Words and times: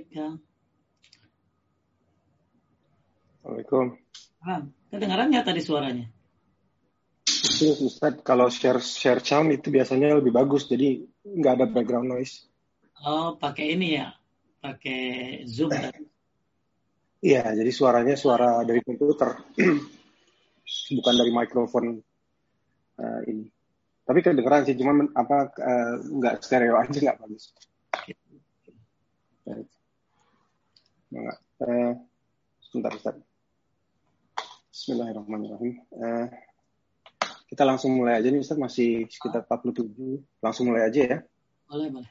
Kang. 0.00 0.40
Assalamualaikum. 3.42 3.86
Ah, 4.40 4.64
kedengaran 4.88 5.28
nggak 5.28 5.44
tadi 5.44 5.60
suaranya? 5.60 6.06
Itu 7.28 7.76
Ustaz, 7.84 8.24
kalau 8.24 8.48
share 8.48 8.80
share 8.80 9.20
sound 9.20 9.52
itu 9.52 9.68
biasanya 9.68 10.16
lebih 10.16 10.32
bagus, 10.32 10.64
jadi 10.64 11.04
nggak 11.28 11.52
ada 11.60 11.66
background 11.68 12.08
noise. 12.08 12.48
Oh, 13.04 13.36
pakai 13.36 13.76
ini 13.76 14.00
ya, 14.00 14.16
pakai 14.64 15.00
Zoom. 15.44 15.68
Iya, 17.20 17.52
jadi 17.52 17.70
suaranya 17.70 18.16
suara 18.16 18.64
dari 18.64 18.80
komputer, 18.80 19.44
bukan 20.96 21.14
dari 21.20 21.30
mikrofon 21.36 22.00
eh, 22.96 23.20
ini. 23.28 23.44
Tapi 24.08 24.18
kedengeran 24.24 24.64
sih, 24.64 24.74
cuma 24.74 25.04
apa 25.12 25.52
eh, 25.60 25.94
nggak 26.00 26.40
stereo 26.40 26.80
aja 26.80 26.96
nggak 26.96 27.20
bagus. 27.20 27.52
Baik. 29.44 29.81
Nggak. 31.12 31.38
Eh, 31.68 31.92
sebentar 32.64 32.92
Ustaz. 32.96 33.16
Bismillahirrahmanirrahim. 34.72 35.74
Eh, 35.92 36.26
kita 37.52 37.68
langsung 37.68 38.00
mulai 38.00 38.16
aja 38.16 38.32
nih 38.32 38.40
Ustaz, 38.40 38.56
masih 38.56 39.04
sekitar 39.12 39.44
47. 39.44 40.24
Langsung 40.40 40.72
mulai 40.72 40.88
aja 40.88 41.00
ya. 41.04 41.18
Boleh, 41.68 41.92
boleh. 41.92 42.10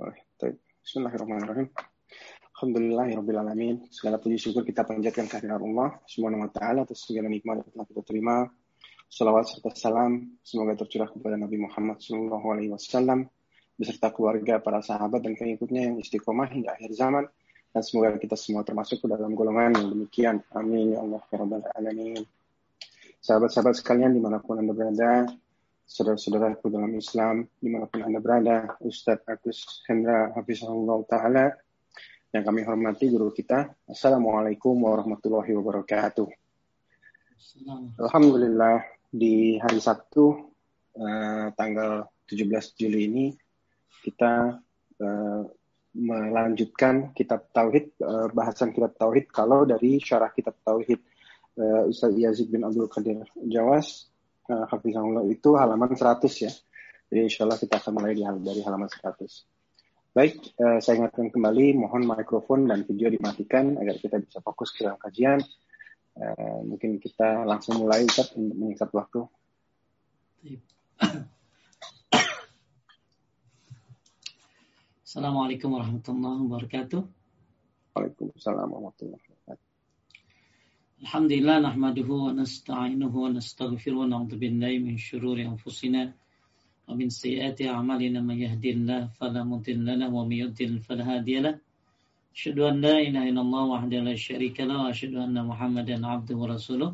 Boleh. 0.00 0.18
Baik. 0.40 0.56
Bismillahirrahmanirrahim. 0.56 1.68
Alhamdulillahirrahmanirrahim. 2.56 3.92
Segala 3.92 4.16
puji 4.16 4.40
syukur 4.40 4.64
kita 4.64 4.88
panjatkan 4.88 5.28
kehadiran 5.28 5.60
Allah 5.60 6.00
Subhanahu 6.08 6.48
wa 6.48 6.50
taala 6.50 6.88
atas 6.88 7.04
segala 7.04 7.28
nikmat 7.28 7.60
yang 7.60 7.70
telah 7.76 7.86
kita 7.92 8.02
terima. 8.08 8.48
Salawat 9.12 9.52
serta 9.52 9.68
salam 9.76 10.40
semoga 10.40 10.80
tercurah 10.80 11.12
kepada 11.12 11.36
Nabi 11.36 11.60
Muhammad 11.60 12.00
Sallallahu 12.00 12.46
Alaihi 12.56 12.72
Wasallam 12.72 13.28
beserta 13.76 14.08
keluarga, 14.14 14.62
para 14.64 14.80
sahabat 14.80 15.20
dan 15.20 15.36
pengikutnya 15.36 15.92
yang 15.92 15.96
istiqomah 16.00 16.48
hingga 16.48 16.72
akhir 16.72 16.94
zaman 16.94 17.28
dan 17.74 17.82
semoga 17.82 18.14
kita 18.22 18.38
semua 18.38 18.62
termasuk 18.62 19.02
ke 19.02 19.06
dalam 19.10 19.34
golongan 19.34 19.74
yang 19.74 19.90
demikian. 19.90 20.36
Amin 20.54 20.94
ya 20.94 21.02
Allah 21.02 21.18
ya 21.26 21.36
Rabbal 21.42 21.66
Alamin. 21.74 22.22
Sahabat-sahabat 23.18 23.74
sekalian 23.82 24.14
di 24.14 24.22
mana 24.22 24.38
pun 24.38 24.62
anda 24.62 24.70
berada, 24.70 25.26
saudara-saudaraku 25.82 26.70
dalam 26.70 26.94
Islam 26.94 27.50
di 27.58 27.74
mana 27.74 27.90
pun 27.90 28.06
anda 28.06 28.22
berada, 28.22 28.78
Ustadz 28.78 29.26
Agus 29.26 29.82
Hendra 29.90 30.30
Hafizahullah 30.38 31.02
Ta'ala 31.10 31.50
yang 32.30 32.46
kami 32.46 32.62
hormati 32.62 33.10
guru 33.10 33.34
kita. 33.34 33.74
Assalamualaikum 33.90 34.78
warahmatullahi 34.78 35.50
wabarakatuh. 35.58 36.30
Alhamdulillah 37.98 38.86
di 39.10 39.58
hari 39.58 39.82
Sabtu 39.82 40.46
eh, 40.94 41.46
tanggal 41.58 42.06
17 42.30 42.78
Juli 42.78 43.10
ini 43.10 43.26
kita 44.06 44.62
eh, 45.02 45.42
melanjutkan 45.94 47.14
kitab 47.14 47.54
tauhid 47.54 47.94
eh, 48.02 48.28
bahasan 48.34 48.74
kitab 48.74 48.98
tauhid 48.98 49.30
kalau 49.30 49.62
dari 49.62 50.02
syarah 50.02 50.34
kitab 50.34 50.58
tauhid 50.66 50.98
eh, 51.54 51.82
Ustaz 51.86 52.12
Yazid 52.18 52.50
bin 52.50 52.66
Abdul 52.66 52.90
Qadir 52.90 53.22
Jawas 53.46 54.10
eh, 54.50 54.64
Hafizahullah 54.66 55.22
itu 55.30 55.54
halaman 55.54 55.94
100 55.94 56.26
ya. 56.42 56.52
Jadi 57.08 57.20
insya 57.30 57.46
Allah 57.46 57.58
kita 57.62 57.78
akan 57.78 57.92
mulai 57.94 58.18
dari 58.18 58.60
halaman 58.66 58.90
100. 58.90 59.46
Baik, 60.14 60.54
saya 60.78 60.94
ingatkan 60.94 61.26
kembali 61.26 61.74
mohon 61.74 62.06
mikrofon 62.06 62.70
dan 62.70 62.86
video 62.86 63.10
dimatikan 63.10 63.74
agar 63.82 63.98
kita 63.98 64.22
bisa 64.22 64.38
fokus 64.38 64.70
ke 64.70 64.86
dalam 64.86 64.94
kajian. 64.94 65.42
Mungkin 66.70 67.02
kita 67.02 67.42
langsung 67.42 67.82
mulai 67.82 68.06
untuk 68.06 68.30
mengikat 68.38 68.94
waktu. 68.94 69.26
Assalamualaikum 75.14 75.78
warahmatullahi 75.78 76.42
wabarakatuh. 76.42 77.06
Waalaikumsalam 77.94 78.66
warahmatullahi 78.66 79.22
wabarakatuh. 79.22 79.66
Alhamdulillah 81.06 81.56
nahmaduhu 81.62 82.14
wa 82.18 82.34
nasta'inuhu 82.34 83.14
wa 83.14 83.30
nastaghfiruhu 83.30 84.02
wa 84.02 84.10
na'udzu 84.10 84.34
billahi 84.42 84.82
min 84.82 84.98
syururi 84.98 85.46
anfusina 85.46 86.10
wa 86.10 86.98
min 86.98 87.14
sayyiati 87.14 87.70
a'malina 87.70 88.26
man 88.26 88.42
yahdihillahu 88.42 89.14
fala 89.14 89.46
mudilla 89.46 89.94
lahu 89.94 90.18
wa 90.18 90.26
may 90.26 90.42
yudlil 90.42 90.82
fala 90.82 91.06
hadiya 91.06 91.46
lahu. 91.46 91.62
Asyhadu 92.34 92.74
an 92.74 92.82
la 92.82 92.98
ilaha 92.98 93.30
illallah 93.30 93.64
wahdahu 93.70 94.02
la 94.10 94.18
syarika 94.18 94.66
lahu 94.66 94.82
wa 94.82 94.90
asyhadu 94.90 95.22
anna 95.22 95.46
Muhammadan 95.46 96.02
'abduhu 96.02 96.42
wa 96.42 96.58
rasuluh. 96.58 96.90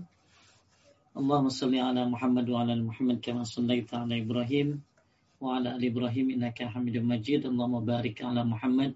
Allahumma 1.16 1.48
salli 1.48 1.80
ala 1.80 2.04
Muhammad 2.04 2.44
wa 2.52 2.68
ala 2.68 2.76
ali 2.76 2.84
Muhammad 2.84 3.24
kama 3.24 3.48
shallaita 3.48 4.04
Ibrahim 5.40 6.36
innaka 6.36 6.68
Hamidum 6.68 7.08
Majid. 7.08 7.48
Allahumma 7.48 7.80
barik 7.80 8.20
ala 8.20 8.44
Muhammad 8.44 8.92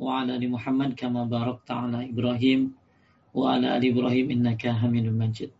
wa 0.00 0.24
ala 0.24 0.40
ali 0.40 0.48
Muhammad 0.48 0.96
kama 0.96 1.28
barakta 1.28 1.84
ala 1.84 2.00
Ibrahim 2.00 2.72
wa 3.36 3.56
ala 3.56 3.76
ali 3.76 3.92
Ibrahim 3.92 4.32
innaka 4.32 4.72
Hamidum 4.72 5.20
Majid. 5.20 5.52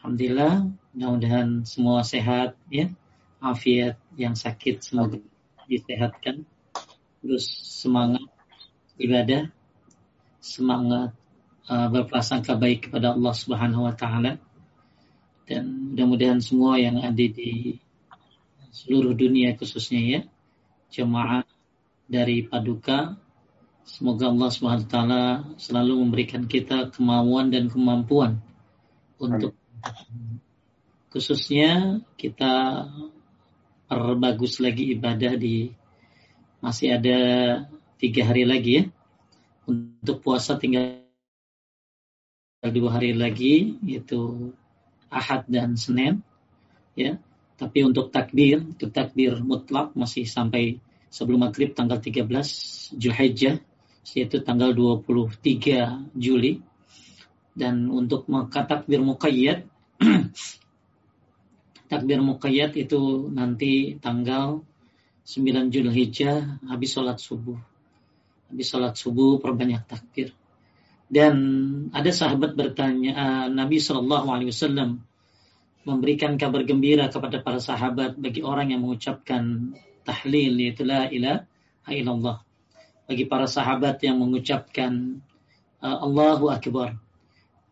Alhamdulillah, 0.00 0.72
mudah-mudahan 0.96 1.68
semua 1.68 2.00
sehat 2.00 2.56
ya. 2.72 2.88
Afiat 3.36 4.00
yang 4.16 4.32
sakit 4.32 4.80
semoga 4.80 5.20
disehatkan. 5.68 6.48
Terus 7.20 7.44
semangat 7.60 8.24
ibadah, 8.96 9.52
semangat 10.40 11.12
uh, 11.68 11.88
berprasangka 11.92 12.56
baik 12.56 12.88
kepada 12.88 13.12
Allah 13.12 13.34
Subhanahu 13.36 13.84
wa 13.84 13.92
taala. 13.92 14.40
Dan 15.44 15.92
mudah-mudahan 15.92 16.40
semua 16.40 16.80
yang 16.80 17.04
ada 17.04 17.12
di 17.12 17.76
seluruh 18.76 19.16
dunia 19.16 19.56
khususnya 19.56 20.00
ya, 20.04 20.20
jemaah 20.92 21.48
dari 22.04 22.44
Paduka. 22.44 23.16
Semoga 23.86 24.28
Allah 24.28 24.50
SWT 24.50 24.96
selalu 25.62 25.94
memberikan 26.02 26.44
kita 26.44 26.90
kemauan 26.90 27.54
dan 27.54 27.70
kemampuan 27.70 28.42
untuk 29.16 29.54
khususnya 31.14 32.02
kita 32.18 32.84
perbagus 33.86 34.58
lagi 34.58 34.90
ibadah 34.90 35.38
di 35.38 35.70
masih 36.58 36.98
ada 36.98 37.18
tiga 38.02 38.26
hari 38.26 38.42
lagi 38.42 38.70
ya 38.82 38.84
untuk 39.70 40.18
puasa 40.18 40.58
tinggal 40.58 41.06
dua 42.66 42.98
hari 42.98 43.14
lagi 43.14 43.78
yaitu 43.86 44.50
Ahad 45.06 45.46
dan 45.46 45.78
Senin 45.78 46.26
ya 46.98 47.22
tapi 47.56 47.88
untuk 47.88 48.12
takbir 48.12 48.60
untuk 48.60 48.92
takbir 48.92 49.40
mutlak 49.40 49.96
masih 49.96 50.28
sampai 50.28 50.76
sebelum 51.08 51.48
maghrib 51.48 51.72
tanggal 51.72 51.96
13 51.96 52.28
Zulhijjah 53.00 53.56
yaitu 54.12 54.38
tanggal 54.44 54.76
23 54.76 56.12
Juli. 56.14 56.62
Dan 57.56 57.88
untuk 57.88 58.28
takbir 58.52 59.00
muqayyad 59.00 59.64
takbir 61.90 62.20
muqayyad 62.20 62.76
itu 62.76 63.32
nanti 63.32 63.96
tanggal 63.96 64.60
9 65.24 65.72
Zulhijjah 65.72 66.60
habis 66.68 66.92
sholat 66.92 67.16
subuh. 67.16 67.56
Habis 68.52 68.66
sholat 68.68 68.94
subuh 69.00 69.40
perbanyak 69.40 69.88
takbir. 69.88 70.36
Dan 71.08 71.34
ada 71.96 72.12
sahabat 72.12 72.52
bertanya 72.52 73.12
uh, 73.16 73.46
Nabi 73.48 73.80
Shallallahu 73.80 74.26
Alaihi 74.28 74.52
Wasallam 74.52 75.06
memberikan 75.86 76.34
kabar 76.34 76.66
gembira 76.66 77.06
kepada 77.06 77.38
para 77.38 77.62
sahabat 77.62 78.18
bagi 78.18 78.42
orang 78.42 78.74
yang 78.74 78.82
mengucapkan 78.82 79.70
tahlil 80.02 80.58
yaitu 80.58 80.82
la 80.82 81.06
ilaha 81.06 81.46
illallah 81.94 82.38
bagi 83.06 83.24
para 83.30 83.46
sahabat 83.46 84.02
yang 84.02 84.18
mengucapkan 84.18 85.22
uh, 85.78 85.98
Allahu 86.02 86.50
Akbar. 86.50 86.98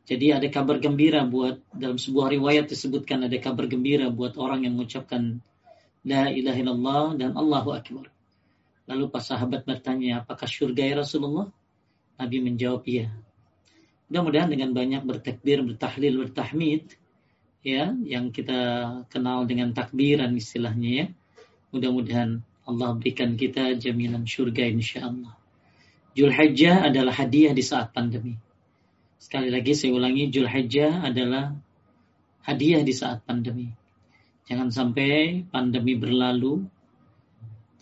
Jadi 0.05 0.31
ada 0.31 0.47
kabar 0.47 0.79
gembira 0.79 1.27
buat 1.27 1.59
dalam 1.75 1.99
sebuah 1.99 2.31
riwayat 2.39 2.71
disebutkan 2.71 3.27
ada 3.27 3.35
kabar 3.43 3.67
gembira 3.67 4.07
buat 4.15 4.39
orang 4.39 4.63
yang 4.63 4.79
mengucapkan 4.79 5.43
la 6.07 6.31
ilaha 6.31 6.59
illallah 6.61 7.07
dan 7.19 7.31
Allahu 7.35 7.75
Akbar. 7.75 8.07
Lalu 8.85 9.05
pas 9.09 9.25
sahabat 9.25 9.65
bertanya, 9.65 10.21
apakah 10.23 10.45
surga 10.45 10.83
ya 10.93 10.95
Rasulullah? 11.01 11.49
Nabi 12.21 12.37
menjawab 12.45 12.85
iya. 12.85 13.09
Mudah-mudahan 14.13 14.53
dengan 14.53 14.77
banyak 14.77 15.03
bertakbir, 15.09 15.65
bertahlil, 15.65 16.21
bertahmid, 16.21 16.93
ya, 17.65 17.97
yang 18.05 18.29
kita 18.31 18.61
kenal 19.09 19.49
dengan 19.49 19.73
takbiran 19.73 20.31
istilahnya 20.37 20.91
ya. 20.93 21.07
Mudah-mudahan 21.73 22.45
Allah 22.69 22.95
berikan 22.95 23.35
kita 23.35 23.75
jaminan 23.81 24.29
surga 24.29 24.69
insya 24.71 25.09
Allah. 25.09 25.35
Julhijjah 26.15 26.87
adalah 26.87 27.11
hadiah 27.11 27.51
di 27.51 27.65
saat 27.65 27.91
pandemi. 27.91 28.39
Sekali 29.19 29.51
lagi 29.51 29.75
saya 29.75 29.97
ulangi, 29.97 30.31
Julhijjah 30.31 31.03
adalah 31.03 31.57
hadiah 32.47 32.85
di 32.85 32.95
saat 32.95 33.25
pandemi. 33.27 33.73
Jangan 34.45 34.69
sampai 34.71 35.43
pandemi 35.49 35.97
berlalu, 35.97 36.63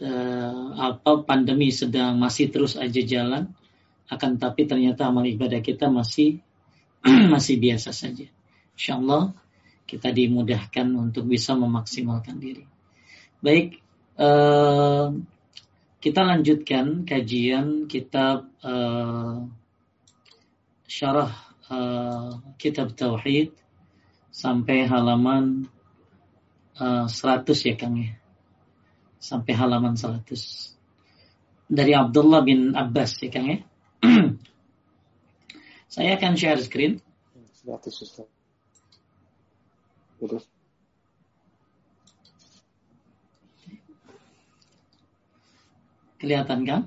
eh, 0.00 0.67
apa 0.79 1.26
pandemi 1.26 1.69
sedang 1.75 2.17
masih 2.17 2.49
terus 2.49 2.79
aja 2.79 3.02
jalan, 3.02 3.50
akan 4.08 4.38
tapi 4.38 4.64
ternyata 4.64 5.11
amal 5.11 5.26
ibadah 5.26 5.61
kita 5.61 5.90
masih 5.90 6.40
masih 7.34 7.58
biasa 7.58 7.90
saja. 7.90 8.31
Insya 8.79 8.96
Allah 8.96 9.34
kita 9.93 10.09
dimudahkan 10.09 10.89
untuk 10.97 11.29
bisa 11.29 11.53
memaksimalkan 11.53 12.41
diri. 12.41 12.65
Baik, 13.44 13.77
eh, 14.17 15.09
Kita 16.03 16.27
lanjutkan 16.27 17.06
kajian 17.06 17.87
kitab 17.87 18.50
uh, 18.67 19.39
syarah 20.83 21.31
uh, 21.71 22.43
kitab 22.59 22.99
tauhid 22.99 23.55
sampai 24.35 24.83
halaman 24.91 25.71
uh, 26.83 27.06
100 27.06 27.47
ya 27.55 27.79
Kang 27.79 27.94
ya. 28.03 28.19
Sampai 29.23 29.55
halaman 29.55 29.94
100. 29.94 30.27
Dari 31.71 31.94
Abdullah 31.94 32.43
bin 32.43 32.75
Abbas 32.75 33.23
ya 33.23 33.31
Kang 33.31 33.47
ya. 33.47 33.62
Saya 35.94 36.19
akan 36.19 36.35
share 36.35 36.59
screen. 36.67 36.99
100 37.62 37.94
Ustaz. 37.94 38.42
Terus. 40.22 40.46
Kelihatan 46.22 46.62
kan? 46.62 46.82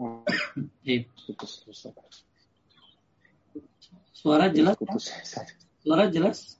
Oh. 0.00 0.24
Iya. 0.80 1.04
Suara 4.16 4.48
jelas? 4.48 4.80
Suara 5.84 6.08
jelas? 6.08 6.56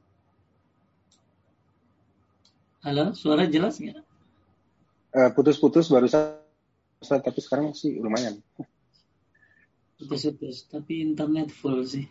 Halo, 2.85 3.17
suara 3.17 3.49
jelas 3.49 3.81
nggak? 3.81 4.05
Uh, 5.17 5.33
putus-putus 5.33 5.89
barusan, 5.89 6.37
tapi 7.01 7.41
sekarang 7.41 7.73
masih 7.73 7.97
lumayan. 8.05 8.45
Putus-putus, 9.97 10.69
tapi 10.69 11.01
internet 11.01 11.49
full 11.49 11.81
sih. 11.89 12.05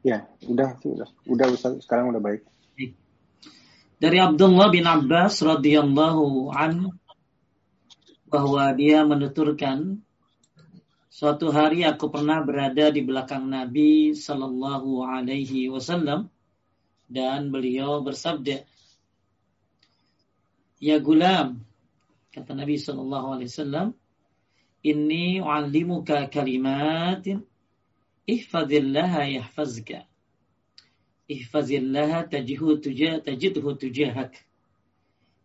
Ya, 0.00 0.24
udah, 0.48 0.80
udah, 0.82 1.08
udah, 1.28 1.46
sekarang 1.84 2.08
udah 2.10 2.18
baik. 2.18 2.42
Dari 4.02 4.18
Abdullah 4.18 4.66
bin 4.74 4.82
Abbas 4.82 5.38
radhiyallahu 5.46 6.50
an 6.50 6.90
bahwa 8.26 8.74
dia 8.74 9.06
menuturkan 9.06 10.02
suatu 11.06 11.54
hari 11.54 11.86
aku 11.86 12.10
pernah 12.10 12.42
berada 12.42 12.90
di 12.90 12.98
belakang 12.98 13.46
Nabi 13.46 14.10
Sallallahu 14.10 15.06
Alaihi 15.06 15.70
Wasallam 15.70 16.26
dan 17.06 17.54
beliau 17.54 18.02
bersabda, 18.02 18.66
Ya 20.82 20.98
gulam, 20.98 21.62
kata 22.34 22.58
Nabi 22.58 22.82
Sallallahu 22.82 23.38
Alaihi 23.38 23.54
Wasallam, 23.54 23.94
Inni 24.82 25.38
u'allimuka 25.38 26.26
kalimatin 26.26 27.46
ihfazillaha 28.26 29.30
yahfazka. 29.30 30.10
Ihfazillaha 31.27 32.29
tajihu 32.29 32.77
tujah 32.83 33.19
tajidhu 33.23 33.75
tujahak. 33.75 34.33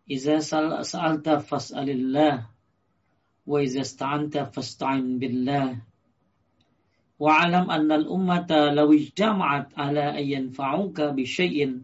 Iza 0.07 0.39
sa'alta 0.41 1.39
fas'alillah 1.39 2.53
وإذا 3.47 3.81
استعنت 3.81 4.37
فاستعن 4.55 5.19
بالله 5.19 5.81
واعلم 7.19 7.71
أن 7.71 7.91
الأمة 7.91 8.71
لو 8.71 8.93
اجتمعت 8.93 9.79
على 9.79 10.19
أن 10.19 10.25
ينفعوك 10.31 11.01
بشيء 11.01 11.81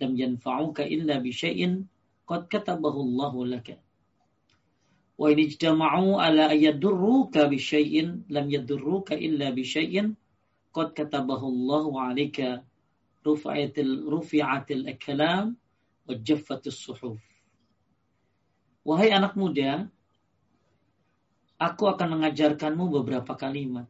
لم 0.00 0.12
ينفعوك 0.20 0.80
إلا 0.80 1.18
بشيء 1.18 1.82
قد 2.26 2.46
كتبه 2.50 2.96
الله 3.00 3.46
لك 3.46 3.78
وإن 5.18 5.38
اجتمعوا 5.38 6.22
على 6.22 6.52
أن 6.52 6.58
يضروك 6.64 7.38
بشيء 7.38 7.94
لم 8.30 8.46
يضروك 8.50 9.12
إلا 9.12 9.50
بشيء 9.50 10.14
قد 10.74 10.88
كتبه 10.90 11.42
الله 11.48 12.00
rufa'atil 13.21 14.05
rufi'atil 14.09 14.89
akalam 14.89 15.57
wa 16.05 16.13
jaffatis 16.17 16.77
suhuf. 16.77 17.21
Wahai 18.81 19.13
anak 19.13 19.37
muda, 19.37 19.85
aku 21.61 21.83
akan 21.85 22.17
mengajarkanmu 22.17 22.89
beberapa 23.01 23.37
kalimat. 23.37 23.85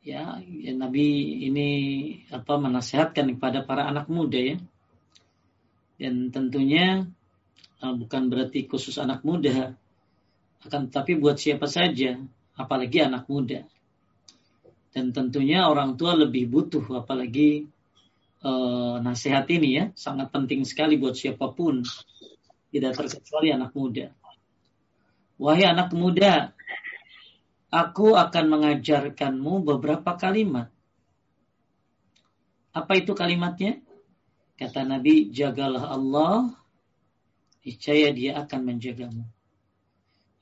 Ya, 0.00 0.40
ya 0.44 0.72
Nabi 0.76 1.40
ini 1.48 1.68
apa 2.32 2.56
menasihatkan 2.56 3.36
kepada 3.36 3.64
para 3.64 3.88
anak 3.88 4.08
muda 4.08 4.40
ya. 4.40 4.56
Dan 6.00 6.32
tentunya 6.32 7.04
eh, 7.80 7.94
bukan 7.96 8.32
berarti 8.32 8.64
khusus 8.64 8.96
anak 8.96 9.24
muda, 9.24 9.76
akan 10.64 10.88
tetapi 10.88 11.16
buat 11.16 11.40
siapa 11.40 11.64
saja, 11.64 12.20
apalagi 12.56 13.00
anak 13.00 13.24
muda. 13.28 13.64
Dan 14.90 15.14
tentunya 15.14 15.70
orang 15.70 15.94
tua 15.94 16.18
lebih 16.18 16.50
butuh 16.50 16.82
apalagi 16.98 17.70
uh, 18.42 18.98
nasihat 18.98 19.46
ini 19.46 19.68
ya, 19.78 19.84
sangat 19.94 20.34
penting 20.34 20.66
sekali 20.66 20.98
buat 20.98 21.14
siapa 21.14 21.54
pun, 21.54 21.86
tidak 22.74 22.98
terkecuali 22.98 23.54
anak 23.54 23.70
muda. 23.74 24.10
Wahai 25.40 25.64
anak 25.64 25.94
muda, 25.94 26.52
aku 27.70 28.18
akan 28.18 28.44
mengajarkanmu 28.50 29.62
beberapa 29.62 30.18
kalimat. 30.18 30.68
Apa 32.70 32.98
itu 32.98 33.14
kalimatnya? 33.14 33.82
Kata 34.58 34.84
Nabi, 34.84 35.32
jagalah 35.32 35.88
Allah, 35.90 36.52
niscaya 37.64 38.12
dia 38.12 38.36
akan 38.44 38.60
menjagamu. 38.68 39.24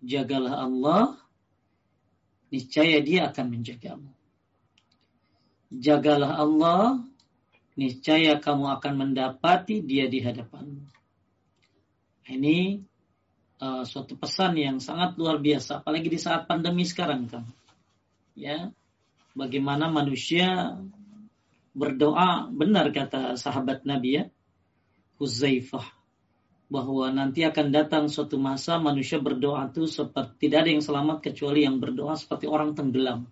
Jagalah 0.03 0.67
Allah, 0.67 1.15
niscaya 2.51 2.99
dia 2.99 3.31
akan 3.31 3.47
menjagamu. 3.55 4.18
Jagalah 5.69 6.41
Allah, 6.41 7.05
niscaya 7.77 8.41
kamu 8.41 8.81
akan 8.81 8.93
mendapati 8.97 9.85
dia 9.85 10.09
di 10.09 10.25
hadapanmu. 10.25 10.89
Ini 12.29 12.81
uh, 13.61 13.85
suatu 13.85 14.17
pesan 14.17 14.57
yang 14.57 14.81
sangat 14.81 15.21
luar 15.21 15.41
biasa, 15.41 15.85
apalagi 15.85 16.09
di 16.09 16.21
saat 16.21 16.49
pandemi 16.49 16.89
sekarang 16.89 17.29
kan. 17.29 17.45
Ya, 18.33 18.73
bagaimana 19.37 19.93
manusia 19.93 20.81
berdoa 21.77 22.49
benar 22.49 22.89
kata 22.91 23.37
sahabat 23.37 23.85
Nabi 23.85 24.11
ya, 24.19 24.25
Huzaifah 25.21 25.99
bahwa 26.69 27.09
nanti 27.09 27.49
akan 27.49 27.73
datang 27.73 28.05
suatu 28.13 28.37
masa 28.37 28.77
manusia 28.77 29.17
berdoa 29.17 29.73
itu 29.73 29.89
seperti 29.89 30.49
tidak 30.49 30.69
ada 30.69 30.71
yang 30.77 30.85
selamat 30.85 31.19
kecuali 31.25 31.65
yang 31.65 31.81
berdoa 31.81 32.13
seperti 32.15 32.45
orang 32.45 32.77
tenggelam. 32.77 33.25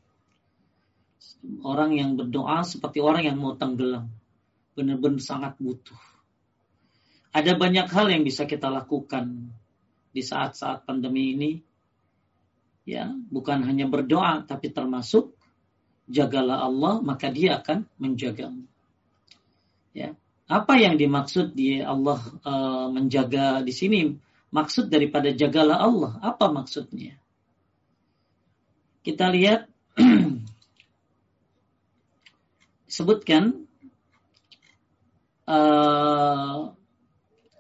Orang 1.63 1.95
yang 1.95 2.19
berdoa 2.19 2.67
seperti 2.67 2.99
orang 3.01 3.27
yang 3.27 3.37
mau 3.39 3.55
tenggelam. 3.55 4.11
Benar-benar 4.77 5.23
sangat 5.23 5.57
butuh. 5.57 5.99
Ada 7.33 7.57
banyak 7.57 7.87
hal 7.89 8.07
yang 8.13 8.23
bisa 8.25 8.49
kita 8.49 8.73
lakukan 8.73 9.53
di 10.17 10.25
saat-saat 10.25 10.89
pandemi 10.89 11.37
ini 11.37 11.51
ya 12.89 13.11
bukan 13.13 13.67
hanya 13.67 13.91
berdoa 13.91 14.47
tapi 14.47 14.71
termasuk 14.71 15.35
jagalah 16.07 16.65
Allah 16.65 17.03
maka 17.03 17.29
dia 17.29 17.61
akan 17.61 17.85
menjagamu 17.99 18.65
ya 19.91 20.15
apa 20.47 20.73
yang 20.79 20.95
dimaksud 20.95 21.53
di 21.53 21.83
Allah 21.83 22.23
uh, 22.47 22.89
menjaga 22.95 23.61
di 23.67 23.75
sini 23.75 24.07
maksud 24.55 24.87
daripada 24.87 25.35
jagalah 25.35 25.83
Allah 25.83 26.17
apa 26.23 26.47
maksudnya 26.49 27.19
kita 29.03 29.29
lihat 29.35 29.67
sebutkan 32.97 33.69
uh, 35.45 36.73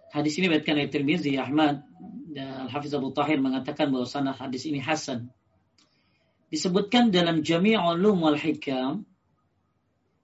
hadis 0.08 0.40
ini 0.40 0.48
baitkan 0.48 0.80
oleh 0.80 0.88
Tirmizi 0.88 1.36
Ahmad 1.36 1.84
dan 2.32 2.64
Al-Hafiz 2.64 2.96
Abu 2.96 3.12
Tahir 3.12 3.36
mengatakan 3.36 3.92
bahwa 3.92 4.08
sanad 4.08 4.40
hadis 4.40 4.64
ini 4.64 4.80
hasan. 4.80 5.28
Disebutkan 6.48 7.12
dalam 7.12 7.44
Jami' 7.44 7.76
Ulum 7.76 8.24
wal 8.24 8.40
Hikam 8.40 9.04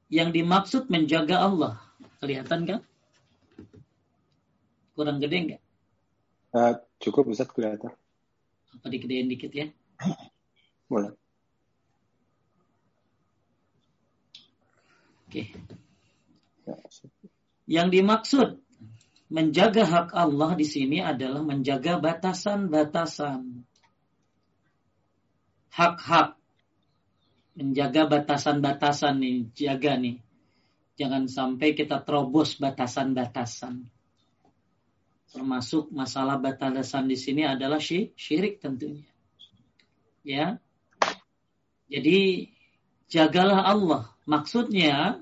yang 0.08 0.32
dimaksud 0.32 0.88
menjaga 0.88 1.44
Allah. 1.44 1.76
Kelihatan 2.22 2.64
kan? 2.64 2.80
Kurang 4.96 5.18
gede 5.20 5.36
enggak? 5.36 5.62
Uh, 6.52 6.72
cukup 7.00 7.32
bisa 7.32 7.44
kelihatan. 7.48 7.92
Apa 8.76 8.86
digedein 8.88 9.28
dikit 9.28 9.52
ya? 9.52 9.68
Boleh. 10.88 11.16
Oke. 15.32 15.48
Okay. 15.48 15.56
Ya, 16.68 16.76
yang 17.64 17.88
dimaksud 17.88 18.60
menjaga 19.32 19.88
hak 19.88 20.08
Allah 20.12 20.52
di 20.60 20.68
sini 20.68 21.00
adalah 21.00 21.40
menjaga 21.40 21.96
batasan-batasan. 21.96 23.64
Hak-hak. 25.72 26.36
Menjaga 27.56 28.12
batasan-batasan 28.12 29.24
nih, 29.24 29.48
jaga 29.56 29.96
nih. 29.96 30.20
Jangan 31.00 31.24
sampai 31.24 31.72
kita 31.72 32.04
terobos 32.04 32.60
batasan-batasan. 32.60 33.88
Termasuk 35.32 35.88
masalah 35.96 36.36
batasan 36.36 37.08
di 37.08 37.16
sini 37.16 37.48
adalah 37.48 37.80
syirik 37.80 38.60
tentunya. 38.60 39.08
Ya. 40.28 40.60
Jadi 41.88 42.52
jagalah 43.12 43.60
Allah. 43.68 44.08
Maksudnya 44.24 45.20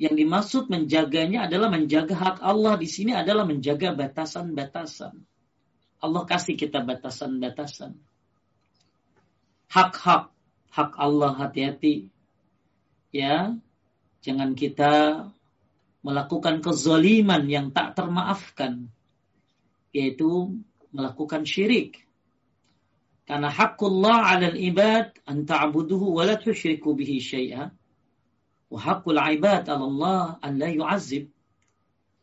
yang 0.00 0.14
dimaksud 0.16 0.72
menjaganya 0.72 1.46
adalah 1.46 1.68
menjaga 1.68 2.16
hak 2.16 2.36
Allah 2.40 2.80
di 2.80 2.88
sini 2.88 3.12
adalah 3.12 3.44
menjaga 3.44 3.92
batasan-batasan. 3.92 5.20
Allah 6.02 6.22
kasih 6.26 6.58
kita 6.58 6.82
batasan-batasan. 6.82 7.94
Hak-hak, 9.70 10.32
hak 10.74 10.92
Allah 10.98 11.32
hati-hati. 11.38 12.10
Ya, 13.14 13.54
jangan 14.24 14.56
kita 14.56 15.28
melakukan 16.02 16.58
kezaliman 16.64 17.46
yang 17.46 17.70
tak 17.70 17.94
termaafkan. 17.94 18.90
Yaitu 19.94 20.58
melakukan 20.90 21.46
syirik. 21.46 22.01
Karena 23.22 23.48
hakullah 23.48 24.34
'alal 24.34 24.58
ibad 24.58 25.14
an 25.30 25.46
ta'buduhu 25.46 26.18
wa 26.18 26.26
la 26.26 26.34
tusyriku 26.36 26.94
bihi 26.98 27.22
syai'a. 27.22 27.70
Wa 28.72 28.78
hakul 28.78 29.18
ibad 29.18 29.70
'ala 29.70 29.84
Allah 29.86 30.24
an 30.42 30.52
la 30.58 30.68
yu'azzib. 30.68 31.30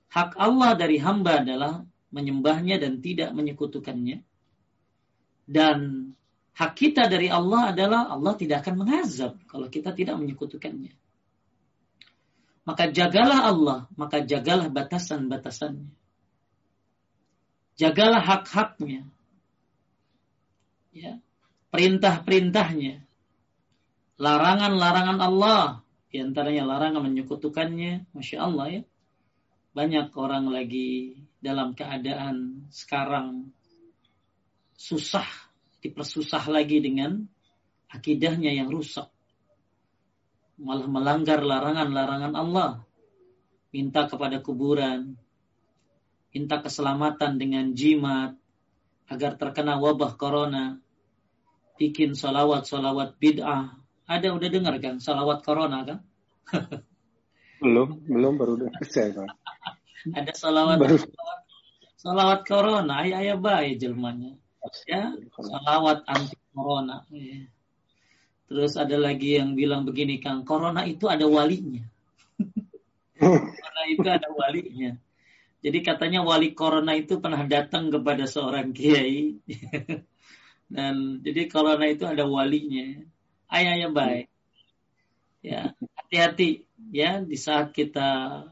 Hak 0.09 0.35
Allah 0.35 0.73
dari 0.75 0.97
hamba 0.97 1.45
adalah 1.45 1.85
menyembahnya 2.09 2.81
dan 2.81 2.99
tidak 2.99 3.29
menyekutukannya. 3.31 4.25
Dan 5.49 5.77
hak 6.57 6.71
kita 6.77 7.05
dari 7.09 7.29
Allah 7.29 7.73
adalah 7.73 8.09
Allah 8.09 8.33
tidak 8.37 8.65
akan 8.65 8.85
mengazab 8.85 9.37
kalau 9.45 9.69
kita 9.69 9.93
tidak 9.93 10.17
menyekutukannya. 10.17 10.93
Maka 12.69 12.93
jagalah 12.93 13.49
Allah, 13.49 13.79
maka 13.97 14.21
jagalah 14.21 14.69
batasan-batasannya. 14.69 15.89
Jagalah 17.79 18.21
hak-haknya, 18.21 19.09
ya, 20.99 21.13
perintah-perintahnya, 21.71 23.07
larangan-larangan 24.19 25.19
Allah, 25.23 25.79
di 26.11 26.19
antaranya 26.19 26.67
larangan 26.67 27.05
menyekutukannya, 27.07 28.11
masya 28.11 28.37
Allah 28.43 28.67
ya. 28.67 28.83
Banyak 29.71 30.11
orang 30.17 30.49
lagi 30.49 31.23
dalam 31.39 31.77
keadaan 31.77 32.67
sekarang 32.73 33.53
susah, 34.75 35.27
dipersusah 35.79 36.49
lagi 36.51 36.83
dengan 36.83 37.23
akidahnya 37.87 38.51
yang 38.51 38.67
rusak. 38.67 39.07
Malah 40.59 40.89
melanggar 40.91 41.39
larangan-larangan 41.39 42.33
Allah. 42.35 42.83
Minta 43.69 44.09
kepada 44.09 44.41
kuburan, 44.41 45.13
minta 46.33 46.57
keselamatan 46.57 47.37
dengan 47.37 47.71
jimat, 47.77 48.33
agar 49.05 49.37
terkena 49.37 49.77
wabah 49.77 50.17
corona, 50.17 50.81
bikin 51.79 52.13
salawat-salawat 52.13 53.15
bid'ah. 53.17 53.79
Ada 54.05 54.35
udah 54.35 54.49
dengar 54.51 54.75
kan 54.83 54.99
salawat 54.99 55.41
corona 55.47 55.87
kan? 55.87 55.99
belum, 57.63 58.03
belum 58.03 58.33
baru 58.35 58.53
dengar 58.59 58.83
saya. 58.83 59.23
Ada 60.19 60.31
salawat, 60.35 60.77
baru. 60.79 60.97
salawat, 60.99 61.39
salawat 61.95 62.41
corona, 62.43 62.93
ayah 63.03 63.23
ayah 63.23 63.37
baik 63.39 63.79
jelmanya. 63.79 64.35
Ya, 64.85 65.15
salawat 65.39 66.03
anti 66.03 66.35
corona. 66.51 67.07
Ya. 67.11 67.47
Terus 68.49 68.73
ada 68.75 68.97
lagi 68.97 69.37
yang 69.37 69.53
bilang 69.53 69.85
begini 69.85 70.17
Kang, 70.17 70.41
corona 70.41 70.81
itu 70.83 71.05
ada 71.05 71.29
walinya. 71.29 71.85
corona 73.21 73.83
itu 73.87 74.07
ada 74.09 74.27
walinya. 74.33 74.97
Jadi 75.59 75.79
katanya 75.83 76.23
wali 76.23 76.55
corona 76.55 76.95
itu 76.95 77.19
pernah 77.19 77.43
datang 77.43 77.91
kepada 77.91 78.23
seorang 78.23 78.71
kiai. 78.71 79.37
Dan 80.69 81.25
jadi 81.25 81.49
corona 81.49 81.89
itu 81.89 82.05
ada 82.05 82.29
walinya. 82.29 83.01
Ayahnya 83.49 83.89
baik. 83.89 84.29
Ya, 85.41 85.73
hati-hati 85.97 86.69
ya 86.93 87.25
di 87.25 87.33
saat 87.39 87.73
kita 87.73 88.43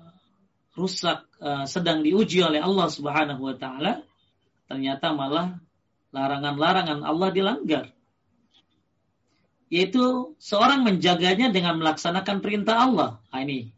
rusak 0.74 1.30
uh, 1.38 1.66
sedang 1.70 2.02
diuji 2.02 2.42
oleh 2.42 2.58
Allah 2.58 2.88
Subhanahu 2.90 3.42
wa 3.50 3.56
taala, 3.58 4.02
ternyata 4.66 5.14
malah 5.14 5.62
larangan-larangan 6.10 7.06
Allah 7.06 7.30
dilanggar. 7.30 7.86
Yaitu 9.68 10.34
seorang 10.40 10.88
menjaganya 10.88 11.52
dengan 11.52 11.78
melaksanakan 11.78 12.40
perintah 12.40 12.88
Allah. 12.88 13.20
Nah, 13.30 13.42
ini. 13.44 13.70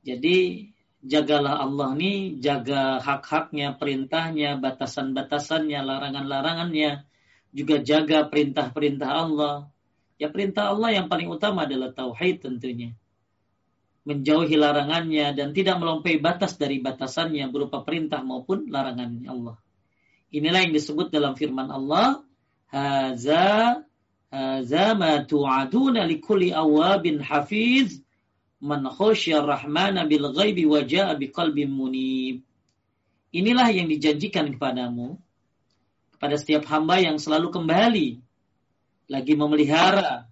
Jadi 0.00 0.70
jagalah 1.04 1.60
Allah 1.60 1.92
nih, 1.98 2.38
jaga 2.38 3.02
hak-haknya, 3.02 3.76
perintahnya, 3.76 4.56
batasan-batasannya, 4.62 5.80
larangan-larangannya, 5.80 7.02
juga 7.50 7.82
jaga 7.82 8.26
perintah-perintah 8.26 9.10
Allah. 9.10 9.56
Ya 10.20 10.28
perintah 10.28 10.70
Allah 10.70 10.94
yang 10.94 11.06
paling 11.10 11.30
utama 11.30 11.66
adalah 11.66 11.90
tauhid 11.90 12.44
tentunya. 12.44 12.94
Menjauhi 14.06 14.56
larangannya 14.56 15.36
dan 15.36 15.52
tidak 15.52 15.76
melampaui 15.76 16.16
batas 16.20 16.56
dari 16.56 16.80
batasannya 16.80 17.48
berupa 17.52 17.84
perintah 17.84 18.24
maupun 18.24 18.68
larangannya 18.72 19.28
Allah. 19.28 19.56
Inilah 20.30 20.60
yang 20.64 20.72
disebut 20.72 21.10
dalam 21.10 21.34
firman 21.34 21.68
Allah, 21.68 22.22
Haza 22.70 23.82
haza 24.30 24.94
ma 24.94 25.26
tu'aduna 25.26 26.06
likulli 26.06 26.54
awabin 26.54 27.18
hafiz 27.18 27.98
man 28.62 28.86
khasyar 28.86 29.42
rahmana 29.42 30.06
bil 30.06 30.30
ghaibi 30.30 30.70
wa 30.70 30.86
ja'a 30.86 31.18
munib. 31.66 32.46
Inilah 33.34 33.68
yang 33.74 33.90
dijanjikan 33.90 34.54
kepadamu 34.54 35.18
kepada 36.20 36.36
setiap 36.36 36.68
hamba 36.68 37.00
yang 37.00 37.16
selalu 37.16 37.48
kembali 37.48 38.08
lagi 39.08 39.32
memelihara 39.40 40.28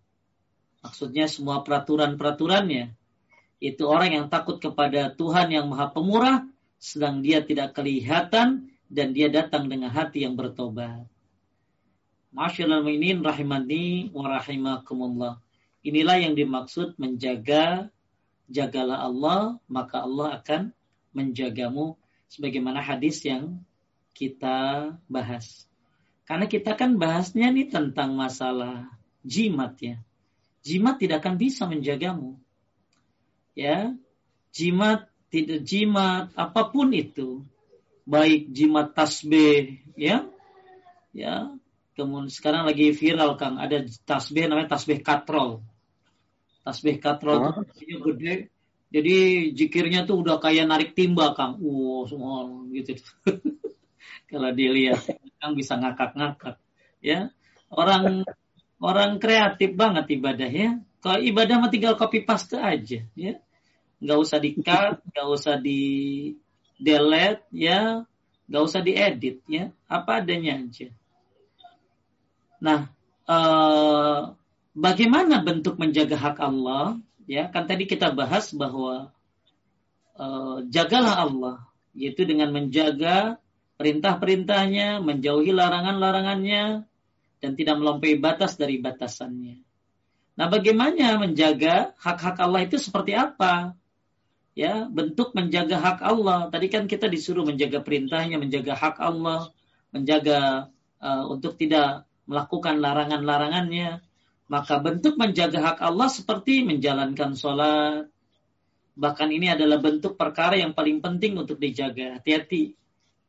maksudnya 0.84 1.24
semua 1.32 1.64
peraturan-peraturannya 1.64 2.92
itu 3.56 3.82
orang 3.88 4.12
yang 4.12 4.26
takut 4.28 4.60
kepada 4.60 5.08
Tuhan 5.16 5.48
yang 5.48 5.64
Maha 5.64 5.88
Pemurah 5.88 6.44
sedang 6.76 7.24
dia 7.24 7.40
tidak 7.40 7.72
kelihatan 7.72 8.68
dan 8.86 9.12
dia 9.12 9.28
datang 9.28 9.68
dengan 9.68 9.90
hati 9.90 10.24
yang 10.24 10.38
bertobat. 10.38 11.04
Masyaallah 12.32 12.84
ini 12.86 13.18
rahimani 13.18 14.12
wa 14.14 14.28
rahimakumullah. 14.28 15.40
Inilah 15.82 16.16
yang 16.20 16.36
dimaksud 16.36 17.00
menjaga 17.00 17.88
jagalah 18.46 19.08
Allah, 19.08 19.56
maka 19.66 20.04
Allah 20.04 20.36
akan 20.36 20.62
menjagamu 21.16 21.96
sebagaimana 22.28 22.84
hadis 22.84 23.24
yang 23.24 23.58
kita 24.12 24.92
bahas. 25.08 25.67
Karena 26.28 26.44
kita 26.44 26.76
kan 26.76 27.00
bahasnya 27.00 27.48
nih 27.48 27.72
tentang 27.72 28.12
masalah 28.12 28.92
jimat 29.24 29.72
ya. 29.80 29.96
Jimat 30.60 31.00
tidak 31.00 31.24
akan 31.24 31.40
bisa 31.40 31.64
menjagamu. 31.64 32.36
Ya. 33.56 33.96
Jimat 34.52 35.08
tidak 35.32 35.64
jimat 35.64 36.28
apa 36.36 36.68
pun 36.68 36.92
itu. 36.92 37.48
Baik 38.04 38.52
jimat 38.52 38.92
tasbih 38.92 39.80
ya. 39.96 40.28
Ya. 41.16 41.48
Kemudian 41.96 42.28
sekarang 42.28 42.68
lagi 42.68 42.92
viral 42.92 43.40
Kang 43.40 43.56
ada 43.56 43.88
tasbih 44.04 44.52
namanya 44.52 44.76
tasbih 44.76 45.00
katrol. 45.00 45.64
Tasbih 46.60 47.00
katrol 47.00 47.56
oh. 47.56 47.64
itu 47.80 47.96
gede. 48.12 48.52
Jadi 48.88 49.16
jikirnya 49.52 50.08
tuh 50.08 50.24
udah 50.24 50.40
kayak 50.40 50.64
narik 50.64 50.90
timba, 50.96 51.36
Kang. 51.36 51.60
Wow, 51.60 52.08
semua 52.08 52.48
gitu. 52.72 52.96
Kalau 54.30 54.48
dilihat, 54.52 55.04
Kang 55.38 55.54
bisa 55.54 55.78
ngakak-ngakak. 55.78 56.58
Ya, 56.98 57.30
orang 57.70 58.26
orang 58.82 59.22
kreatif 59.22 59.74
banget 59.74 60.18
ibadahnya. 60.18 60.82
Kalau 60.98 61.22
ibadah 61.22 61.62
mah 61.62 61.70
tinggal 61.70 61.94
copy 61.94 62.26
paste 62.26 62.58
aja, 62.58 63.06
ya. 63.14 63.34
Nggak 64.02 64.18
usah 64.18 64.38
di 64.42 64.50
cut, 64.58 64.98
nggak 65.14 65.28
usah 65.30 65.54
di 65.62 65.80
delete, 66.78 67.46
ya. 67.54 68.02
Nggak 68.50 68.62
usah 68.66 68.80
diedit, 68.82 69.38
ya. 69.46 69.70
Apa 69.86 70.22
adanya 70.22 70.58
aja. 70.58 70.90
Nah, 72.58 72.90
uh, 73.30 74.34
bagaimana 74.74 75.38
bentuk 75.46 75.78
menjaga 75.78 76.18
hak 76.18 76.38
Allah? 76.42 76.98
Ya, 77.30 77.46
kan 77.46 77.70
tadi 77.70 77.86
kita 77.86 78.10
bahas 78.10 78.50
bahwa 78.50 79.14
uh, 80.18 80.58
jagalah 80.66 81.22
Allah, 81.22 81.56
yaitu 81.94 82.26
dengan 82.26 82.50
menjaga 82.50 83.38
perintah-perintahnya, 83.78 84.98
menjauhi 85.00 85.54
larangan-larangannya, 85.54 86.82
dan 87.38 87.50
tidak 87.54 87.78
melampaui 87.78 88.18
batas 88.18 88.58
dari 88.58 88.82
batasannya. 88.82 89.62
Nah, 90.38 90.46
bagaimana 90.46 91.18
menjaga 91.18 91.94
hak-hak 91.98 92.38
Allah 92.38 92.66
itu 92.66 92.78
seperti 92.78 93.14
apa? 93.14 93.74
Ya, 94.58 94.90
bentuk 94.90 95.34
menjaga 95.38 95.78
hak 95.78 95.98
Allah. 96.02 96.50
Tadi 96.50 96.66
kan 96.66 96.90
kita 96.90 97.06
disuruh 97.06 97.46
menjaga 97.46 97.78
perintahnya, 97.78 98.42
menjaga 98.42 98.74
hak 98.74 98.98
Allah, 98.98 99.54
menjaga 99.94 100.70
uh, 100.98 101.24
untuk 101.30 101.54
tidak 101.54 102.06
melakukan 102.26 102.82
larangan-larangannya, 102.82 104.02
maka 104.50 104.74
bentuk 104.82 105.14
menjaga 105.14 105.62
hak 105.62 105.78
Allah 105.78 106.10
seperti 106.10 106.66
menjalankan 106.66 107.38
sholat. 107.38 108.10
Bahkan 108.98 109.28
ini 109.30 109.54
adalah 109.54 109.78
bentuk 109.78 110.18
perkara 110.18 110.58
yang 110.58 110.74
paling 110.74 110.98
penting 110.98 111.38
untuk 111.38 111.62
dijaga. 111.62 112.18
Hati-hati. 112.18 112.74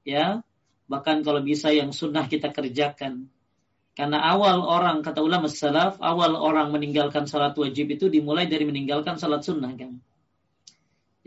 Ya. 0.04 0.42
Bahkan 0.90 1.22
kalau 1.22 1.42
bisa 1.46 1.70
yang 1.70 1.94
sunnah 1.94 2.26
kita 2.26 2.50
kerjakan. 2.50 3.30
Karena 3.94 4.24
awal 4.32 4.64
orang, 4.64 5.04
kata 5.04 5.20
ulama 5.20 5.52
salaf, 5.52 6.00
awal 6.00 6.40
orang 6.40 6.72
meninggalkan 6.72 7.28
sholat 7.28 7.54
wajib 7.60 7.92
itu 7.92 8.08
dimulai 8.08 8.48
dari 8.48 8.64
meninggalkan 8.64 9.20
sholat 9.20 9.44
sunnah 9.44 9.76
kan. 9.76 10.00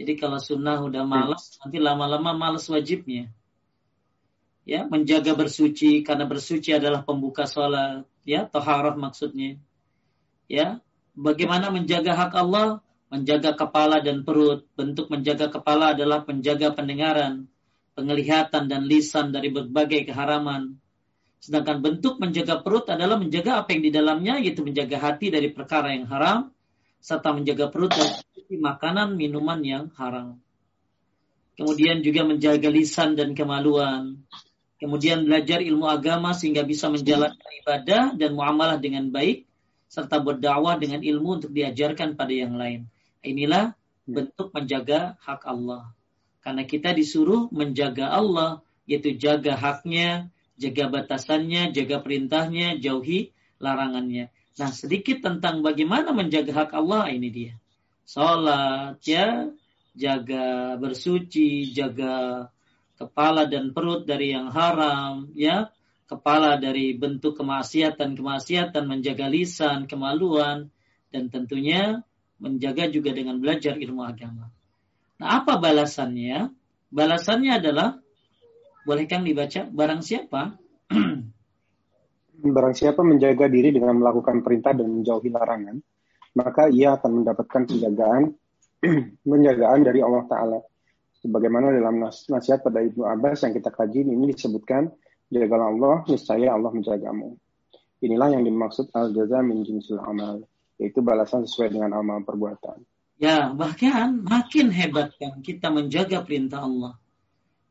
Jadi 0.00 0.12
kalau 0.17 0.41
sunnah 0.41 0.81
udah 0.81 1.05
malas, 1.05 1.61
nanti 1.61 1.76
lama-lama 1.76 2.33
malas 2.33 2.67
wajibnya. 2.73 3.29
ya 4.62 4.87
menjaga 4.87 5.35
bersuci 5.35 6.07
karena 6.07 6.23
bersuci 6.26 6.71
adalah 6.71 7.02
pembuka 7.02 7.50
sholat 7.50 8.07
ya 8.23 8.47
taharah 8.47 8.95
maksudnya 8.95 9.59
ya 10.47 10.79
bagaimana 11.19 11.75
menjaga 11.75 12.14
hak 12.14 12.33
Allah 12.38 12.79
menjaga 13.11 13.59
kepala 13.59 13.99
dan 14.00 14.23
perut 14.23 14.64
bentuk 14.79 15.11
menjaga 15.11 15.50
kepala 15.50 15.93
adalah 15.93 16.23
menjaga 16.23 16.71
pendengaran 16.73 17.50
penglihatan 17.93 18.69
dan 18.69 18.89
lisan 18.89 19.31
dari 19.31 19.53
berbagai 19.53 20.09
keharaman 20.09 20.77
sedangkan 21.43 21.83
bentuk 21.83 22.23
menjaga 22.23 22.63
perut 22.63 22.87
adalah 22.87 23.19
menjaga 23.19 23.67
apa 23.67 23.75
yang 23.75 23.83
di 23.83 23.91
dalamnya 23.91 24.35
yaitu 24.39 24.63
menjaga 24.63 24.97
hati 25.03 25.29
dari 25.35 25.51
perkara 25.51 25.91
yang 25.93 26.07
haram 26.07 26.55
serta 27.03 27.35
menjaga 27.35 27.67
perut 27.69 27.91
dari 27.91 28.57
makanan 28.57 29.19
minuman 29.19 29.61
yang 29.61 29.85
haram 29.99 30.39
kemudian 31.59 32.01
juga 32.01 32.23
menjaga 32.25 32.71
lisan 32.71 33.19
dan 33.19 33.35
kemaluan 33.35 34.23
kemudian 34.83 35.23
belajar 35.23 35.63
ilmu 35.63 35.87
agama 35.87 36.35
sehingga 36.35 36.67
bisa 36.67 36.91
menjalankan 36.91 37.51
ibadah 37.63 38.19
dan 38.19 38.35
muamalah 38.35 38.83
dengan 38.83 39.07
baik, 39.15 39.47
serta 39.87 40.19
berdakwah 40.19 40.75
dengan 40.75 40.99
ilmu 40.99 41.39
untuk 41.39 41.55
diajarkan 41.55 42.19
pada 42.19 42.35
yang 42.35 42.59
lain. 42.59 42.91
Inilah 43.23 43.79
bentuk 44.03 44.51
menjaga 44.51 45.15
hak 45.23 45.47
Allah. 45.47 45.95
Karena 46.43 46.67
kita 46.67 46.91
disuruh 46.91 47.47
menjaga 47.55 48.11
Allah, 48.11 48.67
yaitu 48.85 49.15
jaga 49.15 49.55
haknya, 49.55 50.29
jaga 50.59 50.91
batasannya, 50.91 51.71
jaga 51.71 52.03
perintahnya, 52.03 52.83
jauhi 52.83 53.31
larangannya. 53.63 54.29
Nah, 54.59 54.71
sedikit 54.75 55.23
tentang 55.23 55.63
bagaimana 55.65 56.13
menjaga 56.13 56.67
hak 56.67 56.71
Allah 56.77 57.09
ini 57.09 57.29
dia. 57.31 57.55
Salat 58.03 59.01
ya, 59.07 59.49
jaga 59.95 60.77
bersuci, 60.77 61.73
jaga 61.73 62.51
kepala 62.99 63.49
dan 63.49 63.71
perut 63.73 64.05
dari 64.05 64.35
yang 64.35 64.51
haram, 64.53 65.31
ya, 65.33 65.73
kepala 66.11 66.61
dari 66.61 66.93
bentuk 66.93 67.39
kemaksiatan-kemaksiatan, 67.41 68.85
menjaga 68.85 69.27
lisan, 69.33 69.89
kemaluan, 69.89 70.69
dan 71.09 71.33
tentunya 71.33 72.05
menjaga 72.37 72.91
juga 72.91 73.17
dengan 73.17 73.41
belajar 73.41 73.79
ilmu 73.79 74.03
agama. 74.05 74.53
Nah, 75.23 75.38
apa 75.38 75.62
balasannya? 75.62 76.50
Balasannya 76.91 77.62
adalah, 77.62 77.95
boleh 78.83 79.07
Kang 79.07 79.23
dibaca, 79.23 79.71
barang 79.71 80.02
siapa? 80.02 80.59
barang 82.59 82.75
siapa 82.75 83.07
menjaga 83.07 83.47
diri 83.47 83.71
dengan 83.71 84.02
melakukan 84.02 84.43
perintah 84.43 84.75
dan 84.75 84.91
menjauhi 84.91 85.31
larangan, 85.31 85.79
maka 86.35 86.67
ia 86.67 86.99
akan 86.99 87.23
mendapatkan 87.23 87.71
penjagaan, 87.71 88.35
penjagaan 89.31 89.87
dari 89.87 90.02
Allah 90.02 90.26
Ta'ala 90.26 90.59
sebagaimana 91.23 91.71
dalam 91.71 92.02
nas 92.02 92.26
nasihat 92.26 92.67
pada 92.67 92.83
Ibnu 92.83 93.07
Abbas 93.07 93.47
yang 93.47 93.55
kita 93.55 93.71
kaji 93.71 94.02
ini 94.02 94.35
disebutkan 94.35 94.91
jagalah 95.31 95.71
Allah 95.71 95.97
niscaya 96.11 96.50
Allah 96.50 96.75
menjagamu 96.75 97.38
inilah 98.02 98.35
yang 98.35 98.43
dimaksud 98.43 98.91
al 98.91 99.14
jaza 99.14 99.38
min 99.41 99.62
jinsil 99.62 100.02
amal 100.02 100.43
yaitu 100.83 100.99
balasan 100.99 101.47
sesuai 101.47 101.79
dengan 101.79 101.95
amal 101.95 102.26
perbuatan 102.26 102.83
ya 103.21 103.52
bahkan 103.52 104.21
makin 104.21 104.73
hebat 104.73 105.12
kan 105.16 105.40
kita 105.45 105.69
menjaga 105.69 106.25
perintah 106.25 106.64
Allah 106.64 106.97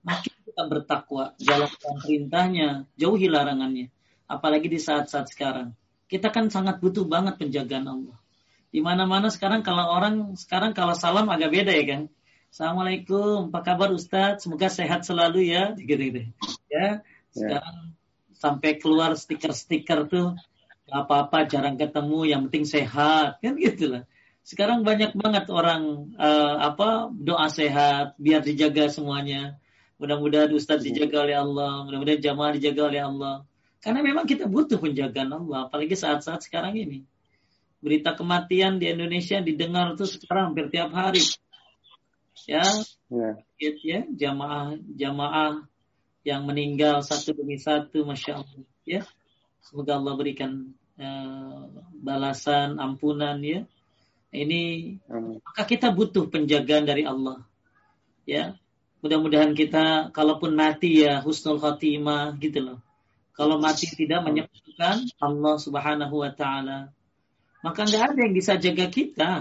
makin 0.01 0.33
kita 0.45 0.63
bertakwa 0.67 1.33
jalankan 1.37 1.95
perintahnya 2.01 2.67
jauhi 2.97 3.29
larangannya 3.29 3.93
apalagi 4.25 4.67
di 4.69 4.79
saat-saat 4.81 5.31
sekarang 5.31 5.77
kita 6.11 6.29
kan 6.29 6.51
sangat 6.51 6.81
butuh 6.83 7.07
banget 7.07 7.37
penjagaan 7.39 7.87
Allah 7.87 8.17
di 8.71 8.79
mana-mana 8.79 9.27
sekarang 9.27 9.63
kalau 9.63 9.91
orang 9.91 10.35
sekarang 10.39 10.71
kalau 10.71 10.95
salam 10.95 11.27
agak 11.27 11.51
beda 11.51 11.73
ya 11.75 11.85
kan 11.85 12.01
Assalamualaikum, 12.51 13.47
apa 13.47 13.63
kabar 13.63 13.95
Ustadz? 13.95 14.43
Semoga 14.43 14.67
sehat 14.67 15.07
selalu 15.07 15.55
ya, 15.55 15.71
gitu-gitu. 15.79 16.35
Ya, 16.67 16.99
sekarang 17.31 17.95
ya. 17.95 17.95
sampai 18.35 18.75
keluar 18.75 19.15
stiker-stiker 19.15 20.11
tuh 20.11 20.35
apa-apa 20.91 21.47
jarang 21.47 21.79
ketemu, 21.79 22.27
yang 22.27 22.51
penting 22.51 22.67
sehat, 22.67 23.39
kan 23.39 23.55
gitu 23.55 23.95
lah. 23.95 24.03
Sekarang 24.41 24.81
banyak 24.81 25.13
banget 25.13 25.45
orang 25.53 26.13
uh, 26.17 26.55
apa 26.59 27.13
doa 27.13 27.47
sehat 27.47 28.17
biar 28.17 28.41
dijaga 28.41 28.89
semuanya. 28.89 29.57
Mudah-mudahan 30.01 30.49
Ustadz 30.49 30.81
dijaga 30.81 31.29
oleh 31.29 31.37
Allah, 31.37 31.85
mudah-mudahan 31.85 32.21
jamaah 32.21 32.57
dijaga 32.57 32.89
oleh 32.89 33.01
Allah. 33.05 33.35
Karena 33.81 34.01
memang 34.01 34.25
kita 34.25 34.49
butuh 34.49 34.81
penjagaan 34.81 35.29
Allah, 35.29 35.69
apalagi 35.69 35.93
saat-saat 35.93 36.41
sekarang 36.41 36.73
ini. 36.73 37.05
Berita 37.81 38.17
kematian 38.17 38.81
di 38.81 38.89
Indonesia 38.89 39.41
didengar 39.41 39.93
tuh 39.93 40.09
sekarang 40.09 40.53
hampir 40.53 40.69
tiap 40.73 40.93
hari 40.93 41.21
ya 42.47 42.65
yeah. 43.11 43.35
ya 43.59 44.01
jamaah 44.09 44.77
jamaah 44.97 45.65
yang 46.21 46.45
meninggal 46.45 47.01
satu 47.01 47.33
demi 47.33 47.57
satu 47.57 48.05
masya 48.05 48.41
Allah 48.41 48.63
ya 48.85 49.01
semoga 49.61 49.97
Allah 49.97 50.13
berikan 50.17 50.73
uh, 50.97 51.69
balasan 52.01 52.77
ampunan 52.81 53.37
ya 53.41 53.65
ini 54.31 54.95
Amin. 55.11 55.43
maka 55.43 55.67
kita 55.67 55.91
butuh 55.91 56.31
penjagaan 56.31 56.87
dari 56.87 57.03
Allah. 57.03 57.43
Ya 58.23 58.55
mudah-mudahan 59.03 59.51
kita 59.51 60.15
kalaupun 60.15 60.55
mati 60.55 61.03
ya 61.03 61.19
husnul 61.19 61.59
khatimah 61.59 62.39
gitu 62.39 62.63
loh. 62.63 62.79
Kalau 63.35 63.59
mati 63.59 63.91
tidak 63.91 64.23
menyebutkan 64.23 65.03
Allah 65.19 65.55
subhanahu 65.59 66.23
wa 66.23 66.31
ta'ala. 66.31 66.91
Maka 67.61 67.85
nggak 67.85 68.03
ada 68.15 68.19
yang 68.23 68.35
bisa 68.35 68.55
jaga 68.55 68.87
kita. 68.87 69.31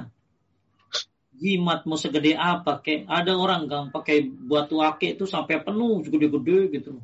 Jimat 1.40 1.88
mau 1.88 1.96
segede 1.96 2.36
apa 2.36 2.84
kayak 2.84 3.08
ada 3.08 3.32
orang 3.32 3.64
kan 3.64 3.84
pakai 3.88 4.28
batu 4.28 4.84
ake 4.84 5.16
itu 5.16 5.24
sampai 5.24 5.64
penuh 5.64 6.04
gede-gede 6.04 6.58
gitu. 6.76 7.00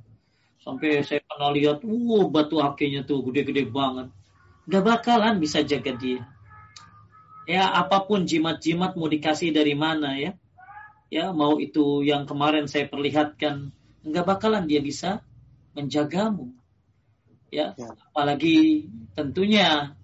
Sampai 0.61 1.01
saya 1.07 1.25
pernah 1.25 1.55
lihat 1.55 1.81
uh 1.87 2.25
batu 2.29 2.61
akenya 2.61 3.07
tuh 3.07 3.25
gede-gede 3.31 3.65
banget. 3.65 4.13
Gak 4.67 4.83
bakalan 4.85 5.41
bisa 5.41 5.65
jaga 5.65 5.95
dia 5.97 6.27
ya 7.47 7.71
apa 7.71 8.05
pun 8.05 8.27
jimat-jimat 8.27 8.99
mau 8.99 9.09
dikasih 9.09 9.55
dari 9.55 9.79
mana 9.79 10.19
ya 10.19 10.35
ya 11.09 11.31
mau 11.31 11.63
itu 11.63 12.03
yang 12.03 12.27
kemarin 12.27 12.67
saya 12.67 12.91
perlihatkan 12.91 13.71
nggak 14.03 14.27
bakalan 14.27 14.67
dia 14.67 14.83
bisa 14.83 15.23
menjagamu 15.79 16.51
ya, 17.51 17.73
ya. 17.79 17.95
apalagi 18.11 18.91
tentunya 19.15 19.95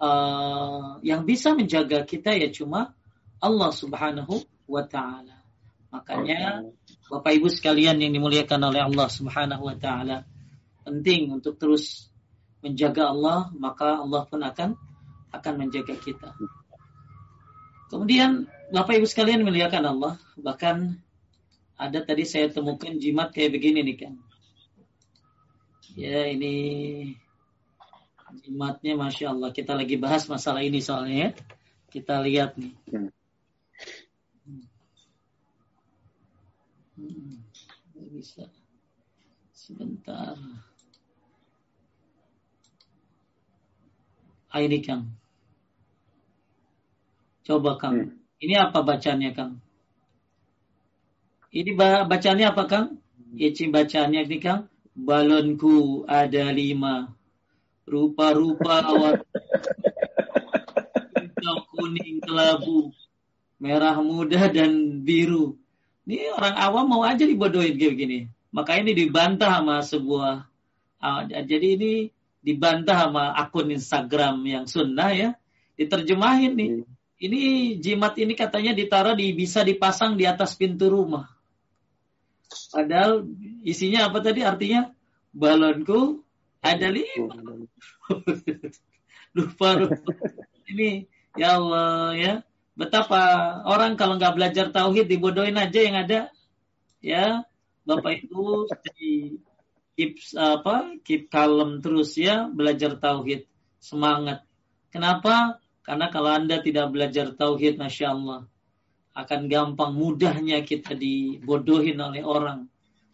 uh, 0.00 1.00
yang 1.04 1.24
bisa 1.24 1.56
menjaga 1.56 2.04
kita 2.04 2.36
ya 2.36 2.48
cuma 2.52 2.92
Allah 3.40 3.70
Subhanahu 3.72 4.44
wa 4.68 4.84
taala. 4.84 5.40
Makanya 5.90 6.70
Bapak 7.10 7.32
Ibu 7.34 7.48
sekalian 7.50 7.98
yang 7.98 8.12
dimuliakan 8.14 8.60
oleh 8.70 8.84
Allah 8.84 9.08
Subhanahu 9.10 9.66
wa 9.66 9.76
taala, 9.80 10.22
penting 10.86 11.32
untuk 11.32 11.56
terus 11.58 12.12
menjaga 12.60 13.10
Allah, 13.10 13.50
maka 13.56 13.98
Allah 13.98 14.22
pun 14.28 14.44
akan 14.44 14.70
akan 15.32 15.54
menjaga 15.56 15.96
kita. 15.98 16.36
Kemudian 17.90 18.46
Bapak 18.70 19.02
Ibu 19.02 19.06
sekalian 19.10 19.42
muliakan 19.42 19.82
Allah, 19.82 20.14
bahkan 20.38 20.94
ada 21.74 21.98
tadi 22.06 22.22
saya 22.22 22.46
temukan 22.46 22.94
jimat 22.94 23.34
kayak 23.34 23.58
begini 23.58 23.82
nih 23.82 23.96
kan. 24.06 24.14
Ya 25.98 26.30
ini 26.30 26.54
jimatnya 28.46 28.94
Masya 28.94 29.34
Allah. 29.34 29.50
Kita 29.50 29.74
lagi 29.74 29.98
bahas 29.98 30.30
masalah 30.30 30.62
ini 30.62 30.78
soalnya 30.78 31.16
ya. 31.18 31.30
Kita 31.90 32.22
lihat 32.22 32.54
nih. 32.54 32.72
Hmm. 32.86 33.10
Hmm, 36.94 37.42
bisa. 38.14 38.46
Sebentar. 39.50 40.38
Ah, 44.50 44.62
ini 44.62 44.78
Kang. 44.78 45.19
Coba 47.46 47.80
Kang. 47.80 47.96
Hmm. 47.96 48.10
Ini 48.40 48.54
apa 48.56 48.80
bacanya 48.80 49.30
Kang? 49.36 49.60
Ini 51.50 51.70
bacanya 52.06 52.54
apa 52.54 52.64
Kang? 52.68 52.86
Ici 53.36 53.68
bacanya 53.68 54.24
ini 54.24 54.38
Kang. 54.40 54.70
Balonku 54.96 56.04
ada 56.08 56.52
lima. 56.52 57.12
Rupa-rupa 57.84 58.86
awak. 58.86 59.26
Hijau, 61.18 61.58
kuning, 61.74 62.22
kelabu. 62.22 62.94
Merah 63.60 63.98
muda 64.00 64.48
dan 64.48 65.04
biru 65.04 65.60
ini 66.10 66.26
orang 66.34 66.58
awam 66.58 66.84
mau 66.90 67.02
aja 67.06 67.22
dibodohin 67.22 67.78
kayak 67.78 67.94
gini. 67.94 68.18
Maka 68.50 68.82
ini 68.82 68.98
dibantah 68.98 69.62
sama 69.62 69.78
sebuah 69.78 70.42
uh, 70.98 71.20
jadi 71.30 71.78
ini 71.78 72.10
dibantah 72.42 73.06
sama 73.06 73.30
akun 73.38 73.70
Instagram 73.70 74.42
yang 74.42 74.64
sunnah 74.66 75.14
ya. 75.14 75.30
Diterjemahin 75.78 76.52
nih. 76.58 76.70
Hmm. 76.82 76.84
Ini 77.20 77.76
jimat 77.84 78.16
ini 78.16 78.32
katanya 78.32 78.72
ditaruh 78.72 79.12
di 79.12 79.36
bisa 79.36 79.60
dipasang 79.60 80.16
di 80.16 80.24
atas 80.24 80.56
pintu 80.56 80.88
rumah. 80.88 81.28
Padahal 82.72 83.28
isinya 83.60 84.08
apa 84.08 84.24
tadi 84.24 84.40
artinya? 84.40 84.88
Balonku 85.30 86.24
ada 86.64 86.88
lima. 86.88 87.36
lupa, 89.36 89.68
lupa. 89.76 90.12
Ini 90.66 91.04
ya 91.36 91.60
Allah 91.60 92.16
ya 92.16 92.34
Betapa 92.80 93.20
orang 93.68 93.92
kalau 93.92 94.16
nggak 94.16 94.40
belajar 94.40 94.66
tauhid 94.72 95.04
dibodohin 95.04 95.60
aja 95.60 95.80
yang 95.84 96.00
ada. 96.00 96.20
Ya, 97.04 97.44
Bapak 97.84 98.24
Ibu 98.24 98.72
di 98.96 99.36
keep 100.00 100.16
apa 100.32 100.96
keep 101.04 101.28
kalem 101.28 101.84
terus 101.84 102.16
ya 102.16 102.48
belajar 102.48 102.96
tauhid 102.96 103.44
semangat 103.76 104.48
kenapa 104.88 105.59
karena 105.80 106.12
kalau 106.12 106.30
anda 106.30 106.60
tidak 106.60 106.92
belajar 106.92 107.32
tauhid 107.32 107.80
masya 107.80 108.12
Allah 108.12 108.44
akan 109.16 109.50
gampang 109.50 109.92
mudahnya 109.92 110.62
kita 110.62 110.94
dibodohin 110.94 111.98
oleh 111.98 112.22
orang. 112.22 112.70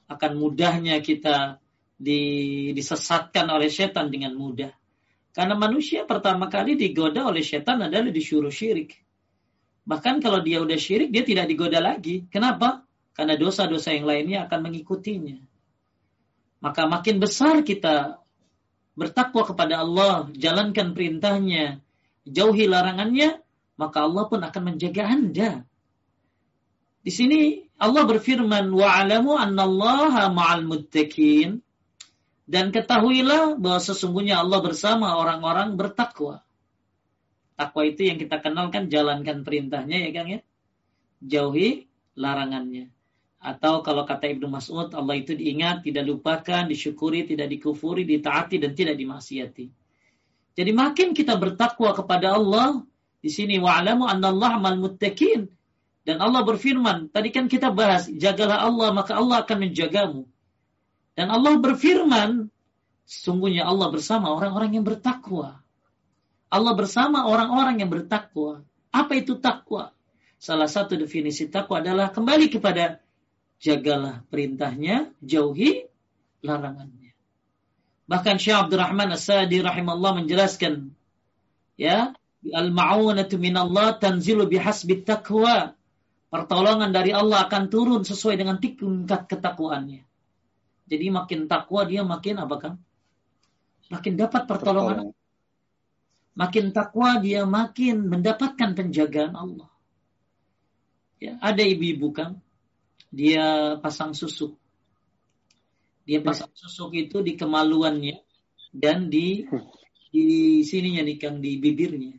Akan 0.07 0.39
mudahnya 0.39 1.03
kita 1.03 1.59
di, 1.97 2.71
disesatkan 2.77 3.49
oleh 3.49 3.73
setan 3.73 4.13
dengan 4.13 4.37
mudah. 4.37 4.71
Karena 5.33 5.57
manusia 5.59 6.05
pertama 6.09 6.49
kali 6.49 6.79
digoda 6.79 7.27
oleh 7.27 7.43
setan 7.43 7.85
adalah 7.85 8.09
disuruh 8.13 8.53
syirik. 8.53 8.97
Bahkan 9.87 10.23
kalau 10.23 10.41
dia 10.41 10.63
udah 10.63 10.79
syirik 10.79 11.11
dia 11.11 11.27
tidak 11.27 11.51
digoda 11.51 11.83
lagi. 11.83 12.25
Kenapa? 12.31 12.87
Karena 13.17 13.35
dosa-dosa 13.37 13.97
yang 13.97 14.07
lainnya 14.07 14.45
akan 14.49 14.71
mengikutinya. 14.71 15.37
Maka 16.61 16.89
makin 16.89 17.21
besar 17.21 17.61
kita 17.65 18.21
bertakwa 18.97 19.45
kepada 19.45 19.85
Allah, 19.85 20.29
jalankan 20.33 20.97
perintahnya, 20.97 21.85
jauhi 22.27 22.67
larangannya, 22.67 23.41
maka 23.79 24.05
Allah 24.05 24.25
pun 24.27 24.43
akan 24.43 24.63
menjaga 24.75 25.07
Anda. 25.07 25.51
Di 27.07 27.15
sini 27.15 27.63
Allah 27.79 28.03
berfirman, 28.03 28.67
"Wa'alamu 28.75 29.39
annallaha 29.39 30.27
ma'al 30.35 30.67
muttaqin." 30.67 31.63
Dan 32.47 32.71
ketahuilah 32.71 33.59
bahwa 33.59 33.81
sesungguhnya 33.83 34.39
Allah 34.39 34.63
bersama 34.63 35.19
orang-orang 35.19 35.75
bertakwa. 35.75 36.47
Takwa 37.59 37.83
itu 37.83 38.07
yang 38.07 38.23
kita 38.23 38.39
kenalkan 38.39 38.87
jalankan 38.87 39.43
perintahnya 39.43 39.99
ya 40.07 40.11
Kang 40.15 40.29
ya. 40.31 40.41
Jauhi 41.23 41.91
larangannya. 42.15 42.91
Atau 43.43 43.83
kalau 43.83 44.03
kata 44.07 44.31
Ibnu 44.31 44.47
Mas'ud, 44.51 44.91
Allah 44.95 45.15
itu 45.19 45.35
diingat, 45.35 45.87
tidak 45.87 46.07
lupakan, 46.07 46.67
disyukuri, 46.67 47.27
tidak 47.27 47.51
dikufuri, 47.51 48.03
ditaati, 48.03 48.59
dan 48.59 48.75
tidak 48.75 48.99
dimaksiati. 48.99 49.86
Jadi 50.57 50.73
makin 50.73 51.13
kita 51.13 51.37
bertakwa 51.37 51.93
kepada 51.93 52.33
Allah, 52.33 52.81
di 53.21 53.29
sini 53.29 53.61
wa'alamu 53.61 54.09
Allah 54.09 54.57
amal 54.57 54.81
muttaqin. 54.81 55.53
Dan 56.07 56.23
Allah 56.23 56.47
berfirman, 56.47 57.13
tadi 57.13 57.35
kan 57.35 57.51
kita 57.51 57.75
bahas, 57.75 58.09
jagalah 58.09 58.63
Allah, 58.65 58.95
maka 58.95 59.19
Allah 59.19 59.43
akan 59.43 59.69
menjagamu. 59.69 60.23
Dan 61.19 61.29
Allah 61.35 61.59
berfirman, 61.61 62.49
sungguhnya 63.05 63.67
Allah 63.67 63.91
bersama 63.91 64.33
orang-orang 64.33 64.81
yang 64.81 64.87
bertakwa. 64.87 65.61
Allah 66.47 66.73
bersama 66.79 67.27
orang-orang 67.27 67.83
yang 67.83 67.91
bertakwa. 67.91 68.63
Apa 68.95 69.19
itu 69.19 69.37
takwa? 69.43 69.93
Salah 70.39 70.71
satu 70.71 70.95
definisi 70.95 71.51
takwa 71.51 71.83
adalah 71.83 72.15
kembali 72.15 72.47
kepada 72.49 73.03
jagalah 73.59 74.23
perintahnya, 74.31 75.11
jauhi 75.19 75.91
larangannya. 76.47 77.06
Bahkan 78.07 78.39
Syekh 78.39 78.55
Abdurrahman 78.55 79.11
As-Sadi 79.11 79.59
rahimahullah 79.59 80.23
menjelaskan 80.23 80.95
ya, 81.75 82.15
al-ma'unatu 82.47 83.35
minallah 83.37 83.99
tanzilu 83.99 84.47
bihasbi 84.47 85.03
taqwa. 85.03 85.75
Pertolongan 86.27 86.91
dari 86.91 87.15
Allah 87.15 87.47
akan 87.47 87.71
turun 87.71 88.03
sesuai 88.03 88.35
dengan 88.35 88.59
tingkat 88.59 89.31
ketakwaannya. 89.31 90.03
Jadi 90.87 91.07
makin 91.11 91.51
takwa 91.51 91.83
dia 91.87 92.03
makin 92.07 92.35
apa 92.39 92.57
kan? 92.63 92.75
Makin 93.91 94.15
dapat 94.19 94.43
pertolongan. 94.47 95.15
Makin 96.37 96.71
takwa 96.71 97.19
dia 97.23 97.43
makin 97.47 98.07
mendapatkan 98.07 98.75
penjagaan 98.75 99.35
Allah. 99.35 99.71
Ya, 101.17 101.41
ada 101.41 101.63
ibu-ibu 101.65 102.13
kan 102.13 102.39
dia 103.09 103.79
pasang 103.81 104.13
susuk. 104.13 104.55
Dia 106.07 106.23
pasang 106.23 106.55
susuk 106.55 106.95
itu 106.95 107.19
di 107.19 107.35
kemaluannya 107.35 108.23
dan 108.71 109.11
di 109.11 109.43
di 110.15 110.63
sininya 110.63 111.03
nih 111.03 111.19
Kang 111.19 111.43
di 111.43 111.59
bibirnya. 111.59 112.15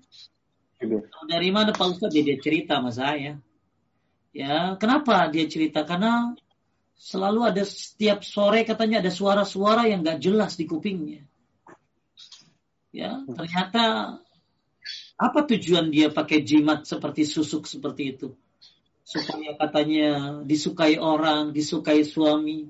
Dari 1.26 1.50
mana 1.50 1.72
Pak 1.72 1.88
Ustadz? 1.96 2.14
Dia, 2.14 2.22
dia 2.28 2.38
cerita 2.38 2.78
sama 2.78 2.92
saya. 2.92 3.40
Ya, 4.36 4.76
kenapa 4.78 5.32
dia 5.32 5.48
cerita? 5.50 5.82
Karena 5.88 6.36
selalu 7.00 7.48
ada 7.48 7.64
setiap 7.64 8.22
sore 8.22 8.68
katanya 8.68 9.02
ada 9.02 9.10
suara-suara 9.10 9.90
yang 9.90 10.06
gak 10.06 10.22
jelas 10.22 10.60
di 10.60 10.70
kupingnya. 10.70 11.26
Ya, 12.92 13.24
ternyata 13.26 14.18
apa 15.18 15.40
tujuan 15.48 15.90
dia 15.90 16.14
pakai 16.14 16.46
jimat 16.46 16.86
seperti 16.86 17.26
susuk 17.26 17.66
seperti 17.66 18.14
itu? 18.14 18.38
supaya 19.08 19.56
katanya 19.56 20.10
disukai 20.44 21.00
orang, 21.00 21.56
disukai 21.56 22.04
suami, 22.04 22.68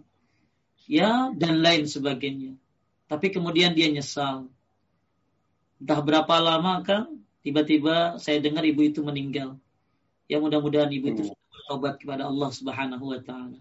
ya 0.88 1.36
dan 1.36 1.60
lain 1.62 1.86
sebagainya. 1.86 2.56
Tapi 3.08 3.32
kemudian 3.32 3.76
dia 3.76 3.88
nyesal. 3.92 4.48
Entah 5.78 6.02
berapa 6.02 6.36
lama 6.42 6.82
kan, 6.82 7.22
tiba-tiba 7.46 8.18
saya 8.18 8.42
dengar 8.42 8.66
ibu 8.66 8.82
itu 8.82 9.06
meninggal. 9.06 9.56
Ya 10.26 10.42
mudah-mudahan 10.42 10.92
ibu 10.92 11.14
itu 11.14 11.22
sudah 11.32 11.48
bertobat 11.54 11.94
kepada 12.02 12.28
Allah 12.28 12.50
Subhanahu 12.52 13.06
wa 13.14 13.20
taala. 13.22 13.60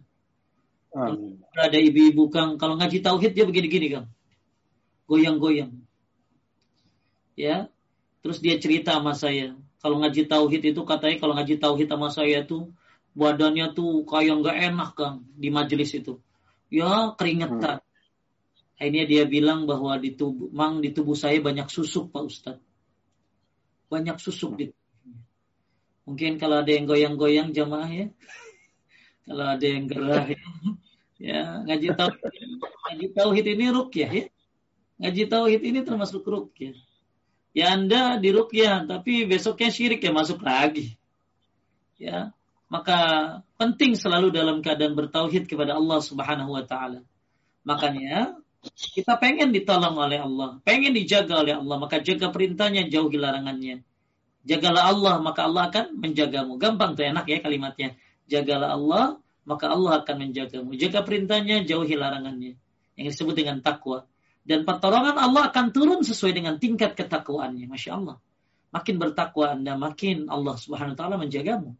Ada 1.54 1.76
ibu-ibu 1.76 2.32
Kang, 2.32 2.56
kalau 2.56 2.80
ngaji 2.80 3.04
tauhid 3.04 3.36
dia 3.36 3.44
begini-gini 3.44 3.92
Kang. 3.92 4.08
Goyang-goyang. 5.04 5.76
Ya. 7.36 7.68
Terus 8.24 8.42
dia 8.42 8.58
cerita 8.58 8.96
sama 8.98 9.14
saya, 9.14 9.54
kalau 9.78 10.02
ngaji 10.02 10.26
tauhid 10.26 10.74
itu 10.74 10.82
katanya 10.82 11.16
kalau 11.22 11.38
ngaji 11.38 11.62
tauhid 11.62 11.86
sama 11.86 12.10
saya 12.10 12.42
tuh 12.42 12.74
badannya 13.14 13.70
tuh 13.70 14.02
kayak 14.02 14.42
nggak 14.42 14.56
enak 14.74 14.90
kang 14.98 15.22
di 15.38 15.46
majelis 15.46 15.94
itu. 15.94 16.18
Ya 16.68 17.14
keringetan. 17.14 17.78
Hmm. 17.80 18.76
Akhirnya 18.76 19.04
dia 19.08 19.24
bilang 19.24 19.64
bahwa 19.64 19.96
di 19.96 20.12
tubuh, 20.12 20.52
mang 20.52 20.84
di 20.84 20.92
tubuh 20.92 21.16
saya 21.16 21.40
banyak 21.40 21.68
susuk 21.72 22.12
Pak 22.12 22.22
Ustadz. 22.26 22.64
Banyak 23.88 24.20
susuk 24.20 24.58
di 24.58 24.68
tubuhnya. 24.68 25.20
Mungkin 26.06 26.32
kalau 26.36 26.60
ada 26.60 26.70
yang 26.70 26.84
goyang-goyang 26.84 27.50
jamaah 27.56 27.88
ya. 27.88 28.06
kalau 29.26 29.46
ada 29.48 29.66
yang 29.66 29.84
gerah 29.88 30.26
ya. 30.28 30.44
ya 31.16 31.42
ngaji 31.64 31.88
tauhid 31.96 32.44
ngaji 32.60 33.06
tauhid 33.16 33.46
ini 33.56 33.66
rukyah 33.72 34.10
ya. 34.12 34.26
Ngaji 35.00 35.22
tauhid 35.28 35.62
ini 35.64 35.80
termasuk 35.80 36.22
rukyah 36.22 36.76
ya 37.56 37.72
Anda 37.72 38.20
di 38.20 38.28
rukyah, 38.36 38.84
tapi 38.84 39.24
besoknya 39.24 39.72
syirik 39.72 40.04
ya 40.04 40.12
masuk 40.12 40.44
lagi. 40.44 41.00
Ya, 41.96 42.35
maka 42.66 42.98
penting 43.56 43.94
selalu 43.94 44.34
dalam 44.34 44.58
keadaan 44.60 44.98
bertauhid 44.98 45.46
kepada 45.46 45.78
Allah 45.78 45.98
Subhanahu 46.02 46.50
wa 46.54 46.64
taala. 46.66 47.06
Makanya 47.62 48.38
kita 48.74 49.14
pengen 49.22 49.54
ditolong 49.54 49.94
oleh 49.94 50.18
Allah, 50.18 50.58
pengen 50.66 50.94
dijaga 50.94 51.42
oleh 51.42 51.54
Allah, 51.54 51.76
maka 51.78 52.02
jaga 52.02 52.34
perintahnya, 52.34 52.90
jauhi 52.90 53.18
larangannya. 53.18 53.86
Jagalah 54.46 54.94
Allah, 54.94 55.14
maka 55.18 55.46
Allah 55.46 55.70
akan 55.70 55.98
menjagamu. 55.98 56.58
Gampang 56.58 56.94
tuh 56.94 57.02
enak 57.06 57.26
ya 57.26 57.42
kalimatnya. 57.42 57.98
Jagalah 58.30 58.78
Allah, 58.78 59.04
maka 59.42 59.70
Allah 59.70 60.02
akan 60.02 60.16
menjagamu. 60.22 60.74
Jaga 60.78 61.02
perintahnya, 61.02 61.66
jauhi 61.66 61.98
larangannya. 61.98 62.54
Yang 62.94 63.06
disebut 63.14 63.34
dengan 63.34 63.58
takwa. 63.58 64.06
Dan 64.46 64.62
pertolongan 64.62 65.18
Allah 65.18 65.50
akan 65.50 65.74
turun 65.74 66.06
sesuai 66.06 66.30
dengan 66.30 66.62
tingkat 66.62 66.94
ketakwaannya. 66.94 67.66
Masya 67.66 67.90
Allah. 67.98 68.22
Makin 68.70 68.94
bertakwa 69.02 69.50
Anda, 69.50 69.74
makin 69.74 70.30
Allah 70.30 70.54
subhanahu 70.54 70.94
wa 70.94 70.98
ta'ala 70.98 71.16
menjagamu. 71.18 71.74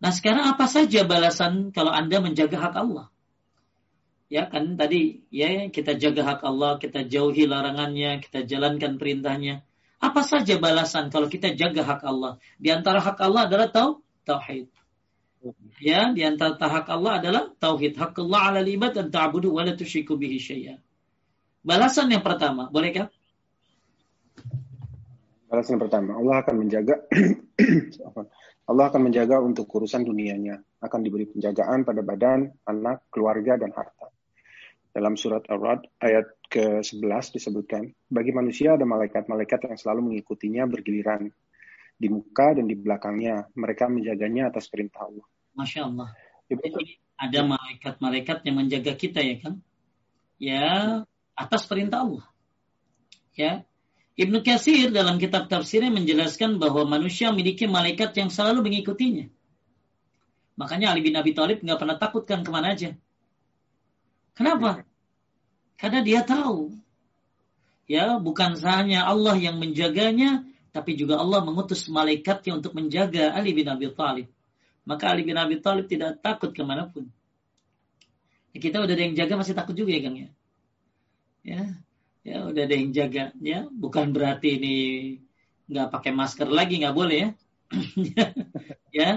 Nah 0.00 0.10
sekarang 0.16 0.48
apa 0.48 0.64
saja 0.64 1.04
balasan 1.04 1.76
kalau 1.76 1.92
Anda 1.92 2.24
menjaga 2.24 2.56
hak 2.56 2.74
Allah? 2.76 3.12
Ya 4.32 4.48
kan 4.48 4.80
tadi 4.80 5.26
ya 5.28 5.68
kita 5.68 6.00
jaga 6.00 6.24
hak 6.24 6.40
Allah, 6.40 6.80
kita 6.80 7.04
jauhi 7.04 7.44
larangannya, 7.44 8.24
kita 8.24 8.48
jalankan 8.48 8.96
perintahnya. 8.96 9.60
Apa 10.00 10.24
saja 10.24 10.56
balasan 10.56 11.12
kalau 11.12 11.28
kita 11.28 11.52
jaga 11.52 11.84
hak 11.84 12.00
Allah? 12.08 12.40
Di 12.56 12.72
antara 12.72 13.04
hak 13.04 13.20
Allah 13.20 13.44
adalah 13.44 13.68
tau, 13.68 14.00
tauhid. 14.24 14.72
Ya, 15.80 16.08
di 16.16 16.24
antara 16.24 16.56
hak 16.56 16.88
Allah 16.88 17.20
adalah 17.20 17.42
tauhid. 17.60 18.00
Hak 18.00 18.16
Allah 18.24 18.40
ala 18.56 18.60
ibad 18.64 18.96
dan 18.96 19.12
ta'budu 19.12 19.52
wa 19.52 19.68
la 19.68 19.76
tusyriku 19.76 20.16
bihi 20.16 20.40
syai'an. 20.40 20.80
Balasan 21.60 22.08
yang 22.08 22.24
pertama, 22.24 22.72
bolehkah? 22.72 23.12
Balasan 25.52 25.76
yang 25.76 25.82
pertama, 25.84 26.16
Allah 26.16 26.36
akan 26.40 26.54
menjaga 26.64 26.94
Allah 28.70 28.86
akan 28.86 29.10
menjaga 29.10 29.42
untuk 29.42 29.66
urusan 29.66 30.06
dunianya, 30.06 30.62
akan 30.78 31.00
diberi 31.02 31.26
penjagaan 31.26 31.82
pada 31.82 32.06
badan, 32.06 32.54
anak, 32.70 33.10
keluarga, 33.10 33.58
dan 33.58 33.74
harta. 33.74 34.14
Dalam 34.94 35.18
surat 35.18 35.42
Ar-Rad 35.50 35.90
ayat 35.98 36.38
ke-11 36.46 37.34
disebutkan, 37.34 37.90
bagi 38.06 38.30
manusia 38.30 38.78
ada 38.78 38.86
malaikat-malaikat 38.86 39.74
yang 39.74 39.74
selalu 39.74 40.14
mengikutinya 40.14 40.70
bergiliran 40.70 41.34
di 41.98 42.08
muka 42.14 42.54
dan 42.54 42.70
di 42.70 42.78
belakangnya. 42.78 43.50
Mereka 43.58 43.90
menjaganya 43.90 44.54
atas 44.54 44.70
perintah 44.70 45.02
Allah. 45.02 45.26
Masya 45.58 45.90
Allah. 45.90 46.08
Jadi 46.46 46.70
ada 47.18 47.40
malaikat-malaikat 47.42 48.38
yang 48.46 48.54
menjaga 48.54 48.94
kita 48.94 49.18
ya 49.18 49.36
kan? 49.42 49.54
Ya, 50.38 50.66
atas 51.34 51.66
perintah 51.66 52.06
Allah. 52.06 52.26
Ya. 53.34 53.66
Ibnu 54.20 54.44
Katsir 54.44 54.92
dalam 54.92 55.16
kitab 55.16 55.48
tafsirnya 55.48 55.88
menjelaskan 55.88 56.60
bahwa 56.60 56.84
manusia 56.84 57.32
memiliki 57.32 57.64
malaikat 57.64 58.12
yang 58.20 58.28
selalu 58.28 58.68
mengikutinya. 58.68 59.32
Makanya 60.60 60.92
Ali 60.92 61.00
bin 61.00 61.16
Abi 61.16 61.32
Thalib 61.32 61.64
nggak 61.64 61.80
pernah 61.80 61.96
takutkan 61.96 62.44
ke 62.44 62.50
mana 62.52 62.76
aja. 62.76 62.92
Kenapa? 64.36 64.84
Karena 65.80 66.04
dia 66.04 66.20
tahu. 66.20 66.76
Ya, 67.88 68.20
bukan 68.20 68.60
hanya 68.60 69.08
Allah 69.08 69.40
yang 69.40 69.56
menjaganya, 69.56 70.44
tapi 70.70 71.00
juga 71.00 71.16
Allah 71.16 71.40
mengutus 71.40 71.88
malaikatnya 71.88 72.60
untuk 72.60 72.76
menjaga 72.76 73.32
Ali 73.32 73.56
bin 73.56 73.72
Abi 73.72 73.88
Thalib. 73.88 74.28
Maka 74.84 75.16
Ali 75.16 75.24
bin 75.24 75.40
Abi 75.40 75.64
Thalib 75.64 75.88
tidak 75.88 76.20
takut 76.20 76.52
ke 76.52 76.60
mana 76.60 76.92
pun. 76.92 77.08
Ya, 78.52 78.60
kita 78.60 78.84
udah 78.84 78.92
ada 78.92 79.00
yang 79.00 79.16
jaga 79.16 79.40
masih 79.40 79.56
takut 79.56 79.72
juga 79.72 79.96
ya 79.96 80.00
Kang 80.04 80.16
ya. 80.20 80.28
Ya, 81.40 81.62
ya 82.20 82.44
udah 82.44 82.62
ada 82.64 82.74
yang 82.76 82.90
jaga 82.92 83.32
ya. 83.40 83.66
Bukan 83.70 84.12
berarti 84.12 84.60
ini 84.60 84.76
nggak 85.70 85.88
pakai 85.94 86.12
masker 86.12 86.48
lagi 86.50 86.82
nggak 86.82 86.96
boleh 86.96 87.16
ya. 87.16 87.30
ya, 88.98 89.10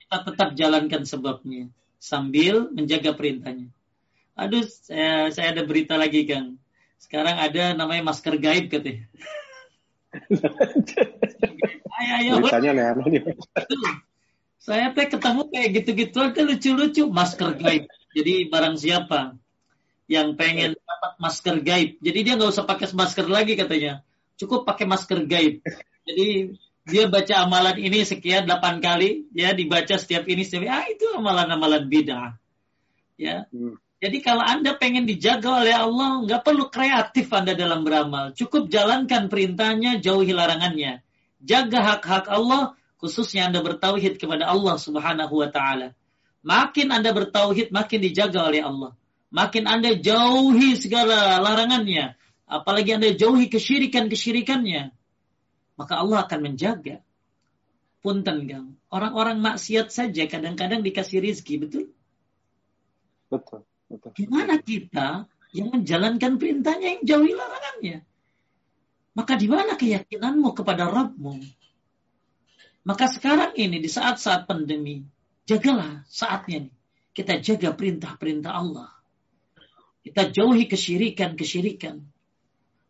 kita 0.00 0.16
tetap 0.32 0.48
jalankan 0.56 1.04
sebabnya 1.04 1.68
sambil 2.00 2.72
menjaga 2.72 3.12
perintahnya. 3.12 3.68
Aduh, 4.32 4.64
saya, 4.64 5.28
saya 5.28 5.52
ada 5.52 5.68
berita 5.68 6.00
lagi 6.00 6.24
Kang. 6.24 6.56
Sekarang 6.96 7.36
ada 7.36 7.76
namanya 7.76 8.08
masker 8.08 8.40
gaib 8.40 8.72
katanya. 8.72 9.04
ayo, 12.00 12.12
ayo. 12.16 12.32
Beritanya 12.40 12.72
Saya 14.60 14.92
teh 14.96 15.08
ketemu 15.12 15.42
kayak 15.52 15.68
gitu-gitu 15.76 16.18
aja 16.20 16.40
lucu-lucu 16.40 17.04
masker 17.12 17.60
gaib. 17.60 17.84
Jadi 18.16 18.48
barang 18.48 18.76
siapa 18.80 19.36
yang 20.10 20.34
pengen 20.34 20.74
dapat 20.74 21.12
masker 21.22 21.56
gaib, 21.62 22.02
jadi 22.02 22.18
dia 22.26 22.34
nggak 22.34 22.50
usah 22.50 22.66
pakai 22.66 22.90
masker 22.90 23.30
lagi 23.30 23.54
katanya, 23.54 24.02
cukup 24.34 24.66
pakai 24.66 24.90
masker 24.90 25.22
gaib. 25.30 25.62
Jadi 26.02 26.58
dia 26.82 27.06
baca 27.06 27.46
amalan 27.46 27.78
ini 27.78 28.02
sekian 28.02 28.50
delapan 28.50 28.82
kali, 28.82 29.30
ya 29.30 29.54
dibaca 29.54 29.94
setiap 29.94 30.26
ini 30.26 30.42
setiap 30.42 30.66
ah 30.66 30.86
itu 30.90 31.06
amalan-amalan 31.14 31.86
bid'ah. 31.86 32.34
Ya. 33.14 33.46
Hmm. 33.54 33.78
Jadi 34.00 34.24
kalau 34.24 34.40
Anda 34.40 34.80
pengen 34.80 35.04
dijaga 35.04 35.60
oleh 35.60 35.76
Allah, 35.76 36.24
nggak 36.24 36.40
perlu 36.40 36.72
kreatif 36.72 37.28
Anda 37.36 37.52
dalam 37.52 37.84
beramal. 37.84 38.32
Cukup 38.32 38.72
jalankan 38.72 39.28
perintahnya, 39.28 40.00
jauhi 40.00 40.32
larangannya. 40.32 41.04
Jaga 41.44 41.84
hak-hak 41.84 42.32
Allah, 42.32 42.74
khususnya 42.96 43.52
Anda 43.52 43.60
bertauhid 43.60 44.16
kepada 44.16 44.48
Allah 44.48 44.80
Subhanahu 44.80 45.44
wa 45.44 45.52
taala. 45.52 45.92
Makin 46.40 46.88
Anda 46.88 47.12
bertauhid, 47.12 47.68
makin 47.76 48.00
dijaga 48.00 48.48
oleh 48.48 48.64
Allah. 48.64 48.96
Makin 49.30 49.64
Anda 49.70 49.94
jauhi 49.94 50.74
segala 50.74 51.38
larangannya, 51.38 52.18
apalagi 52.50 52.98
Anda 52.98 53.14
jauhi 53.14 53.46
kesyirikan-kesyirikannya, 53.46 54.90
maka 55.78 55.94
Allah 56.02 56.26
akan 56.26 56.40
menjaga. 56.50 56.98
Punten, 58.00 58.48
Gang. 58.48 58.80
Orang-orang 58.90 59.38
maksiat 59.38 59.92
saja 59.92 60.24
kadang-kadang 60.26 60.80
dikasih 60.82 61.20
rizki, 61.20 61.60
betul? 61.60 61.92
Betul. 63.30 63.62
betul. 63.86 64.10
Gimana 64.16 64.58
kita 64.58 65.30
yang 65.54 65.70
menjalankan 65.70 66.40
perintahnya 66.40 66.98
yang 66.98 67.02
jauhi 67.06 67.32
larangannya? 67.36 68.02
Maka 69.14 69.36
di 69.36 69.46
mana 69.46 69.76
keyakinanmu 69.76 70.50
kepada 70.56 70.88
Rabbmu? 70.88 71.34
Maka 72.88 73.06
sekarang 73.12 73.52
ini 73.54 73.78
di 73.78 73.90
saat-saat 73.90 74.48
pandemi, 74.48 75.04
jagalah 75.44 76.02
saatnya 76.08 76.66
nih. 76.66 76.74
Kita 77.10 77.36
jaga 77.42 77.74
perintah-perintah 77.74 78.52
Allah. 78.54 78.99
Kita 80.00 80.32
jauhi 80.32 80.64
kesyirikan-kesyirikan. 80.64 82.00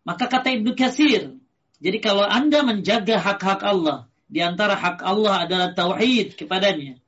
Maka 0.07 0.31
kata 0.31 0.55
Ibnu 0.55 0.79
Katsir, 0.79 1.37
jadi 1.83 1.99
kalau 1.99 2.23
Anda 2.25 2.63
menjaga 2.63 3.19
hak-hak 3.19 3.61
Allah, 3.67 4.07
di 4.31 4.39
antara 4.39 4.79
hak 4.79 5.03
Allah 5.03 5.45
adalah 5.45 5.69
tauhid 5.75 6.39
kepadanya. 6.39 7.03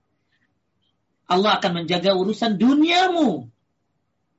Allah 1.30 1.56
akan 1.62 1.86
menjaga 1.86 2.12
urusan 2.18 2.58
duniamu 2.58 3.46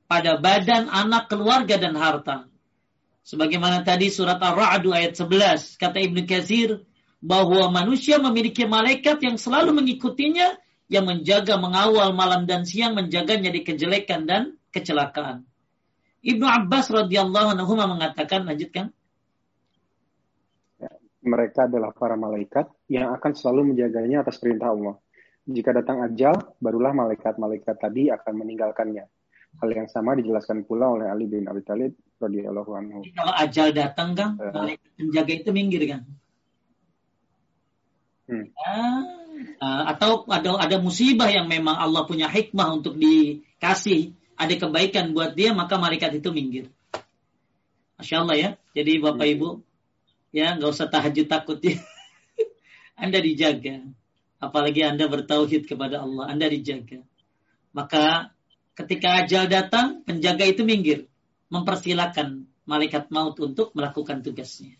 pada 0.04 0.36
badan, 0.36 0.92
anak, 0.92 1.32
keluarga, 1.32 1.80
dan 1.80 1.96
harta. 1.96 2.46
Sebagaimana 3.24 3.82
tadi 3.88 4.12
surat 4.12 4.36
Ar-Ra'd 4.36 4.84
ayat 4.84 5.16
11, 5.16 5.80
kata 5.80 5.96
Ibnu 5.96 6.28
Katsir 6.28 6.84
bahwa 7.24 7.72
manusia 7.72 8.20
memiliki 8.20 8.68
malaikat 8.68 9.16
yang 9.24 9.40
selalu 9.40 9.80
mengikutinya 9.80 10.60
yang 10.92 11.08
menjaga 11.08 11.56
mengawal 11.56 12.12
malam 12.12 12.44
dan 12.44 12.68
siang 12.68 12.92
menjaganya 12.92 13.48
dari 13.48 13.64
kejelekan 13.64 14.28
dan 14.28 14.60
kecelakaan. 14.68 15.48
Ibnu 16.24 16.46
Abbas 16.48 16.88
radhiyallahu 16.88 17.52
anhu 17.52 17.72
mengatakan 17.76 18.48
lanjutkan 18.48 18.90
mereka 21.24 21.64
adalah 21.64 21.90
para 21.96 22.14
malaikat 22.20 22.68
yang 22.92 23.10
akan 23.16 23.32
selalu 23.32 23.72
menjaganya 23.72 24.22
atas 24.22 24.36
perintah 24.36 24.70
Allah. 24.76 25.00
Jika 25.44 25.72
datang 25.72 26.04
ajal, 26.04 26.36
barulah 26.60 26.92
malaikat-malaikat 26.92 27.76
tadi 27.80 28.12
akan 28.12 28.32
meninggalkannya. 28.44 29.04
Hal 29.60 29.68
yang 29.72 29.88
sama 29.88 30.16
dijelaskan 30.16 30.68
pula 30.68 30.88
oleh 30.92 31.08
Ali 31.08 31.28
bin 31.28 31.48
Abi 31.48 31.64
Thalib 31.64 31.96
radhiyallahu 32.20 32.70
anhu. 32.76 33.00
Kalau 33.12 33.34
ajal 33.40 33.68
datang, 33.72 34.16
kan, 34.16 34.36
uh, 34.40 34.52
malaikat 34.52 34.88
penjaga 34.96 35.32
itu 35.32 35.50
minggir, 35.52 35.82
kan? 35.88 36.02
Hmm. 38.24 38.46
Uh, 39.60 39.82
atau 39.92 40.24
ada 40.32 40.56
ada 40.56 40.76
musibah 40.80 41.28
yang 41.28 41.44
memang 41.44 41.76
Allah 41.76 42.08
punya 42.08 42.26
hikmah 42.32 42.80
untuk 42.80 42.96
dikasih, 42.96 44.16
ada 44.34 44.54
kebaikan 44.54 45.14
buat 45.14 45.34
dia, 45.38 45.54
maka 45.54 45.78
malaikat 45.78 46.18
itu 46.18 46.30
minggir. 46.34 46.66
Masya 47.98 48.26
Allah 48.26 48.36
ya. 48.36 48.50
Jadi 48.74 48.98
Bapak 48.98 49.26
hmm. 49.26 49.34
Ibu, 49.38 49.48
ya 50.34 50.58
nggak 50.58 50.70
usah 50.70 50.90
tahajud 50.90 51.26
takut 51.30 51.58
ya. 51.62 51.78
anda 53.02 53.18
dijaga. 53.22 53.82
Apalagi 54.42 54.84
Anda 54.84 55.08
bertauhid 55.08 55.64
kepada 55.64 56.04
Allah, 56.04 56.28
Anda 56.28 56.52
dijaga. 56.52 57.00
Maka 57.72 58.34
ketika 58.76 59.24
ajal 59.24 59.48
datang, 59.48 60.04
penjaga 60.04 60.44
itu 60.44 60.68
minggir, 60.68 61.08
mempersilahkan 61.48 62.44
malaikat 62.68 63.08
maut 63.08 63.40
untuk 63.40 63.72
melakukan 63.72 64.20
tugasnya. 64.20 64.76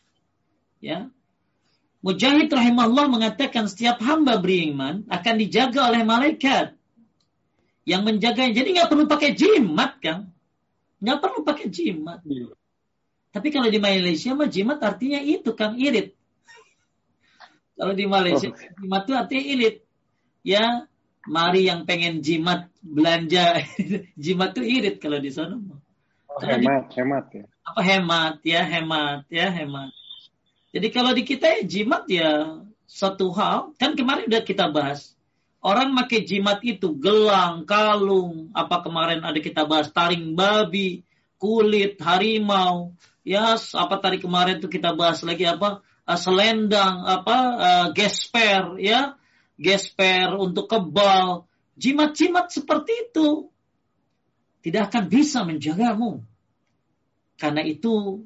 Ya. 0.85 1.09
Mujahid 2.05 2.53
rahimahullah 2.53 3.09
mengatakan 3.09 3.65
setiap 3.65 3.97
hamba 4.05 4.37
beriman 4.37 5.09
akan 5.09 5.35
dijaga 5.41 5.89
oleh 5.89 6.05
malaikat 6.05 6.74
yang 7.85 8.03
menjaganya. 8.05 8.53
Jadi 8.53 8.69
nggak 8.77 8.89
perlu 8.91 9.05
pakai 9.05 9.31
jimat 9.37 10.01
kan? 10.01 10.29
Nggak 11.01 11.19
perlu 11.21 11.41
pakai 11.45 11.67
jimat. 11.69 12.21
Hmm. 12.25 12.53
Tapi 13.33 13.49
kalau 13.53 13.69
di 13.69 13.81
Malaysia 13.81 14.33
mah 14.33 14.49
jimat 14.49 14.81
artinya 14.81 15.21
itu 15.21 15.53
kan 15.53 15.75
irit. 15.75 16.15
Kalau 17.79 17.91
di 17.91 18.07
Malaysia 18.07 18.47
oh. 18.47 18.55
jimat 18.55 19.03
itu 19.03 19.13
artinya 19.19 19.45
irit. 19.51 19.77
Ya, 20.47 20.87
mari 21.27 21.67
yang 21.67 21.89
pengen 21.89 22.21
jimat 22.21 22.69
belanja 22.85 23.65
jimat 24.25 24.53
itu 24.55 24.63
irit 24.63 24.97
kalau 25.01 25.19
di 25.19 25.33
sana 25.33 25.57
mah. 25.57 25.81
Oh, 26.35 26.43
hemat, 26.43 26.91
di, 26.91 26.95
hemat 27.01 27.25
ya. 27.33 27.45
Apa 27.65 27.81
hemat 27.81 28.37
ya, 28.45 28.61
hemat 28.67 29.23
ya, 29.31 29.47
hemat. 29.49 29.91
Jadi 30.75 30.89
kalau 30.91 31.15
di 31.15 31.23
kita 31.23 31.47
ya 31.47 31.61
jimat 31.63 32.05
ya 32.11 32.59
satu 32.85 33.31
hal, 33.33 33.73
kan 33.79 33.95
kemarin 33.95 34.27
udah 34.27 34.43
kita 34.43 34.69
bahas. 34.69 35.14
Orang 35.65 35.97
pakai 35.97 36.29
jimat 36.29 36.61
itu 36.61 36.93
gelang, 37.01 37.65
kalung, 37.65 38.53
apa 38.53 38.85
kemarin 38.85 39.25
ada 39.25 39.41
kita 39.41 39.65
bahas 39.65 39.89
taring 39.89 40.37
babi, 40.37 41.09
kulit 41.41 41.97
harimau, 42.05 42.93
ya 43.25 43.57
apa 43.57 43.97
tadi 43.97 44.21
kemarin 44.21 44.61
tuh 44.61 44.69
kita 44.69 44.93
bahas 44.93 45.25
lagi 45.25 45.49
apa 45.49 45.81
uh, 46.05 46.19
selendang 46.21 47.09
apa 47.09 47.37
uh, 47.57 47.87
gesper 47.97 48.77
ya 48.77 49.17
gesper 49.57 50.37
untuk 50.37 50.69
kebal 50.69 51.49
jimat-jimat 51.81 52.53
seperti 52.53 53.09
itu 53.09 53.49
tidak 54.61 54.93
akan 54.93 55.05
bisa 55.09 55.41
menjagamu 55.49 56.21
karena 57.41 57.65
itu 57.65 58.23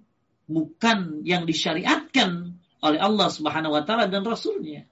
bukan 0.50 1.22
yang 1.22 1.46
disyariatkan 1.46 2.58
oleh 2.82 3.00
Allah 3.00 3.28
Subhanahu 3.30 3.74
wa 3.74 3.82
taala 3.82 4.06
dan 4.06 4.22
rasulnya. 4.22 4.86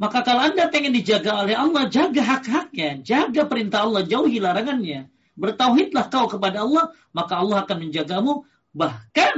Maka 0.00 0.24
kalau 0.24 0.48
Anda 0.48 0.72
pengen 0.72 0.96
dijaga 0.96 1.44
oleh 1.44 1.52
Allah, 1.52 1.84
jaga 1.92 2.24
hak-haknya, 2.24 3.04
jaga 3.04 3.44
perintah 3.44 3.84
Allah, 3.84 4.00
jauhi 4.08 4.40
larangannya. 4.40 5.12
Bertauhidlah 5.36 6.08
kau 6.08 6.24
kepada 6.24 6.64
Allah, 6.64 6.96
maka 7.12 7.36
Allah 7.36 7.68
akan 7.68 7.76
menjagamu 7.84 8.48
Bahkan 8.70 9.36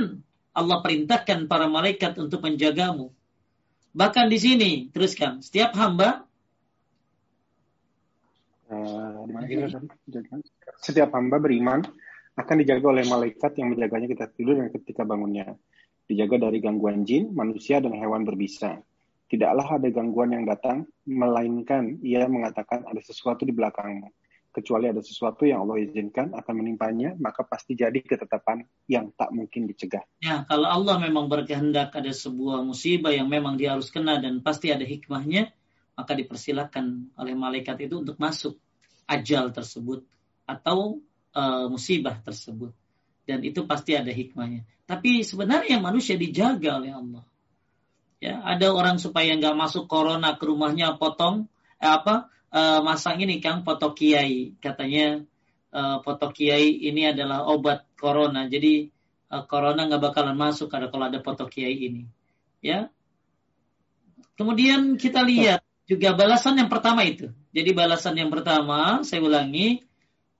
Allah 0.53 0.79
perintahkan 0.85 1.49
para 1.49 1.65
malaikat 1.65 2.21
untuk 2.21 2.45
menjagamu. 2.45 3.09
Bahkan 3.97 4.29
di 4.29 4.39
sini, 4.41 4.71
teruskan, 4.93 5.41
setiap 5.41 5.73
hamba 5.77 6.25
setiap 10.81 11.13
hamba 11.13 11.37
beriman 11.37 11.85
akan 12.41 12.57
dijaga 12.65 12.87
oleh 12.89 13.05
malaikat 13.05 13.53
yang 13.61 13.77
menjaganya 13.77 14.09
kita 14.09 14.25
tidur 14.33 14.57
dan 14.61 14.73
ketika 14.73 15.05
bangunnya. 15.05 15.57
Dijaga 16.09 16.49
dari 16.49 16.61
gangguan 16.61 17.05
jin, 17.05 17.33
manusia, 17.37 17.81
dan 17.81 17.93
hewan 17.97 18.25
berbisa. 18.25 18.81
Tidaklah 19.33 19.81
ada 19.81 19.89
gangguan 19.89 20.37
yang 20.37 20.45
datang, 20.45 20.85
melainkan 21.09 22.05
ia 22.05 22.29
mengatakan 22.29 22.85
ada 22.85 23.01
sesuatu 23.01 23.49
di 23.49 23.57
belakangmu 23.57 24.13
kecuali 24.53 24.87
ada 24.93 25.01
sesuatu 25.01 25.49
yang 25.49 25.65
Allah 25.65 25.81
izinkan 25.81 26.37
akan 26.37 26.55
menimpanya, 26.61 27.17
maka 27.17 27.41
pasti 27.43 27.73
jadi 27.73 27.97
ketetapan 28.05 28.69
yang 28.85 29.09
tak 29.17 29.33
mungkin 29.33 29.65
dicegah. 29.65 30.05
Ya, 30.21 30.45
kalau 30.45 30.69
Allah 30.69 31.01
memang 31.01 31.33
berkehendak 31.33 31.97
ada 31.97 32.13
sebuah 32.13 32.61
musibah 32.61 33.11
yang 33.11 33.33
memang 33.33 33.57
dia 33.57 33.73
harus 33.73 33.89
kena 33.89 34.21
dan 34.21 34.45
pasti 34.45 34.69
ada 34.69 34.85
hikmahnya, 34.85 35.49
maka 35.97 36.13
dipersilakan 36.13 37.17
oleh 37.17 37.33
malaikat 37.33 37.89
itu 37.89 38.05
untuk 38.05 38.21
masuk 38.21 38.61
ajal 39.09 39.51
tersebut 39.57 40.05
atau 40.45 41.01
uh, 41.33 41.67
musibah 41.73 42.21
tersebut. 42.21 42.77
Dan 43.25 43.41
itu 43.41 43.65
pasti 43.65 43.97
ada 43.97 44.13
hikmahnya. 44.13 44.69
Tapi 44.85 45.25
sebenarnya 45.25 45.81
manusia 45.81 46.21
dijaga 46.21 46.77
oleh 46.77 46.93
Allah. 46.93 47.25
Ya, 48.23 48.39
ada 48.39 48.71
orang 48.71 49.03
supaya 49.03 49.35
nggak 49.35 49.59
masuk 49.59 49.91
corona 49.91 50.39
ke 50.39 50.47
rumahnya 50.47 50.95
potong 50.95 51.51
eh, 51.83 51.91
apa 51.91 52.31
uh, 52.55 52.79
masang 52.87 53.19
ini 53.19 53.43
Kang 53.43 53.67
foto 53.67 53.91
kiai 53.91 54.55
katanya 54.63 55.27
uh, 55.75 55.99
foto 56.07 56.31
kiai 56.31 56.71
ini 56.87 57.11
adalah 57.11 57.43
obat 57.51 57.83
corona. 57.99 58.47
Jadi 58.47 58.87
uh, 59.27 59.43
corona 59.51 59.91
nggak 59.91 59.99
bakalan 59.99 60.39
masuk 60.39 60.71
ada 60.71 60.87
kalau 60.87 61.11
ada 61.11 61.19
foto 61.19 61.51
kiai 61.51 61.75
ini. 61.75 62.07
Ya. 62.63 62.95
Kemudian 64.39 64.95
kita 65.03 65.27
lihat 65.27 65.67
juga 65.91 66.15
balasan 66.15 66.63
yang 66.63 66.71
pertama 66.71 67.03
itu. 67.03 67.35
Jadi 67.51 67.75
balasan 67.75 68.17
yang 68.17 68.31
pertama, 68.31 69.03
saya 69.05 69.21
ulangi, 69.21 69.83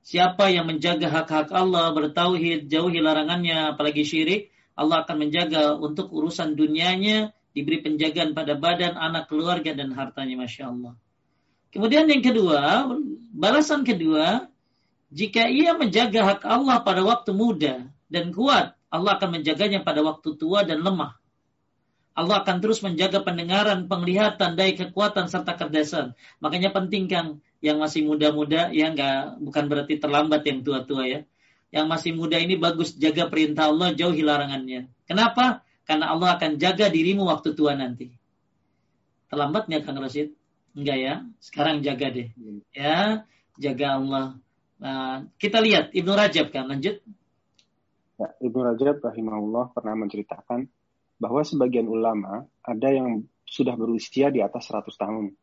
siapa 0.01 0.49
yang 0.49 0.65
menjaga 0.65 1.11
hak-hak 1.13 1.53
Allah, 1.53 1.93
bertauhid, 1.93 2.73
jauhi 2.73 3.05
larangannya, 3.05 3.77
apalagi 3.77 4.07
syirik, 4.07 4.49
Allah 4.73 5.05
akan 5.05 5.29
menjaga 5.29 5.77
untuk 5.77 6.09
urusan 6.09 6.57
dunianya, 6.57 7.37
diberi 7.53 7.85
penjagaan 7.85 8.33
pada 8.33 8.57
badan, 8.57 8.97
anak, 8.97 9.29
keluarga, 9.29 9.73
dan 9.77 9.93
hartanya, 9.93 10.41
Masya 10.41 10.73
Allah. 10.73 10.93
Kemudian 11.73 12.05
yang 12.09 12.21
kedua, 12.21 12.89
balasan 13.33 13.81
kedua, 13.85 14.49
jika 15.09 15.49
ia 15.49 15.73
menjaga 15.73 16.37
hak 16.37 16.43
Allah 16.45 16.85
pada 16.85 17.01
waktu 17.05 17.33
muda 17.33 17.89
dan 18.13 18.33
kuat, 18.33 18.77
Allah 18.93 19.13
akan 19.17 19.41
menjaganya 19.41 19.81
pada 19.81 20.05
waktu 20.05 20.37
tua 20.37 20.69
dan 20.69 20.85
lemah. 20.85 21.17
Allah 22.13 22.45
akan 22.45 22.61
terus 22.61 22.85
menjaga 22.85 23.25
pendengaran, 23.25 23.89
penglihatan, 23.89 24.53
daya 24.53 24.77
kekuatan 24.77 25.33
serta 25.33 25.57
kecerdasan. 25.57 26.13
Makanya 26.45 26.69
penting 26.77 27.09
Kang, 27.09 27.41
yang 27.65 27.81
masih 27.81 28.05
muda-muda 28.05 28.69
ya 28.69 28.93
nggak 28.93 29.41
bukan 29.41 29.65
berarti 29.73 29.97
terlambat 29.97 30.45
yang 30.45 30.61
tua-tua 30.61 31.09
ya. 31.09 31.21
Yang 31.73 31.87
masih 31.89 32.11
muda 32.13 32.37
ini 32.37 32.61
bagus 32.61 32.93
jaga 33.01 33.33
perintah 33.33 33.73
Allah, 33.73 33.97
jauhi 33.97 34.21
larangannya. 34.21 34.93
Kenapa? 35.09 35.65
Karena 35.83 36.15
Allah 36.15 36.39
akan 36.39 36.57
jaga 36.57 36.89
dirimu 36.89 37.27
waktu 37.27 37.55
tua 37.59 37.75
nanti. 37.75 38.11
Terlambat 39.29 39.67
nggak 39.67 39.83
Kang 39.83 39.99
Rashid? 39.99 40.37
Enggak 40.73 40.99
ya. 40.99 41.15
Sekarang 41.43 41.83
jaga 41.83 42.07
deh. 42.13 42.29
Ya, 42.73 43.27
jaga 43.59 43.87
Allah. 43.99 44.27
Nah, 44.83 45.27
kita 45.39 45.63
lihat 45.63 45.95
Ibnu 45.95 46.13
Rajab 46.15 46.51
kan 46.51 46.71
lanjut. 46.71 47.03
Ya, 48.19 48.29
Ibnu 48.39 48.61
Rajab 48.63 49.03
rahimahullah 49.03 49.75
pernah 49.75 49.95
menceritakan 49.99 50.71
bahwa 51.23 51.43
sebagian 51.47 51.87
ulama 51.87 52.47
ada 52.63 52.89
yang 52.91 53.27
sudah 53.47 53.77
berusia 53.77 54.31
di 54.31 54.41
atas 54.43 54.71
100 54.71 54.91
tahun. 54.97 55.35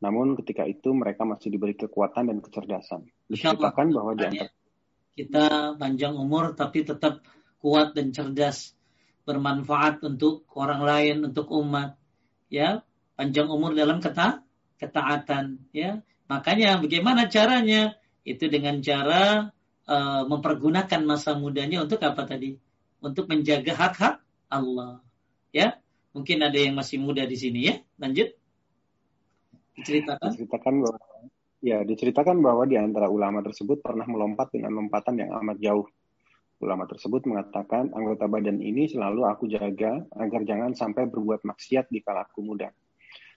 Namun 0.00 0.36
ketika 0.40 0.68
itu 0.68 0.92
mereka 0.92 1.24
masih 1.24 1.48
diberi 1.48 1.72
kekuatan 1.72 2.28
dan 2.28 2.38
kecerdasan. 2.44 3.08
Diceritakan 3.32 3.96
bahwa 3.96 4.12
di 4.12 4.24
antara 4.28 4.52
kita 5.16 5.46
panjang 5.80 6.12
umur 6.12 6.52
tapi 6.52 6.84
tetap 6.84 7.24
kuat 7.56 7.96
dan 7.96 8.12
cerdas, 8.12 8.75
bermanfaat 9.26 10.00
untuk 10.06 10.46
orang 10.54 10.80
lain, 10.86 11.16
untuk 11.26 11.50
umat. 11.50 11.98
Ya, 12.46 12.86
panjang 13.18 13.50
umur 13.50 13.74
dalam 13.74 13.98
kata 13.98 14.46
ketaatan, 14.78 15.66
ya. 15.74 16.00
Makanya 16.30 16.78
bagaimana 16.78 17.26
caranya? 17.26 17.98
Itu 18.26 18.50
dengan 18.50 18.82
cara 18.82 19.50
uh, 19.86 20.22
mempergunakan 20.26 21.02
masa 21.06 21.34
mudanya 21.38 21.82
untuk 21.82 22.02
apa 22.02 22.26
tadi? 22.26 22.58
Untuk 23.02 23.26
menjaga 23.30 23.74
hak-hak 23.74 24.14
Allah. 24.50 25.02
Ya, 25.54 25.78
mungkin 26.14 26.42
ada 26.42 26.58
yang 26.58 26.74
masih 26.78 27.02
muda 27.02 27.26
di 27.26 27.38
sini 27.38 27.60
ya. 27.70 27.74
Lanjut. 27.98 28.34
Diceritakan. 29.78 30.30
Diceritakan 30.32 30.74
bahwa 30.82 30.98
ya 31.62 31.78
diceritakan 31.82 32.36
bahwa 32.42 32.64
di 32.66 32.76
antara 32.78 33.10
ulama 33.10 33.42
tersebut 33.42 33.82
pernah 33.82 34.06
melompat 34.06 34.54
dengan 34.54 34.74
lompatan 34.82 35.18
yang 35.18 35.30
amat 35.42 35.58
jauh. 35.62 35.86
Ulama 36.56 36.88
tersebut 36.88 37.28
mengatakan 37.28 37.92
anggota 37.92 38.24
badan 38.26 38.64
ini 38.64 38.88
selalu 38.88 39.28
aku 39.28 39.44
jaga 39.44 40.08
agar 40.16 40.40
jangan 40.48 40.72
sampai 40.72 41.04
berbuat 41.04 41.44
maksiat 41.44 41.92
di 41.92 42.00
kala 42.00 42.24
aku 42.24 42.40
muda. 42.40 42.72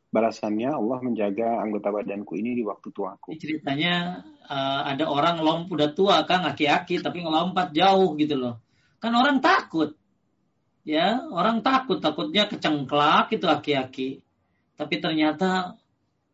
Balasannya 0.10 0.74
Allah 0.74 1.00
menjaga 1.06 1.62
anggota 1.62 1.94
badanku 1.94 2.34
ini 2.34 2.58
di 2.58 2.64
waktu 2.66 2.90
tuaku. 2.90 3.38
Ceritanya 3.38 4.26
uh, 4.48 4.82
ada 4.90 5.06
orang 5.06 5.38
lompat 5.38 5.70
udah 5.70 5.90
tua 5.94 6.18
kan 6.26 6.48
aki-aki 6.50 6.98
tapi 7.04 7.22
ngelompat 7.22 7.76
jauh 7.76 8.18
gitu 8.18 8.40
loh. 8.40 8.64
Kan 8.98 9.14
orang 9.14 9.38
takut 9.38 10.00
ya 10.90 11.22
orang 11.30 11.62
takut 11.62 12.02
takutnya 12.02 12.50
kecengklak 12.50 13.30
itu 13.30 13.46
aki-aki 13.46 14.10
tapi 14.74 14.98
ternyata 14.98 15.78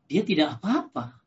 dia 0.07 0.23
tidak 0.23 0.55
apa-apa 0.55 1.19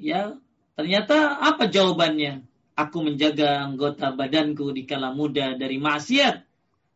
ya 0.00 0.40
ternyata 0.72 1.36
apa 1.36 1.68
jawabannya 1.68 2.47
aku 2.78 3.02
menjaga 3.02 3.66
anggota 3.66 4.14
badanku 4.14 4.70
di 4.70 4.86
kala 4.86 5.10
muda 5.10 5.58
dari 5.58 5.82
maksiat 5.82 6.46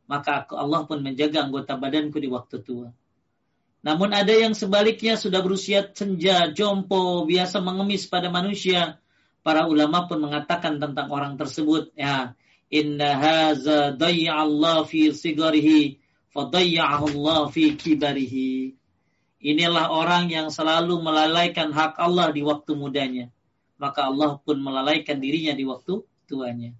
maka 0.07 0.47
aku, 0.47 0.55
Allah 0.55 0.87
pun 0.87 1.03
menjaga 1.03 1.43
anggota 1.43 1.75
badanku 1.75 2.23
di 2.23 2.31
waktu 2.31 2.63
tua 2.63 2.95
namun 3.83 4.15
ada 4.15 4.31
yang 4.31 4.55
sebaliknya 4.55 5.19
sudah 5.19 5.43
berusia 5.43 5.91
senja 5.91 6.55
jompo 6.55 7.27
biasa 7.27 7.59
mengemis 7.59 8.07
pada 8.07 8.31
manusia 8.31 9.03
para 9.43 9.67
ulama 9.67 10.07
pun 10.07 10.23
mengatakan 10.23 10.79
tentang 10.79 11.11
orang 11.11 11.35
tersebut 11.35 11.91
ya 11.99 12.39
inna 12.71 13.19
haza 13.19 13.99
Allah 13.99 14.87
fi 14.87 15.11
sigarihi 15.11 15.99
Allah 16.33 17.41
fi 17.53 17.77
kibarihi. 17.77 18.73
Inilah 19.43 19.91
orang 19.91 20.31
yang 20.31 20.49
selalu 20.49 21.03
melalaikan 21.03 21.75
hak 21.75 21.99
Allah 21.99 22.31
di 22.33 22.41
waktu 22.41 22.73
mudanya. 22.79 23.29
Maka 23.83 24.07
Allah 24.07 24.39
pun 24.39 24.63
melalaikan 24.63 25.19
dirinya 25.19 25.59
di 25.59 25.67
waktu 25.67 26.07
tuanya. 26.31 26.71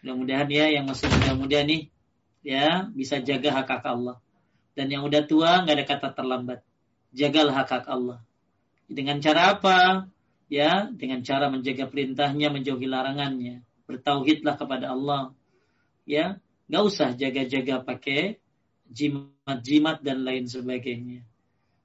Mudah-mudahan 0.00 0.48
ya 0.48 0.72
yang 0.72 0.88
masih 0.88 1.12
muda-muda 1.12 1.60
nih 1.60 1.92
ya 2.40 2.88
bisa 2.96 3.20
jaga 3.20 3.52
hak 3.52 3.68
hak 3.68 3.84
Allah. 3.84 4.16
Dan 4.72 4.88
yang 4.88 5.04
udah 5.04 5.28
tua 5.28 5.60
nggak 5.60 5.76
ada 5.76 5.84
kata 5.84 6.08
terlambat. 6.16 6.64
Jagalah 7.12 7.52
hak 7.60 7.68
hak 7.68 7.86
Allah. 7.92 8.24
Dengan 8.88 9.20
cara 9.20 9.60
apa? 9.60 10.08
Ya, 10.48 10.88
dengan 10.94 11.26
cara 11.26 11.50
menjaga 11.52 11.90
perintahnya, 11.90 12.48
menjauhi 12.54 12.86
larangannya 12.86 13.66
bertauhidlah 13.86 14.58
kepada 14.58 14.92
Allah. 14.92 15.32
Ya, 16.04 16.42
nggak 16.66 16.82
usah 16.82 17.14
jaga-jaga 17.14 17.82
pakai 17.82 18.42
jimat-jimat 18.90 20.02
dan 20.02 20.26
lain 20.26 20.46
sebagainya. 20.46 21.22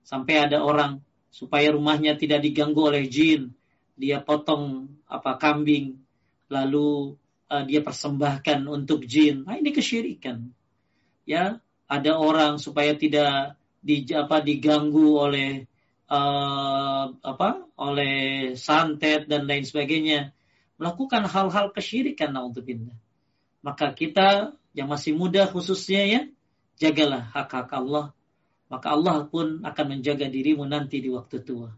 Sampai 0.01 0.41
ada 0.41 0.61
orang 0.65 1.01
supaya 1.29 1.73
rumahnya 1.73 2.17
tidak 2.17 2.43
diganggu 2.43 2.89
oleh 2.89 3.05
jin, 3.07 3.53
dia 3.95 4.23
potong 4.23 4.89
apa 5.05 5.37
kambing, 5.37 5.99
lalu 6.51 7.15
uh, 7.51 7.63
dia 7.67 7.83
persembahkan 7.83 8.65
untuk 8.67 9.03
jin. 9.05 9.43
Nah, 9.43 9.59
ini 9.59 9.71
kesyirikan. 9.75 10.51
Ya, 11.27 11.59
ada 11.85 12.11
orang 12.17 12.57
supaya 12.57 12.95
tidak 12.95 13.59
di 13.81 14.05
apa 14.13 14.39
diganggu 14.39 15.17
oleh 15.17 15.65
uh, 16.11 17.05
apa 17.17 17.65
oleh 17.81 18.15
santet 18.53 19.25
dan 19.25 19.49
lain 19.49 19.65
sebagainya 19.65 20.31
melakukan 20.81 21.29
hal-hal 21.29 21.69
kesyirikan 21.69 22.33
naudzubillah. 22.33 22.97
Maka 23.61 23.93
kita 23.93 24.57
yang 24.73 24.89
masih 24.89 25.13
muda 25.13 25.45
khususnya 25.45 26.01
ya, 26.09 26.21
jagalah 26.81 27.29
hak-hak 27.35 27.69
Allah. 27.69 28.09
Maka 28.71 28.87
Allah 28.95 29.27
pun 29.27 29.61
akan 29.61 29.85
menjaga 29.85 30.31
dirimu 30.31 30.63
nanti 30.65 31.03
di 31.03 31.11
waktu 31.11 31.43
tua. 31.43 31.69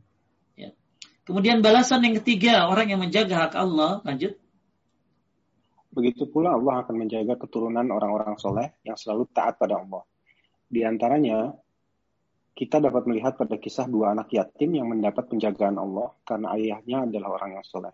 Kemudian 1.24 1.64
balasan 1.64 2.04
yang 2.04 2.20
ketiga, 2.20 2.68
orang 2.68 2.92
yang 2.92 3.00
menjaga 3.00 3.48
hak 3.48 3.54
Allah, 3.56 4.04
lanjut. 4.04 4.36
Begitu 5.94 6.28
pula 6.28 6.58
Allah 6.58 6.84
akan 6.84 7.06
menjaga 7.06 7.40
keturunan 7.40 7.86
orang-orang 7.88 8.36
soleh 8.42 8.76
yang 8.84 9.00
selalu 9.00 9.30
taat 9.32 9.56
pada 9.56 9.80
Allah. 9.80 10.04
Di 10.68 10.82
antaranya, 10.84 11.54
kita 12.58 12.82
dapat 12.82 13.06
melihat 13.06 13.38
pada 13.38 13.62
kisah 13.62 13.86
dua 13.86 14.18
anak 14.18 14.34
yatim 14.34 14.74
yang 14.74 14.90
mendapat 14.90 15.30
penjagaan 15.30 15.78
Allah 15.78 16.12
karena 16.26 16.58
ayahnya 16.58 17.06
adalah 17.06 17.38
orang 17.38 17.62
yang 17.62 17.66
soleh. 17.66 17.94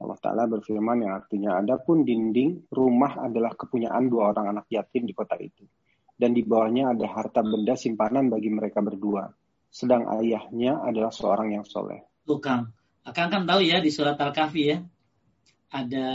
Allah 0.00 0.18
Ta'ala 0.18 0.44
berfirman 0.50 1.06
yang 1.06 1.12
artinya, 1.14 1.60
Adapun 1.62 2.02
dinding 2.02 2.68
rumah 2.74 3.22
adalah 3.22 3.54
kepunyaan 3.54 4.10
dua 4.10 4.34
orang 4.34 4.58
anak 4.58 4.66
yatim 4.72 5.06
di 5.06 5.14
kota 5.14 5.38
itu. 5.38 5.62
Dan 6.20 6.36
di 6.36 6.44
bawahnya 6.44 6.92
ada 6.92 7.06
harta 7.08 7.40
benda 7.40 7.78
simpanan 7.78 8.28
bagi 8.28 8.52
mereka 8.52 8.84
berdua. 8.84 9.30
Sedang 9.70 10.10
ayahnya 10.20 10.82
adalah 10.82 11.14
seorang 11.14 11.54
yang 11.54 11.64
soleh. 11.64 12.09
Tukang. 12.30 12.70
Akang 13.02 13.26
kan 13.26 13.42
tahu 13.42 13.66
ya 13.66 13.82
di 13.82 13.90
surat 13.90 14.14
Al-Kahfi 14.14 14.62
ya. 14.62 14.78
Ada 15.74 16.06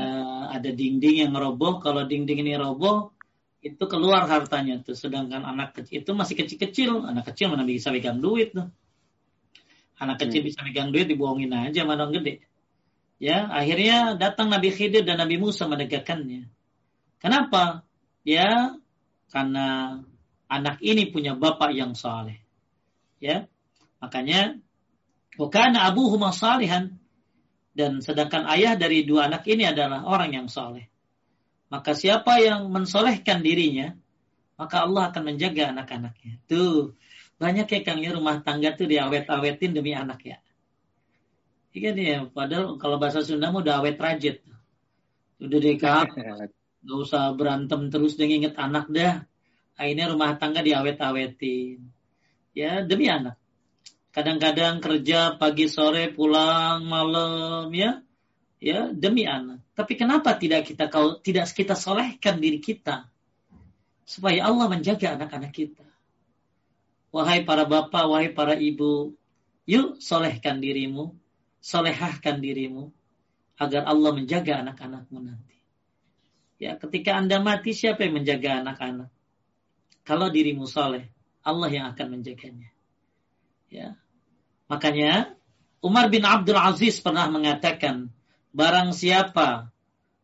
ada 0.55 0.69
dinding 0.71 1.27
yang 1.27 1.35
roboh. 1.35 1.83
Kalau 1.83 2.07
dinding 2.07 2.47
ini 2.47 2.55
roboh, 2.55 3.11
itu 3.59 3.83
keluar 3.91 4.23
hartanya 4.31 4.79
tuh. 4.79 4.95
Sedangkan 4.95 5.43
anak 5.43 5.75
kecil 5.75 6.07
itu 6.07 6.11
masih 6.15 6.39
kecil-kecil. 6.39 7.03
Anak 7.03 7.35
kecil 7.35 7.51
mana 7.51 7.67
bisa 7.67 7.91
pegang 7.91 8.23
duit 8.23 8.55
tuh. 8.55 8.71
Anak 9.99 10.23
kecil 10.23 10.39
hmm. 10.43 10.47
bisa 10.47 10.59
pegang 10.63 10.89
duit 10.95 11.11
dibohongin 11.11 11.51
aja 11.51 11.83
mana 11.83 12.07
gede. 12.07 12.45
Ya, 13.15 13.47
akhirnya 13.47 14.19
datang 14.19 14.51
Nabi 14.51 14.71
Khidir 14.75 15.07
dan 15.07 15.19
Nabi 15.23 15.39
Musa 15.39 15.71
menegakkannya. 15.71 16.51
Kenapa? 17.23 17.87
Ya, 18.27 18.75
karena 19.31 19.99
anak 20.51 20.83
ini 20.83 21.07
punya 21.07 21.31
bapak 21.33 21.71
yang 21.71 21.95
saleh. 21.95 22.43
Ya, 23.23 23.47
makanya 24.03 24.59
wakana 25.37 25.87
abuhuma 25.89 26.31
salihan 26.35 26.95
Dan 27.75 27.99
sedangkan 27.99 28.47
ayah 28.55 28.79
dari 28.79 29.03
dua 29.03 29.27
anak 29.27 29.43
ini 29.51 29.67
adalah 29.67 30.07
orang 30.07 30.31
yang 30.31 30.47
soleh. 30.47 30.87
Maka 31.67 31.91
siapa 31.91 32.39
yang 32.39 32.71
mensolehkan 32.71 33.43
dirinya, 33.43 33.91
maka 34.55 34.87
Allah 34.87 35.11
akan 35.11 35.35
menjaga 35.35 35.75
anak-anaknya. 35.75 36.39
Tuh, 36.47 36.95
banyak 37.35 37.67
ya 37.67 37.79
Kang 37.83 37.99
ya 37.99 38.15
rumah 38.15 38.39
tangga 38.39 38.71
tuh 38.79 38.87
diawet-awetin 38.87 39.75
demi 39.75 39.91
anak 39.91 40.23
ya. 40.23 40.37
Iya 41.75 41.91
nih 41.91 42.05
ya, 42.07 42.19
padahal 42.31 42.79
kalau 42.79 42.95
bahasa 42.95 43.19
Sunda 43.19 43.51
mau 43.51 43.59
udah 43.59 43.83
awet 43.83 43.99
rajit. 43.99 44.39
Udah 45.43 45.59
dekat, 45.59 46.15
gak 46.87 46.97
usah 47.03 47.35
berantem 47.35 47.91
terus 47.91 48.15
dengan 48.15 48.47
inget 48.47 48.55
anak 48.55 48.87
dah. 48.87 49.27
Akhirnya 49.75 50.15
rumah 50.15 50.39
tangga 50.39 50.63
diawet-awetin. 50.63 51.83
Ya, 52.55 52.87
demi 52.87 53.11
anak. 53.11 53.35
Kadang-kadang 54.15 54.79
kerja 54.79 55.35
pagi 55.35 55.67
sore 55.67 56.07
pulang 56.07 56.87
malam 56.87 57.67
ya. 57.75 57.99
Ya, 58.63 58.87
demi 58.87 59.27
anak. 59.27 59.59
Tapi 59.75 59.99
kenapa 59.99 60.39
tidak 60.39 60.71
kita 60.71 60.87
kau 60.87 61.19
tidak 61.19 61.51
kita 61.51 61.75
solehkan 61.75 62.39
diri 62.39 62.63
kita 62.63 63.11
supaya 64.07 64.47
Allah 64.47 64.71
menjaga 64.71 65.19
anak-anak 65.19 65.51
kita. 65.51 65.83
Wahai 67.11 67.43
para 67.43 67.67
bapak, 67.67 68.05
wahai 68.07 68.31
para 68.31 68.55
ibu, 68.55 69.11
yuk 69.67 69.99
solehkan 69.99 70.63
dirimu, 70.63 71.11
solehahkan 71.59 72.39
dirimu 72.39 72.95
agar 73.59 73.83
Allah 73.83 74.11
menjaga 74.15 74.63
anak-anakmu 74.63 75.19
nanti. 75.19 75.59
Ya, 76.55 76.79
ketika 76.79 77.19
Anda 77.19 77.43
mati 77.43 77.75
siapa 77.75 78.07
yang 78.07 78.23
menjaga 78.23 78.63
anak-anak? 78.63 79.11
Kalau 80.07 80.31
dirimu 80.31 80.63
soleh, 80.63 81.11
Allah 81.43 81.67
yang 81.67 81.85
akan 81.91 82.07
menjaganya. 82.19 82.71
Ya, 83.67 83.99
Makanya 84.65 85.35
Umar 85.85 86.09
bin 86.09 86.25
Abdul 86.25 86.57
Aziz 86.57 86.97
pernah 86.97 87.29
mengatakan, 87.29 88.09
barang 88.55 88.89
siapa 88.95 89.69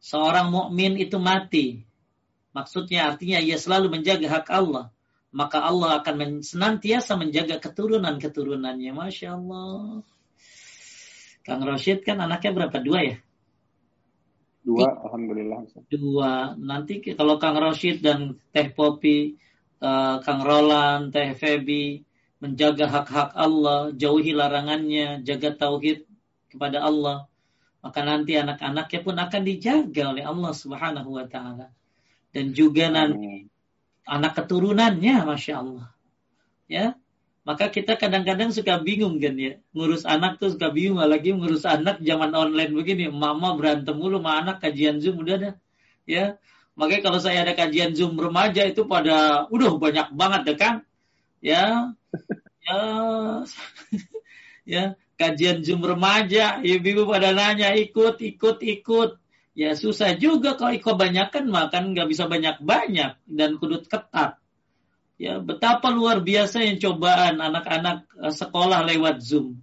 seorang 0.01 0.49
mukmin 0.49 0.97
itu 0.97 1.21
mati, 1.21 1.85
maksudnya 2.55 3.13
artinya 3.13 3.37
ia 3.37 3.61
selalu 3.61 4.01
menjaga 4.01 4.27
hak 4.41 4.49
Allah, 4.49 4.89
maka 5.29 5.61
Allah 5.61 6.01
akan 6.01 6.15
men 6.17 6.31
senantiasa 6.41 7.13
menjaga 7.15 7.61
keturunan-keturunannya. 7.61 8.91
Masya 8.91 9.37
Allah. 9.37 10.01
Kang 11.41 11.61
Rashid 11.65 12.05
kan 12.05 12.21
anaknya 12.21 12.51
berapa? 12.53 12.77
Dua 12.81 12.99
ya? 13.01 13.17
Dua, 14.61 14.93
Alhamdulillah. 14.93 15.65
Dua. 15.89 16.53
Nanti 16.53 17.01
kalau 17.17 17.41
Kang 17.41 17.57
Rashid 17.57 18.05
dan 18.05 18.37
Teh 18.53 18.69
Popi, 18.69 19.37
uh, 19.81 20.21
Kang 20.21 20.45
Roland, 20.45 21.09
Teh 21.09 21.33
Febi, 21.33 22.05
menjaga 22.41 22.89
hak-hak 22.89 23.37
Allah, 23.37 23.93
jauhi 23.93 24.33
larangannya, 24.33 25.21
jaga 25.21 25.53
tauhid 25.53 26.09
kepada 26.49 26.81
Allah, 26.81 27.29
maka 27.85 28.01
nanti 28.01 28.33
anak-anaknya 28.33 28.99
pun 29.05 29.15
akan 29.15 29.41
dijaga 29.45 30.03
oleh 30.09 30.25
Allah 30.25 30.51
Subhanahu 30.51 31.21
wa 31.21 31.25
taala. 31.29 31.69
Dan 32.33 32.57
juga 32.57 32.89
nanti 32.89 33.45
anak 34.09 34.41
keturunannya, 34.41 35.21
masya 35.23 35.61
Allah. 35.61 35.87
Ya, 36.65 36.97
maka 37.45 37.69
kita 37.69 37.97
kadang-kadang 37.97 38.49
suka 38.53 38.81
bingung 38.81 39.21
kan 39.21 39.37
ya, 39.37 39.61
ngurus 39.73 40.05
anak 40.09 40.41
tuh 40.41 40.53
suka 40.53 40.73
bingung, 40.73 41.01
lagi 41.01 41.33
ngurus 41.33 41.65
anak 41.65 42.01
zaman 42.01 42.33
online 42.33 42.73
begini, 42.73 43.09
mama 43.09 43.53
berantem 43.53 43.97
mulu 43.97 44.17
sama 44.21 44.41
anak 44.41 44.65
kajian 44.65 44.97
zoom 44.97 45.21
udah 45.21 45.37
dah, 45.37 45.53
ya. 46.09 46.41
Makanya 46.79 47.01
kalau 47.03 47.19
saya 47.19 47.43
ada 47.43 47.53
kajian 47.53 47.91
zoom 47.93 48.15
remaja 48.15 48.63
itu 48.63 48.87
pada, 48.87 49.45
udah 49.51 49.75
banyak 49.75 50.07
banget 50.15 50.41
deh 50.47 50.57
kan, 50.57 50.75
ya 51.41 51.91
ya 52.63 52.79
ya 54.65 54.83
kajian 55.21 55.61
Zoom 55.61 55.85
remaja, 55.85 56.57
ibu-ibu 56.65 57.05
pada 57.05 57.29
nanya 57.37 57.77
ikut, 57.77 58.17
ikut, 58.17 58.57
ikut. 58.65 59.21
Ya 59.53 59.77
susah 59.77 60.17
juga 60.17 60.57
kalau 60.57 60.73
ikut 60.73 60.95
banyakan 60.97 61.51
makan 61.51 61.93
nggak 61.93 62.07
bisa 62.09 62.25
banyak-banyak 62.25 63.19
dan 63.29 63.49
kudut 63.61 63.85
ketat. 63.85 64.41
Ya 65.21 65.37
betapa 65.37 65.93
luar 65.93 66.25
biasa 66.25 66.65
yang 66.65 66.81
cobaan 66.81 67.37
anak-anak 67.37 68.09
eh, 68.17 68.33
sekolah 68.33 68.81
lewat 68.89 69.21
Zoom. 69.21 69.61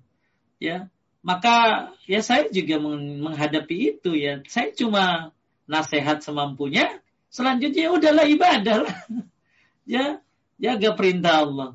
Ya 0.63 0.87
maka 1.25 1.91
ya 2.07 2.23
saya 2.23 2.47
juga 2.55 2.79
menghadapi 2.79 3.99
itu 3.99 4.15
ya. 4.15 4.45
Saya 4.47 4.71
cuma 4.77 5.35
nasihat 5.67 6.23
semampunya. 6.23 7.03
Selanjutnya 7.29 7.91
ya 7.91 7.91
udahlah 7.91 8.27
ibadah 8.29 8.77
lah. 8.87 8.97
ya 9.99 10.23
jaga 10.59 10.93
perintah 10.99 11.47
Allah. 11.47 11.71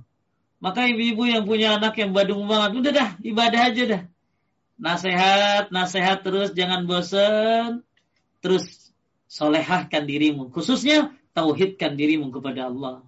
Maka 0.63 0.87
ibu-ibu 0.87 1.27
yang 1.27 1.43
punya 1.43 1.75
anak 1.75 1.99
yang 1.99 2.15
badung 2.15 2.47
banget, 2.47 2.71
udah 2.79 2.91
dah 2.95 3.09
ibadah 3.19 3.61
aja 3.67 3.83
dah. 3.83 4.03
Nasehat, 4.79 5.75
nasehat 5.75 6.23
terus, 6.23 6.55
jangan 6.55 6.87
bosan. 6.87 7.83
Terus 8.39 8.93
solehahkan 9.27 10.07
dirimu. 10.07 10.51
Khususnya 10.55 11.11
tauhidkan 11.35 11.99
dirimu 11.99 12.31
kepada 12.31 12.71
Allah. 12.71 13.03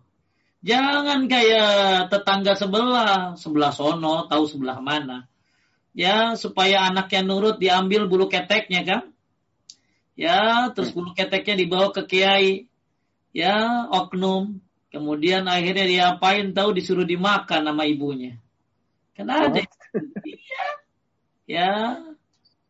Jangan 0.66 1.30
kayak 1.30 2.10
tetangga 2.10 2.58
sebelah, 2.58 3.38
sebelah 3.38 3.70
sono, 3.70 4.26
tahu 4.26 4.50
sebelah 4.50 4.82
mana. 4.82 5.30
Ya, 5.96 6.34
supaya 6.36 6.90
anaknya 6.90 7.22
nurut 7.22 7.62
diambil 7.62 8.10
bulu 8.10 8.28
keteknya 8.28 8.82
kan. 8.84 9.02
Ya, 10.18 10.74
terus 10.74 10.92
bulu 10.92 11.14
keteknya 11.14 11.56
dibawa 11.56 11.94
ke 11.94 12.04
kiai. 12.04 12.66
Ya, 13.32 13.86
oknum. 13.94 14.65
Kemudian 14.96 15.44
akhirnya 15.52 15.84
diapain 15.84 16.56
tahu 16.56 16.72
disuruh 16.72 17.04
dimakan 17.04 17.68
sama 17.68 17.84
ibunya. 17.84 18.40
Kan 19.12 19.28
ada. 19.28 19.60
Oh. 19.60 19.68
Iya. 20.24 20.64
Ya. 21.52 21.72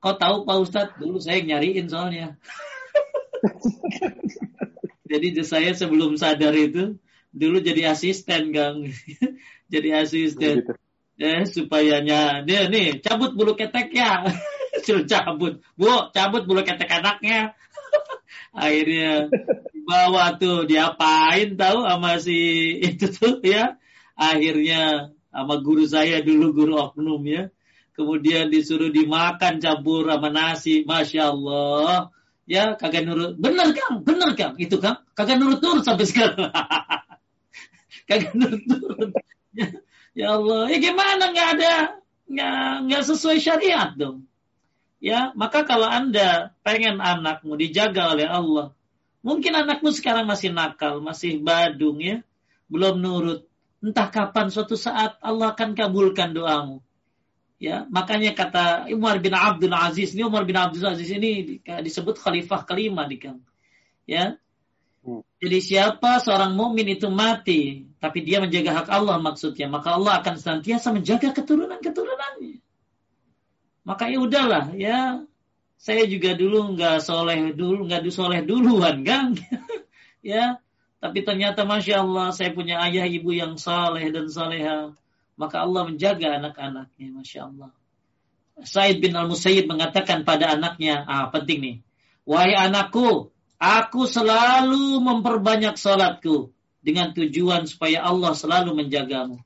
Kau 0.02 0.18
tahu 0.18 0.42
Pak 0.42 0.58
Ustadz? 0.58 0.98
Dulu 0.98 1.22
saya 1.22 1.46
nyariin 1.46 1.86
soalnya. 1.86 2.34
jadi 5.10 5.28
saya 5.46 5.78
sebelum 5.78 6.18
sadar 6.18 6.58
itu 6.58 6.98
dulu 7.30 7.62
jadi 7.62 7.94
asisten 7.94 8.50
Kang. 8.50 8.90
jadi 9.74 10.02
asisten. 10.02 10.66
Eh 11.22 11.46
supayanya 11.46 12.42
dia 12.42 12.66
nih 12.74 13.06
cabut 13.06 13.38
bulu 13.38 13.54
ketek 13.54 13.94
ya. 13.94 14.26
Suruh 14.86 15.06
cabut. 15.06 15.62
Bu, 15.78 16.10
cabut 16.10 16.50
bulu 16.50 16.66
ketek 16.66 16.90
anaknya. 16.90 17.54
Akhirnya 18.56 19.28
bawa 19.84 20.40
tuh 20.40 20.64
diapain 20.64 21.60
tahu 21.60 21.84
sama 21.84 22.12
si 22.24 22.40
itu 22.80 23.12
tuh 23.12 23.44
ya. 23.44 23.76
Akhirnya 24.16 25.12
sama 25.28 25.60
guru 25.60 25.84
saya 25.84 26.24
dulu 26.24 26.56
guru 26.56 26.74
oknum 26.80 27.20
ya. 27.28 27.52
Kemudian 27.92 28.48
disuruh 28.48 28.92
dimakan 28.92 29.60
campur 29.60 30.08
sama 30.08 30.32
nasi 30.32 30.88
masya 30.88 31.36
Allah. 31.36 32.16
Ya 32.48 32.80
kagak 32.80 33.04
nurut. 33.04 33.36
Bener 33.36 33.76
kang. 33.76 34.08
Bener 34.08 34.32
kang. 34.40 34.56
Itu 34.56 34.80
kang. 34.80 35.04
Kagak 35.20 35.36
nurut 35.36 35.60
nurut 35.60 35.84
sampai 35.84 36.08
sekarang. 36.08 36.48
Kagak 38.10 38.32
nurut 38.40 38.64
nurut. 38.64 39.12
Ya, 39.52 39.68
ya 40.16 40.28
Allah. 40.40 40.72
Ya 40.72 40.78
gimana? 40.80 41.24
Nggak 41.36 41.50
ada. 41.60 41.76
Nggak 42.32 42.60
nggak 42.88 43.04
sesuai 43.04 43.38
syariat 43.44 43.92
dong 44.00 44.24
ya 45.00 45.36
maka 45.36 45.68
kalau 45.68 45.88
anda 45.88 46.54
pengen 46.66 47.00
anakmu 47.00 47.56
dijaga 47.60 48.16
oleh 48.16 48.28
Allah 48.28 48.76
Mungkin 49.26 49.58
anakmu 49.58 49.90
sekarang 49.90 50.30
masih 50.30 50.54
nakal, 50.54 51.02
masih 51.02 51.42
badung 51.42 51.98
ya, 51.98 52.22
belum 52.70 53.02
nurut. 53.02 53.42
Entah 53.82 54.14
kapan 54.14 54.54
suatu 54.54 54.78
saat 54.78 55.18
Allah 55.18 55.58
akan 55.58 55.74
kabulkan 55.74 56.38
doamu. 56.38 56.86
Ya, 57.58 57.90
makanya 57.90 58.38
kata 58.38 58.86
Umar 58.94 59.18
bin 59.18 59.34
Abdul 59.34 59.74
Aziz, 59.74 60.14
ini 60.14 60.22
Umar 60.22 60.46
bin 60.46 60.54
Abdul 60.54 60.86
Aziz 60.86 61.10
ini 61.10 61.58
disebut 61.66 62.22
khalifah 62.22 62.70
kelima 62.70 63.10
di 63.10 63.18
Kang. 63.18 63.42
Ya. 64.06 64.38
Hmm. 65.02 65.26
Jadi 65.42 65.58
siapa 65.58 66.22
seorang 66.22 66.54
mukmin 66.54 66.86
itu 66.86 67.10
mati, 67.10 67.90
tapi 67.98 68.22
dia 68.22 68.38
menjaga 68.38 68.86
hak 68.86 68.94
Allah 68.94 69.18
maksudnya, 69.18 69.66
maka 69.66 69.98
Allah 69.98 70.22
akan 70.22 70.38
senantiasa 70.38 70.94
menjaga 70.94 71.34
keturunan-keturunannya. 71.34 72.62
Maka 73.86 74.10
ya 74.10 74.18
udahlah, 74.18 74.74
ya 74.74 75.22
saya 75.78 76.10
juga 76.10 76.34
dulu 76.34 76.74
nggak 76.74 77.06
soleh 77.06 77.54
dulu, 77.54 77.86
nggak 77.86 78.10
soleh 78.10 78.42
duluan, 78.42 79.06
kan? 79.06 79.38
ya, 80.26 80.58
tapi 80.98 81.22
ternyata 81.22 81.70
masya 81.70 82.02
Allah 82.02 82.34
saya 82.34 82.50
punya 82.50 82.82
ayah 82.90 83.06
ibu 83.06 83.30
yang 83.30 83.62
soleh 83.62 84.10
dan 84.10 84.26
soleha, 84.26 84.98
maka 85.38 85.62
Allah 85.62 85.86
menjaga 85.86 86.42
anak-anaknya, 86.42 87.14
masya 87.14 87.46
Allah. 87.46 87.70
Said 88.66 89.04
bin 89.04 89.14
Al 89.14 89.30
Musayyib 89.30 89.70
mengatakan 89.70 90.26
pada 90.26 90.58
anaknya, 90.58 91.06
ah 91.06 91.30
penting 91.30 91.60
nih, 91.62 91.78
wahai 92.26 92.58
anakku, 92.58 93.30
aku 93.62 94.02
selalu 94.10 94.98
memperbanyak 94.98 95.78
salatku 95.78 96.50
dengan 96.82 97.14
tujuan 97.14 97.70
supaya 97.70 98.02
Allah 98.02 98.34
selalu 98.34 98.74
menjagamu. 98.74 99.38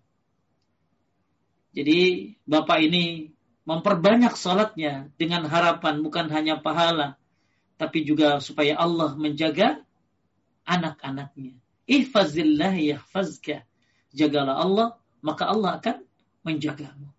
Jadi 1.76 2.34
bapak 2.48 2.80
ini 2.88 3.36
memperbanyak 3.70 4.34
salatnya 4.34 5.14
dengan 5.22 5.46
harapan 5.46 6.02
bukan 6.02 6.26
hanya 6.34 6.58
pahala, 6.58 7.22
tapi 7.78 8.02
juga 8.02 8.42
supaya 8.42 8.74
Allah 8.74 9.14
menjaga 9.14 9.86
anak-anaknya. 10.66 11.54
Ihfazillah 11.86 12.74
yahfazka. 12.74 13.62
Jagalah 14.10 14.58
Allah, 14.58 14.98
maka 15.22 15.46
Allah 15.46 15.78
akan 15.78 16.02
menjagamu. 16.42 17.14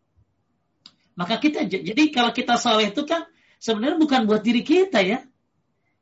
Maka 1.14 1.38
kita 1.38 1.70
jadi 1.70 2.03
kalau 2.11 2.34
kita 2.34 2.59
saleh 2.59 2.90
itu 2.90 3.07
kan 3.07 3.30
sebenarnya 3.62 4.03
bukan 4.03 4.26
buat 4.26 4.42
diri 4.42 4.66
kita 4.66 5.07
ya. 5.07 5.22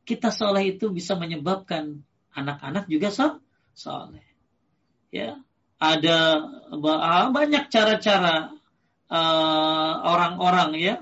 Kita 0.09 0.33
soleh 0.33 0.73
itu 0.73 0.89
bisa 0.89 1.13
menyebabkan 1.21 2.01
anak-anak 2.33 2.89
juga 2.89 3.13
so 3.13 3.37
soleh. 3.77 4.25
Ya, 5.13 5.37
ada 5.77 6.41
banyak 7.29 7.69
cara-cara 7.69 8.57
uh, 9.09 9.93
orang-orang 10.05 10.71
ya 10.79 10.95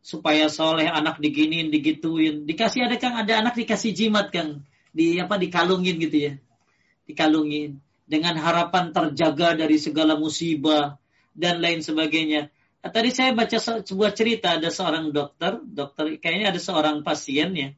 supaya 0.00 0.48
soleh 0.48 0.88
anak 0.88 1.20
diginin 1.20 1.68
digituin. 1.68 2.48
Dikasih 2.48 2.88
ada 2.88 2.96
kang 2.96 3.16
ada 3.16 3.40
anak 3.40 3.56
dikasih 3.56 3.92
jimat 3.92 4.32
kang. 4.32 4.64
Di 4.90 5.20
apa 5.22 5.36
dikalungin 5.38 6.00
gitu 6.00 6.16
ya. 6.16 6.32
Dikalungin. 7.06 7.78
Dengan 8.10 8.34
harapan 8.42 8.90
terjaga 8.90 9.54
dari 9.54 9.78
segala 9.78 10.18
musibah 10.18 10.98
dan 11.36 11.62
lain 11.62 11.78
sebagainya. 11.78 12.50
Tadi 12.80 13.12
saya 13.12 13.36
baca 13.36 13.60
sebuah 13.60 14.16
cerita 14.16 14.56
ada 14.56 14.72
seorang 14.72 15.12
dokter 15.12 15.60
dokter 15.62 16.16
kayaknya 16.16 16.56
ada 16.56 16.60
seorang 16.60 17.04
pasien 17.06 17.52
ya. 17.54 17.70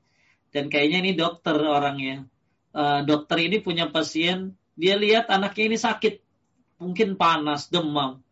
Dan 0.54 0.70
kayaknya 0.70 0.98
ini 1.04 1.12
dokter 1.18 1.58
orangnya 1.58 2.24
uh, 2.76 3.00
dokter 3.04 3.38
ini 3.44 3.60
punya 3.60 3.88
pasien 3.88 4.56
dia 4.76 4.96
lihat 4.96 5.28
anaknya 5.28 5.64
ini 5.72 5.78
sakit. 5.78 6.14
Mungkin 6.80 7.14
panas 7.14 7.70
demam. 7.70 8.24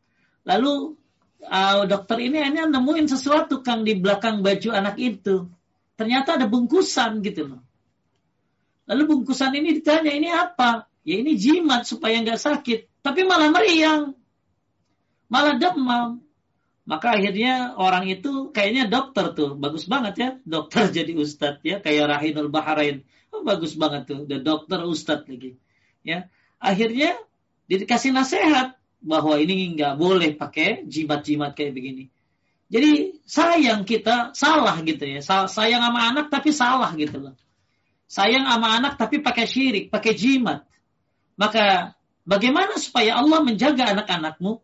Lalu 0.42 0.98
uh, 1.44 1.84
dokter 1.88 2.18
ini 2.20 2.40
hanya 2.40 2.68
nemuin 2.68 3.06
sesuatu 3.08 3.64
kang 3.64 3.84
di 3.84 3.96
belakang 3.96 4.44
baju 4.44 4.68
anak 4.72 4.96
itu. 5.00 5.48
Ternyata 5.96 6.40
ada 6.40 6.48
bungkusan 6.48 7.20
gitu 7.20 7.44
loh. 7.44 7.60
Lalu 8.88 9.02
bungkusan 9.06 9.52
ini 9.54 9.76
ditanya 9.76 10.10
ini 10.10 10.28
apa? 10.32 10.88
Ya 11.04 11.20
ini 11.20 11.36
jimat 11.36 11.84
supaya 11.84 12.18
nggak 12.24 12.40
sakit. 12.40 13.04
Tapi 13.04 13.22
malah 13.28 13.52
meriang. 13.52 14.16
Malah 15.30 15.60
demam. 15.60 16.24
Maka 16.88 17.14
akhirnya 17.14 17.78
orang 17.78 18.10
itu 18.10 18.50
kayaknya 18.50 18.90
dokter 18.90 19.30
tuh. 19.36 19.54
Bagus 19.54 19.86
banget 19.86 20.14
ya. 20.16 20.28
Dokter 20.42 20.88
jadi 20.96 21.12
ustadz 21.14 21.62
ya. 21.62 21.78
Kayak 21.78 22.18
Rahinul 22.18 22.48
Bahrain. 22.48 23.06
Oh, 23.30 23.46
bagus 23.46 23.78
banget 23.78 24.10
tuh. 24.10 24.26
Udah 24.26 24.40
dokter 24.42 24.82
ustadz 24.82 25.28
lagi. 25.28 25.60
Ya. 26.02 26.32
Akhirnya 26.58 27.14
dikasih 27.70 28.10
nasihat 28.10 28.79
bahwa 29.00 29.40
ini 29.40 29.74
nggak 29.76 29.96
boleh 29.96 30.36
pakai 30.36 30.84
jimat-jimat 30.84 31.56
kayak 31.56 31.72
begini. 31.72 32.04
Jadi 32.70 33.18
sayang 33.26 33.82
kita 33.82 34.30
salah 34.36 34.78
gitu 34.86 35.02
ya. 35.02 35.18
Sayang 35.24 35.82
sama 35.82 36.00
anak 36.06 36.30
tapi 36.30 36.54
salah 36.54 36.94
gitu 36.94 37.18
loh. 37.18 37.34
Sayang 38.06 38.46
sama 38.46 38.78
anak 38.78 38.94
tapi 38.94 39.18
pakai 39.18 39.48
syirik, 39.48 39.90
pakai 39.90 40.14
jimat. 40.14 40.62
Maka 41.34 41.98
bagaimana 42.22 42.78
supaya 42.78 43.18
Allah 43.18 43.42
menjaga 43.42 43.90
anak-anakmu? 43.90 44.62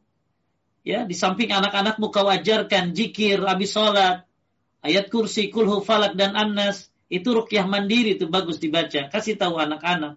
Ya, 0.86 1.02
di 1.02 1.18
samping 1.18 1.50
anak-anakmu 1.50 2.14
kau 2.14 2.30
ajarkan 2.30 2.94
jikir, 2.94 3.42
habis 3.42 3.74
sholat, 3.74 4.22
ayat 4.86 5.10
kursi, 5.10 5.50
kulhu 5.50 5.82
falak 5.82 6.14
dan 6.14 6.38
annas, 6.38 6.86
itu 7.10 7.26
rukyah 7.34 7.66
mandiri 7.66 8.14
itu 8.14 8.30
bagus 8.30 8.62
dibaca. 8.62 9.10
Kasih 9.10 9.34
tahu 9.34 9.58
anak-anak. 9.58 10.14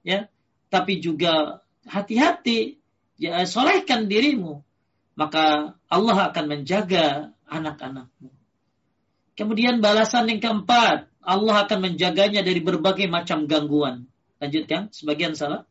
Ya, 0.00 0.32
tapi 0.72 1.04
juga 1.04 1.60
hati-hati 1.84 2.79
ya 3.20 3.44
solehkan 3.44 4.08
dirimu, 4.08 4.64
maka 5.14 5.76
Allah 5.92 6.32
akan 6.32 6.44
menjaga 6.48 7.36
anak-anakmu. 7.44 8.32
Kemudian 9.36 9.84
balasan 9.84 10.32
yang 10.32 10.40
keempat, 10.40 11.12
Allah 11.20 11.68
akan 11.68 11.92
menjaganya 11.92 12.40
dari 12.40 12.64
berbagai 12.64 13.04
macam 13.12 13.44
gangguan. 13.44 14.08
Lanjutkan, 14.40 14.88
sebagian 14.88 15.36
salah. 15.36 15.68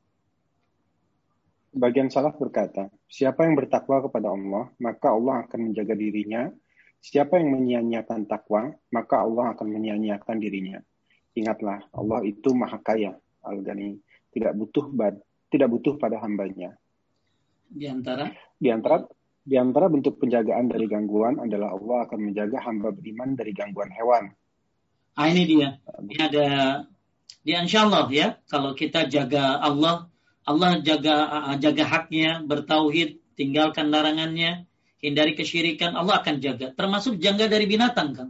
Bagian 1.74 2.10
salah 2.10 2.34
berkata, 2.34 2.90
siapa 3.10 3.46
yang 3.46 3.58
bertakwa 3.58 4.02
kepada 4.06 4.34
Allah, 4.34 4.70
maka 4.78 5.14
Allah 5.14 5.46
akan 5.46 5.60
menjaga 5.70 5.94
dirinya. 5.98 6.50
Siapa 7.02 7.40
yang 7.40 7.56
menyia-nyiakan 7.56 8.26
takwa, 8.30 8.74
maka 8.94 9.22
Allah 9.22 9.54
akan 9.54 9.68
menyia-nyiakan 9.70 10.38
dirinya. 10.38 10.82
Ingatlah, 11.38 11.86
Allah 11.94 12.20
itu 12.26 12.52
maha 12.58 12.82
kaya, 12.82 13.16
Al-Ghani, 13.46 14.02
tidak 14.34 14.54
butuh 14.58 14.90
tidak 15.50 15.70
butuh 15.70 15.96
pada 15.98 16.22
hambanya. 16.22 16.78
Di 17.70 17.86
antara? 17.86 18.26
Di 18.58 18.70
antara 18.74 19.06
di 19.50 19.56
antara 19.58 19.90
bentuk 19.90 20.22
penjagaan 20.22 20.70
dari 20.70 20.86
gangguan 20.86 21.42
adalah 21.42 21.74
Allah 21.74 22.06
akan 22.06 22.20
menjaga 22.30 22.62
hamba 22.66 22.94
beriman 22.94 23.34
dari 23.34 23.54
gangguan 23.54 23.90
hewan. 23.90 24.30
Ah 25.18 25.26
ini 25.30 25.44
dia. 25.50 25.82
Ini 25.82 26.16
ada 26.22 26.48
di 27.42 27.52
insya 27.58 27.90
Allah 27.90 28.06
ya. 28.14 28.28
Kalau 28.46 28.78
kita 28.78 29.10
jaga 29.10 29.58
Allah, 29.58 30.06
Allah 30.46 30.82
jaga 30.86 31.14
jaga 31.58 31.84
haknya, 31.88 32.46
bertauhid, 32.46 33.22
tinggalkan 33.34 33.90
larangannya, 33.90 34.70
hindari 35.02 35.34
kesyirikan, 35.34 35.98
Allah 35.98 36.22
akan 36.22 36.38
jaga. 36.44 36.70
Termasuk 36.76 37.18
jaga 37.18 37.50
dari 37.50 37.66
binatang 37.66 38.10
kan. 38.14 38.30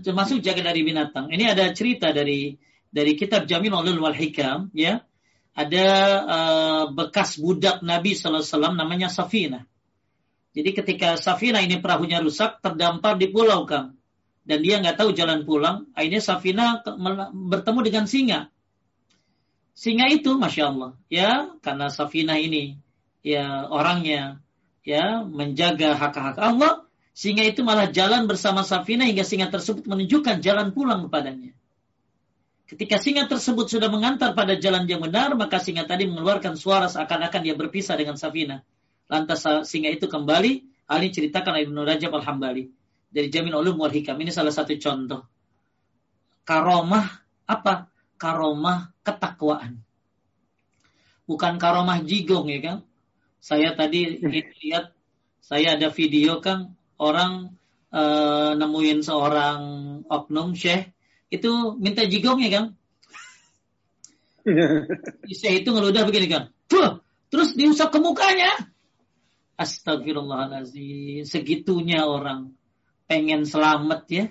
Termasuk 0.00 0.40
jaga 0.40 0.72
dari 0.72 0.80
binatang. 0.80 1.28
Ini 1.28 1.52
ada 1.52 1.68
cerita 1.76 2.08
dari 2.16 2.56
dari 2.88 3.12
kitab 3.20 3.44
Jamil 3.44 3.76
Ulul 3.76 4.00
Wal 4.00 4.16
Hikam 4.16 4.72
ya 4.72 5.04
ada 5.60 5.86
uh, 6.24 6.84
bekas 6.96 7.36
budak 7.36 7.84
Nabi 7.84 8.16
SAW 8.16 8.72
namanya 8.72 9.12
Safina. 9.12 9.68
Jadi 10.50 10.70
ketika 10.74 11.14
Safina 11.14 11.62
ini 11.62 11.78
perahunya 11.78 12.18
rusak, 12.24 12.58
terdampar 12.64 13.20
di 13.20 13.30
pulau 13.30 13.68
Kang. 13.68 13.94
Dan 14.40 14.66
dia 14.66 14.82
nggak 14.82 14.98
tahu 14.98 15.14
jalan 15.14 15.46
pulang, 15.46 15.86
akhirnya 15.94 16.18
Safina 16.24 16.80
bertemu 17.30 17.80
dengan 17.86 18.04
singa. 18.08 18.40
Singa 19.76 20.10
itu, 20.10 20.34
Masya 20.34 20.64
Allah, 20.74 20.90
ya, 21.06 21.54
karena 21.62 21.86
Safina 21.92 22.34
ini, 22.34 22.80
ya, 23.22 23.70
orangnya, 23.70 24.42
ya, 24.82 25.22
menjaga 25.22 25.94
hak-hak 25.94 26.36
Allah, 26.40 26.82
singa 27.14 27.46
itu 27.46 27.62
malah 27.62 27.88
jalan 27.94 28.26
bersama 28.26 28.66
Safina 28.66 29.06
hingga 29.06 29.22
singa 29.22 29.52
tersebut 29.52 29.86
menunjukkan 29.86 30.42
jalan 30.42 30.74
pulang 30.74 31.06
kepadanya. 31.06 31.54
Ketika 32.70 33.02
singa 33.02 33.26
tersebut 33.26 33.66
sudah 33.66 33.90
mengantar 33.90 34.30
pada 34.30 34.54
jalan 34.54 34.86
yang 34.86 35.02
benar, 35.02 35.34
maka 35.34 35.58
singa 35.58 35.90
tadi 35.90 36.06
mengeluarkan 36.06 36.54
suara 36.54 36.86
seakan-akan 36.86 37.42
dia 37.42 37.58
berpisah 37.58 37.98
dengan 37.98 38.14
Safina. 38.14 38.62
Lantas 39.10 39.42
singa 39.66 39.90
itu 39.90 40.06
kembali, 40.06 40.86
Ali 40.86 41.10
ceritakan 41.10 41.66
Ibnu 41.66 41.82
Rajab 41.82 42.14
Al-Hambali. 42.14 42.70
Dari 43.10 43.26
Jamin 43.26 43.58
Ulum 43.58 43.74
wal 43.82 43.90
Hikam. 43.90 44.14
Ini 44.22 44.30
salah 44.30 44.54
satu 44.54 44.70
contoh. 44.78 45.26
Karomah 46.46 47.10
apa? 47.50 47.90
Karomah 48.14 48.94
ketakwaan. 49.02 49.82
Bukan 51.26 51.58
karomah 51.58 51.98
jigong 52.06 52.46
ya 52.54 52.58
kan? 52.62 52.78
Saya 53.42 53.74
tadi 53.74 54.22
lihat, 54.62 54.94
saya 55.42 55.74
ada 55.74 55.90
video 55.90 56.38
kan, 56.38 56.78
orang 57.02 57.50
uh, 57.90 58.54
nemuin 58.54 59.02
seorang 59.02 59.60
oknum 60.06 60.54
syekh 60.54 60.94
itu 61.30 61.50
minta 61.78 62.02
jigong 62.02 62.42
ya 62.42 62.50
kan? 62.50 62.64
Saya 65.40 65.54
itu 65.62 65.70
ngeludah 65.70 66.02
begini 66.04 66.26
kan. 66.26 66.50
Tuh, 66.66 67.00
terus 67.30 67.54
diusap 67.54 67.94
ke 67.94 67.98
mukanya. 68.02 68.50
Astagfirullahaladzim. 69.54 71.22
Segitunya 71.22 72.02
orang 72.08 72.54
pengen 73.06 73.46
selamat 73.46 74.02
ya. 74.10 74.24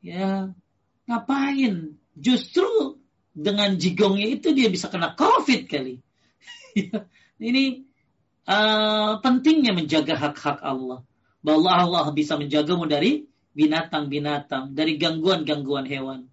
Ya, 0.00 0.54
ngapain? 1.10 1.98
Justru 2.16 2.96
dengan 3.36 3.76
jigongnya 3.76 4.32
itu 4.32 4.56
dia 4.56 4.72
bisa 4.72 4.88
kena 4.88 5.12
COVID 5.12 5.68
kali. 5.68 6.00
Ini 7.36 7.64
uh, 8.48 9.20
pentingnya 9.20 9.76
menjaga 9.76 10.16
hak-hak 10.16 10.64
Allah. 10.64 11.04
Bahwa 11.44 11.70
Allah 11.74 12.06
bisa 12.16 12.40
menjagamu 12.40 12.88
dari 12.88 13.28
binatang-binatang, 13.56 14.76
dari 14.76 15.00
gangguan-gangguan 15.00 15.88
hewan. 15.88 16.28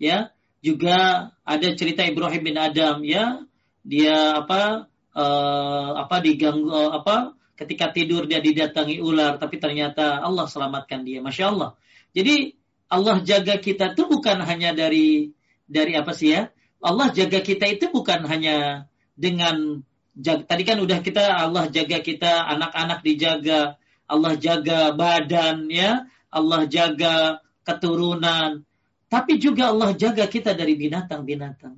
Ya, 0.00 0.32
juga 0.64 1.30
ada 1.44 1.68
cerita 1.76 2.02
Ibrahim 2.02 2.42
bin 2.42 2.56
Adam 2.56 3.04
ya, 3.04 3.44
dia 3.84 4.40
apa 4.40 4.88
uh, 5.12 5.90
apa 6.00 6.16
diganggu 6.24 6.72
uh, 6.72 6.96
apa 6.96 7.36
ketika 7.60 7.92
tidur 7.92 8.24
dia 8.24 8.40
didatangi 8.40 8.98
ular 8.98 9.36
tapi 9.36 9.60
ternyata 9.60 10.24
Allah 10.24 10.48
selamatkan 10.48 11.04
dia. 11.04 11.20
Masya 11.20 11.52
Allah. 11.52 11.76
Jadi 12.16 12.56
Allah 12.88 13.20
jaga 13.22 13.60
kita 13.60 13.92
itu 13.92 14.08
bukan 14.08 14.40
hanya 14.42 14.72
dari 14.72 15.36
dari 15.68 15.92
apa 15.94 16.16
sih 16.16 16.34
ya? 16.34 16.48
Allah 16.82 17.14
jaga 17.14 17.38
kita 17.44 17.68
itu 17.70 17.92
bukan 17.94 18.26
hanya 18.26 18.88
dengan 19.14 19.86
jag, 20.18 20.44
tadi 20.44 20.62
kan 20.66 20.82
udah 20.82 20.98
kita 21.00 21.24
Allah 21.24 21.70
jaga 21.70 22.02
kita, 22.02 22.42
anak-anak 22.52 23.00
dijaga, 23.06 23.78
Allah 24.10 24.34
jaga 24.36 24.92
badan 24.92 25.70
ya, 25.72 26.04
Allah 26.32 26.64
jaga 26.64 27.44
keturunan, 27.62 28.64
tapi 29.06 29.36
juga 29.36 29.70
Allah 29.70 29.92
jaga 29.92 30.24
kita 30.26 30.56
dari 30.56 30.74
binatang-binatang. 30.74 31.76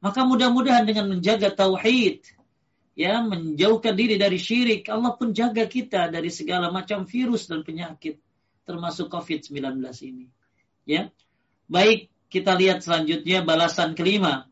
Maka 0.00 0.22
mudah-mudahan 0.22 0.86
dengan 0.86 1.10
menjaga 1.10 1.50
tauhid, 1.50 2.22
ya 2.94 3.20
menjauhkan 3.20 3.92
diri 3.92 4.16
dari 4.16 4.38
syirik, 4.40 4.86
Allah 4.88 5.12
pun 5.18 5.34
jaga 5.34 5.66
kita 5.68 6.08
dari 6.08 6.30
segala 6.30 6.72
macam 6.72 7.04
virus 7.04 7.50
dan 7.50 7.66
penyakit, 7.66 8.22
termasuk 8.64 9.12
COVID-19 9.12 9.82
ini. 10.06 10.30
Ya, 10.86 11.12
baik 11.68 12.08
kita 12.32 12.56
lihat 12.56 12.86
selanjutnya 12.86 13.44
balasan 13.44 13.92
kelima. 13.92 14.48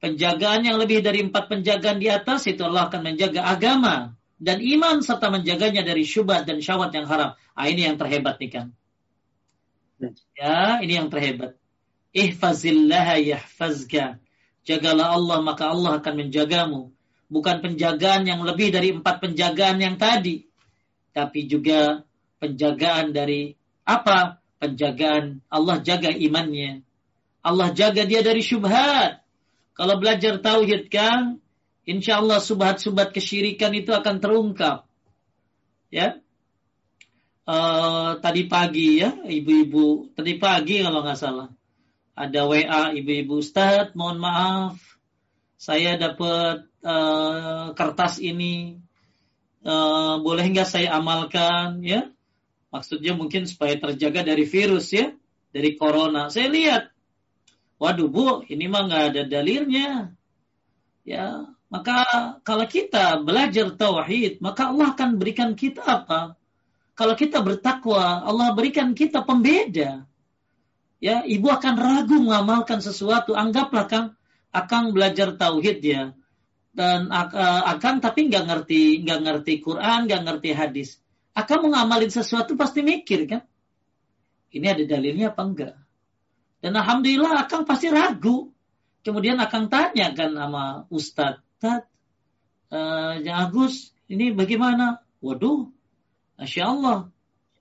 Penjagaan 0.00 0.64
yang 0.64 0.78
lebih 0.80 1.02
dari 1.02 1.24
empat 1.24 1.50
penjagaan 1.50 1.98
di 1.98 2.08
atas 2.08 2.46
itu 2.46 2.62
Allah 2.62 2.86
akan 2.88 3.12
menjaga 3.12 3.48
agama 3.48 4.15
dan 4.36 4.60
iman 4.60 5.00
serta 5.00 5.32
menjaganya 5.32 5.80
dari 5.80 6.04
syubhat 6.04 6.44
dan 6.44 6.60
syahwat 6.60 6.92
yang 6.92 7.08
haram. 7.08 7.34
Ah, 7.56 7.66
ini 7.72 7.88
yang 7.88 7.96
terhebat 7.96 8.36
nih 8.36 8.50
kan. 8.52 8.66
Ya, 10.36 10.76
ini 10.84 10.92
yang 11.00 11.08
terhebat. 11.08 11.56
Ihfazillah 12.12 13.16
yahfazka. 13.16 14.20
Jagalah 14.68 15.16
Allah 15.16 15.38
maka 15.40 15.72
Allah 15.72 16.00
akan 16.00 16.14
menjagamu. 16.26 16.92
Bukan 17.26 17.64
penjagaan 17.64 18.28
yang 18.28 18.44
lebih 18.44 18.70
dari 18.70 18.92
empat 18.92 19.24
penjagaan 19.24 19.80
yang 19.80 19.96
tadi. 19.96 20.44
Tapi 21.16 21.48
juga 21.48 22.04
penjagaan 22.38 23.16
dari 23.16 23.56
apa? 23.88 24.36
Penjagaan 24.60 25.40
Allah 25.48 25.80
jaga 25.80 26.12
imannya. 26.12 26.84
Allah 27.40 27.72
jaga 27.72 28.04
dia 28.04 28.20
dari 28.20 28.44
syubhat. 28.44 29.24
Kalau 29.76 29.96
belajar 30.00 30.40
tauhid 30.40 30.88
kan, 30.88 31.40
insya 31.86 32.20
Allah 32.20 32.42
subhat-subhat 32.42 33.14
kesyirikan 33.14 33.72
itu 33.72 33.94
akan 33.94 34.18
terungkap. 34.18 34.84
Ya, 35.88 36.18
uh, 37.46 38.18
tadi 38.20 38.50
pagi 38.50 39.00
ya, 39.00 39.14
ibu-ibu. 39.24 40.12
Tadi 40.12 40.36
pagi 40.36 40.82
kalau 40.82 41.00
nggak 41.06 41.18
salah. 41.18 41.48
Ada 42.18 42.44
WA 42.44 42.92
ibu-ibu. 42.92 43.40
Ustadz, 43.40 43.94
mohon 43.94 44.18
maaf, 44.20 44.76
saya 45.56 45.96
dapat 45.96 46.66
uh, 46.82 47.72
kertas 47.72 48.18
ini, 48.20 48.82
uh, 49.62 50.18
boleh 50.20 50.44
nggak 50.50 50.68
saya 50.68 50.98
amalkan? 50.98 51.80
Ya? 51.86 52.10
Maksudnya 52.74 53.14
mungkin 53.14 53.46
supaya 53.46 53.78
terjaga 53.78 54.26
dari 54.26 54.44
virus 54.44 54.92
ya, 54.92 55.14
dari 55.54 55.78
corona. 55.78 56.28
Saya 56.28 56.50
lihat, 56.50 56.90
waduh 57.78 58.10
bu, 58.10 58.44
ini 58.50 58.66
mah 58.66 58.90
nggak 58.90 59.04
ada 59.12 59.22
dalilnya. 59.28 60.12
Ya, 61.06 61.46
maka 61.66 61.96
kalau 62.46 62.66
kita 62.70 63.18
belajar 63.26 63.74
tauhid, 63.74 64.38
maka 64.38 64.70
Allah 64.70 64.94
akan 64.94 65.18
berikan 65.18 65.58
kita 65.58 65.82
apa? 65.82 66.38
Kalau 66.94 67.18
kita 67.18 67.42
bertakwa, 67.42 68.22
Allah 68.22 68.54
berikan 68.54 68.94
kita 68.94 69.26
pembeda. 69.26 70.06
Ya 71.02 71.26
ibu 71.26 71.50
akan 71.52 71.74
ragu 71.76 72.16
mengamalkan 72.22 72.80
sesuatu 72.80 73.36
anggaplah 73.36 73.84
kang 73.84 74.06
akan 74.48 74.96
belajar 74.96 75.36
tauhid 75.36 75.84
ya 75.84 76.16
dan 76.72 77.12
uh, 77.12 77.62
akan 77.76 78.00
tapi 78.00 78.32
nggak 78.32 78.48
ngerti 78.48 79.04
nggak 79.04 79.20
ngerti 79.28 79.52
Quran 79.60 80.08
nggak 80.08 80.22
ngerti 80.24 80.50
hadis. 80.56 80.88
Akan 81.36 81.68
mengamalin 81.68 82.08
sesuatu 82.08 82.56
pasti 82.56 82.80
mikir 82.80 83.28
kan? 83.28 83.44
Ini 84.48 84.72
ada 84.72 84.84
dalilnya 84.88 85.36
apa 85.36 85.42
enggak? 85.44 85.74
Dan 86.64 86.72
alhamdulillah 86.80 87.44
akan 87.44 87.60
pasti 87.68 87.92
ragu. 87.92 88.48
Kemudian 89.04 89.36
akan 89.36 89.68
tanya 89.68 90.16
kan 90.16 90.32
sama 90.32 90.88
ustadz 90.88 91.45
uh, 91.62 93.14
Agus 93.20 93.94
ini 94.10 94.32
bagaimana 94.32 95.00
waduh 95.22 95.70
masya 96.36 96.68
Allah 96.68 96.98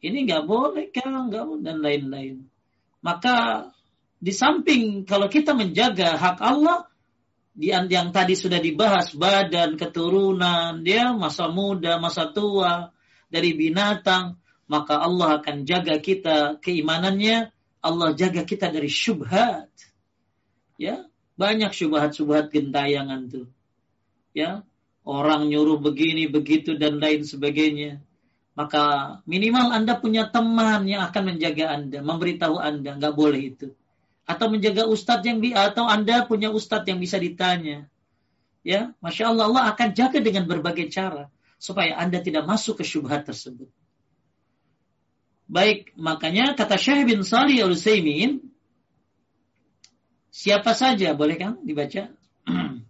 ini 0.04 0.28
nggak 0.28 0.44
boleh 0.46 0.92
kan 0.92 1.32
nggak 1.32 1.64
dan 1.64 1.78
lain-lain 1.80 2.48
maka 3.00 3.70
di 4.20 4.34
samping 4.34 5.06
kalau 5.06 5.30
kita 5.30 5.54
menjaga 5.54 6.18
hak 6.18 6.40
Allah 6.42 6.90
di 7.56 7.72
yang 7.72 8.12
tadi 8.12 8.36
sudah 8.36 8.60
dibahas 8.60 9.16
badan, 9.16 9.80
keturunan, 9.80 10.84
dia 10.84 11.16
masa 11.16 11.48
muda, 11.48 11.96
masa 12.04 12.28
tua, 12.36 12.92
dari 13.32 13.56
binatang, 13.56 14.36
maka 14.68 15.00
Allah 15.00 15.40
akan 15.40 15.64
jaga 15.64 16.04
kita 16.04 16.60
keimanannya, 16.60 17.56
Allah 17.80 18.10
jaga 18.12 18.44
kita 18.44 18.68
dari 18.76 18.92
syubhat. 18.92 19.72
Ya, 20.76 21.08
banyak 21.40 21.72
syubhat-syubhat 21.72 22.52
gentayangan 22.52 23.32
tuh. 23.32 23.48
Ya, 24.36 24.68
orang 25.08 25.48
nyuruh 25.48 25.80
begini, 25.80 26.28
begitu 26.28 26.76
dan 26.76 27.00
lain 27.00 27.24
sebagainya 27.24 28.04
maka 28.56 28.84
minimal 29.28 29.76
Anda 29.76 30.00
punya 30.00 30.32
teman 30.32 30.88
yang 30.88 31.04
akan 31.12 31.36
menjaga 31.36 31.76
Anda, 31.76 32.00
memberitahu 32.00 32.56
Anda, 32.56 32.96
nggak 32.96 33.14
boleh 33.14 33.42
itu. 33.52 33.68
Atau 34.26 34.48
menjaga 34.48 34.88
ustadz 34.88 35.28
yang 35.28 35.44
atau 35.54 35.86
Anda 35.86 36.24
punya 36.24 36.50
ustadz 36.50 36.88
yang 36.88 37.04
bisa 37.04 37.20
ditanya. 37.20 37.86
Ya, 38.66 38.96
masya 39.04 39.30
Allah 39.30 39.52
Allah 39.52 39.64
akan 39.76 39.94
jaga 39.94 40.18
dengan 40.24 40.48
berbagai 40.48 40.90
cara 40.90 41.30
supaya 41.60 42.00
Anda 42.00 42.24
tidak 42.24 42.48
masuk 42.48 42.82
ke 42.82 42.88
syubhat 42.88 43.28
tersebut. 43.28 43.70
Baik, 45.46 45.94
makanya 45.94 46.58
kata 46.58 46.80
Syekh 46.80 47.06
bin 47.06 47.22
Salih 47.22 47.62
al 47.62 47.78
Utsaimin, 47.78 48.42
siapa 50.34 50.74
saja 50.74 51.14
boleh 51.14 51.38
kan 51.38 51.62
dibaca? 51.62 52.10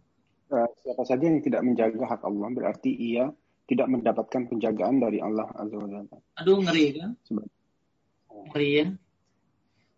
Eh, 0.55 0.69
siapa 0.87 1.03
saja 1.03 1.27
yang 1.27 1.43
tidak 1.43 1.61
menjaga 1.67 2.15
hak 2.15 2.21
Allah 2.23 2.47
berarti 2.55 2.87
ia 2.95 3.27
tidak 3.67 3.91
mendapatkan 3.91 4.47
penjagaan 4.47 5.03
dari 5.03 5.19
Allah 5.19 5.51
Azza 5.51 5.75
wa 5.75 5.89
Jalla. 5.89 6.17
Aduh 6.39 6.63
ngeri 6.63 6.85
kan? 6.95 7.11
Ngeri 8.53 8.69
ya. 8.71 8.85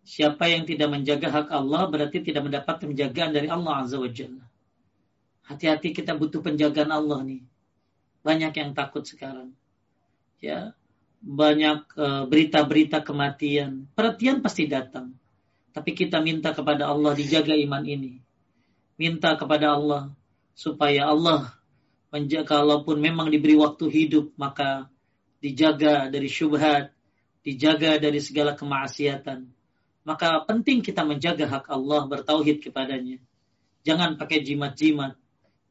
Siapa 0.02 0.50
yang 0.50 0.66
tidak 0.66 0.88
menjaga 0.90 1.28
hak 1.30 1.48
Allah 1.54 1.82
berarti 1.86 2.24
tidak 2.26 2.48
mendapat 2.50 2.74
penjagaan 2.80 3.30
dari 3.30 3.46
Allah 3.46 3.86
Azza 3.86 4.02
wa 4.02 4.10
Jalla. 4.10 4.44
Hati-hati 5.46 5.94
kita 5.94 6.18
butuh 6.18 6.42
penjagaan 6.42 6.90
Allah 6.90 7.22
nih. 7.22 7.42
Banyak 8.26 8.52
yang 8.58 8.70
takut 8.74 9.06
sekarang. 9.06 9.54
Ya, 10.42 10.74
banyak 11.22 11.86
eh, 11.94 12.22
berita-berita 12.26 13.00
uh, 13.00 13.04
kematian. 13.06 13.86
Perhatian 13.94 14.42
pasti 14.42 14.66
datang. 14.66 15.14
Tapi 15.70 15.94
kita 15.94 16.18
minta 16.18 16.50
kepada 16.50 16.90
Allah 16.90 17.14
dijaga 17.14 17.54
iman 17.54 17.84
ini. 17.86 18.18
Minta 18.98 19.38
kepada 19.38 19.78
Allah 19.78 20.10
supaya 20.58 21.06
Allah 21.14 21.54
menjaga 22.10 22.58
kalaupun 22.58 22.98
memang 22.98 23.30
diberi 23.30 23.54
waktu 23.54 23.86
hidup 23.86 24.34
maka 24.34 24.90
dijaga 25.38 26.10
dari 26.10 26.26
syubhat, 26.26 26.90
dijaga 27.46 28.02
dari 28.02 28.18
segala 28.18 28.58
kemaksiatan. 28.58 29.46
Maka 30.02 30.42
penting 30.50 30.82
kita 30.82 31.06
menjaga 31.06 31.46
hak 31.46 31.70
Allah 31.70 32.10
bertauhid 32.10 32.58
kepadanya. 32.58 33.22
Jangan 33.86 34.18
pakai 34.18 34.42
jimat-jimat. 34.42 35.14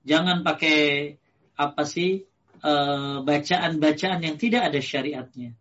Jangan 0.08 0.48
pakai 0.48 1.20
apa 1.60 1.84
sih 1.84 2.24
bacaan 2.64 3.28
bacaan-bacaan 3.28 4.24
yang 4.24 4.40
tidak 4.40 4.72
ada 4.72 4.80
syariatnya. 4.80 5.52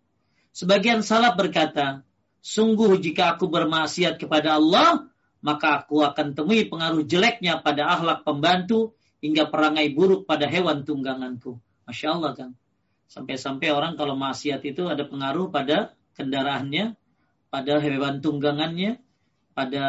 Sebagian 0.55 1.03
salaf 1.03 1.35
berkata, 1.35 2.07
sungguh 2.41 2.95
jika 3.03 3.35
aku 3.35 3.51
bermaksiat 3.51 4.23
kepada 4.23 4.57
Allah, 4.57 5.11
maka 5.43 5.83
aku 5.83 6.01
akan 6.01 6.33
temui 6.33 6.71
pengaruh 6.71 7.03
jeleknya 7.05 7.61
pada 7.61 7.91
akhlak 7.91 8.23
pembantu 8.23 8.97
hingga 9.27 9.51
perangai 9.51 9.91
buruk 9.91 10.23
pada 10.23 10.47
hewan 10.47 10.87
tungganganku. 10.87 11.59
Masya 11.83 12.15
Allah 12.15 12.33
kan. 12.39 12.51
Sampai-sampai 13.11 13.75
orang 13.75 13.99
kalau 13.99 14.15
maksiat 14.15 14.63
itu 14.63 14.87
ada 14.87 15.03
pengaruh 15.03 15.51
pada 15.51 15.99
kendaraannya, 16.15 16.95
pada 17.51 17.75
hewan 17.83 18.23
tunggangannya, 18.23 19.03
pada 19.51 19.85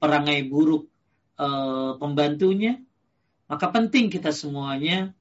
perangai 0.00 0.48
buruk 0.48 0.88
e, 1.36 1.46
pembantunya. 2.00 2.80
Maka 3.44 3.68
penting 3.68 4.08
kita 4.08 4.32
semuanya 4.32 5.12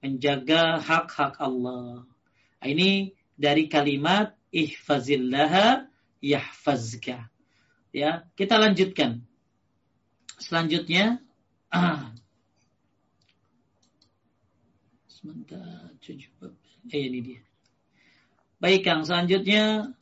menjaga 0.00 0.80
hak-hak 0.80 1.36
Allah. 1.44 2.08
Nah, 2.60 2.66
ini 2.68 3.12
dari 3.36 3.68
kalimat 3.68 4.32
ihfazillaha 4.48 5.88
yahfazka. 6.24 7.28
Ya, 7.92 8.24
kita 8.32 8.56
lanjutkan. 8.56 9.24
Selanjutnya 10.40 11.20
sebentar 15.22 15.86
eh 16.90 17.02
ini 17.06 17.18
dia. 17.22 17.40
Baik 18.58 18.82
Kang. 18.82 19.06
Selanjutnya 19.06 19.94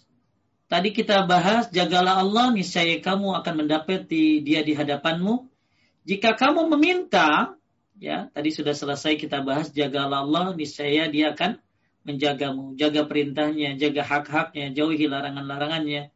tadi 0.65 0.97
kita 0.97 1.29
bahas 1.29 1.69
jagalah 1.69 2.25
Allah 2.25 2.57
niscaya 2.57 2.97
kamu 3.05 3.37
akan 3.45 3.55
mendapati 3.65 4.41
dia 4.41 4.65
di 4.65 4.73
hadapanmu. 4.73 5.45
Jika 6.09 6.41
kamu 6.41 6.73
meminta 6.73 7.53
ya 8.01 8.33
tadi 8.33 8.49
sudah 8.49 8.73
selesai 8.73 9.21
kita 9.21 9.45
bahas 9.45 9.69
jagalah 9.77 10.25
Allah 10.25 10.57
niscaya 10.57 11.13
dia 11.13 11.37
akan 11.37 11.61
menjagamu. 12.09 12.81
Jaga 12.81 13.05
perintahnya 13.05 13.77
jaga 13.77 14.01
hak-haknya 14.01 14.73
jauhi 14.73 15.05
larangan-larangannya 15.05 16.09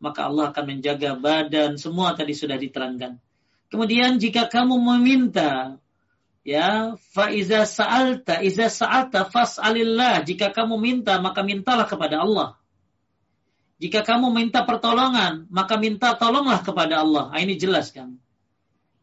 maka 0.00 0.32
Allah 0.32 0.48
akan 0.48 0.64
menjaga 0.64 1.12
badan. 1.20 1.76
Semua 1.76 2.16
tadi 2.16 2.32
sudah 2.32 2.56
diterangkan. 2.56 3.20
Kemudian 3.68 4.16
jika 4.16 4.48
kamu 4.48 4.80
meminta 4.80 5.76
ya 6.46 6.94
fa 7.10 7.34
iza 7.34 7.66
sa'alta 7.66 8.38
iza 8.38 8.70
sa'alta 8.70 9.26
fas'alillah. 9.26 10.22
Jika 10.22 10.54
kamu 10.54 10.78
minta 10.78 11.18
maka 11.18 11.42
mintalah 11.42 11.90
kepada 11.90 12.22
Allah. 12.22 12.54
Jika 13.82 14.06
kamu 14.06 14.30
minta 14.30 14.62
pertolongan 14.62 15.50
maka 15.50 15.74
minta 15.74 16.14
tolonglah 16.14 16.62
kepada 16.62 17.02
Allah. 17.02 17.34
Nah, 17.34 17.42
ini 17.42 17.58
jelas 17.58 17.90
kan? 17.90 18.14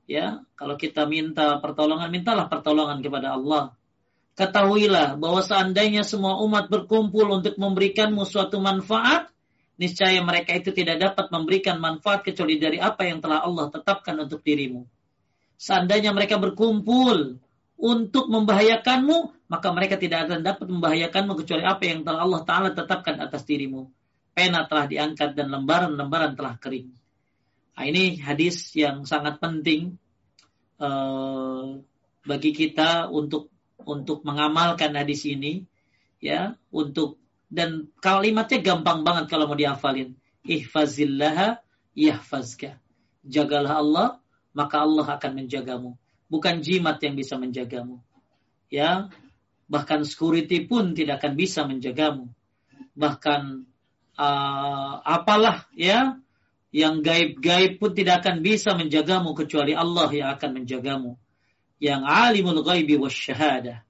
Ya 0.08 0.48
kalau 0.56 0.80
kita 0.80 1.04
minta 1.04 1.60
pertolongan 1.60 2.08
mintalah 2.08 2.48
pertolongan 2.48 3.04
kepada 3.04 3.36
Allah. 3.36 3.76
Ketahuilah 4.34 5.20
bahwa 5.22 5.46
seandainya 5.46 6.02
semua 6.02 6.42
umat 6.42 6.66
berkumpul 6.66 7.38
untuk 7.38 7.54
memberikanmu 7.54 8.26
suatu 8.26 8.58
manfaat 8.58 9.30
niscaya 9.78 10.18
mereka 10.26 10.58
itu 10.58 10.74
tidak 10.74 10.98
dapat 10.98 11.30
memberikan 11.30 11.78
manfaat 11.78 12.26
kecuali 12.26 12.58
dari 12.58 12.82
apa 12.82 13.06
yang 13.06 13.22
telah 13.22 13.46
Allah 13.46 13.70
tetapkan 13.70 14.18
untuk 14.18 14.42
dirimu 14.42 14.90
Seandainya 15.64 16.12
mereka 16.12 16.36
berkumpul 16.44 17.40
untuk 17.80 18.26
membahayakanmu, 18.28 19.48
maka 19.48 19.68
mereka 19.72 19.96
tidak 19.96 20.28
akan 20.28 20.44
dapat 20.44 20.68
membahayakanmu 20.68 21.40
kecuali 21.40 21.64
apa 21.64 21.84
yang 21.88 22.04
telah 22.04 22.28
Allah 22.28 22.42
Ta'ala 22.44 22.70
tetapkan 22.76 23.16
atas 23.24 23.48
dirimu. 23.48 23.88
pena 24.34 24.66
telah 24.66 24.90
diangkat 24.90 25.38
dan 25.38 25.54
lembaran-lembaran 25.54 26.34
telah 26.34 26.58
kering. 26.58 26.90
Nah, 27.78 27.86
ini 27.86 28.18
hadis 28.18 28.74
yang 28.74 29.06
sangat 29.06 29.38
penting 29.38 30.02
uh, 30.82 31.78
bagi 32.26 32.50
kita 32.50 33.14
untuk 33.14 33.54
untuk 33.86 34.26
mengamalkan 34.26 34.90
hadis 34.98 35.30
ini 35.30 35.70
ya 36.18 36.58
untuk 36.74 37.22
dan 37.46 37.94
kalimatnya 38.02 38.58
gampang 38.58 39.06
banget 39.06 39.30
kalau 39.30 39.46
mau 39.46 39.60
dihafalin 39.60 40.18
ihfazillah 40.48 41.62
yahfazka 41.94 42.82
jagalah 43.22 43.84
Allah 43.84 44.23
maka 44.54 44.86
Allah 44.86 45.18
akan 45.18 45.32
menjagamu 45.44 45.98
bukan 46.30 46.62
jimat 46.62 46.98
yang 47.04 47.14
bisa 47.14 47.36
menjagamu 47.38 48.00
ya 48.70 49.10
bahkan 49.68 50.06
security 50.06 50.66
pun 50.66 50.94
tidak 50.94 51.22
akan 51.22 51.34
bisa 51.36 51.66
menjagamu 51.66 52.30
bahkan 52.94 53.66
uh, 54.18 55.02
apalah 55.02 55.66
ya 55.74 56.18
yang 56.74 57.06
gaib-gaib 57.06 57.78
pun 57.78 57.94
tidak 57.94 58.26
akan 58.26 58.42
bisa 58.42 58.74
menjagamu 58.74 59.38
kecuali 59.38 59.78
Allah 59.78 60.10
yang 60.10 60.30
akan 60.34 60.50
menjagamu 60.62 61.18
yang 61.84 62.08
alimul 62.08 62.64
ghaibi 62.64 62.96
wasyahadah. 62.96 63.84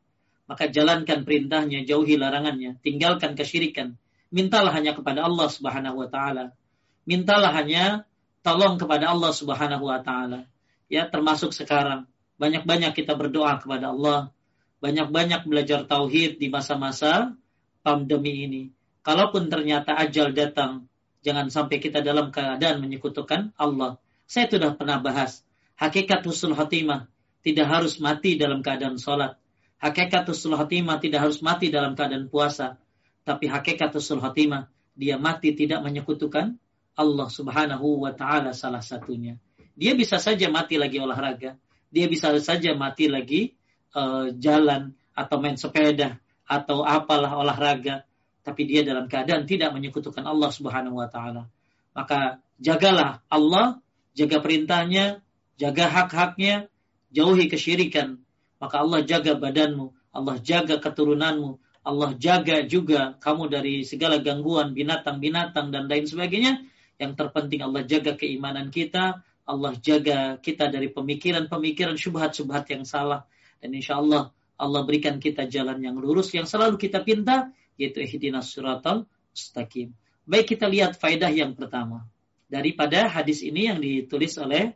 Maka 0.49 0.67
jalankan 0.67 1.21
perintahnya, 1.23 1.85
jauhi 1.85 2.17
larangannya, 2.17 2.81
tinggalkan 2.81 3.37
kesyirikan. 3.37 3.95
Mintalah 4.33 4.73
hanya 4.73 4.97
kepada 4.97 5.23
Allah 5.23 5.47
Subhanahu 5.47 6.01
wa 6.01 6.09
taala. 6.09 6.57
Mintalah 7.05 7.53
hanya 7.53 8.09
tolong 8.41 8.81
kepada 8.81 9.13
Allah 9.13 9.29
Subhanahu 9.29 9.85
wa 9.85 10.01
taala. 10.01 10.49
Ya, 10.93 11.09
termasuk 11.09 11.57
sekarang 11.57 12.05
banyak-banyak 12.37 12.93
kita 12.93 13.17
berdoa 13.17 13.57
kepada 13.57 13.89
Allah, 13.89 14.29
banyak-banyak 14.77 15.49
belajar 15.49 15.89
tauhid 15.89 16.37
di 16.37 16.53
masa-masa 16.53 17.33
pandemi 17.81 18.45
ini. 18.45 18.63
Kalaupun 19.01 19.49
ternyata 19.49 19.97
ajal 19.97 20.37
datang, 20.37 20.85
jangan 21.25 21.49
sampai 21.49 21.81
kita 21.81 22.05
dalam 22.05 22.29
keadaan 22.29 22.77
menyekutukan 22.77 23.57
Allah. 23.57 23.97
Saya 24.29 24.45
sudah 24.53 24.77
pernah 24.77 25.01
bahas 25.01 25.41
hakikat 25.81 26.21
husnul 26.29 26.53
khotimah 26.53 27.09
tidak 27.43 27.67
harus 27.67 27.99
mati 27.99 28.39
dalam 28.39 28.63
keadaan 28.63 28.95
sholat. 28.95 29.35
Hakikat 29.83 30.23
usul 30.31 30.55
hatimah 30.55 31.03
tidak 31.03 31.27
harus 31.27 31.43
mati 31.43 31.67
dalam 31.67 31.91
keadaan 31.99 32.31
puasa. 32.31 32.79
Tapi 33.27 33.51
hakikat 33.51 33.91
usul 33.99 34.23
hatimah, 34.23 34.71
dia 34.95 35.19
mati 35.19 35.51
tidak 35.51 35.83
menyekutukan 35.83 36.55
Allah 36.95 37.27
subhanahu 37.27 38.07
wa 38.07 38.15
ta'ala 38.15 38.55
salah 38.55 38.79
satunya. 38.79 39.35
Dia 39.73 39.97
bisa 39.97 40.21
saja 40.21 40.49
mati 40.49 40.77
lagi 40.77 41.01
olahraga. 41.01 41.57
Dia 41.93 42.05
bisa 42.09 42.33
saja 42.41 42.73
mati 42.73 43.09
lagi 43.09 43.53
uh, 43.93 44.33
jalan 44.37 44.93
atau 45.13 45.37
main 45.37 45.57
sepeda 45.57 46.17
atau 46.45 46.85
apalah 46.85 47.33
olahraga. 47.37 48.05
Tapi 48.43 48.67
dia 48.67 48.83
dalam 48.83 49.07
keadaan 49.07 49.47
tidak 49.47 49.71
menyekutukan 49.71 50.25
Allah 50.25 50.51
subhanahu 50.51 50.99
wa 50.99 51.07
ta'ala. 51.07 51.47
Maka 51.95 52.43
jagalah 52.59 53.23
Allah, 53.31 53.79
jaga 54.11 54.43
perintahnya, 54.43 55.23
jaga 55.55 55.87
hak-haknya, 55.87 56.67
jauhi 57.13 57.47
kesyirikan, 57.47 58.19
maka 58.59 58.81
Allah 58.81 59.05
jaga 59.05 59.37
badanmu, 59.37 59.95
Allah 60.11 60.35
jaga 60.43 60.81
keturunanmu, 60.81 61.61
Allah 61.83 62.15
jaga 62.15 62.63
juga 62.63 63.15
kamu 63.19 63.51
dari 63.51 63.83
segala 63.83 64.19
gangguan 64.23 64.71
binatang-binatang 64.71 65.69
dan 65.71 65.91
lain 65.91 66.07
sebagainya. 66.07 66.63
Yang 66.95 67.11
terpenting 67.19 67.59
Allah 67.59 67.83
jaga 67.83 68.15
keimanan 68.15 68.71
kita, 68.71 69.19
Allah 69.43 69.75
jaga 69.75 70.39
kita 70.39 70.71
dari 70.71 70.87
pemikiran-pemikiran 70.87 71.99
syubhat-syubhat 71.99 72.69
yang 72.71 72.87
salah. 72.87 73.27
Dan 73.59 73.75
insya 73.75 73.99
Allah 73.99 74.31
Allah 74.55 74.81
berikan 74.87 75.19
kita 75.19 75.49
jalan 75.51 75.83
yang 75.83 75.99
lurus 75.99 76.31
yang 76.31 76.47
selalu 76.47 76.79
kita 76.79 77.03
pinta, 77.03 77.51
yaitu 77.75 77.99
ihdinas 78.05 78.53
suratal 78.53 79.03
mustaqim. 79.33 79.91
Baik 80.23 80.55
kita 80.55 80.71
lihat 80.71 80.95
faedah 80.95 81.27
yang 81.27 81.51
pertama. 81.57 82.07
Daripada 82.47 83.11
hadis 83.11 83.43
ini 83.43 83.67
yang 83.67 83.81
ditulis 83.81 84.39
oleh 84.39 84.71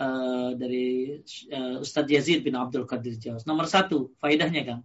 uh, 0.00 0.56
dari 0.56 1.18
uh, 1.52 1.82
Ustadz 1.82 2.08
Yazid 2.08 2.40
bin 2.46 2.56
Abdul 2.56 2.88
Qadir 2.88 3.20
Jawas. 3.20 3.44
Nomor 3.44 3.68
satu, 3.68 4.14
faedahnya 4.22 4.62
Kang. 4.64 4.82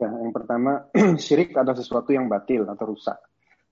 Ya, 0.00 0.08
yang 0.08 0.32
pertama, 0.32 0.88
syirik 1.24 1.56
adalah 1.56 1.76
sesuatu 1.78 2.10
yang 2.12 2.28
batil 2.28 2.68
atau 2.68 2.84
rusak. 2.90 3.16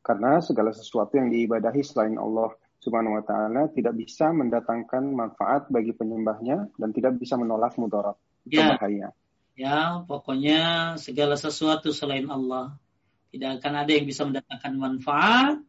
Karena 0.01 0.41
segala 0.41 0.72
sesuatu 0.72 1.20
yang 1.20 1.29
diibadahi 1.29 1.83
selain 1.85 2.16
Allah 2.16 2.55
Subhanahu 2.89 3.20
wa 3.20 3.24
taala 3.28 3.68
tidak 3.76 4.01
bisa 4.01 4.32
mendatangkan 4.32 5.12
manfaat 5.12 5.68
bagi 5.68 5.93
penyembahnya 5.93 6.72
dan 6.80 6.89
tidak 6.97 7.20
bisa 7.20 7.36
menolak 7.36 7.76
mudarat. 7.76 8.16
Ya. 8.49 8.72
bahaya. 8.80 9.12
Ya, 9.53 10.01
pokoknya 10.09 10.95
segala 10.97 11.36
sesuatu 11.36 11.93
selain 11.93 12.24
Allah 12.32 12.80
tidak 13.28 13.61
akan 13.61 13.84
ada 13.84 13.93
yang 13.93 14.09
bisa 14.09 14.24
mendatangkan 14.24 14.72
manfaat 14.80 15.61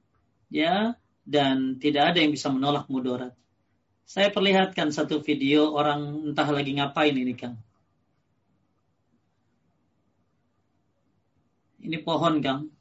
ya 0.48 0.96
dan 1.28 1.76
tidak 1.84 2.16
ada 2.16 2.24
yang 2.24 2.32
bisa 2.32 2.48
menolak 2.48 2.88
mudarat. 2.88 3.36
Saya 4.08 4.32
perlihatkan 4.32 4.96
satu 4.96 5.20
video 5.20 5.76
orang 5.76 6.32
entah 6.32 6.48
lagi 6.48 6.72
ngapain 6.80 7.14
ini 7.14 7.36
Kang. 7.36 7.60
Ini 11.84 12.00
pohon 12.00 12.40
Kang. 12.40 12.72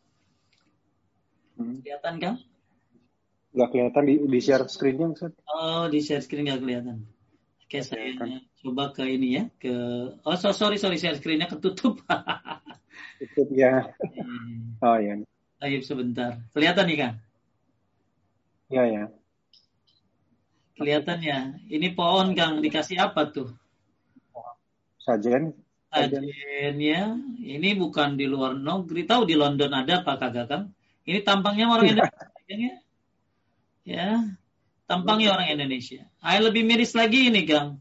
Hmm. 1.59 1.82
Kelihatan 1.82 2.16
Kang? 2.22 2.36
Gak 3.57 3.68
kelihatan 3.72 4.05
di, 4.05 4.14
di 4.28 4.40
share 4.44 4.68
screennya 4.68 5.09
Ustaz. 5.12 5.32
Oh 5.49 5.88
di 5.88 6.05
share 6.05 6.20
screen 6.20 6.53
gak 6.53 6.61
kelihatan. 6.61 7.09
Oke 7.64 7.84
saya 7.84 8.16
kan. 8.16 8.40
coba 8.59 8.90
ke 8.90 9.07
ini 9.07 9.38
ya 9.38 9.44
ke 9.62 9.70
oh 10.26 10.34
so, 10.34 10.51
sorry 10.51 10.80
sorry 10.80 11.01
share 11.01 11.16
screennya 11.16 11.49
ketutup. 11.49 12.01
Tutup 13.18 13.49
ya. 13.55 13.88
Hmm. 14.01 14.78
Oh 14.84 14.99
ya. 15.01 15.18
Ayo 15.59 15.82
sebentar. 15.82 16.38
Kelihatan 16.55 16.86
nih 16.86 16.96
Kang? 17.03 17.14
Iya 18.68 18.84
ya. 18.86 19.05
Kelihatannya. 20.78 21.66
Ini 21.66 21.86
pohon 21.99 22.36
Kang 22.38 22.62
dikasih 22.62 23.03
apa 23.03 23.26
tuh? 23.32 23.51
Sajen. 25.03 25.57
Sajen 25.90 26.24
ya. 26.78 27.16
Ini 27.42 27.74
bukan 27.74 28.14
di 28.14 28.30
luar 28.30 28.55
negeri. 28.55 29.03
Tahu 29.03 29.26
di 29.26 29.34
London 29.34 29.74
ada 29.74 30.05
apa 30.05 30.14
kagak 30.20 30.46
Kang? 30.46 30.64
Ini 31.09 31.24
tampangnya 31.26 31.66
orang 31.72 31.90
Indonesia. 31.90 32.28
ya. 32.46 32.74
Ya. 33.89 34.20
Tampangnya 34.89 35.36
orang 35.36 35.53
Indonesia. 35.53 36.05
Ayo 36.24 36.49
lebih 36.49 36.64
miris 36.64 36.97
lagi 36.97 37.28
ini 37.28 37.45
Kang. 37.45 37.80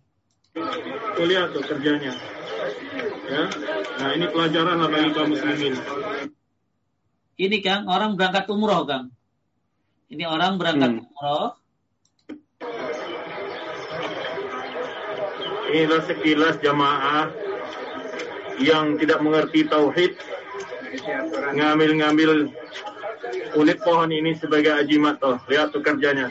Tuh 1.15 1.25
lihat 1.27 1.55
tuh 1.55 1.63
kerjanya. 1.63 2.11
Ya. 3.27 3.43
Nah 3.99 4.09
ini 4.15 4.25
pelajaran 4.31 4.75
lah 4.79 4.89
bagi 4.91 5.11
kaum 5.15 5.31
muslimin. 5.31 5.75
Ini 7.37 7.57
Kang, 7.63 7.87
orang 7.87 8.19
berangkat 8.19 8.47
umroh 8.51 8.83
Kang. 8.83 9.13
Ini 10.11 10.23
orang 10.27 10.59
berangkat 10.59 10.91
hmm. 10.95 10.99
umroh. 11.03 11.47
Inilah 15.67 16.01
sekilas 16.07 16.55
jamaah 16.63 17.27
yang 18.63 18.95
tidak 18.95 19.19
mengerti 19.19 19.67
tauhid 19.67 20.15
ngambil-ngambil 21.53 22.49
kulit 23.53 23.77
pohon 23.81 24.09
ini 24.11 24.35
sebagai 24.37 24.73
ajimat 24.75 25.17
toh. 25.17 25.37
Lihat 25.49 25.73
tuh 25.73 25.81
kerjanya. 25.81 26.29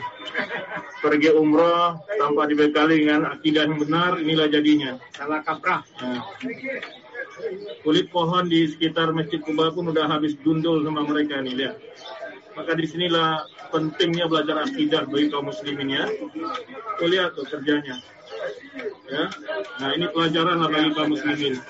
Pergi 1.01 1.29
umroh 1.33 2.01
tanpa 2.17 2.49
dibekali 2.49 3.05
dengan 3.05 3.31
akidah 3.37 3.69
yang 3.69 3.77
benar, 3.77 4.17
inilah 4.17 4.47
jadinya. 4.49 4.97
Salah 5.13 5.41
kaprah. 5.45 5.81
Nah. 6.01 6.23
Kulit 7.85 8.09
pohon 8.09 8.49
di 8.49 8.65
sekitar 8.65 9.13
Masjid 9.13 9.37
Kuba 9.37 9.69
pun 9.69 9.93
udah 9.93 10.09
habis 10.09 10.33
gundul 10.41 10.81
sama 10.81 11.05
mereka 11.05 11.37
nih, 11.37 11.53
lihat. 11.53 11.77
Maka 12.57 12.73
di 12.73 12.89
sinilah 12.89 13.45
pentingnya 13.69 14.25
belajar 14.25 14.65
akidah 14.65 15.05
bagi 15.05 15.29
kaum 15.29 15.53
muslimin 15.53 15.93
ya. 15.93 16.05
Tuh 16.97 17.07
lihat 17.07 17.37
tuh 17.37 17.45
kerjanya. 17.45 18.01
Ya. 19.07 19.23
Nah 19.77 19.89
ini 19.93 20.09
pelajaran 20.09 20.65
lah 20.65 20.69
bagi 20.73 20.89
kaum 20.97 21.13
muslimin. 21.13 21.61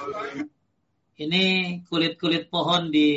Ini 1.18 1.44
kulit-kulit 1.92 2.48
pohon 2.48 2.88
di 2.88 3.10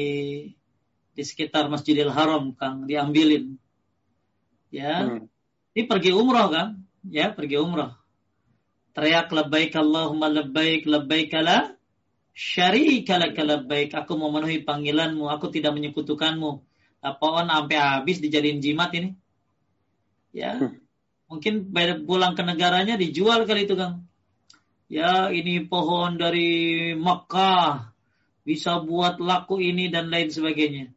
di 1.14 1.22
sekitar 1.26 1.66
Masjidil 1.66 2.11
Haram, 2.11 2.54
Kang, 2.54 2.86
diambilin. 2.86 3.58
Ya. 4.70 5.06
Hmm. 5.06 5.26
Ini 5.74 5.86
pergi 5.90 6.11
umroh, 6.14 6.48
Kang. 6.50 6.86
Ya, 7.06 7.34
pergi 7.34 7.58
umroh. 7.58 7.94
Teriak 8.90 9.30
labbaik 9.30 9.74
Allahumma 9.78 10.26
labbaik 10.26 10.82
labbaik 10.82 11.30
la 11.38 11.74
syarika 12.34 13.18
laka 13.18 13.42
labbaik. 13.42 13.94
Aku 13.94 14.18
memenuhi 14.18 14.62
panggilanmu, 14.62 15.30
aku 15.30 15.50
tidak 15.50 15.74
menyekutukanmu 15.78 16.50
pohon 17.00 17.46
sampai 17.48 17.78
habis 17.80 18.20
dijadiin 18.20 18.61
jimat 18.61 18.92
ini. 18.92 19.16
Ya. 20.30 20.58
Hmm. 20.58 20.78
Mungkin 21.30 21.70
pulang 22.06 22.34
ke 22.34 22.42
negaranya 22.42 22.98
dijual 22.98 23.46
kali 23.46 23.66
itu, 23.66 23.78
Kang. 23.78 24.11
Ya, 24.90 25.30
ini 25.30 25.62
pohon 25.70 26.18
dari 26.18 26.90
Mekah 26.98 27.94
bisa 28.42 28.82
buat 28.82 29.22
laku 29.22 29.62
ini 29.62 29.86
dan 29.86 30.11
lain 30.11 30.26
sebagainya. 30.34 30.90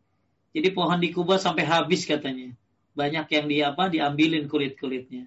Jadi 0.53 0.69
pohon 0.69 1.01
di 1.01 1.09
Kuba 1.09 1.41
sampai 1.41 1.65
habis 1.65 2.05
katanya. 2.05 2.53
Banyak 2.93 3.25
yang 3.33 3.45
di 3.49 3.57
apa 3.65 3.89
diambilin 3.89 4.45
kulit-kulitnya. 4.45 5.25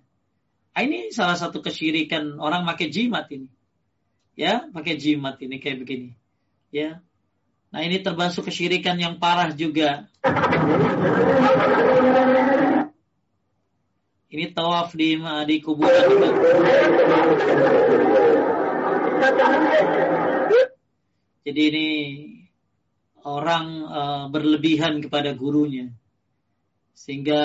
Nah, 0.76 0.80
ini 0.86 1.10
salah 1.10 1.34
satu 1.34 1.58
kesyirikan 1.60 2.38
orang 2.38 2.62
pakai 2.62 2.88
jimat 2.94 3.26
ini. 3.34 3.50
Ya, 4.38 4.68
pakai 4.70 4.94
jimat 4.94 5.40
ini 5.42 5.58
kayak 5.58 5.82
begini. 5.82 6.14
Ya. 6.70 7.02
Nah 7.76 7.84
ini 7.84 8.00
termasuk 8.00 8.48
kesyirikan 8.48 8.96
yang 8.96 9.18
parah 9.20 9.50
juga. 9.52 10.06
Ini 14.32 14.52
tawaf 14.56 14.96
di 14.96 15.20
di 15.48 15.56
kuburan. 15.60 16.08
Jadi 21.46 21.62
ini 21.62 21.86
orang 23.26 23.66
uh, 23.82 24.24
berlebihan 24.30 25.02
kepada 25.02 25.34
gurunya. 25.34 25.90
Sehingga 26.94 27.42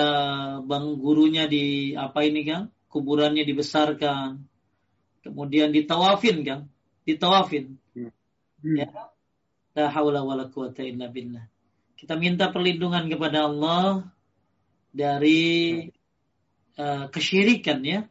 bang 0.64 0.86
gurunya 1.02 1.50
di 1.50 1.98
apa 1.98 2.22
ini 2.22 2.46
kan? 2.46 2.70
Kuburannya 2.88 3.42
dibesarkan. 3.42 4.46
Kemudian 5.26 5.74
ditawafin 5.74 6.46
kan? 6.46 6.60
Ditawafin. 7.04 7.82
Hmm. 7.98 8.14
Ya. 8.78 8.90
La 9.74 9.90
haula 9.90 10.22
wala 10.22 10.48
quwata 10.54 10.86
illa 10.86 11.10
billah. 11.10 11.50
Kita 11.98 12.14
minta 12.18 12.54
perlindungan 12.54 13.10
kepada 13.10 13.50
Allah 13.50 14.06
dari 14.94 15.86
uh, 16.78 17.06
kesyirikan 17.10 17.82
ya 17.82 18.06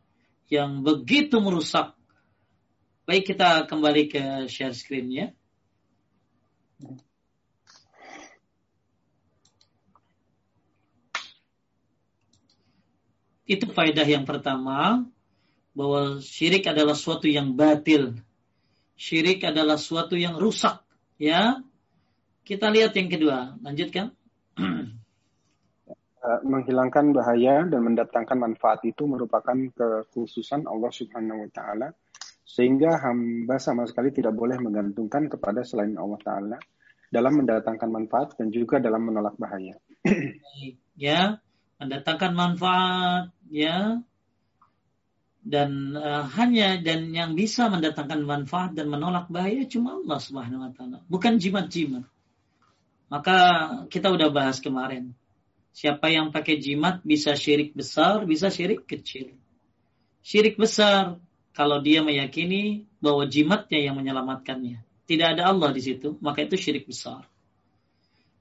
yang 0.51 0.83
begitu 0.83 1.39
merusak. 1.39 1.95
Baik 3.07 3.35
kita 3.35 3.67
kembali 3.67 4.03
ke 4.11 4.23
share 4.51 4.75
screen 4.75 5.11
ya. 5.11 5.27
Itu 13.51 13.67
faedah 13.67 14.07
yang 14.07 14.23
pertama 14.23 15.11
bahwa 15.75 16.23
syirik 16.23 16.71
adalah 16.71 16.95
suatu 16.95 17.27
yang 17.27 17.59
batil. 17.59 18.15
Syirik 18.95 19.43
adalah 19.43 19.75
suatu 19.75 20.15
yang 20.15 20.39
rusak, 20.39 20.87
ya. 21.19 21.59
Kita 22.47 22.71
lihat 22.71 22.95
yang 22.95 23.11
kedua, 23.11 23.59
lanjutkan. 23.59 24.15
Eh, 26.21 26.41
menghilangkan 26.45 27.17
bahaya 27.17 27.65
dan 27.65 27.81
mendatangkan 27.81 28.37
manfaat 28.37 28.85
itu 28.85 29.09
merupakan 29.09 29.57
kekhususan 29.73 30.69
Allah 30.69 30.93
Subhanahu 30.93 31.49
wa 31.49 31.51
taala 31.51 31.97
sehingga 32.45 33.01
hamba 33.01 33.57
sama 33.57 33.89
sekali 33.89 34.13
tidak 34.13 34.37
boleh 34.37 34.61
menggantungkan 34.61 35.33
kepada 35.33 35.65
selain 35.65 35.97
Allah 35.97 36.21
taala 36.21 36.59
dalam 37.09 37.41
mendatangkan 37.41 37.89
manfaat 37.89 38.37
dan 38.37 38.53
juga 38.53 38.85
dalam 38.85 39.01
menolak 39.09 39.33
bahaya. 39.41 39.81
ya, 41.09 41.41
mendatangkan 41.81 42.33
manfaat 42.37 43.33
ya 43.51 44.01
dan 45.41 45.97
uh, 45.97 46.29
hanya 46.37 46.77
dan 46.79 47.11
yang 47.11 47.33
bisa 47.33 47.67
mendatangkan 47.73 48.23
manfaat 48.23 48.77
dan 48.77 48.93
menolak 48.93 49.27
bahaya 49.33 49.65
cuma 49.65 49.99
Allah 49.99 50.19
Subhanahu 50.21 50.63
wa 50.69 50.71
taala, 50.73 50.99
bukan 51.09 51.41
jimat-jimat. 51.41 52.05
Maka 53.11 53.37
kita 53.91 54.13
udah 54.15 54.31
bahas 54.31 54.63
kemarin. 54.63 55.17
Siapa 55.75 56.13
yang 56.13 56.31
pakai 56.31 56.63
jimat 56.63 57.03
bisa 57.03 57.35
syirik 57.35 57.75
besar, 57.75 58.23
bisa 58.23 58.53
syirik 58.53 58.87
kecil. 58.87 59.35
Syirik 60.23 60.55
besar 60.55 61.19
kalau 61.57 61.83
dia 61.83 62.07
meyakini 62.07 62.87
bahwa 63.03 63.27
jimatnya 63.27 63.81
yang 63.83 63.99
menyelamatkannya. 63.99 64.79
Tidak 65.11 65.27
ada 65.27 65.51
Allah 65.51 65.75
di 65.75 65.83
situ, 65.83 66.21
maka 66.23 66.47
itu 66.47 66.55
syirik 66.55 66.87
besar. 66.87 67.27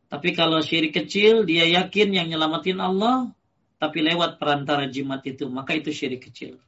Tapi 0.09 0.37
kalau 0.37 0.61
syirik 0.61 0.93
kecil, 0.93 1.45
dia 1.49 1.65
yakin 1.65 2.13
yang 2.13 2.27
nyelamatin 2.29 2.77
Allah, 2.77 3.33
tapi 3.79 4.03
lewat 4.03 4.35
perantara 4.35 4.91
jimat 4.91 5.23
itu, 5.23 5.47
maka 5.47 5.71
itu 5.71 5.95
syirik 5.95 6.27
kecil. 6.27 6.59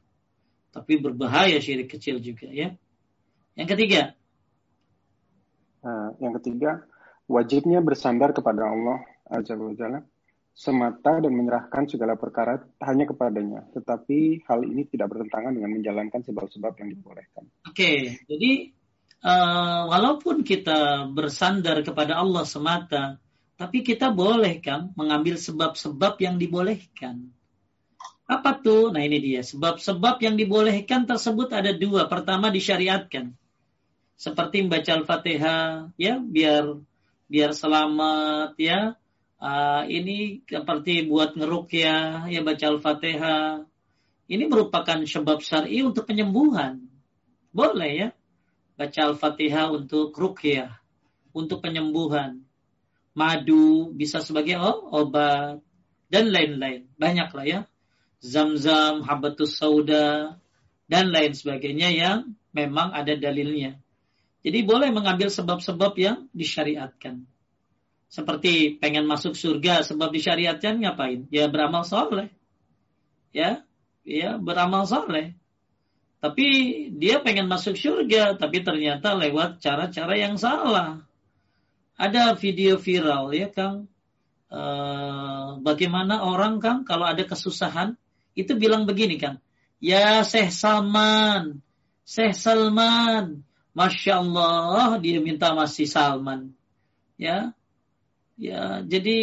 Tapi 0.72 0.96
berbahaya 0.96 1.60
syirik 1.60 1.92
kecil 1.92 2.18
juga 2.24 2.48
ya. 2.48 2.72
Yang 3.52 3.68
ketiga. 3.76 4.02
Nah, 5.84 6.16
yang 6.16 6.32
ketiga, 6.40 6.88
wajibnya 7.28 7.84
bersandar 7.84 8.32
kepada 8.32 8.64
Allah 8.64 9.04
Azza 9.28 9.52
wa 9.52 9.76
Jalla 9.76 10.00
semata 10.52 11.16
dan 11.20 11.32
menyerahkan 11.32 11.88
segala 11.88 12.16
perkara 12.16 12.60
hanya 12.84 13.08
kepadanya. 13.08 13.68
Tetapi 13.72 14.44
hal 14.48 14.64
ini 14.68 14.84
tidak 14.88 15.12
bertentangan 15.12 15.52
dengan 15.56 15.72
menjalankan 15.76 16.20
sebab-sebab 16.24 16.72
yang 16.80 16.88
dibolehkan. 16.92 17.44
Oke, 17.64 17.72
okay, 17.72 17.96
jadi 18.28 18.72
uh, 19.24 19.88
walaupun 19.88 20.44
kita 20.44 21.08
bersandar 21.12 21.80
kepada 21.80 22.20
Allah 22.20 22.44
semata, 22.44 23.21
tapi 23.62 23.86
kita 23.86 24.10
boleh 24.10 24.58
kan 24.58 24.90
mengambil 24.98 25.38
sebab-sebab 25.38 26.18
yang 26.18 26.34
dibolehkan. 26.34 27.30
Apa 28.26 28.58
tuh? 28.58 28.90
Nah 28.90 29.06
ini 29.06 29.22
dia. 29.22 29.46
Sebab-sebab 29.46 30.18
yang 30.18 30.34
dibolehkan 30.34 31.06
tersebut 31.06 31.46
ada 31.54 31.70
dua. 31.70 32.10
Pertama 32.10 32.50
disyariatkan. 32.50 33.38
Seperti 34.18 34.66
membaca 34.66 34.90
Al-Fatihah, 34.98 35.94
ya, 35.94 36.18
biar 36.18 36.74
biar 37.30 37.54
selamat, 37.54 38.58
ya. 38.58 38.98
Uh, 39.38 39.86
ini 39.86 40.42
seperti 40.42 41.06
buat 41.06 41.38
ngeruk 41.38 41.70
ya, 41.70 42.26
ya 42.26 42.42
baca 42.42 42.66
Al-Fatihah. 42.66 43.62
Ini 44.26 44.42
merupakan 44.50 44.98
sebab 45.06 45.38
syar'i 45.38 45.86
untuk 45.86 46.10
penyembuhan. 46.10 46.82
Boleh 47.54 47.92
ya. 47.94 48.08
Baca 48.74 49.06
Al-Fatihah 49.06 49.70
untuk 49.70 50.10
rukyah, 50.18 50.82
untuk 51.30 51.62
penyembuhan 51.62 52.42
madu 53.12 53.92
bisa 53.92 54.24
sebagai 54.24 54.56
oh, 54.56 54.88
obat 54.92 55.60
dan 56.08 56.32
lain-lain. 56.32 56.88
Banyak 56.96 57.28
lah 57.32 57.46
ya. 57.46 57.60
Zam-zam, 58.22 59.02
habatus 59.02 59.58
sauda 59.58 60.38
dan 60.86 61.10
lain 61.10 61.32
sebagainya 61.34 61.88
yang 61.90 62.18
memang 62.54 62.92
ada 62.92 63.16
dalilnya. 63.16 63.80
Jadi 64.42 64.58
boleh 64.66 64.90
mengambil 64.90 65.30
sebab-sebab 65.30 65.92
yang 65.98 66.18
disyariatkan. 66.34 67.26
Seperti 68.12 68.76
pengen 68.76 69.08
masuk 69.08 69.32
surga 69.32 69.86
sebab 69.86 70.12
disyariatkan 70.12 70.82
ngapain? 70.84 71.24
Ya 71.32 71.48
beramal 71.48 71.86
soleh. 71.88 72.28
Ya, 73.32 73.64
ya 74.04 74.36
beramal 74.36 74.84
soleh. 74.84 75.32
Tapi 76.20 76.46
dia 76.94 77.18
pengen 77.18 77.50
masuk 77.50 77.74
surga, 77.74 78.38
tapi 78.38 78.62
ternyata 78.62 79.16
lewat 79.18 79.58
cara-cara 79.58 80.14
yang 80.14 80.38
salah 80.38 81.02
ada 82.02 82.34
video 82.34 82.74
viral 82.82 83.30
ya 83.30 83.46
Kang. 83.54 83.86
Uh, 84.52 85.62
bagaimana 85.62 86.26
orang 86.26 86.58
Kang 86.58 86.82
kalau 86.82 87.06
ada 87.06 87.22
kesusahan 87.22 87.94
itu 88.34 88.58
bilang 88.58 88.84
begini 88.84 89.22
Kang. 89.22 89.38
Ya 89.78 90.26
Syekh 90.26 90.50
Salman, 90.50 91.62
Syekh 92.02 92.34
Salman, 92.34 93.46
Masya 93.70 94.18
Allah 94.18 94.98
dia 94.98 95.22
minta 95.22 95.54
masih 95.54 95.86
Salman. 95.86 96.50
Ya, 97.14 97.54
Ya, 98.42 98.80
jadi 98.82 99.18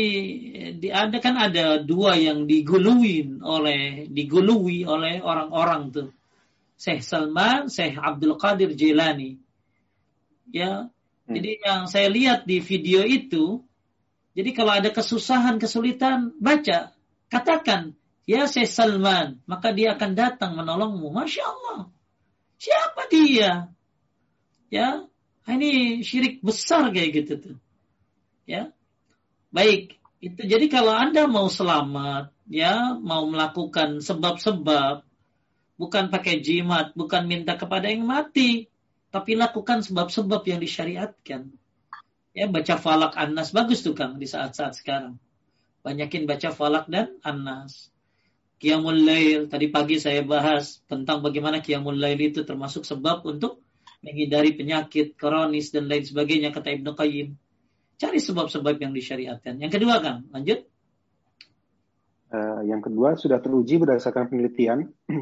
di, 0.77 0.87
ada 0.93 1.17
kan 1.19 1.35
ada 1.35 1.81
dua 1.81 2.15
yang 2.15 2.45
diguluin 2.45 3.41
oleh 3.41 4.05
digului 4.07 4.85
oleh 4.85 5.19
orang-orang 5.19 5.91
tuh. 5.91 6.09
Syekh 6.79 7.03
Salman, 7.03 7.67
Syekh 7.67 7.99
Abdul 7.99 8.39
Qadir 8.39 8.71
Jilani. 8.77 9.35
Ya. 10.55 10.87
Jadi 11.29 11.61
yang 11.61 11.85
saya 11.85 12.09
lihat 12.09 12.49
di 12.49 12.57
video 12.57 13.05
itu, 13.05 13.61
jadi 14.33 14.49
kalau 14.57 14.73
ada 14.81 14.89
kesusahan, 14.89 15.61
kesulitan, 15.61 16.33
baca, 16.41 16.97
katakan, 17.29 17.93
ya 18.25 18.49
saya 18.49 18.65
Salman, 18.65 19.37
maka 19.45 19.69
dia 19.69 19.93
akan 19.93 20.11
datang 20.17 20.57
menolongmu. 20.57 21.13
Masya 21.13 21.43
Allah. 21.45 21.93
Siapa 22.57 23.05
dia? 23.13 23.69
Ya, 24.73 25.05
ini 25.45 26.01
syirik 26.01 26.41
besar 26.41 26.89
kayak 26.89 27.09
gitu 27.13 27.33
tuh. 27.37 27.57
Ya, 28.49 28.73
baik. 29.53 30.01
Itu 30.19 30.43
jadi 30.43 30.65
kalau 30.67 30.91
anda 30.97 31.29
mau 31.29 31.47
selamat, 31.47 32.33
ya, 32.49 32.97
mau 32.97 33.29
melakukan 33.29 34.01
sebab-sebab, 34.01 35.05
bukan 35.79 36.05
pakai 36.11 36.43
jimat, 36.43 36.91
bukan 36.97 37.23
minta 37.29 37.55
kepada 37.55 37.87
yang 37.87 38.03
mati, 38.03 38.67
tapi 39.09 39.33
lakukan 39.33 39.81
sebab-sebab 39.81 40.45
yang 40.45 40.61
disyariatkan. 40.61 41.49
Ya, 42.37 42.45
baca 42.45 42.77
falak 42.77 43.17
annas 43.17 43.49
bagus 43.49 43.81
tuh 43.81 43.97
Kang 43.97 44.21
di 44.21 44.29
saat-saat 44.29 44.77
sekarang. 44.77 45.17
Banyakin 45.81 46.29
baca 46.29 46.53
falak 46.53 46.85
dan 46.85 47.17
annas. 47.25 47.89
Qiyamul 48.61 49.01
lail, 49.07 49.47
tadi 49.49 49.71
pagi 49.71 49.97
saya 49.97 50.21
bahas 50.21 50.83
tentang 50.85 51.23
bagaimana 51.23 51.63
qiyamul 51.63 51.95
lail 51.95 52.19
itu 52.19 52.43
termasuk 52.43 52.83
sebab 52.83 53.23
untuk 53.25 53.63
menghindari 54.03 54.53
penyakit 54.53 55.15
kronis 55.15 55.71
dan 55.71 55.87
lain 55.87 56.03
sebagainya 56.05 56.53
kata 56.53 56.75
Ibnu 56.75 56.91
Qayyim. 56.93 57.33
Cari 57.99 58.19
sebab-sebab 58.19 58.79
yang 58.79 58.95
disyariatkan. 58.95 59.59
Yang 59.59 59.79
kedua 59.79 59.99
Kang, 59.99 60.27
lanjut. 60.31 60.63
Uh, 62.29 62.61
yang 62.67 62.79
kedua 62.79 63.17
sudah 63.17 63.41
teruji 63.41 63.81
berdasarkan 63.81 64.29
penelitian 64.29 64.85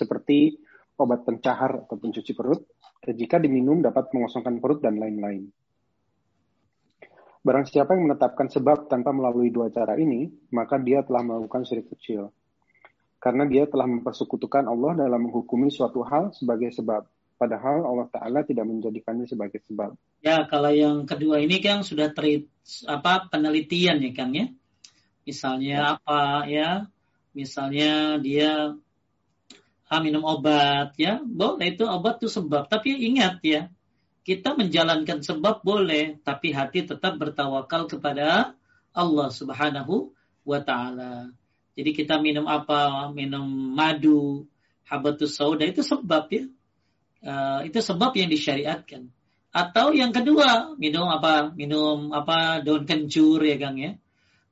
seperti 0.00 0.58
obat 0.98 1.22
pencahar 1.22 1.86
atau 1.86 1.94
pencuci 1.94 2.34
perut 2.34 2.66
jika 3.06 3.38
diminum 3.38 3.78
dapat 3.80 4.10
mengosongkan 4.10 4.58
perut 4.58 4.82
dan 4.82 4.98
lain-lain. 4.98 5.48
Barang 7.38 7.64
siapa 7.64 7.94
yang 7.94 8.10
menetapkan 8.10 8.50
sebab 8.50 8.90
tanpa 8.90 9.14
melalui 9.14 9.48
dua 9.48 9.70
cara 9.70 9.94
ini, 9.96 10.28
maka 10.50 10.76
dia 10.76 11.06
telah 11.06 11.22
melakukan 11.22 11.64
syirik 11.64 11.88
kecil. 11.94 12.34
Karena 13.18 13.46
dia 13.46 13.66
telah 13.66 13.86
mempersekutukan 13.86 14.66
Allah 14.66 15.06
dalam 15.06 15.30
menghukumi 15.30 15.70
suatu 15.70 16.04
hal 16.04 16.34
sebagai 16.34 16.70
sebab, 16.74 17.06
padahal 17.38 17.86
Allah 17.86 18.06
Ta'ala 18.10 18.40
tidak 18.44 18.66
menjadikannya 18.66 19.26
sebagai 19.26 19.62
sebab. 19.64 19.94
Ya, 20.22 20.46
kalau 20.50 20.70
yang 20.70 21.06
kedua 21.06 21.38
ini 21.38 21.62
kan 21.62 21.86
sudah 21.86 22.10
ter 22.10 22.46
apa 22.84 23.30
penelitian 23.30 24.02
ya 24.02 24.10
Kang 24.12 24.34
ya. 24.34 24.46
Misalnya 25.24 25.76
ya. 25.78 25.84
apa 25.96 26.20
ya? 26.50 26.70
Misalnya 27.34 28.18
dia 28.18 28.74
ah, 29.88 30.00
minum 30.04 30.24
obat 30.24 30.92
ya, 31.00 31.20
boleh 31.24 31.74
itu 31.74 31.84
obat 31.88 32.20
itu 32.20 32.28
sebab. 32.28 32.68
Tapi 32.68 32.92
ingat 33.08 33.40
ya, 33.40 33.72
kita 34.28 34.52
menjalankan 34.52 35.24
sebab 35.24 35.64
boleh, 35.64 36.20
tapi 36.20 36.52
hati 36.52 36.84
tetap 36.84 37.16
bertawakal 37.16 37.88
kepada 37.88 38.52
Allah 38.92 39.28
Subhanahu 39.32 40.12
wa 40.44 40.60
taala. 40.60 41.32
Jadi 41.72 41.90
kita 41.96 42.20
minum 42.20 42.44
apa? 42.44 43.08
Minum 43.14 43.46
madu, 43.72 44.44
habatus 44.84 45.38
sauda 45.38 45.64
itu 45.64 45.80
sebab 45.80 46.28
ya. 46.28 46.44
Uh, 47.18 47.60
itu 47.66 47.78
sebab 47.80 48.14
yang 48.14 48.30
disyariatkan. 48.30 49.10
Atau 49.48 49.96
yang 49.96 50.12
kedua, 50.12 50.76
minum 50.76 51.08
apa? 51.08 51.54
Minum 51.56 52.12
apa? 52.12 52.60
Daun 52.60 52.84
kencur 52.84 53.40
ya 53.46 53.56
Kang 53.56 53.78
ya. 53.80 53.96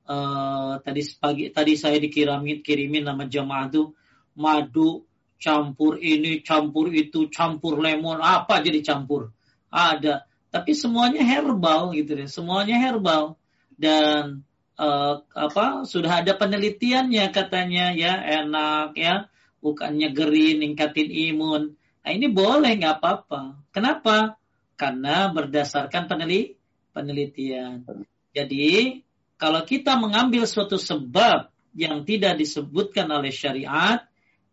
Uh, 0.07 0.79
tadi 0.87 1.03
pagi 1.19 1.51
tadi 1.51 1.75
saya 1.75 1.99
dikirimin 1.99 2.63
kirimin 2.63 3.11
nama 3.11 3.27
jamaah 3.27 3.67
tuh 3.75 3.91
madu 4.39 5.03
campur 5.37 6.01
ini, 6.01 6.41
campur 6.41 6.93
itu, 6.93 7.29
campur 7.29 7.81
lemon, 7.81 8.21
apa 8.21 8.61
jadi 8.61 8.81
campur? 8.83 9.33
Ada. 9.69 10.25
Tapi 10.49 10.73
semuanya 10.73 11.21
herbal 11.21 11.93
gitu 11.93 12.17
deh. 12.17 12.29
Semuanya 12.31 12.81
herbal. 12.81 13.37
Dan 13.77 14.47
uh, 14.81 15.25
apa 15.33 15.85
sudah 15.89 16.23
ada 16.23 16.37
penelitiannya 16.37 17.33
katanya 17.33 17.93
ya 17.97 18.21
enak 18.45 18.97
ya 18.97 19.15
bukannya 19.61 20.13
geri 20.13 20.57
ningkatin 20.61 21.11
imun 21.11 21.75
nah 21.77 22.11
ini 22.13 22.31
boleh 22.31 22.71
nggak 22.79 23.03
apa-apa 23.03 23.67
kenapa 23.75 24.39
karena 24.79 25.33
berdasarkan 25.33 26.07
peneli 26.07 26.55
penelitian 26.93 27.83
jadi 28.31 29.03
kalau 29.37 29.65
kita 29.65 30.01
mengambil 30.01 30.49
suatu 30.49 30.81
sebab 30.81 31.53
yang 31.77 32.09
tidak 32.09 32.41
disebutkan 32.41 33.11
oleh 33.13 33.33
syariat 33.33 34.01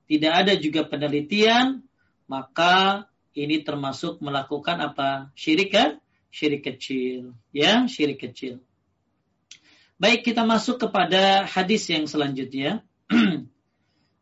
tidak 0.09 0.33
ada 0.33 0.53
juga 0.59 0.83
penelitian 0.87 1.83
maka 2.27 3.05
ini 3.33 3.65
termasuk 3.65 4.21
melakukan 4.21 4.77
apa? 4.79 5.33
Syirik 5.33 5.73
kan? 5.73 5.97
Syirik 6.33 6.65
kecil 6.65 7.33
ya 7.53 7.85
syirik 7.85 8.21
kecil. 8.21 8.61
Baik, 10.01 10.25
kita 10.25 10.43
masuk 10.43 10.83
kepada 10.83 11.47
hadis 11.47 11.87
yang 11.87 12.09
selanjutnya. 12.09 12.83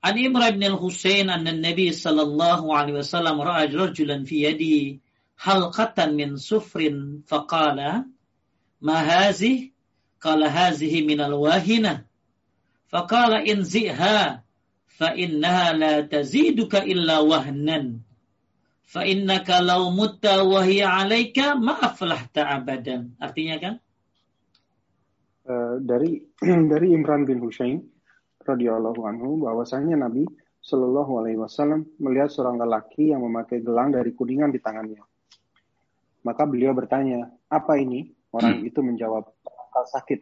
An 0.08 0.16
Imran 0.18 0.62
bin 0.62 0.78
Husain 0.78 1.30
an 1.30 1.42
Nabi 1.46 1.90
sallallahu 1.90 2.70
alaihi 2.74 3.02
wasallam 3.02 3.38
ra'a 3.42 3.70
rajulan 3.70 4.26
fi 4.26 4.50
yadi 4.50 5.02
halqatan 5.38 6.18
min 6.18 6.42
sufrin 6.42 7.26
faqala 7.26 8.06
ma 8.82 8.98
hazihi? 9.02 9.74
Qala 10.22 10.54
hazihi 10.54 11.02
min 11.02 11.18
al-wahina. 11.18 12.06
Faqala 12.94 13.42
inziha 13.42 14.46
fa 15.02 15.18
innaha 15.18 15.74
la 15.74 15.94
taziduka 16.06 16.86
illa 16.86 17.26
wahnan 17.26 18.06
fa 18.86 19.02
innaka 19.02 19.66
law 19.66 19.90
mutta 19.90 20.46
wa 20.46 20.62
hiya 20.62 20.94
'alaika 20.94 21.58
ma 21.58 21.74
aflahta 21.82 22.46
abadan 22.46 23.18
artinya 23.18 23.58
kan 23.58 23.76
Eh, 25.42 25.76
dari 25.82 26.22
dari 26.72 26.94
Imran 26.94 27.26
bin 27.26 27.42
Husain 27.42 27.82
radhiyallahu 28.46 29.02
anhu 29.10 29.42
bahwasanya 29.42 29.98
Nabi 29.98 30.30
Shallallahu 30.62 31.12
alaihi 31.18 31.42
wasallam 31.42 31.90
melihat 31.98 32.30
seorang 32.30 32.62
lelaki 32.62 33.10
yang 33.10 33.26
memakai 33.26 33.66
gelang 33.66 33.90
dari 33.90 34.14
kuningan 34.14 34.54
di 34.54 34.62
tangannya. 34.62 35.02
Maka 36.22 36.46
beliau 36.46 36.78
bertanya, 36.78 37.34
"Apa 37.50 37.82
ini?" 37.82 38.14
Orang 38.30 38.62
itu 38.62 38.86
menjawab, 38.86 39.26
"Akal 39.42 39.86
sakit." 39.90 40.22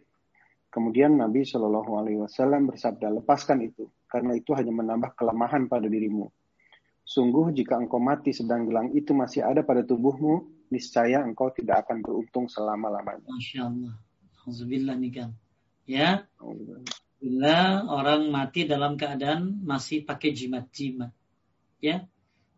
Kemudian 0.71 1.19
Nabi 1.19 1.43
Shallallahu 1.43 1.91
alaihi 1.99 2.23
wasallam 2.23 2.71
bersabda, 2.71 3.19
"Lepaskan 3.19 3.59
itu, 3.67 3.91
karena 4.10 4.34
itu 4.36 4.51
hanya 4.57 4.74
menambah 4.74 5.14
kelemahan 5.14 5.70
pada 5.70 5.86
dirimu." 5.86 6.34
Sungguh 7.05 7.53
jika 7.53 7.78
engkau 7.78 7.97
mati 7.97 8.34
sedang 8.34 8.70
gelang 8.70 8.93
itu 8.93 9.18
masih 9.18 9.41
ada 9.41 9.66
pada 9.66 9.82
tubuhmu, 9.82 10.45
niscaya 10.70 11.26
engkau 11.26 11.49
tidak 11.49 11.86
akan 11.88 12.05
beruntung 12.05 12.45
selama-lamanya. 12.45 13.26
Masya 13.26 13.66
Allah. 13.66 13.93
Alhamdulillah 14.45 14.95
nih 14.97 15.12
kan. 15.14 15.30
Ya. 15.89 16.30
Bila 17.18 17.82
orang 17.89 18.30
mati 18.30 18.70
dalam 18.70 18.93
keadaan 18.93 19.66
masih 19.66 20.05
pakai 20.05 20.38
jimat-jimat. 20.38 21.10
Ya. 21.82 22.05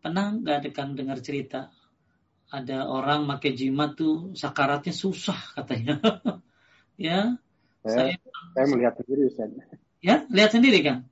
Pernah 0.04 0.36
nggak 0.36 0.56
ada 0.60 0.68
kan 0.68 0.88
dengar 0.92 1.24
cerita 1.24 1.72
ada 2.52 2.84
orang 2.84 3.24
pakai 3.24 3.56
jimat 3.56 3.96
tuh 3.96 4.36
sakaratnya 4.36 4.92
susah 4.92 5.56
katanya. 5.56 5.96
ya. 7.00 7.40
Saya, 7.82 8.14
saya, 8.54 8.66
melihat 8.68 8.94
sendiri 9.00 9.22
Ustaz. 9.26 9.50
Ya, 10.04 10.22
lihat 10.28 10.52
sendiri 10.52 10.84
kan? 10.84 11.08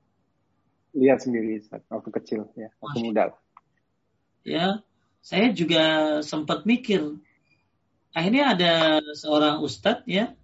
Lihat 0.91 1.23
sendiri 1.23 1.63
waktu 1.87 2.09
kecil 2.21 2.51
ya, 2.59 2.69
waktu 2.83 2.99
Masya. 2.99 3.07
muda. 3.07 3.23
Ya, 4.43 4.67
saya 5.23 5.53
juga 5.53 5.83
sempat 6.25 6.67
mikir. 6.67 7.19
Akhirnya 8.11 8.51
ada 8.51 8.73
seorang 9.15 9.63
ustadz 9.63 10.03
ya, 10.03 10.35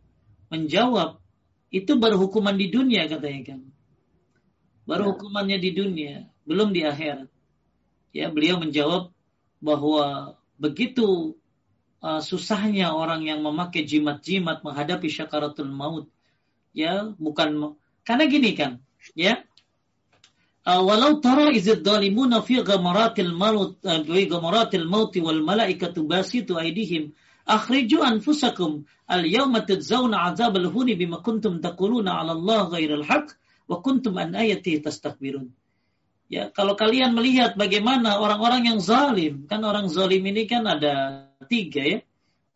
menjawab 0.48 1.20
itu 1.68 2.00
baru 2.00 2.16
hukuman 2.16 2.56
di 2.56 2.72
dunia 2.72 3.12
katanya 3.12 3.42
kan. 3.54 3.60
Baru 4.88 5.04
ya. 5.04 5.10
hukumannya 5.12 5.58
di 5.60 5.72
dunia, 5.76 6.16
belum 6.48 6.72
di 6.72 6.88
akhirat. 6.88 7.28
Ya, 8.16 8.32
beliau 8.32 8.64
menjawab 8.64 9.12
bahwa 9.60 10.40
begitu 10.56 11.36
uh, 12.00 12.24
susahnya 12.24 12.96
orang 12.96 13.28
yang 13.28 13.44
memakai 13.44 13.84
jimat-jimat 13.84 14.64
menghadapi 14.64 15.12
syakaratul 15.12 15.68
maut. 15.68 16.08
Ya, 16.72 17.12
bukan 17.20 17.76
karena 18.08 18.24
gini 18.30 18.56
kan, 18.56 18.80
ya. 19.18 19.47
Uh, 20.68 20.84
walau 20.84 21.24
tara 21.24 21.48
izid 21.56 21.80
dalimuna 21.80 22.44
fi 22.44 22.60
ghamaratil 22.60 23.32
maut 23.32 23.80
uh, 23.88 24.04
ghamaratil 24.04 24.84
maut 24.84 25.16
wal 25.16 25.40
malaikatu 25.40 26.04
basitu 26.04 26.60
aidihim 26.60 27.16
akhriju 27.48 28.04
anfusakum 28.04 28.84
al 29.08 29.24
yawma 29.24 29.64
tadzawna 29.64 30.28
azab 30.28 30.60
al 30.60 30.68
huni 30.68 31.00
bima 31.00 31.24
kuntum 31.24 31.64
taquluna 31.64 32.20
'ala 32.20 32.36
Allah 32.36 32.62
ghairal 32.76 33.08
haqq 33.08 33.32
wa 33.72 33.80
kuntum 33.80 34.20
an 34.20 34.36
ayati 34.36 34.84
tastakbirun. 34.84 35.56
Ya, 36.28 36.52
kalau 36.52 36.76
kalian 36.76 37.16
melihat 37.16 37.56
bagaimana 37.56 38.20
orang-orang 38.20 38.68
yang 38.68 38.80
zalim, 38.84 39.48
kan 39.48 39.64
orang 39.64 39.88
zalim 39.88 40.20
ini 40.28 40.44
kan 40.52 40.68
ada 40.68 41.32
tiga 41.48 41.84
ya. 41.84 42.00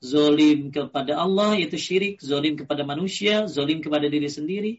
Zalim 0.03 0.75
kepada 0.75 1.15
Allah 1.15 1.55
yaitu 1.55 1.79
syirik, 1.79 2.19
zalim 2.19 2.59
kepada 2.59 2.83
manusia, 2.83 3.47
zalim 3.47 3.79
kepada 3.79 4.11
diri 4.11 4.27
sendiri. 4.27 4.73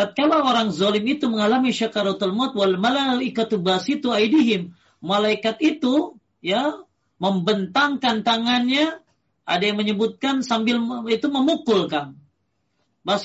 Tatkala 0.00 0.40
orang 0.40 0.72
zalim 0.72 1.04
itu 1.04 1.28
mengalami 1.28 1.76
syakaratul 1.76 2.32
maut 2.32 2.56
wal 2.56 2.80
malaikatu 2.80 3.60
basitu 3.60 4.08
aidihim, 4.16 4.72
malaikat 5.04 5.60
itu 5.60 6.16
ya 6.40 6.80
membentangkan 7.20 8.24
tangannya 8.24 8.96
ada 9.44 9.60
yang 9.60 9.76
menyebutkan 9.76 10.40
sambil 10.40 10.80
itu 11.04 11.28
memukul 11.28 11.84
kamu. 11.84 12.16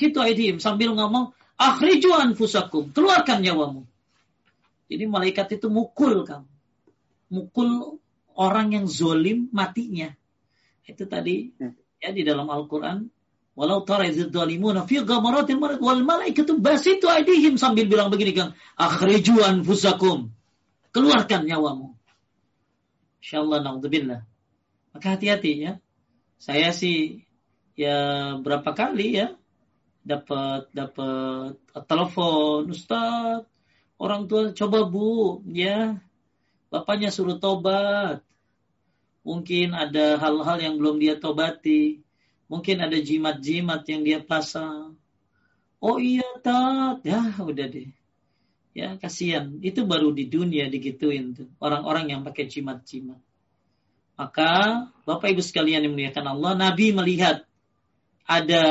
itu 0.03 0.19
aidim 0.19 0.59
sambil 0.59 0.91
ngomong 0.91 1.31
akhriju 1.55 2.11
anfusakum, 2.11 2.91
keluarkan 2.91 3.39
nyawamu. 3.39 3.87
Jadi 4.91 5.03
malaikat 5.07 5.55
itu 5.55 5.71
mukul 5.71 6.27
kamu. 6.27 6.51
Mukul 7.31 8.03
orang 8.35 8.75
yang 8.75 8.85
zolim 8.91 9.47
matinya. 9.55 10.11
Itu 10.83 11.07
tadi 11.07 11.55
hmm. 11.55 12.03
ya 12.03 12.11
di 12.11 12.27
dalam 12.27 12.51
Al-Qur'an 12.51 13.14
Walau 13.55 13.87
tara 13.87 14.03
izid 14.11 14.35
zalimuna 14.35 14.83
fi 14.83 14.99
ghamaratil 14.99 15.55
maut 15.55 15.79
wal 15.79 16.03
malaikatu 16.03 16.59
basitu 16.59 17.07
aidihim 17.07 17.55
sambil 17.55 17.87
bilang 17.87 18.11
begini 18.11 18.35
Kang, 18.35 18.51
akhriju 18.75 19.39
anfusakum. 19.39 20.35
Keluarkan 20.91 21.47
nyawamu. 21.47 21.95
Insyaallah 23.23 23.63
naudzubillah. 23.63 24.27
Maka 24.91 25.15
hati-hati 25.15 25.51
ya 25.59 25.79
saya 26.39 26.69
sih 26.75 27.25
ya 27.79 27.97
berapa 28.39 28.75
kali 28.75 29.17
ya 29.17 29.33
dapat 30.05 30.69
dapat 30.71 31.57
telepon 31.89 32.69
Ustaz 32.69 33.43
orang 33.97 34.29
tua 34.29 34.53
coba 34.53 34.85
bu 34.85 35.41
ya 35.49 35.97
bapaknya 36.69 37.09
suruh 37.09 37.41
tobat 37.41 38.21
mungkin 39.25 39.73
ada 39.73 40.21
hal-hal 40.21 40.57
yang 40.61 40.75
belum 40.77 41.01
dia 41.01 41.17
tobati 41.17 42.04
mungkin 42.45 42.81
ada 42.81 42.97
jimat-jimat 42.97 43.81
yang 43.89 44.01
dia 44.05 44.19
pasang 44.21 44.97
oh 45.81 45.97
iya 45.97 46.25
tat 46.41 47.01
ya 47.01 47.21
udah 47.41 47.67
deh 47.67 47.89
ya 48.75 48.95
kasihan 49.01 49.57
itu 49.63 49.83
baru 49.83 50.11
di 50.11 50.27
dunia 50.27 50.67
digituin 50.67 51.33
tuh 51.33 51.49
orang-orang 51.61 52.11
yang 52.11 52.21
pakai 52.21 52.45
jimat-jimat 52.49 53.21
maka 54.15 54.51
Bapak 55.03 55.27
Ibu 55.35 55.43
sekalian 55.43 55.83
yang 55.83 55.91
memuliakan 55.91 56.25
Allah, 56.31 56.51
Nabi 56.55 56.95
melihat 56.95 57.43
ada 58.23 58.63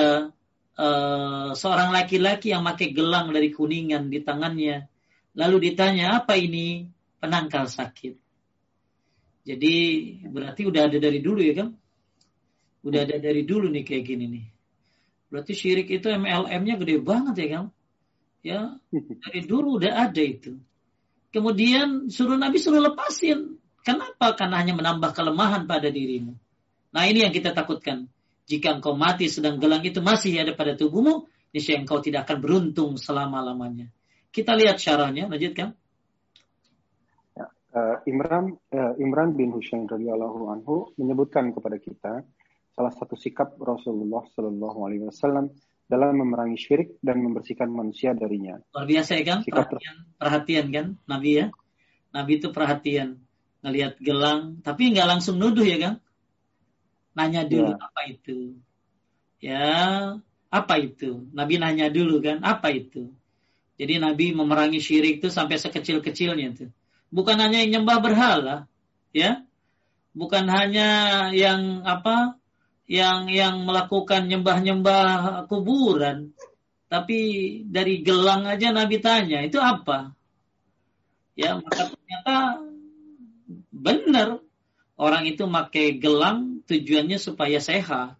uh, 0.74 1.50
seorang 1.52 1.92
laki-laki 1.92 2.50
yang 2.50 2.64
pakai 2.64 2.96
gelang 2.96 3.28
dari 3.30 3.52
kuningan 3.52 4.08
di 4.08 4.24
tangannya. 4.24 4.88
Lalu 5.36 5.70
ditanya, 5.70 6.24
apa 6.24 6.40
ini? 6.40 6.88
Penangkal 7.20 7.68
sakit. 7.68 8.16
Jadi 9.44 9.76
berarti 10.24 10.64
udah 10.64 10.88
ada 10.88 10.96
dari 10.96 11.20
dulu 11.20 11.44
ya 11.44 11.52
kan? 11.60 11.68
Udah 12.84 13.08
ada 13.08 13.16
dari 13.16 13.48
dulu 13.48 13.72
nih 13.72 13.82
kayak 13.82 14.04
gini 14.04 14.24
nih. 14.28 14.46
Berarti 15.32 15.56
syirik 15.56 15.88
itu 15.88 16.06
MLM-nya 16.06 16.76
gede 16.78 17.00
banget 17.00 17.34
ya 17.40 17.48
kan? 17.50 17.64
Ya, 18.44 18.60
dari 19.24 19.40
dulu 19.48 19.80
udah 19.80 20.04
ada 20.04 20.20
itu. 20.20 20.60
Kemudian 21.32 22.12
suruh 22.12 22.36
Nabi 22.36 22.60
suruh 22.60 22.78
lepasin. 22.78 23.56
Kenapa? 23.82 24.36
Karena 24.36 24.60
hanya 24.60 24.76
menambah 24.76 25.16
kelemahan 25.16 25.64
pada 25.64 25.88
dirimu. 25.88 26.36
Nah 26.94 27.02
ini 27.08 27.26
yang 27.26 27.34
kita 27.34 27.50
takutkan. 27.50 28.06
Jika 28.44 28.76
engkau 28.76 28.92
mati 28.94 29.26
sedang 29.32 29.56
gelang 29.56 29.80
itu 29.82 30.04
masih 30.04 30.36
ada 30.38 30.52
pada 30.52 30.76
tubuhmu, 30.76 31.26
niscaya 31.50 31.80
engkau 31.80 31.98
tidak 32.04 32.28
akan 32.28 32.38
beruntung 32.44 33.00
selama-lamanya. 33.00 33.88
Kita 34.28 34.52
lihat 34.52 34.76
syarahnya, 34.76 35.26
lanjutkan. 35.26 35.72
Ya, 37.34 37.46
uh, 37.74 37.96
Imran 38.04 38.60
uh, 38.70 38.92
Imran 39.00 39.32
bin 39.34 39.50
Husain 39.56 39.88
radhiyallahu 39.88 40.52
anhu 40.52 40.92
menyebutkan 41.00 41.50
kepada 41.56 41.80
kita 41.80 42.12
salah 42.74 42.90
satu 42.90 43.14
sikap 43.14 43.54
Rasulullah 43.62 44.26
Shallallahu 44.34 44.78
alaihi 44.82 45.06
wasallam 45.06 45.54
dalam 45.86 46.18
memerangi 46.18 46.58
syirik 46.58 46.98
dan 46.98 47.22
membersihkan 47.22 47.70
manusia 47.70 48.12
darinya. 48.12 48.58
Luar 48.74 48.86
biasa 48.88 49.20
ya 49.20 49.24
kan? 49.24 49.38
Perhatian, 49.46 49.96
perhatian 50.18 50.66
kan 50.74 50.86
Nabi 51.06 51.30
ya. 51.38 51.46
Nabi 52.10 52.42
itu 52.42 52.48
perhatian 52.50 53.22
ngelihat 53.62 53.96
gelang, 54.02 54.60
tapi 54.60 54.90
nggak 54.92 55.08
langsung 55.08 55.38
nuduh 55.38 55.64
ya 55.64 55.78
kan? 55.78 55.94
Nanya 57.14 57.46
dulu 57.46 57.72
ya. 57.72 57.78
apa 57.78 58.00
itu. 58.10 58.38
Ya, 59.38 59.68
apa 60.50 60.74
itu? 60.80 61.28
Nabi 61.30 61.60
nanya 61.60 61.92
dulu 61.92 62.18
kan, 62.20 62.42
apa 62.42 62.74
itu? 62.74 63.12
Jadi 63.74 63.98
Nabi 63.98 64.30
memerangi 64.30 64.78
syirik 64.78 65.18
itu 65.22 65.28
sampai 65.30 65.58
sekecil-kecilnya 65.58 66.48
tuh. 66.54 66.70
Bukan 67.10 67.38
hanya 67.38 67.62
yang 67.62 67.82
nyembah 67.82 67.98
berhala, 68.02 68.56
ya. 69.10 69.42
Bukan 70.14 70.46
hanya 70.46 71.30
yang 71.34 71.82
apa? 71.82 72.38
Yang 72.84 73.20
yang 73.32 73.64
melakukan 73.64 74.28
nyembah-nyembah 74.28 75.48
kuburan. 75.48 76.36
Tapi 76.92 77.18
dari 77.66 78.04
gelang 78.04 78.44
aja 78.44 78.70
Nabi 78.70 79.00
tanya, 79.00 79.40
itu 79.42 79.56
apa? 79.58 80.12
Ya, 81.34 81.58
maka 81.58 81.90
ternyata 81.90 82.62
benar 83.74 84.38
orang 84.94 85.26
itu 85.26 85.42
pakai 85.42 85.98
gelang 85.98 86.62
tujuannya 86.70 87.18
supaya 87.18 87.58
sehat. 87.58 88.14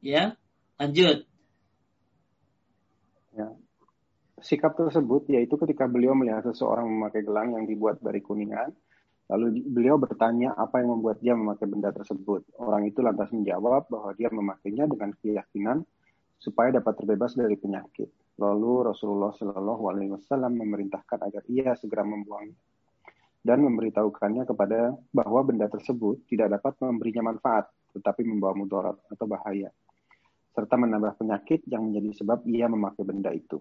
Ya, 0.00 0.34
lanjut. 0.80 1.28
Ya. 3.36 3.48
Sikap 4.42 4.74
tersebut 4.74 5.28
yaitu 5.30 5.54
ketika 5.60 5.86
beliau 5.86 6.16
melihat 6.16 6.42
seseorang 6.50 6.88
memakai 6.88 7.22
gelang 7.22 7.54
yang 7.54 7.68
dibuat 7.68 8.02
dari 8.02 8.18
kuningan, 8.18 8.74
lalu 9.32 9.64
beliau 9.64 9.96
bertanya 9.96 10.52
apa 10.60 10.84
yang 10.84 11.00
membuat 11.00 11.24
dia 11.24 11.32
memakai 11.32 11.64
benda 11.64 11.88
tersebut. 11.88 12.44
Orang 12.60 12.84
itu 12.84 13.00
lantas 13.00 13.32
menjawab 13.32 13.88
bahwa 13.88 14.12
dia 14.12 14.28
memakainya 14.28 14.84
dengan 14.84 15.16
keyakinan 15.16 15.88
supaya 16.36 16.68
dapat 16.76 17.00
terbebas 17.00 17.32
dari 17.32 17.56
penyakit. 17.56 18.12
Lalu 18.36 18.92
Rasulullah 18.92 19.32
Shallallahu 19.32 19.88
Alaihi 19.88 20.12
Wasallam 20.12 20.60
memerintahkan 20.60 21.24
agar 21.24 21.42
ia 21.48 21.72
segera 21.80 22.04
membuangnya 22.04 22.60
dan 23.42 23.58
memberitahukannya 23.66 24.46
kepada 24.46 24.94
bahwa 25.10 25.40
benda 25.42 25.66
tersebut 25.66 26.22
tidak 26.30 26.58
dapat 26.58 26.78
memberinya 26.78 27.34
manfaat, 27.34 27.66
tetapi 27.90 28.22
membawa 28.22 28.54
mudarat 28.54 28.96
atau 29.10 29.26
bahaya, 29.26 29.68
serta 30.54 30.78
menambah 30.78 31.18
penyakit 31.18 31.66
yang 31.66 31.90
menjadi 31.90 32.22
sebab 32.22 32.46
ia 32.46 32.70
memakai 32.70 33.02
benda 33.02 33.34
itu. 33.34 33.58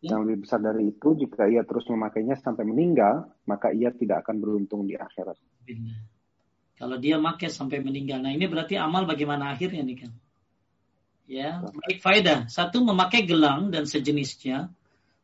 Yang 0.00 0.20
lebih 0.24 0.38
besar 0.48 0.64
dari 0.64 0.88
itu, 0.88 1.08
jika 1.12 1.44
ia 1.44 1.60
terus 1.60 1.84
memakainya 1.92 2.40
sampai 2.40 2.64
meninggal, 2.64 3.28
maka 3.44 3.68
ia 3.68 3.92
tidak 3.92 4.24
akan 4.24 4.40
beruntung 4.40 4.88
di 4.88 4.96
akhirat. 4.96 5.36
Kalau 6.78 6.96
dia 6.96 7.20
pakai 7.20 7.52
sampai 7.52 7.84
meninggal, 7.84 8.22
nah 8.22 8.32
ini 8.32 8.48
berarti 8.48 8.80
amal 8.80 9.04
bagaimana 9.04 9.52
akhirnya 9.52 9.84
nih 9.84 9.98
kan? 10.06 10.12
Ya, 11.28 11.60
baik 11.60 12.00
faedah. 12.00 12.48
Satu 12.48 12.80
memakai 12.80 13.28
gelang 13.28 13.68
dan 13.68 13.84
sejenisnya 13.84 14.72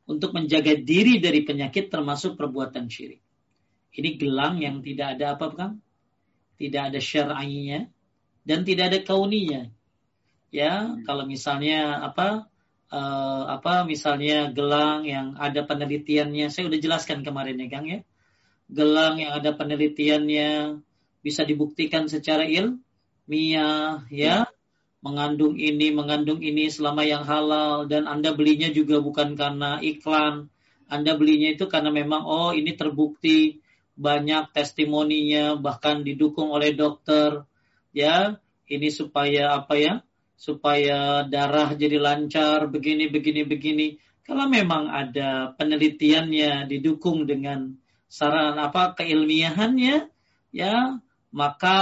untuk 0.05 0.37
menjaga 0.37 0.77
diri 0.77 1.17
dari 1.17 1.41
penyakit 1.41 1.89
termasuk 1.89 2.37
perbuatan 2.37 2.93
syirik. 2.93 3.25
Ini 3.95 4.21
gelang 4.21 4.61
yang 4.61 4.85
tidak 4.85 5.17
ada 5.17 5.39
apa 5.39 5.47
kan? 5.57 5.71
Tidak 6.61 6.93
ada 6.93 7.01
syar'inya 7.01 7.89
dan 8.45 8.67
tidak 8.69 8.93
ada 8.93 8.99
kauninya. 9.01 9.71
Ya, 10.53 10.93
kalau 11.09 11.25
misalnya 11.25 12.05
apa 12.05 12.47
uh, 12.95 13.43
apa 13.59 13.83
misalnya 13.83 14.55
gelang 14.55 15.03
yang 15.03 15.35
ada 15.35 15.67
penelitiannya, 15.67 16.47
saya 16.49 16.71
udah 16.71 16.79
jelaskan 16.79 17.27
kemarin 17.27 17.59
ya 17.59 17.67
Kang 17.67 17.87
ya. 17.91 18.01
Gelang 18.71 19.19
yang 19.19 19.35
ada 19.35 19.51
penelitiannya 19.53 20.81
bisa 21.21 21.43
dibuktikan 21.43 22.07
secara 22.07 22.47
ilmiah 22.47 24.07
ya. 24.09 24.47
Mengandung 25.05 25.61
ini, 25.61 25.93
mengandung 25.93 26.41
ini 26.41 26.73
selama 26.73 27.05
yang 27.05 27.29
halal. 27.29 27.85
Dan 27.91 28.09
Anda 28.09 28.33
belinya 28.33 28.73
juga 28.73 29.03
bukan 29.05 29.37
karena 29.37 29.83
iklan. 29.85 30.49
Anda 30.89 31.13
belinya 31.19 31.53
itu 31.53 31.69
karena 31.69 31.93
memang 31.93 32.25
oh 32.25 32.57
ini 32.57 32.73
terbukti 32.73 33.61
banyak 34.01 34.57
testimoninya. 34.57 35.61
Bahkan 35.61 36.09
didukung 36.09 36.55
oleh 36.55 36.73
dokter 36.73 37.45
ya. 37.93 38.41
Ini 38.65 38.89
supaya 38.89 39.61
apa 39.61 39.77
ya 39.77 40.01
supaya 40.35 41.25
darah 41.25 41.73
jadi 41.73 41.97
lancar 41.99 42.67
begini 42.69 43.09
begini 43.09 43.43
begini 43.47 43.87
kalau 44.27 44.51
memang 44.51 44.91
ada 44.91 45.53
penelitiannya 45.55 46.67
didukung 46.69 47.25
dengan 47.25 47.77
saran 48.11 48.59
apa 48.59 48.99
keilmiahannya 48.99 50.11
ya 50.51 50.99
maka 51.35 51.79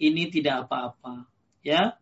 ini 0.00 0.32
tidak 0.32 0.68
apa-apa 0.68 1.28
ya 1.60 2.00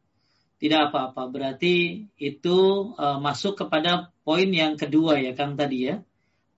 tidak 0.58 0.90
apa-apa. 0.90 1.30
Berarti 1.30 2.06
itu 2.18 2.58
uh, 2.98 3.18
masuk 3.22 3.64
kepada 3.64 4.10
poin 4.26 4.50
yang 4.50 4.74
kedua 4.74 5.22
ya 5.22 5.32
Kang 5.38 5.54
tadi 5.54 5.88
ya. 5.88 6.02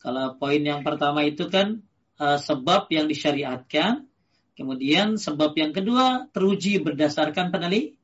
Kalau 0.01 0.41
poin 0.41 0.61
yang 0.65 0.81
pertama 0.81 1.21
itu 1.29 1.53
kan 1.53 1.85
uh, 2.17 2.41
sebab 2.41 2.89
yang 2.89 3.05
disyariatkan, 3.05 4.09
kemudian 4.57 5.21
sebab 5.21 5.53
yang 5.61 5.77
kedua 5.77 6.33
teruji 6.33 6.81
berdasarkan 6.81 7.53
peneli 7.53 8.00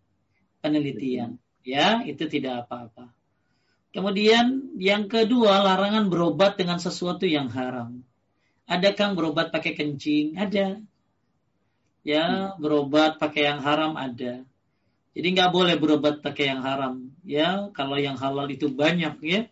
penelitian. 0.66 1.38
Ya, 1.62 2.02
itu 2.02 2.26
tidak 2.26 2.66
apa-apa. 2.66 3.14
Kemudian 3.94 4.76
yang 4.76 5.06
kedua 5.06 5.62
larangan 5.62 6.10
berobat 6.10 6.58
dengan 6.58 6.82
sesuatu 6.82 7.24
yang 7.24 7.46
haram. 7.54 8.02
Ada 8.66 8.98
Kang 8.98 9.14
berobat 9.14 9.54
pakai 9.54 9.78
kencing? 9.78 10.34
Ada. 10.34 10.82
Ya, 12.02 12.54
berobat 12.58 13.22
pakai 13.22 13.46
yang 13.54 13.62
haram 13.62 13.94
ada 13.94 14.42
jadi 15.16 15.32
nggak 15.32 15.52
boleh 15.56 15.74
berobat 15.80 16.20
pakai 16.20 16.52
yang 16.52 16.60
haram, 16.60 17.08
ya. 17.24 17.72
Kalau 17.72 17.96
yang 17.96 18.20
halal 18.20 18.52
itu 18.52 18.68
banyak, 18.68 19.16
ya. 19.24 19.48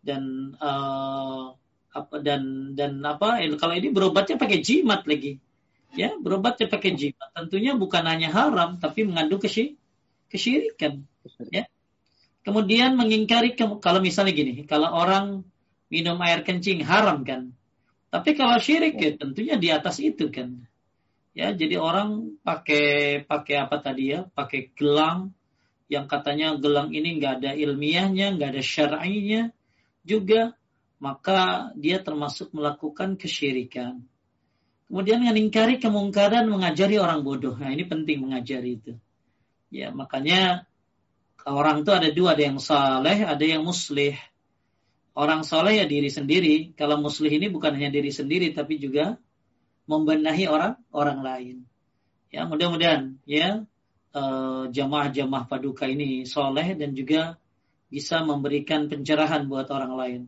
Dan 0.00 0.56
uh, 0.56 1.52
apa 1.92 2.14
dan 2.24 2.72
dan 2.72 3.04
apa? 3.04 3.44
Eh, 3.44 3.52
kalau 3.60 3.76
ini 3.76 3.92
berobatnya 3.92 4.40
pakai 4.40 4.64
jimat 4.64 5.04
lagi, 5.04 5.36
ya. 5.92 6.16
Berobatnya 6.16 6.72
pakai 6.72 6.96
jimat. 6.96 7.28
Tentunya 7.36 7.76
bukan 7.76 8.00
hanya 8.08 8.32
haram, 8.32 8.80
tapi 8.80 9.04
mengandung 9.04 9.44
kesy 9.44 9.76
kesyirikan, 10.34 11.06
ya. 11.54 11.70
Kemudian 12.42 12.98
mengingkari 12.98 13.54
kalau 13.56 14.02
misalnya 14.02 14.34
gini, 14.34 14.66
kalau 14.66 14.90
orang 14.90 15.46
minum 15.88 16.18
air 16.20 16.42
kencing 16.42 16.82
haram 16.82 17.22
kan. 17.22 17.54
Tapi 18.10 18.34
kalau 18.34 18.58
syirik 18.58 18.98
ya 18.98 19.14
tentunya 19.14 19.54
di 19.54 19.70
atas 19.70 20.02
itu 20.02 20.30
kan. 20.34 20.66
Ya, 21.34 21.50
jadi 21.50 21.82
orang 21.82 22.38
pakai 22.46 23.22
pakai 23.26 23.56
apa 23.58 23.82
tadi 23.82 24.14
ya? 24.14 24.26
Pakai 24.30 24.70
gelang 24.74 25.34
yang 25.90 26.06
katanya 26.06 26.54
gelang 26.54 26.94
ini 26.94 27.18
nggak 27.18 27.42
ada 27.42 27.50
ilmiahnya, 27.54 28.38
nggak 28.38 28.50
ada 28.54 28.62
syar'inya 28.62 29.42
juga, 30.06 30.54
maka 31.02 31.70
dia 31.74 31.98
termasuk 31.98 32.54
melakukan 32.54 33.18
kesyirikan. 33.18 34.04
Kemudian 34.86 35.26
mengingkari 35.26 35.82
kemungkaran 35.82 36.46
mengajari 36.46 37.02
orang 37.02 37.26
bodoh. 37.26 37.58
Nah, 37.58 37.74
ini 37.74 37.82
penting 37.82 38.22
mengajari 38.22 38.78
itu. 38.78 38.94
Ya, 39.74 39.90
makanya 39.90 40.70
orang 41.42 41.82
itu 41.82 41.90
ada 41.90 42.06
dua, 42.14 42.38
ada 42.38 42.46
yang 42.46 42.62
saleh, 42.62 43.26
ada 43.26 43.42
yang 43.42 43.66
muslih. 43.66 44.14
Orang 45.18 45.42
saleh 45.42 45.82
ya 45.82 45.86
diri 45.90 46.06
sendiri. 46.14 46.78
Kalau 46.78 47.02
muslih 47.02 47.34
ini 47.34 47.50
bukan 47.50 47.74
hanya 47.74 47.90
diri 47.90 48.14
sendiri, 48.14 48.54
tapi 48.54 48.78
juga 48.78 49.18
membenahi 49.90 50.46
orang 50.46 50.78
orang 50.94 51.20
lain. 51.26 51.56
Ya, 52.30 52.46
mudah-mudahan 52.46 53.18
ya 53.26 53.66
eh, 54.14 54.64
jamaah-jamaah 54.70 55.50
paduka 55.50 55.90
ini 55.90 56.22
soleh 56.22 56.78
dan 56.78 56.94
juga 56.94 57.34
bisa 57.90 58.22
memberikan 58.22 58.86
pencerahan 58.86 59.50
buat 59.50 59.70
orang 59.74 59.94
lain, 59.94 60.20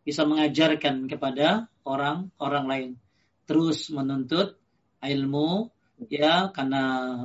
bisa 0.00 0.24
mengajarkan 0.24 1.08
kepada 1.08 1.68
orang-orang 1.84 2.64
lain, 2.68 2.90
terus 3.44 3.88
menuntut 3.92 4.56
ilmu 5.00 5.73
ya 6.10 6.50
karena 6.50 6.82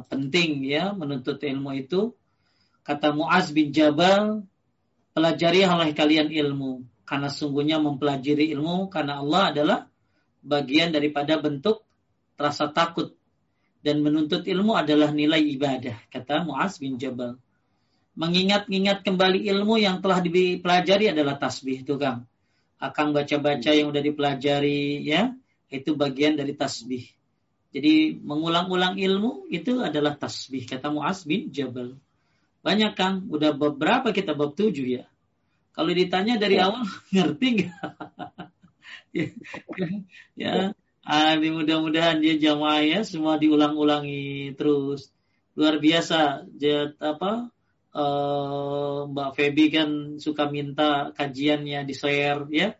penting 0.08 0.64
ya 0.66 0.94
menuntut 0.94 1.42
ilmu 1.42 1.74
itu 1.78 2.14
kata 2.86 3.14
Muaz 3.14 3.52
bin 3.54 3.74
Jabal 3.74 4.46
pelajari 5.14 5.66
oleh 5.66 5.92
kalian 5.94 6.30
ilmu 6.30 6.86
karena 7.04 7.30
sungguhnya 7.34 7.82
mempelajari 7.82 8.54
ilmu 8.54 8.88
karena 8.94 9.20
Allah 9.22 9.44
adalah 9.52 9.80
bagian 10.46 10.94
daripada 10.94 11.42
bentuk 11.42 11.84
rasa 12.40 12.72
takut 12.72 13.20
dan 13.80 14.04
menuntut 14.04 14.44
ilmu 14.44 14.76
adalah 14.76 15.12
nilai 15.16 15.40
ibadah, 15.56 15.96
kata 16.12 16.44
Muaz 16.44 16.84
bin 16.84 17.00
Jabal. 17.00 17.40
Mengingat-ingat 18.20 19.08
kembali 19.08 19.48
ilmu 19.48 19.80
yang 19.80 20.04
telah 20.04 20.20
dipelajari 20.20 21.16
adalah 21.16 21.40
tasbih 21.40 21.88
itu 21.88 21.96
Kang. 21.96 22.28
Akan 22.76 23.16
baca-baca 23.16 23.72
yang 23.72 23.88
udah 23.88 24.04
dipelajari 24.04 25.04
ya, 25.08 25.32
itu 25.72 25.96
bagian 25.96 26.36
dari 26.36 26.52
tasbih. 26.52 27.08
Jadi 27.70 28.18
mengulang-ulang 28.18 28.98
ilmu 28.98 29.46
itu 29.54 29.86
adalah 29.86 30.18
tasbih 30.18 30.66
kata 30.66 30.90
Muaz 30.90 31.22
bin 31.26 31.54
Jabal. 31.54 31.94
Banyak 32.66 32.98
Kang, 32.98 33.30
udah 33.30 33.54
beberapa 33.54 34.10
kita 34.10 34.34
bab 34.34 34.58
tujuh 34.58 35.00
ya. 35.00 35.06
Kalau 35.72 35.94
ditanya 35.94 36.36
dari 36.36 36.58
ya. 36.58 36.68
awal 36.68 36.84
ngerti 37.14 37.48
nggak? 37.62 37.74
ya, 39.16 39.26
ya, 40.36 40.54
Ah, 41.10 41.34
mudah-mudahan 41.42 42.22
dia 42.22 42.38
jamaah 42.38 42.86
ya 42.86 43.00
semua 43.02 43.42
diulang-ulangi 43.42 44.54
terus. 44.54 45.10
Luar 45.58 45.82
biasa. 45.82 46.46
Dia, 46.54 46.94
apa 47.02 47.50
uh, 47.98 49.10
Mbak 49.10 49.30
Feby 49.34 49.66
kan 49.74 49.90
suka 50.22 50.54
minta 50.54 51.10
kajiannya 51.18 51.82
di 51.82 51.94
share 51.98 52.46
ya. 52.54 52.78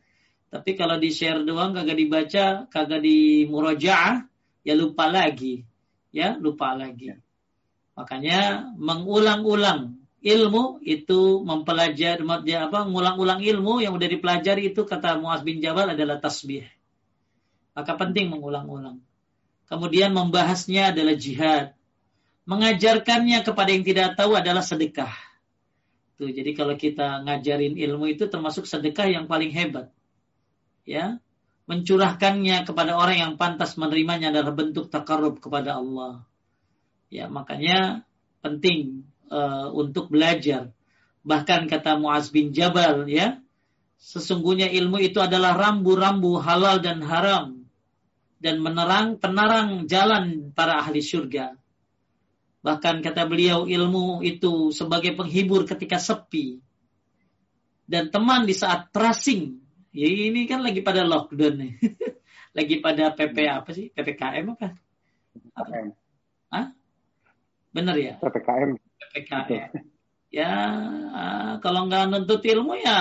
Tapi 0.54 0.78
kalau 0.78 1.02
di 1.02 1.10
share 1.10 1.42
doang 1.42 1.74
kagak 1.74 1.98
dibaca, 1.98 2.46
kagak 2.70 3.02
di 3.02 3.50
murojaah, 3.50 4.29
ya 4.70 4.74
lupa 4.78 5.10
lagi. 5.10 5.66
Ya, 6.14 6.38
lupa 6.38 6.78
lagi. 6.78 7.18
Makanya 7.98 8.74
mengulang-ulang 8.78 9.98
ilmu 10.20 10.84
itu 10.84 11.42
mempelajari 11.46 12.22
apa 12.58 12.80
mengulang-ulang 12.86 13.42
ilmu 13.42 13.82
yang 13.82 13.96
udah 13.96 14.10
dipelajari 14.10 14.74
itu 14.74 14.84
kata 14.84 15.18
Muaz 15.18 15.42
bin 15.46 15.62
Jabal 15.62 15.94
adalah 15.94 16.22
tasbih. 16.22 16.66
Maka 17.74 17.96
penting 17.96 18.30
mengulang-ulang. 18.34 19.00
Kemudian 19.70 20.12
membahasnya 20.12 20.92
adalah 20.92 21.14
jihad. 21.14 21.78
Mengajarkannya 22.50 23.46
kepada 23.46 23.70
yang 23.70 23.86
tidak 23.86 24.18
tahu 24.18 24.34
adalah 24.34 24.66
sedekah. 24.66 25.14
Tuh, 26.18 26.34
jadi 26.34 26.52
kalau 26.58 26.74
kita 26.76 27.22
ngajarin 27.24 27.78
ilmu 27.78 28.10
itu 28.12 28.26
termasuk 28.26 28.66
sedekah 28.66 29.08
yang 29.08 29.30
paling 29.30 29.54
hebat. 29.54 29.94
Ya, 30.84 31.22
mencurahkannya 31.70 32.66
kepada 32.66 32.98
orang 32.98 33.18
yang 33.22 33.34
pantas 33.38 33.78
menerimanya 33.78 34.34
adalah 34.34 34.58
bentuk 34.58 34.90
takarub 34.90 35.38
kepada 35.38 35.78
Allah. 35.78 36.26
Ya, 37.14 37.30
makanya 37.30 38.02
penting 38.42 39.06
uh, 39.30 39.70
untuk 39.70 40.10
belajar. 40.10 40.74
Bahkan 41.22 41.70
kata 41.70 42.02
Muaz 42.02 42.34
bin 42.34 42.50
Jabal 42.58 43.06
ya, 43.06 43.38
sesungguhnya 44.02 44.66
ilmu 44.66 44.98
itu 44.98 45.22
adalah 45.22 45.54
rambu-rambu 45.54 46.42
halal 46.42 46.82
dan 46.82 47.06
haram 47.06 47.70
dan 48.42 48.64
menerang 48.64 49.22
penerang 49.22 49.86
jalan 49.86 50.50
para 50.58 50.82
ahli 50.82 51.06
surga. 51.06 51.54
Bahkan 52.66 53.06
kata 53.06 53.24
beliau 53.30 53.70
ilmu 53.70 54.26
itu 54.26 54.74
sebagai 54.74 55.16
penghibur 55.16 55.64
ketika 55.70 56.02
sepi. 56.02 56.60
Dan 57.90 58.10
teman 58.10 58.50
di 58.50 58.58
saat 58.58 58.92
tracing. 58.92 59.69
Ya 59.90 60.08
ini 60.08 60.46
kan 60.46 60.62
lagi 60.62 60.82
pada 60.86 61.06
lockdown 61.06 61.56
nih. 61.58 61.74
lagi 62.58 62.76
pada 62.82 63.14
PP 63.14 63.38
apa 63.50 63.70
sih? 63.74 63.90
PPKM 63.90 64.46
apa? 64.54 64.78
PPKM. 65.34 65.88
Hah? 66.54 66.68
Bener 67.74 67.96
ya? 67.98 68.14
PPKM. 68.22 68.78
PPKM. 68.78 69.72
Ya, 70.30 70.54
kalau 71.66 71.90
nggak 71.90 72.06
nuntut 72.06 72.46
ilmu 72.46 72.78
ya 72.78 73.00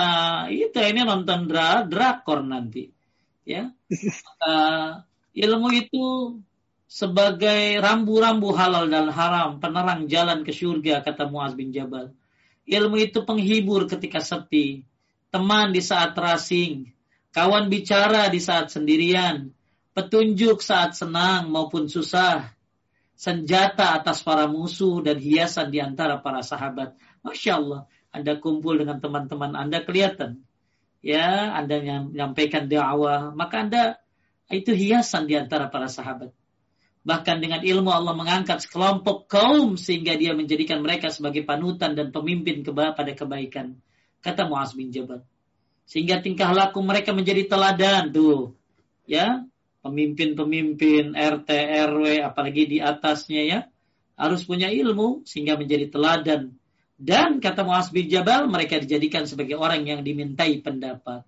itu 0.49 0.81
ini 0.81 1.05
nonton 1.05 1.45
dra 1.45 1.85
drakor 1.85 2.41
nanti. 2.41 2.89
Ya. 3.45 3.69
Uh, 4.41 5.05
Ilmu 5.39 5.69
itu 5.71 6.05
sebagai 6.89 7.77
rambu-rambu 7.77 8.49
halal 8.57 8.89
dan 8.89 9.13
haram, 9.13 9.61
penerang 9.61 10.09
jalan 10.09 10.41
ke 10.41 10.49
surga, 10.49 11.05
kata 11.05 11.29
Muaz 11.29 11.53
bin 11.53 11.69
Jabal. 11.69 12.11
Ilmu 12.65 12.97
itu 12.97 13.21
penghibur 13.23 13.85
ketika 13.85 14.19
sepi, 14.25 14.88
teman 15.29 15.73
di 15.73 15.81
saat 15.81 16.17
terasing, 16.17 16.89
kawan 17.33 17.69
bicara 17.69 18.29
di 18.33 18.41
saat 18.41 18.73
sendirian, 18.73 19.53
petunjuk 19.93 20.61
saat 20.61 20.97
senang 20.97 21.53
maupun 21.53 21.85
susah, 21.85 22.49
senjata 23.13 23.99
atas 23.99 24.25
para 24.25 24.49
musuh 24.49 25.03
dan 25.05 25.21
hiasan 25.21 25.69
di 25.69 25.83
antara 25.83 26.17
para 26.23 26.41
sahabat. 26.41 26.97
Masya 27.21 27.51
Allah, 27.59 27.81
Anda 28.09 28.39
kumpul 28.41 28.81
dengan 28.81 28.97
teman-teman 29.03 29.53
Anda 29.53 29.85
kelihatan. 29.85 30.41
Ya, 30.99 31.55
Anda 31.55 31.79
yang 31.79 32.11
menyampaikan 32.11 32.67
dakwah, 32.67 33.31
maka 33.31 33.55
Anda 33.63 33.83
itu 34.49 34.73
hiasan 34.73 35.29
di 35.29 35.37
antara 35.37 35.69
para 35.69 35.87
sahabat. 35.87 36.33
Bahkan 37.05 37.37
dengan 37.39 37.63
ilmu 37.63 37.87
Allah 37.93 38.11
mengangkat 38.11 38.65
sekelompok 38.67 39.31
kaum 39.31 39.79
sehingga 39.79 40.19
dia 40.19 40.35
menjadikan 40.35 40.83
mereka 40.83 41.07
sebagai 41.13 41.47
panutan 41.47 41.95
dan 41.95 42.11
pemimpin 42.11 42.59
pada 42.65 43.11
kebaikan. 43.15 43.79
Kata 44.19 44.47
Muaz 44.47 44.75
bin 44.75 44.91
Jabal. 44.91 45.23
Sehingga 45.89 46.21
tingkah 46.21 46.51
laku 46.53 46.79
mereka 46.85 47.15
menjadi 47.15 47.49
teladan 47.49 48.13
tuh. 48.13 48.53
Ya, 49.09 49.47
pemimpin-pemimpin 49.81 51.17
RT, 51.17 51.49
RW, 51.89 52.21
apalagi 52.21 52.63
di 52.69 52.77
atasnya 52.77 53.41
ya. 53.47 53.59
Harus 54.19 54.43
punya 54.43 54.69
ilmu 54.69 55.23
sehingga 55.25 55.55
menjadi 55.55 55.89
teladan. 55.89 56.53
Dan 56.99 57.39
kata 57.39 57.63
Muaz 57.63 57.89
bin 57.89 58.11
Jabal, 58.11 58.51
mereka 58.51 58.77
dijadikan 58.77 59.23
sebagai 59.23 59.55
orang 59.55 59.87
yang 59.87 60.03
dimintai 60.03 60.59
pendapat 60.59 61.23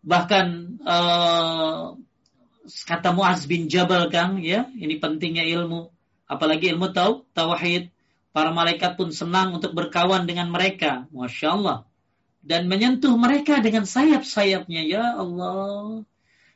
bahkan 0.00 0.76
uh, 0.84 1.96
kata 2.64 3.12
Muaz 3.12 3.44
bin 3.44 3.68
Jabal 3.68 4.08
kan 4.08 4.40
ya 4.40 4.68
ini 4.72 4.96
pentingnya 4.96 5.44
ilmu 5.44 5.92
apalagi 6.24 6.72
ilmu 6.72 6.92
tahu 6.92 7.28
tauhid 7.36 7.92
para 8.30 8.54
malaikat 8.54 8.94
pun 8.94 9.10
senang 9.10 9.54
untuk 9.54 9.74
berkawan 9.74 10.26
dengan 10.26 10.50
mereka. 10.50 11.06
Masya 11.10 11.48
Allah. 11.56 11.78
Dan 12.40 12.70
menyentuh 12.70 13.12
mereka 13.18 13.60
dengan 13.60 13.84
sayap-sayapnya. 13.84 14.82
Ya 14.86 15.04
Allah. 15.18 16.02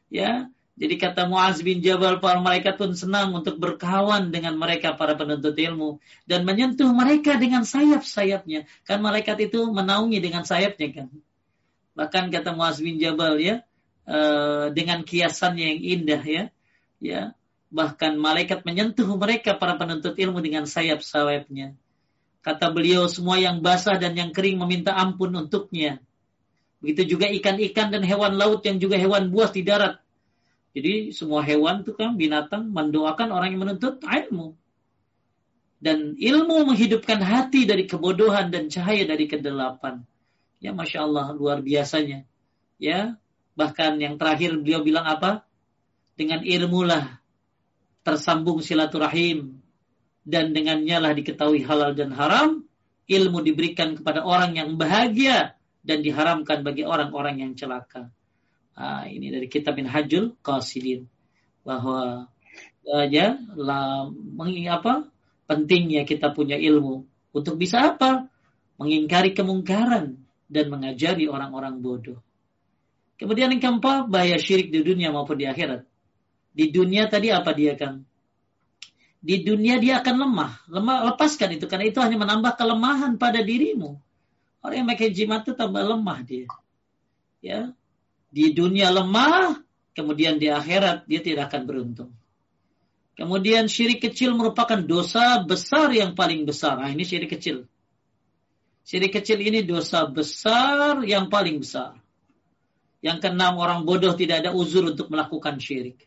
Ya. 0.08 0.48
Jadi 0.74 0.98
kata 0.98 1.30
Muaz 1.30 1.62
bin 1.62 1.86
Jabal 1.86 2.18
para 2.18 2.42
malaikat 2.42 2.74
pun 2.74 2.98
senang 2.98 3.30
untuk 3.30 3.62
berkawan 3.62 4.34
dengan 4.34 4.58
mereka 4.58 4.98
para 4.98 5.14
penuntut 5.14 5.54
ilmu. 5.54 6.02
Dan 6.26 6.42
menyentuh 6.42 6.90
mereka 6.90 7.38
dengan 7.38 7.62
sayap-sayapnya. 7.62 8.66
Kan 8.82 8.98
malaikat 8.98 9.38
itu 9.50 9.70
menaungi 9.70 10.18
dengan 10.18 10.42
sayapnya 10.42 10.88
kan. 10.90 11.08
Bahkan 11.94 12.34
kata 12.34 12.58
Muaz 12.58 12.82
bin 12.82 12.98
Jabal 12.98 13.38
ya, 13.38 13.62
uh, 14.10 14.74
dengan 14.74 15.06
kiasannya 15.06 15.62
yang 15.62 15.80
indah 15.94 16.22
ya, 16.26 16.44
ya 16.98 17.20
bahkan 17.74 18.14
malaikat 18.14 18.62
menyentuh 18.62 19.10
mereka 19.18 19.58
para 19.58 19.74
penuntut 19.74 20.14
ilmu 20.14 20.38
dengan 20.38 20.62
sayap-sayapnya. 20.62 21.74
Kata 22.38 22.70
beliau 22.70 23.10
semua 23.10 23.42
yang 23.42 23.58
basah 23.58 23.98
dan 23.98 24.14
yang 24.14 24.30
kering 24.30 24.62
meminta 24.62 24.94
ampun 24.94 25.34
untuknya. 25.34 25.98
Begitu 26.78 27.18
juga 27.18 27.26
ikan-ikan 27.34 27.90
dan 27.90 28.06
hewan 28.06 28.38
laut 28.38 28.62
yang 28.62 28.78
juga 28.78 28.94
hewan 28.94 29.34
buas 29.34 29.50
di 29.50 29.66
darat. 29.66 29.98
Jadi 30.70 31.10
semua 31.10 31.42
hewan 31.42 31.82
itu 31.82 31.98
kan 31.98 32.14
binatang 32.14 32.70
mendoakan 32.70 33.34
orang 33.34 33.58
yang 33.58 33.62
menuntut 33.66 33.98
ilmu. 34.06 34.54
Dan 35.82 36.14
ilmu 36.14 36.70
menghidupkan 36.70 37.18
hati 37.26 37.66
dari 37.66 37.90
kebodohan 37.90 38.54
dan 38.54 38.70
cahaya 38.70 39.02
dari 39.02 39.26
kedelapan. 39.26 40.06
Ya 40.62 40.70
Masya 40.70 41.10
Allah 41.10 41.34
luar 41.34 41.58
biasanya. 41.58 42.22
Ya 42.78 43.18
bahkan 43.58 43.98
yang 43.98 44.14
terakhir 44.14 44.54
beliau 44.62 44.86
bilang 44.86 45.08
apa? 45.10 45.42
Dengan 46.14 46.46
ilmu 46.46 46.86
lah 46.86 47.23
tersambung 48.04 48.60
silaturahim 48.60 49.58
dan 50.22 50.52
dengannya 50.52 50.96
lah 51.00 51.12
diketahui 51.16 51.64
halal 51.64 51.96
dan 51.96 52.12
haram. 52.12 52.62
Ilmu 53.04 53.44
diberikan 53.44 54.00
kepada 54.00 54.24
orang 54.24 54.56
yang 54.56 54.80
bahagia 54.80 55.60
dan 55.84 56.00
diharamkan 56.00 56.64
bagi 56.64 56.88
orang-orang 56.88 57.44
yang 57.44 57.52
celaka. 57.52 58.08
Nah, 58.80 59.04
ini 59.04 59.28
dari 59.28 59.44
kitab 59.44 59.76
Hajul 59.76 60.40
Qasidin 60.40 61.04
bahwa 61.68 62.32
uh, 62.88 63.06
ya 63.12 63.36
lah, 63.60 64.08
apa 64.72 64.94
pentingnya 65.44 66.08
kita 66.08 66.32
punya 66.32 66.56
ilmu 66.56 67.04
untuk 67.36 67.60
bisa 67.60 67.92
apa 67.92 68.32
mengingkari 68.80 69.36
kemungkaran 69.36 70.16
dan 70.48 70.64
mengajari 70.72 71.28
orang-orang 71.28 71.84
bodoh. 71.84 72.18
Kemudian 73.14 73.54
yang 73.54 73.62
keempat, 73.62 74.10
bahaya 74.10 74.40
syirik 74.40 74.74
di 74.74 74.82
dunia 74.82 75.14
maupun 75.14 75.38
di 75.38 75.46
akhirat. 75.46 75.86
Di 76.54 76.70
dunia 76.70 77.10
tadi 77.10 77.34
apa 77.34 77.50
dia 77.50 77.74
kan? 77.74 78.06
Di 79.18 79.42
dunia 79.42 79.82
dia 79.82 79.98
akan 79.98 80.16
lemah. 80.22 80.52
Lemah 80.70 80.96
lepaskan 81.12 81.58
itu 81.58 81.66
karena 81.66 81.90
itu 81.90 81.98
hanya 81.98 82.14
menambah 82.14 82.54
kelemahan 82.54 83.18
pada 83.18 83.42
dirimu. 83.42 83.98
Orang 84.62 84.76
yang 84.84 84.88
pakai 84.88 85.10
jimat 85.10 85.42
itu 85.42 85.52
tambah 85.58 85.82
lemah 85.82 86.18
dia. 86.22 86.46
Ya. 87.42 87.74
Di 88.30 88.54
dunia 88.54 88.94
lemah, 88.94 89.60
kemudian 89.98 90.38
di 90.38 90.48
akhirat 90.48 91.10
dia 91.10 91.20
tidak 91.20 91.50
akan 91.50 91.62
beruntung. 91.66 92.10
Kemudian 93.14 93.70
syirik 93.70 94.02
kecil 94.02 94.34
merupakan 94.34 94.78
dosa 94.82 95.42
besar 95.42 95.90
yang 95.94 96.18
paling 96.18 96.42
besar. 96.46 96.82
Nah, 96.82 96.90
ini 96.90 97.06
syirik 97.06 97.34
kecil. 97.38 97.66
Syirik 98.82 99.14
kecil 99.14 99.38
ini 99.40 99.62
dosa 99.62 100.04
besar 100.04 101.00
yang 101.06 101.30
paling 101.30 101.62
besar. 101.62 101.96
Yang 103.00 103.24
keenam 103.24 103.56
orang 103.56 103.86
bodoh 103.86 104.12
tidak 104.18 104.44
ada 104.44 104.50
uzur 104.50 104.84
untuk 104.90 105.08
melakukan 105.08 105.56
syirik. 105.62 106.04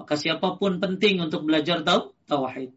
Maka 0.00 0.16
siapa 0.16 0.56
pun 0.56 0.80
penting 0.80 1.20
untuk 1.20 1.44
belajar 1.44 1.84
tahu 1.84 2.16
tauhid. 2.24 2.72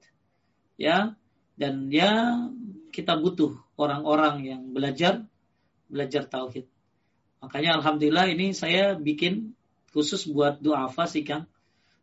Ya, 0.76 1.16
dan 1.56 1.88
ya 1.88 2.44
kita 2.92 3.16
butuh 3.16 3.56
orang-orang 3.80 4.44
yang 4.44 4.62
belajar 4.76 5.24
belajar 5.88 6.28
tauhid. 6.28 6.68
Makanya 7.40 7.80
alhamdulillah 7.80 8.28
ini 8.28 8.52
saya 8.52 9.00
bikin 9.00 9.56
khusus 9.96 10.28
buat 10.28 10.60
duafa 10.60 11.08
sih 11.08 11.24
Kang. 11.24 11.48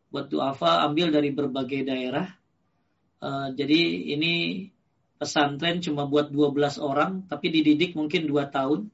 Buat 0.08 0.32
duafa 0.32 0.88
ambil 0.88 1.12
dari 1.12 1.36
berbagai 1.36 1.84
daerah. 1.84 2.32
Uh, 3.20 3.52
jadi 3.52 4.16
ini 4.16 4.32
pesantren 5.20 5.84
cuma 5.84 6.08
buat 6.08 6.32
12 6.32 6.80
orang 6.80 7.28
tapi 7.28 7.52
dididik 7.52 7.92
mungkin 7.92 8.24
2 8.24 8.48
tahun 8.48 8.88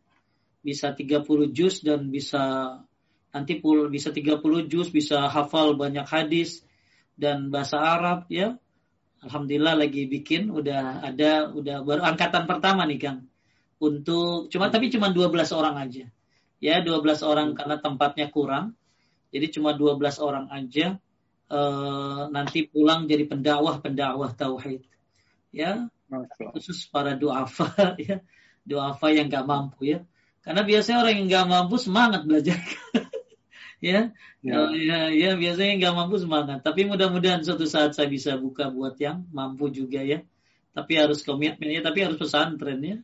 bisa 0.66 0.90
30 0.90 1.23
juz 1.55 1.86
dan 1.86 2.11
bisa 2.11 2.43
nanti 3.37 3.61
pul 3.61 3.93
bisa 3.93 4.09
30 4.09 4.41
juz 4.73 4.89
bisa 4.89 5.29
hafal 5.29 5.77
banyak 5.77 6.09
hadis 6.09 6.65
dan 7.21 7.53
bahasa 7.53 7.77
Arab 7.77 8.25
ya. 8.33 8.57
Alhamdulillah 9.21 9.77
lagi 9.77 10.09
bikin 10.09 10.49
udah 10.49 11.05
ada 11.05 11.53
udah 11.53 11.85
baru 11.85 12.01
angkatan 12.01 12.49
pertama 12.49 12.89
nih 12.89 12.97
Kang. 12.97 13.29
Untuk 13.77 14.49
cuma 14.49 14.73
tapi 14.73 14.89
cuma 14.89 15.13
12 15.13 15.53
orang 15.53 15.77
aja. 15.77 16.09
Ya 16.65 16.81
12 16.81 17.21
orang 17.21 17.53
karena 17.53 17.77
tempatnya 17.77 18.33
kurang. 18.33 18.73
Jadi 19.29 19.61
cuma 19.61 19.77
12 19.77 20.17
orang 20.25 20.49
aja 20.49 20.97
e, 21.53 21.61
nanti 22.33 22.65
pulang 22.73 23.05
jadi 23.05 23.29
pendakwah-pendakwah 23.29 24.33
tauhid. 24.33 24.89
Ya 25.53 25.93
khusus 26.57 26.89
para 26.89 27.13
duafa 27.13 27.69
ya. 28.01 28.25
Duafa 28.65 29.13
yang 29.13 29.29
nggak 29.29 29.45
mampu 29.45 29.93
ya. 29.93 29.99
Karena 30.41 30.63
biasanya 30.63 31.03
orang 31.05 31.13
yang 31.21 31.27
nggak 31.29 31.47
mampu 31.51 31.77
semangat 31.77 32.23
belajar 32.25 32.57
ya? 33.81 34.12
Ya. 34.40 34.57
ya 34.73 34.98
ya 35.12 35.31
biasanya 35.36 35.73
nggak 35.81 35.94
mampu 35.97 36.16
semangat. 36.20 36.65
Tapi 36.65 36.89
mudah-mudahan 36.89 37.43
suatu 37.44 37.69
saat 37.69 37.93
saya 37.93 38.09
bisa 38.09 38.36
buka 38.40 38.73
buat 38.73 38.97
yang 39.01 39.27
mampu 39.32 39.69
juga 39.69 40.01
ya. 40.03 40.24
Tapi 40.77 40.93
harus 41.01 41.24
komitmen 41.24 41.73
ya. 41.73 41.81
Tapi 41.85 42.05
harus 42.05 42.19
pesantren 42.20 42.81
ya. 42.81 42.97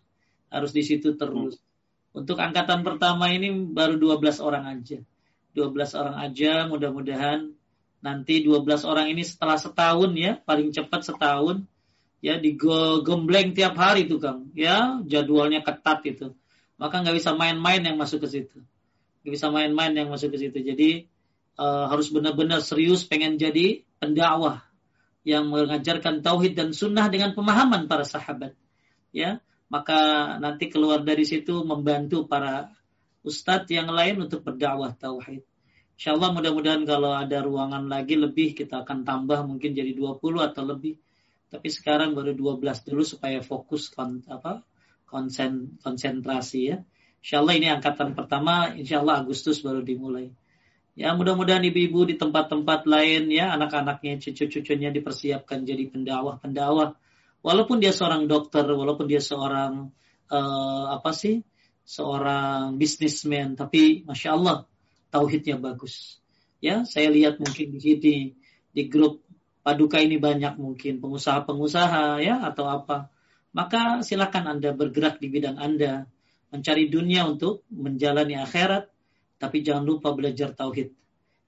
Harus 0.52 0.72
di 0.72 0.82
situ 0.84 1.16
terus. 1.16 1.58
Hmm. 1.58 1.70
untuk 2.12 2.36
angkatan 2.36 2.84
pertama 2.84 3.32
ini 3.32 3.48
baru 3.72 3.96
12 3.96 4.44
orang 4.44 4.68
aja. 4.68 5.00
12 5.56 5.96
orang 5.96 6.16
aja 6.20 6.68
mudah-mudahan 6.68 7.56
nanti 8.04 8.44
12 8.44 8.84
orang 8.84 9.08
ini 9.08 9.24
setelah 9.24 9.56
setahun 9.56 10.12
ya 10.12 10.36
paling 10.44 10.76
cepat 10.76 11.08
setahun 11.08 11.64
ya 12.20 12.36
digembleng 12.36 13.56
tiap 13.56 13.80
hari 13.80 14.12
tuh 14.12 14.20
Kang. 14.20 14.52
Ya 14.52 15.00
jadwalnya 15.08 15.64
ketat 15.64 16.04
itu. 16.04 16.36
Maka 16.76 17.00
nggak 17.00 17.16
bisa 17.16 17.32
main-main 17.32 17.80
yang 17.80 17.96
masuk 17.96 18.28
ke 18.28 18.28
situ 18.28 18.60
nggak 19.22 19.32
bisa 19.32 19.48
main-main 19.48 19.94
yang 19.94 20.10
masuk 20.10 20.34
ke 20.34 20.38
situ. 20.48 20.58
Jadi 20.62 20.90
uh, 21.58 21.88
harus 21.88 22.10
benar-benar 22.10 22.60
serius 22.62 23.06
pengen 23.06 23.38
jadi 23.38 23.86
pendakwah 24.02 24.66
yang 25.22 25.48
mengajarkan 25.48 26.20
tauhid 26.20 26.58
dan 26.58 26.74
sunnah 26.74 27.06
dengan 27.06 27.32
pemahaman 27.32 27.86
para 27.86 28.02
sahabat. 28.02 28.58
Ya 29.14 29.42
maka 29.72 30.36
nanti 30.36 30.68
keluar 30.68 31.00
dari 31.00 31.24
situ 31.24 31.64
membantu 31.64 32.28
para 32.28 32.68
ustadz 33.24 33.72
yang 33.72 33.88
lain 33.88 34.20
untuk 34.20 34.44
berdakwah 34.44 34.92
tauhid. 34.92 35.40
Insya 35.96 36.12
Allah 36.12 36.28
mudah-mudahan 36.36 36.84
kalau 36.84 37.16
ada 37.16 37.40
ruangan 37.40 37.88
lagi 37.88 38.20
lebih 38.20 38.52
kita 38.52 38.84
akan 38.84 39.08
tambah 39.08 39.48
mungkin 39.48 39.72
jadi 39.72 39.96
20 39.96 40.20
atau 40.44 40.62
lebih. 40.68 41.00
Tapi 41.48 41.68
sekarang 41.72 42.12
baru 42.12 42.36
12 42.36 42.60
dulu 42.84 43.00
supaya 43.00 43.40
fokus 43.40 43.88
kon, 43.88 44.20
apa 44.28 44.60
konsen, 45.08 45.80
konsentrasi 45.80 46.60
ya. 46.68 46.84
Insya 47.22 47.38
Allah 47.38 47.54
ini 47.54 47.70
angkatan 47.70 48.18
pertama, 48.18 48.74
insya 48.74 48.98
Allah 48.98 49.22
Agustus 49.22 49.62
baru 49.62 49.78
dimulai. 49.78 50.34
Ya 50.92 51.14
mudah-mudahan 51.16 51.64
ibu-ibu 51.64 52.04
di 52.04 52.20
tempat-tempat 52.20 52.84
lain 52.84 53.32
ya 53.32 53.56
anak-anaknya 53.56 54.20
cucu-cucunya 54.20 54.92
dipersiapkan 54.92 55.64
jadi 55.64 55.88
pendakwah-pendakwah. 55.88 56.98
Walaupun 57.40 57.80
dia 57.80 57.96
seorang 57.96 58.28
dokter, 58.28 58.66
walaupun 58.68 59.08
dia 59.08 59.22
seorang 59.22 59.88
uh, 60.28 60.84
apa 60.92 61.16
sih 61.16 61.40
seorang 61.86 62.76
bisnismen, 62.76 63.56
tapi 63.56 64.04
masya 64.04 64.36
Allah 64.36 64.68
tauhidnya 65.08 65.56
bagus. 65.56 66.20
Ya 66.60 66.84
saya 66.84 67.08
lihat 67.08 67.40
mungkin 67.40 67.72
di 67.72 67.80
sini 67.80 68.16
di 68.68 68.82
grup 68.90 69.24
paduka 69.64 69.96
ini 70.02 70.20
banyak 70.20 70.60
mungkin 70.60 71.00
pengusaha-pengusaha 71.00 72.20
ya 72.20 72.44
atau 72.52 72.68
apa. 72.68 73.08
Maka 73.56 74.04
silakan 74.04 74.58
Anda 74.58 74.76
bergerak 74.76 75.20
di 75.20 75.32
bidang 75.32 75.56
Anda, 75.56 76.04
mencari 76.52 76.92
dunia 76.92 77.24
untuk 77.24 77.64
menjalani 77.72 78.36
akhirat, 78.36 78.92
tapi 79.40 79.64
jangan 79.64 79.82
lupa 79.88 80.12
belajar 80.12 80.52
tauhid 80.52 80.92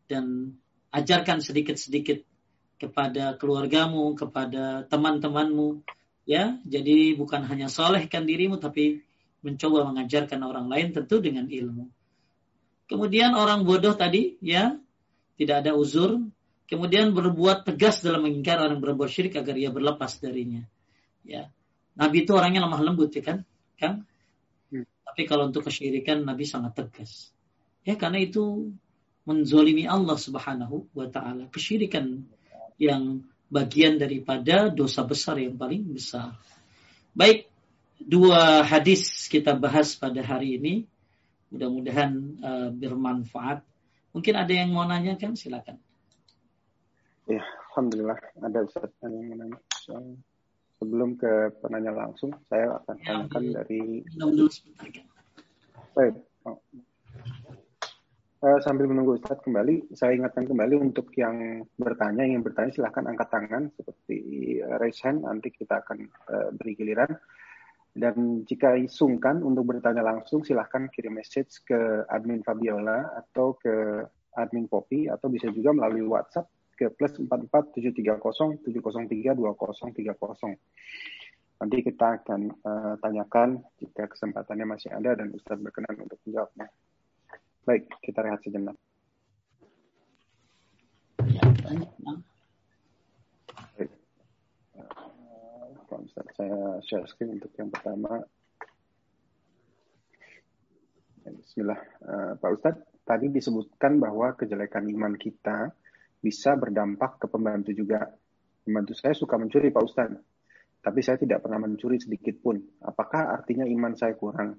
dan 0.09 0.56
ajarkan 0.90 1.44
sedikit-sedikit 1.44 2.24
kepada 2.81 3.36
keluargamu, 3.39 4.16
kepada 4.18 4.89
teman-temanmu, 4.89 5.85
ya. 6.26 6.59
Jadi 6.64 7.14
bukan 7.14 7.44
hanya 7.47 7.68
solehkan 7.70 8.24
dirimu, 8.24 8.59
tapi 8.59 9.05
mencoba 9.44 9.85
mengajarkan 9.93 10.40
orang 10.40 10.66
lain 10.66 10.97
tentu 10.97 11.20
dengan 11.20 11.47
ilmu. 11.47 11.86
Kemudian 12.89 13.36
orang 13.36 13.62
bodoh 13.62 13.93
tadi, 13.93 14.40
ya, 14.40 14.76
tidak 15.36 15.64
ada 15.64 15.72
uzur, 15.76 16.20
kemudian 16.68 17.12
berbuat 17.12 17.68
tegas 17.68 18.01
dalam 18.01 18.24
mengingkar 18.24 18.60
orang 18.60 18.81
berbuat 18.81 19.09
syirik 19.09 19.36
agar 19.36 19.55
ia 19.56 19.70
berlepas 19.70 20.18
darinya. 20.20 20.64
Ya. 21.24 21.48
Nabi 21.94 22.26
itu 22.26 22.35
orangnya 22.35 22.66
lemah 22.66 22.82
lembut 22.82 23.14
ya 23.14 23.22
kan? 23.22 23.39
Kan? 23.78 24.05
Tapi 25.05 25.28
kalau 25.28 25.52
untuk 25.52 25.68
kesyirikan 25.68 26.24
Nabi 26.24 26.48
sangat 26.48 26.74
tegas. 26.74 27.31
Ya 27.85 27.94
karena 27.94 28.24
itu 28.24 28.72
menzolimi 29.28 29.85
Allah 29.85 30.16
Subhanahu 30.16 30.89
wa 30.97 31.06
taala. 31.09 31.48
Kesyirikan 31.52 32.24
yang 32.81 33.24
bagian 33.52 34.01
daripada 34.01 34.72
dosa 34.72 35.05
besar 35.05 35.39
yang 35.39 35.55
paling 35.55 35.85
besar. 35.93 36.35
Baik, 37.14 37.47
dua 38.01 38.66
hadis 38.66 39.31
kita 39.31 39.55
bahas 39.55 39.94
pada 39.94 40.20
hari 40.24 40.59
ini. 40.59 40.74
Mudah-mudahan 41.55 42.12
uh, 42.43 42.68
bermanfaat. 42.74 43.62
Mungkin 44.10 44.35
ada 44.35 44.51
yang 44.51 44.74
mau 44.74 44.82
nanya 44.82 45.14
kan? 45.14 45.39
Silakan. 45.39 45.78
Ya, 47.31 47.47
Alhamdulillah 47.70 48.18
ada 48.43 48.59
Ustaz 48.66 48.90
yang 49.01 49.31
menanya. 49.31 49.59
Sebelum 50.78 51.16
ke 51.18 51.55
penanya 51.62 51.92
langsung, 51.94 52.34
saya 52.51 52.78
akan 52.82 52.96
ya, 52.98 53.05
tanyakan 53.05 53.44
dari... 53.55 53.82
Baik. 55.94 56.14
Oh. 56.44 56.59
Uh, 58.44 58.60
sambil 58.60 58.84
menunggu 58.84 59.16
Ustaz 59.16 59.40
kembali, 59.40 59.96
saya 59.96 60.12
ingatkan 60.12 60.44
kembali 60.44 60.76
untuk 60.76 61.09
yang 61.16 61.64
bertanya, 61.80 62.28
yang 62.28 62.44
bertanya 62.44 62.76
silahkan 62.76 63.09
angkat 63.09 63.32
tangan 63.32 63.72
seperti 63.72 64.18
uh, 64.60 64.76
raise 64.76 65.01
hand, 65.01 65.24
nanti 65.24 65.48
kita 65.48 65.80
akan 65.80 66.05
uh, 66.28 66.52
beri 66.52 66.76
giliran. 66.76 67.09
Dan 67.96 68.44
jika 68.44 68.76
sungkan 68.84 69.40
untuk 69.40 69.70
bertanya 69.70 70.05
langsung, 70.05 70.44
silahkan 70.44 70.92
kirim 70.92 71.16
message 71.16 71.64
ke 71.64 72.05
admin 72.12 72.44
Fabiola 72.44 73.16
atau 73.16 73.56
ke 73.56 74.05
admin 74.36 74.68
Poppy, 74.68 75.09
atau 75.09 75.32
bisa 75.32 75.48
juga 75.48 75.72
melalui 75.72 76.05
WhatsApp 76.05 76.44
ke 76.74 76.90
plus 76.90 77.14
44730 77.16 78.62
703 78.66 79.34
2030. 79.34 80.59
Nanti 81.55 81.78
kita 81.86 82.06
akan 82.20 82.40
uh, 82.66 82.94
tanyakan 82.98 83.62
jika 83.78 84.10
kesempatannya 84.10 84.66
masih 84.66 84.90
ada 84.90 85.14
dan 85.14 85.30
Ustadz 85.30 85.62
berkenan 85.62 85.96
untuk 86.02 86.18
menjawabnya. 86.26 86.66
Baik, 87.64 87.88
kita 88.02 88.20
rehat 88.20 88.42
sejenak. 88.44 88.76
Baik. 93.78 93.90
Saya 96.34 96.82
share 96.82 97.06
screen 97.06 97.38
untuk 97.38 97.55
yang 97.55 97.70
pertama. 97.70 98.20
Bismillah. 101.24 101.80
Uh, 102.05 102.32
Pak 102.36 102.51
Ustadz, 102.59 102.84
tadi 103.06 103.30
disebutkan 103.30 104.02
bahwa 104.02 104.34
kejelekan 104.36 104.84
iman 104.90 105.14
kita 105.14 105.72
bisa 106.24 106.56
berdampak 106.56 107.20
ke 107.20 107.26
pembantu 107.28 107.76
juga. 107.76 108.09
Pembantu 108.64 108.96
saya 108.96 109.12
suka 109.12 109.36
mencuri 109.36 109.68
Pak 109.68 109.84
Ustadz, 109.84 110.20
tapi 110.80 111.05
saya 111.05 111.20
tidak 111.20 111.44
pernah 111.44 111.60
mencuri 111.60 112.01
sedikit 112.01 112.40
pun. 112.40 112.56
Apakah 112.80 113.36
artinya 113.36 113.68
iman 113.68 113.92
saya 113.92 114.16
kurang? 114.16 114.56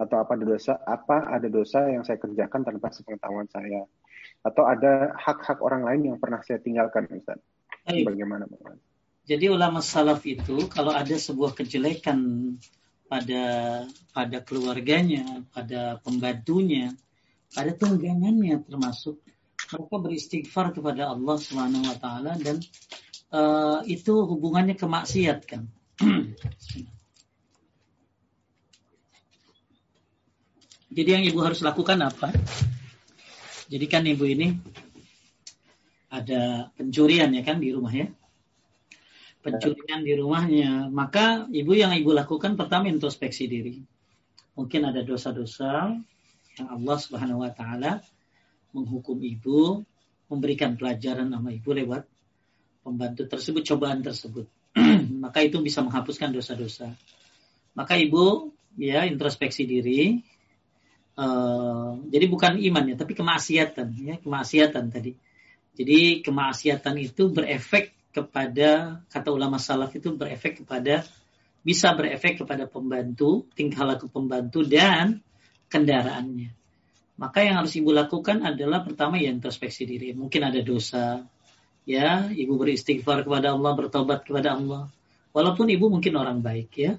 Atau 0.00 0.16
apa 0.16 0.40
ada 0.40 0.44
dosa? 0.48 0.80
Apa 0.80 1.28
ada 1.28 1.52
dosa 1.52 1.84
yang 1.92 2.00
saya 2.00 2.16
kerjakan 2.16 2.64
tanpa 2.64 2.88
sepengetahuan 2.88 3.44
saya? 3.52 3.84
Atau 4.40 4.64
ada 4.64 5.12
hak-hak 5.20 5.60
orang 5.60 5.84
lain 5.84 6.12
yang 6.12 6.16
pernah 6.16 6.40
saya 6.40 6.64
tinggalkan, 6.64 7.04
Ustaz? 7.12 7.36
Bagaimana, 7.84 8.48
Pak? 8.48 8.80
Jadi 9.22 9.46
ulama 9.52 9.78
salaf 9.78 10.26
itu 10.26 10.66
kalau 10.66 10.90
ada 10.90 11.14
sebuah 11.14 11.54
kejelekan 11.54 12.18
pada 13.06 13.44
pada 14.10 14.38
keluarganya, 14.42 15.46
pada 15.54 16.00
pembantunya, 16.02 16.90
pada 17.54 17.70
tunggangannya 17.76 18.64
termasuk 18.66 19.22
mereka 19.70 19.96
beristighfar 20.02 20.74
kepada 20.74 21.12
Allah 21.12 21.36
Subhanahu 21.38 21.86
wa 21.86 21.96
taala 22.00 22.34
dan 22.40 22.58
uh, 23.30 23.80
itu 23.86 24.26
hubungannya 24.26 24.74
ke 24.74 24.86
maksiat 24.88 25.38
kan. 25.46 25.70
Jadi 30.92 31.08
yang 31.08 31.24
ibu 31.24 31.40
harus 31.40 31.64
lakukan 31.64 32.04
apa? 32.04 32.28
Jadi 33.72 33.86
kan 33.88 34.04
ibu 34.04 34.28
ini 34.28 34.52
ada 36.12 36.68
pencurian 36.76 37.32
ya 37.32 37.40
kan 37.40 37.56
di 37.56 37.72
rumah 37.72 37.92
ya. 37.92 38.08
pencurian 39.42 40.06
di 40.06 40.14
rumahnya, 40.14 40.86
maka 40.86 41.50
ibu 41.50 41.74
yang 41.74 41.90
ibu 41.98 42.14
lakukan 42.14 42.54
pertama 42.54 42.86
introspeksi 42.86 43.50
diri. 43.50 43.74
Mungkin 44.54 44.86
ada 44.86 45.02
dosa-dosa 45.02 45.98
yang 46.54 46.68
Allah 46.70 46.96
Subhanahu 47.02 47.42
wa 47.42 47.50
taala 47.50 47.98
menghukum 48.72 49.20
ibu, 49.20 49.84
memberikan 50.32 50.76
pelajaran 50.76 51.28
sama 51.28 51.52
ibu 51.52 51.70
lewat 51.72 52.08
pembantu 52.82 53.28
tersebut, 53.28 53.62
cobaan 53.68 54.00
tersebut. 54.00 54.48
maka 55.22 55.44
itu 55.44 55.60
bisa 55.60 55.84
menghapuskan 55.84 56.32
dosa-dosa. 56.32 56.96
Maka 57.76 57.96
ibu 57.96 58.52
ya 58.76 59.04
introspeksi 59.04 59.68
diri. 59.68 60.20
Uh, 61.12 62.00
jadi 62.08 62.24
bukan 62.24 62.56
iman 62.56 62.84
ya, 62.88 62.96
tapi 62.96 63.12
kemaksiatan 63.12 63.88
ya, 64.00 64.14
kemaksiatan 64.24 64.84
tadi. 64.88 65.12
Jadi 65.76 66.24
kemaksiatan 66.24 66.96
itu 67.00 67.28
berefek 67.32 67.92
kepada 68.12 69.00
kata 69.08 69.28
ulama 69.32 69.56
salaf 69.56 69.92
itu 69.96 70.12
berefek 70.12 70.64
kepada 70.64 71.04
bisa 71.64 71.94
berefek 71.94 72.44
kepada 72.44 72.68
pembantu, 72.68 73.48
tingkah 73.56 73.86
laku 73.86 74.08
pembantu 74.08 74.64
dan 74.64 75.20
kendaraannya. 75.68 76.61
Maka 77.20 77.44
yang 77.44 77.60
harus 77.62 77.76
ibu 77.76 77.92
lakukan 77.92 78.40
adalah 78.42 78.82
pertama 78.82 79.20
ya 79.20 79.28
introspeksi 79.30 79.84
diri. 79.84 80.16
Mungkin 80.16 80.42
ada 80.42 80.60
dosa, 80.64 81.22
ya 81.84 82.32
ibu 82.32 82.56
beristighfar 82.56 83.26
kepada 83.26 83.52
Allah, 83.52 83.72
bertobat 83.76 84.24
kepada 84.24 84.56
Allah. 84.56 84.88
Walaupun 85.32 85.68
ibu 85.72 85.88
mungkin 85.88 86.16
orang 86.16 86.40
baik 86.40 86.70
ya, 86.76 86.92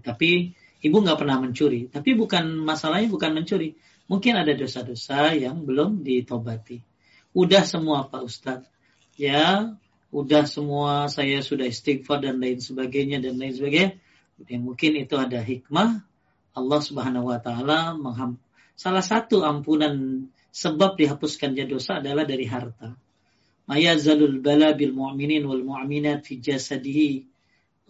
tapi 0.00 0.52
ibu 0.80 0.96
nggak 0.96 1.18
pernah 1.20 1.40
mencuri. 1.40 1.88
Tapi 1.88 2.16
bukan 2.16 2.64
masalahnya 2.64 3.08
bukan 3.12 3.36
mencuri. 3.36 3.76
Mungkin 4.10 4.34
ada 4.34 4.52
dosa-dosa 4.56 5.36
yang 5.36 5.62
belum 5.62 6.02
ditobati. 6.02 6.82
Udah 7.30 7.62
semua 7.62 8.10
Pak 8.10 8.22
Ustadz. 8.26 8.68
Ya, 9.14 9.76
udah 10.10 10.48
semua 10.48 11.06
saya 11.06 11.44
sudah 11.44 11.68
istighfar 11.68 12.24
dan 12.24 12.42
lain 12.42 12.58
sebagainya 12.58 13.22
dan 13.22 13.38
lain 13.38 13.54
sebagainya. 13.54 13.90
Ya, 14.48 14.58
mungkin 14.58 14.96
itu 14.96 15.14
ada 15.20 15.38
hikmah 15.44 16.00
Allah 16.56 16.80
Subhanahu 16.80 17.28
wa 17.28 17.38
taala 17.38 17.94
salah 18.80 19.04
satu 19.04 19.44
ampunan 19.44 20.24
sebab 20.48 20.96
dihapuskannya 20.96 21.68
dosa 21.68 22.00
adalah 22.00 22.24
dari 22.24 22.48
harta. 22.48 22.96
Mayazalul 23.68 24.40
bala 24.40 24.72
bil 24.72 24.96
mu'minin 24.96 25.44
wal 25.44 25.60
mu'minat 25.60 26.24
fi 26.24 26.40
jasadihi 26.40 27.28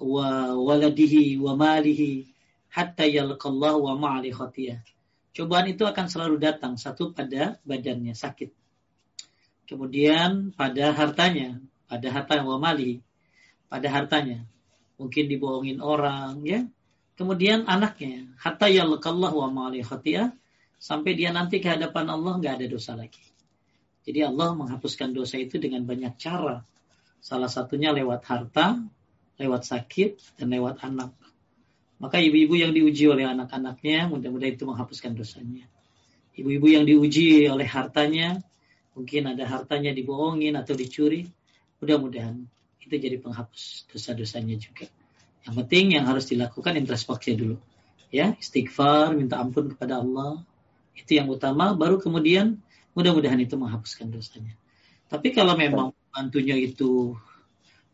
wa 0.03 0.51
waladihi 0.59 1.39
wa 1.39 1.55
malihi 1.55 2.35
hatta 2.75 3.07
yalqallah 3.07 3.79
wa 3.79 3.95
ma'ali 3.95 4.35
khatiyah. 4.35 4.83
Cobaan 5.31 5.71
itu 5.71 5.87
akan 5.87 6.11
selalu 6.11 6.43
datang 6.43 6.75
satu 6.75 7.15
pada 7.15 7.62
badannya 7.62 8.19
sakit. 8.19 8.51
Kemudian 9.71 10.51
pada 10.59 10.91
hartanya, 10.91 11.62
pada 11.87 12.11
harta 12.11 12.43
wa 12.43 12.59
mali, 12.59 12.99
pada 13.71 13.87
hartanya. 13.95 14.43
Mungkin 14.99 15.31
dibohongin 15.31 15.79
orang 15.79 16.43
ya. 16.43 16.67
Kemudian 17.15 17.71
anaknya, 17.71 18.27
hatta 18.43 18.67
yalqallah 18.67 19.31
wa 19.31 19.49
ma'ali 19.55 19.87
khatiyah 19.87 20.35
sampai 20.81 21.12
dia 21.12 21.28
nanti 21.31 21.61
ke 21.61 21.69
hadapan 21.69 22.09
Allah 22.09 22.40
nggak 22.40 22.55
ada 22.57 22.66
dosa 22.66 22.97
lagi. 22.97 23.20
Jadi 24.01 24.24
Allah 24.24 24.57
menghapuskan 24.57 25.12
dosa 25.12 25.36
itu 25.36 25.61
dengan 25.61 25.85
banyak 25.85 26.16
cara. 26.16 26.65
Salah 27.20 27.52
satunya 27.52 27.93
lewat 27.93 28.24
harta, 28.24 28.81
lewat 29.36 29.69
sakit, 29.69 30.40
dan 30.40 30.57
lewat 30.57 30.81
anak. 30.81 31.12
Maka 32.01 32.16
ibu-ibu 32.16 32.57
yang 32.57 32.73
diuji 32.73 33.12
oleh 33.12 33.28
anak-anaknya, 33.28 34.09
mudah-mudahan 34.09 34.57
itu 34.57 34.65
menghapuskan 34.65 35.12
dosanya. 35.12 35.69
Ibu-ibu 36.32 36.73
yang 36.73 36.89
diuji 36.89 37.44
oleh 37.44 37.69
hartanya, 37.69 38.40
mungkin 38.97 39.28
ada 39.28 39.44
hartanya 39.44 39.93
dibohongin 39.93 40.57
atau 40.57 40.73
dicuri, 40.73 41.28
mudah-mudahan 41.77 42.40
itu 42.81 42.97
jadi 42.97 43.20
penghapus 43.20 43.85
dosa-dosanya 43.93 44.57
juga. 44.57 44.89
Yang 45.44 45.55
penting 45.65 45.86
yang 46.01 46.09
harus 46.09 46.24
dilakukan 46.32 46.81
introspeksi 46.81 47.36
dulu. 47.36 47.61
Ya, 48.09 48.32
istighfar, 48.40 49.12
minta 49.12 49.36
ampun 49.36 49.70
kepada 49.77 50.01
Allah. 50.01 50.40
Itu 51.02 51.16
yang 51.16 51.28
utama, 51.28 51.72
baru 51.72 51.97
kemudian 51.97 52.60
mudah-mudahan 52.93 53.40
itu 53.40 53.56
menghapuskan 53.56 54.10
dosanya. 54.12 54.55
Tapi 55.10 55.35
kalau 55.35 55.59
memang 55.59 55.90
bantunya 56.10 56.55
itu 56.55 57.18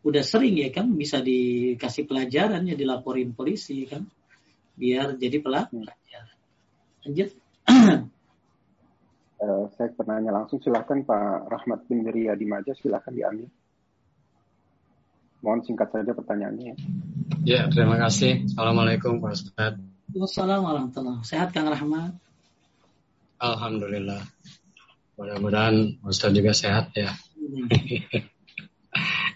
udah 0.05 0.23
sering 0.23 0.55
ya 0.55 0.69
kan 0.69 0.87
bisa 0.93 1.19
dikasih 1.19 2.07
pelajaran 2.07 2.63
ya 2.63 2.77
dilaporin 2.77 3.33
polisi 3.35 3.83
kan 3.89 4.05
biar 4.77 5.17
jadi 5.17 5.41
pelaku 5.41 5.81
pelajaran. 5.81 6.37
Lanjut. 7.03 7.29
uh, 9.41 9.65
saya 9.73 9.89
pernah 9.97 10.21
langsung 10.21 10.61
silahkan 10.61 11.01
Pak 11.01 11.49
Rahmat 11.49 11.79
bin 11.89 12.05
Ria 12.05 12.37
Dimaja 12.37 12.77
silahkan 12.77 13.11
diambil. 13.11 13.49
Mohon 15.41 15.61
singkat 15.65 15.89
saja 15.93 16.11
pertanyaannya. 16.13 16.73
Ya, 17.45 17.69
terima 17.69 17.97
kasih. 18.01 18.45
Assalamualaikum 18.49 19.21
Pak 19.21 19.31
Ustaz. 19.33 19.73
Wassalamualaikum 20.13 20.93
warahmatullahi 20.93 21.27
Sehat 21.27 21.53
Kang 21.53 21.69
Rahmat? 21.69 22.26
Alhamdulillah. 23.37 24.21
Mudah-mudahan 25.17 26.01
Ustaz 26.05 26.33
juga 26.33 26.53
sehat 26.53 26.93
ya. 26.93 27.13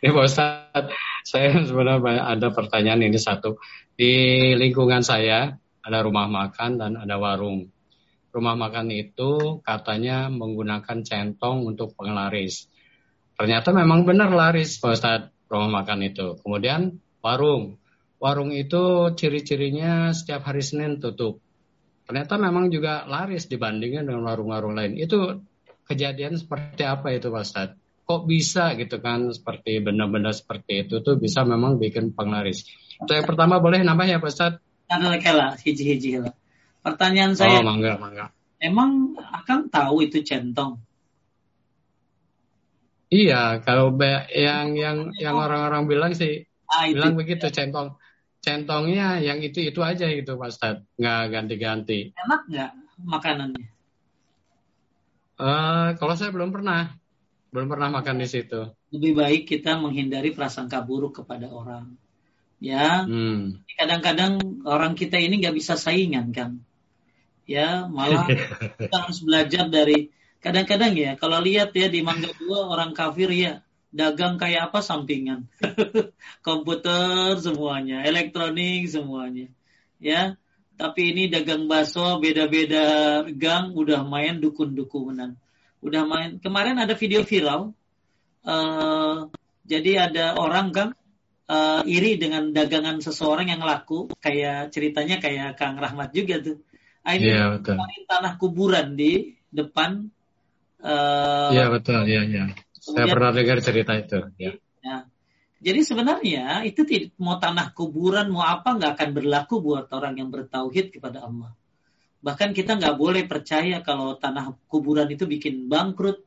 Ini 0.02 0.10
Pak 0.10 0.26
Ustadz, 0.26 0.94
saya 1.22 1.62
sebenarnya 1.62 2.26
ada 2.26 2.50
pertanyaan 2.50 3.06
ini 3.06 3.22
satu. 3.22 3.62
Di 3.94 4.10
lingkungan 4.58 5.06
saya 5.06 5.54
ada 5.86 6.02
rumah 6.02 6.26
makan 6.26 6.82
dan 6.82 6.98
ada 6.98 7.22
warung. 7.22 7.70
Rumah 8.34 8.58
makan 8.58 8.90
itu 8.90 9.62
katanya 9.62 10.34
menggunakan 10.34 11.06
centong 11.06 11.70
untuk 11.70 11.94
penglaris. 11.94 12.66
Ternyata 13.38 13.78
memang 13.78 14.02
benar 14.02 14.34
laris 14.34 14.82
Pak 14.82 14.90
Ustadz 14.90 15.30
rumah 15.54 15.86
makan 15.86 16.10
itu. 16.10 16.34
Kemudian 16.42 16.98
warung. 17.22 17.78
Warung 18.18 18.50
itu 18.50 19.14
ciri-cirinya 19.14 20.18
setiap 20.18 20.50
hari 20.50 20.66
Senin 20.66 20.98
tutup. 20.98 21.46
Ternyata 22.12 22.36
memang 22.36 22.68
juga 22.68 23.08
laris 23.08 23.48
dibandingkan 23.48 24.04
dengan 24.04 24.28
warung-warung 24.28 24.76
lain. 24.76 25.00
Itu 25.00 25.48
kejadian 25.88 26.36
seperti 26.36 26.84
apa 26.84 27.16
itu 27.16 27.32
Pak 27.32 27.44
Ustadz? 27.48 27.82
kok 28.12 28.28
bisa 28.28 28.76
gitu 28.76 29.00
kan 29.00 29.32
seperti 29.32 29.80
benda-benda 29.80 30.36
seperti 30.36 30.84
itu 30.84 31.00
tuh 31.00 31.16
bisa 31.16 31.48
memang 31.48 31.80
bikin 31.80 32.12
penglaris. 32.12 32.68
Itu 33.00 33.08
yang 33.16 33.24
pertama 33.24 33.64
boleh 33.64 33.80
nambah 33.88 34.04
ya 34.04 34.20
Pak 34.20 34.28
Ustaz? 34.28 34.54
Kela, 34.92 35.56
hiji-hiji. 35.56 36.20
Pertanyaan 36.84 37.40
saya. 37.40 37.64
Oh, 37.64 37.72
mangga, 37.72 37.96
mangga. 37.96 38.36
Emang 38.60 39.16
akan 39.16 39.72
tahu 39.72 40.04
itu 40.04 40.20
centong? 40.28 40.84
Iya, 43.08 43.64
kalau 43.64 43.96
yang 44.36 44.76
yang 44.76 45.16
yang 45.16 45.36
orang-orang 45.40 45.88
bilang 45.88 46.12
sih 46.12 46.44
ah, 46.68 46.92
bilang 46.92 47.16
begitu 47.16 47.48
centong. 47.48 47.96
Centongnya 48.42 49.22
yang 49.22 49.38
itu 49.38 49.62
itu 49.62 49.86
aja 49.86 50.10
gitu 50.10 50.34
Pak 50.34 50.50
Ustaz, 50.50 50.82
nggak 50.98 51.22
ganti-ganti. 51.30 52.10
Enak 52.18 52.42
nggak 52.50 52.72
makanannya? 53.06 53.70
Uh, 55.38 55.94
kalau 56.02 56.14
saya 56.18 56.34
belum 56.34 56.50
pernah. 56.50 56.98
Belum 57.54 57.68
pernah 57.70 57.92
makan 57.94 58.18
di 58.18 58.28
situ. 58.30 58.74
Lebih 58.90 59.14
baik 59.14 59.44
kita 59.46 59.78
menghindari 59.78 60.34
prasangka 60.34 60.82
buruk 60.82 61.22
kepada 61.22 61.52
orang. 61.54 61.94
Ya, 62.62 63.06
hmm. 63.06 63.66
kadang-kadang 63.78 64.64
orang 64.66 64.94
kita 64.94 65.18
ini 65.18 65.42
nggak 65.42 65.58
bisa 65.58 65.78
saingan 65.78 66.34
kan. 66.34 66.62
Ya, 67.46 67.90
malah 67.90 68.26
kita 68.82 68.96
harus 68.96 69.22
belajar 69.22 69.70
dari 69.70 70.10
kadang-kadang 70.42 70.98
ya. 70.98 71.14
Kalau 71.18 71.38
lihat 71.42 71.74
ya 71.78 71.90
di 71.90 72.02
Mangga 72.02 72.34
Dua 72.38 72.70
orang 72.74 72.94
kafir 72.98 73.30
ya 73.34 73.62
dagang 73.92 74.40
kayak 74.40 74.72
apa 74.72 74.80
sampingan, 74.80 75.52
komputer 76.48 77.36
semuanya, 77.44 78.08
elektronik 78.08 78.88
semuanya. 78.88 79.52
Ya, 80.02 80.40
tapi 80.80 81.14
ini 81.14 81.30
dagang 81.30 81.68
bakso 81.68 82.18
beda-beda 82.18 83.22
gang 83.36 83.76
udah 83.76 84.02
main 84.08 84.40
dukun-dukunan. 84.42 85.38
Udah 85.84 86.04
main. 86.08 86.40
Kemarin 86.42 86.80
ada 86.80 86.96
video 86.98 87.22
viral 87.22 87.76
uh, 88.48 89.30
jadi 89.68 90.10
ada 90.10 90.26
orang 90.40 90.74
kan 90.74 90.90
uh, 91.46 91.86
iri 91.86 92.18
dengan 92.18 92.50
dagangan 92.50 93.04
seseorang 93.04 93.52
yang 93.52 93.62
laku. 93.62 94.10
Kayak 94.18 94.74
ceritanya 94.74 95.22
kayak 95.22 95.60
Kang 95.60 95.78
Rahmat 95.78 96.16
juga 96.16 96.42
tuh. 96.42 96.58
Ah, 97.02 97.18
ini 97.18 97.34
yeah, 97.34 97.58
betul. 97.58 97.82
tanah 98.06 98.38
kuburan 98.38 98.94
di 98.94 99.34
depan 99.50 100.10
uh, 100.86 101.50
iya 101.50 101.66
betul. 101.70 102.06
Iya 102.06 102.22
iya 102.26 102.46
saya 102.82 103.06
pernah 103.14 103.30
dengar 103.30 103.62
cerita 103.62 103.94
itu 103.94 104.20
ya 104.42 104.58
nah, 104.82 105.06
jadi 105.62 105.80
sebenarnya 105.86 106.66
itu 106.66 106.82
mau 107.22 107.38
tanah 107.38 107.78
kuburan 107.78 108.34
mau 108.34 108.42
apa 108.42 108.74
nggak 108.74 108.98
akan 108.98 109.10
berlaku 109.14 109.62
buat 109.62 109.94
orang 109.94 110.18
yang 110.18 110.34
bertauhid 110.34 110.90
kepada 110.90 111.30
Allah 111.30 111.54
Bahkan 112.22 112.54
kita 112.54 112.78
nggak 112.78 112.96
boleh 113.02 113.26
percaya 113.26 113.82
kalau 113.82 114.14
tanah 114.14 114.54
kuburan 114.70 115.10
itu 115.10 115.26
bikin 115.26 115.66
bangkrut, 115.66 116.22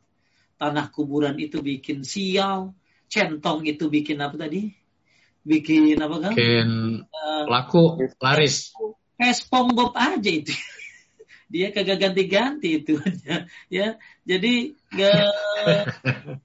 tanah 0.58 0.90
kuburan 0.90 1.38
itu 1.38 1.62
bikin 1.62 2.02
sial, 2.02 2.74
centong 3.06 3.62
itu 3.62 3.86
bikin 3.86 4.18
apa 4.18 4.34
tadi? 4.34 4.74
Bikin 5.46 5.94
apa 6.02 6.16
kan? 6.18 6.32
Bikin 6.34 6.68
uh, 7.06 7.42
laku, 7.46 8.10
laris. 8.18 8.74
Kayak 9.14 9.38
SpongeBob 9.38 9.94
aja 9.94 10.30
itu. 10.34 10.50
Dia 11.54 11.70
kagak 11.70 12.02
ganti-ganti 12.02 12.82
itu 12.82 12.98
ya. 13.70 13.94
Jadi 14.26 14.74
gak 14.90 15.30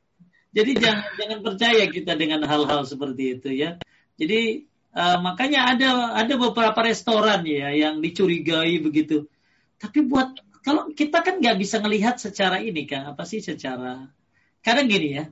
Jadi 0.59 0.71
jangan 0.75 1.07
jangan 1.15 1.39
percaya 1.39 1.83
kita 1.87 2.19
dengan 2.19 2.43
hal-hal 2.43 2.83
seperti 2.83 3.39
itu 3.39 3.49
ya. 3.55 3.79
Jadi 4.19 4.67
uh, 4.91 5.23
makanya 5.23 5.71
ada 5.71 5.89
ada 6.19 6.33
beberapa 6.35 6.75
restoran 6.83 7.47
ya 7.47 7.71
yang 7.71 8.03
dicurigai 8.03 8.83
begitu. 8.83 9.31
Tapi 9.79 10.03
buat 10.03 10.35
kalau 10.59 10.91
kita 10.91 11.23
kan 11.23 11.39
nggak 11.39 11.55
bisa 11.55 11.79
melihat 11.79 12.19
secara 12.19 12.59
ini 12.59 12.83
kan 12.83 13.15
apa 13.15 13.23
sih 13.23 13.39
secara? 13.39 14.11
Kadang 14.59 14.91
gini 14.91 15.15
ya. 15.15 15.25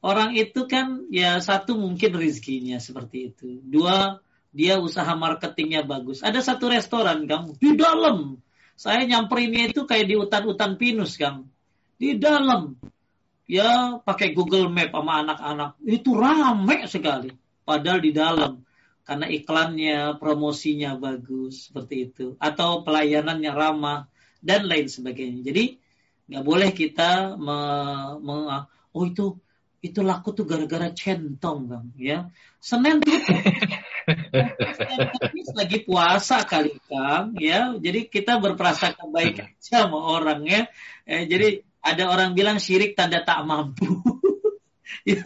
Orang 0.00 0.32
itu 0.32 0.64
kan 0.64 1.04
ya 1.12 1.36
satu 1.44 1.76
mungkin 1.76 2.16
rezekinya 2.16 2.80
seperti 2.80 3.36
itu. 3.36 3.60
Dua 3.60 4.16
dia 4.48 4.80
usaha 4.80 5.12
marketingnya 5.12 5.84
bagus. 5.84 6.24
Ada 6.24 6.40
satu 6.40 6.72
restoran 6.72 7.28
kamu 7.28 7.60
di 7.60 7.76
dalam. 7.76 8.40
Saya 8.80 9.04
nyamperinnya 9.04 9.68
itu 9.68 9.84
kayak 9.84 10.08
di 10.08 10.16
hutan-hutan 10.16 10.80
pinus 10.80 11.20
kang. 11.20 11.52
Di 12.00 12.16
dalam 12.16 12.80
ya 13.50 13.98
pakai 13.98 14.30
Google 14.30 14.70
Map 14.70 14.94
sama 14.94 15.26
anak-anak. 15.26 15.82
Itu 15.82 16.14
rame 16.14 16.86
sekali. 16.86 17.34
Padahal 17.66 17.98
di 17.98 18.14
dalam. 18.14 18.62
Karena 19.02 19.26
iklannya 19.26 20.22
promosinya 20.22 20.94
bagus 20.94 21.66
seperti 21.66 21.94
itu. 22.06 22.26
Atau 22.38 22.86
pelayanannya 22.86 23.50
ramah 23.50 24.06
dan 24.38 24.70
lain 24.70 24.86
sebagainya. 24.86 25.42
Jadi 25.42 25.82
nggak 26.30 26.46
boleh 26.46 26.70
kita 26.70 27.34
me, 27.34 27.58
me, 28.22 28.34
oh 28.94 29.02
itu 29.02 29.34
itu 29.80 30.04
laku 30.04 30.36
tuh 30.36 30.46
gara-gara 30.46 30.94
centong 30.94 31.66
bang 31.66 31.86
ya. 31.98 32.18
Senin 32.62 33.02
tuh 33.02 33.10
lagi 35.58 35.82
puasa 35.82 36.46
kali 36.46 36.78
kang 36.86 37.34
ya. 37.34 37.74
Jadi 37.74 38.06
kita 38.06 38.38
berprasangka 38.38 39.10
baik 39.10 39.58
sama 39.58 39.98
orang 39.98 40.46
ya. 40.46 40.70
Eh, 41.02 41.26
jadi 41.26 41.66
ada 41.80 42.04
orang 42.12 42.36
bilang 42.36 42.60
syirik 42.60 42.92
tanda 42.96 43.24
tak 43.24 43.44
mampu. 43.48 43.88
ya. 45.08 45.20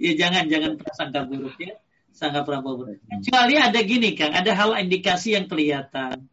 ya 0.00 0.12
jangan 0.16 0.44
jangan 0.48 0.72
prasangka 0.80 1.20
buruk 1.28 1.56
ya. 1.60 1.76
Sangka 2.16 2.42
prabowo 2.42 2.82
buruk. 2.82 2.98
Kecuali 3.06 3.54
ada 3.60 3.80
gini 3.84 4.16
Kang, 4.18 4.34
ada 4.34 4.50
hal 4.56 4.74
indikasi 4.80 5.38
yang 5.38 5.46
kelihatan. 5.46 6.26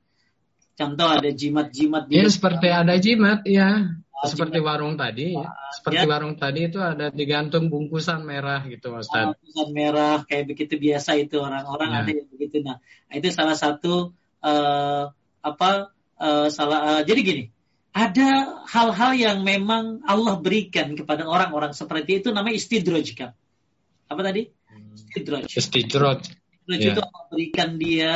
Contoh 0.75 1.07
ada 1.07 1.31
jimat-jimat 1.31 2.11
Ya 2.11 2.27
seperti 2.27 2.67
ada 2.67 2.99
jimat 2.99 3.47
ya. 3.47 3.95
Oh, 4.15 4.27
seperti 4.27 4.59
jimat. 4.59 4.67
warung 4.75 4.95
tadi 4.99 5.35
ya. 5.35 5.47
Seperti 5.71 6.03
ya. 6.03 6.09
warung 6.09 6.35
tadi 6.35 6.59
itu 6.67 6.79
ada 6.83 7.11
digantung 7.11 7.71
bungkusan 7.71 8.27
merah 8.27 8.63
gitu 8.67 8.91
Ustaz. 8.91 9.35
Bungkusan 9.35 9.69
merah 9.71 10.23
kayak 10.27 10.51
begitu 10.51 10.75
biasa 10.75 11.15
itu 11.15 11.39
orang-orang 11.39 11.89
ya. 11.95 11.99
ada 12.03 12.11
yang 12.11 12.27
begitu. 12.27 12.55
Nah, 12.63 12.79
itu 13.11 13.27
salah 13.31 13.55
satu 13.55 14.11
uh, 14.43 15.11
apa 15.39 15.69
uh, 16.19 16.47
salah 16.51 16.79
uh, 16.99 17.01
jadi 17.07 17.21
gini 17.23 17.54
ada 17.95 18.59
hal-hal 18.67 19.11
yang 19.15 19.37
memang 19.47 20.03
Allah 20.03 20.35
berikan 20.43 20.99
kepada 20.99 21.23
orang-orang 21.23 21.71
seperti 21.71 22.19
itu 22.19 22.35
namanya 22.35 22.59
istidraj 22.59 23.07
kan. 23.15 23.31
Apa 24.11 24.19
tadi? 24.19 24.51
Istidraj. 24.99 25.47
Istidraj. 25.47 26.21
Istidraj 26.27 26.81
yeah. 26.83 26.91
itu 26.91 26.99
Allah 26.99 27.23
berikan 27.31 27.69
dia 27.79 28.15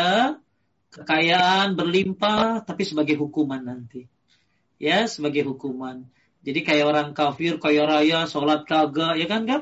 kekayaan 0.92 1.80
berlimpah 1.80 2.68
tapi 2.68 2.84
sebagai 2.84 3.16
hukuman 3.16 3.64
nanti. 3.64 4.12
Ya, 4.84 5.08
sebagai 5.08 5.48
hukuman. 5.48 6.12
Jadi 6.44 6.60
kayak 6.68 6.84
orang 6.84 7.08
kafir 7.16 7.56
kaya 7.56 7.88
raya, 7.88 8.28
sholat 8.28 8.68
kagak, 8.68 9.16
ya 9.16 9.28
kan 9.32 9.48
kan? 9.48 9.62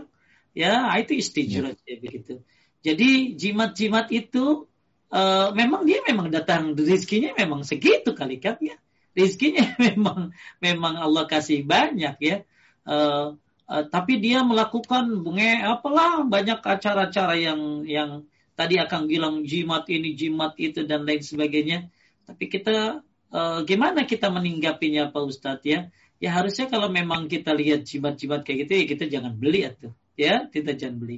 Ya, 0.58 0.90
itu 0.98 1.14
istidraj 1.14 1.78
yeah. 1.86 1.94
ya 1.94 1.96
begitu. 2.02 2.34
Jadi 2.82 3.38
jimat-jimat 3.38 4.10
itu 4.10 4.66
uh, 5.14 5.54
memang 5.54 5.86
dia 5.86 6.02
memang 6.10 6.34
datang 6.34 6.74
rezekinya 6.74 7.38
memang 7.38 7.62
segitu 7.62 8.18
kali 8.18 8.42
kan 8.42 8.58
ya 8.66 8.82
rizkinya 9.18 9.74
memang 9.82 10.30
memang 10.62 10.94
Allah 11.02 11.26
kasih 11.26 11.66
banyak 11.66 12.16
ya. 12.22 12.38
Uh, 12.86 13.34
uh, 13.66 13.84
tapi 13.90 14.22
dia 14.22 14.46
melakukan 14.46 15.26
bunga 15.26 15.74
apalah 15.74 16.22
banyak 16.22 16.62
acara-acara 16.62 17.36
yang 17.42 17.84
yang 17.90 18.30
tadi 18.54 18.78
akan 18.78 19.10
bilang 19.10 19.42
jimat 19.42 19.90
ini 19.90 20.14
jimat 20.14 20.54
itu 20.62 20.86
dan 20.86 21.10
lain 21.10 21.26
sebagainya. 21.26 21.90
Tapi 22.30 22.46
kita 22.46 23.02
uh, 23.34 23.60
gimana 23.66 24.06
kita 24.06 24.30
meninggapinya 24.30 25.10
Pak 25.10 25.24
Ustadz 25.26 25.66
ya? 25.66 25.90
Ya 26.18 26.34
harusnya 26.34 26.70
kalau 26.70 26.90
memang 26.90 27.30
kita 27.30 27.54
lihat 27.54 27.86
jimat-jimat 27.86 28.42
kayak 28.42 28.66
gitu 28.66 28.72
ya 28.74 28.86
kita 28.90 29.06
jangan 29.06 29.38
beli 29.38 29.70
itu 29.70 29.90
ya 30.18 30.46
kita 30.50 30.78
jangan 30.78 30.98
beli 31.02 31.18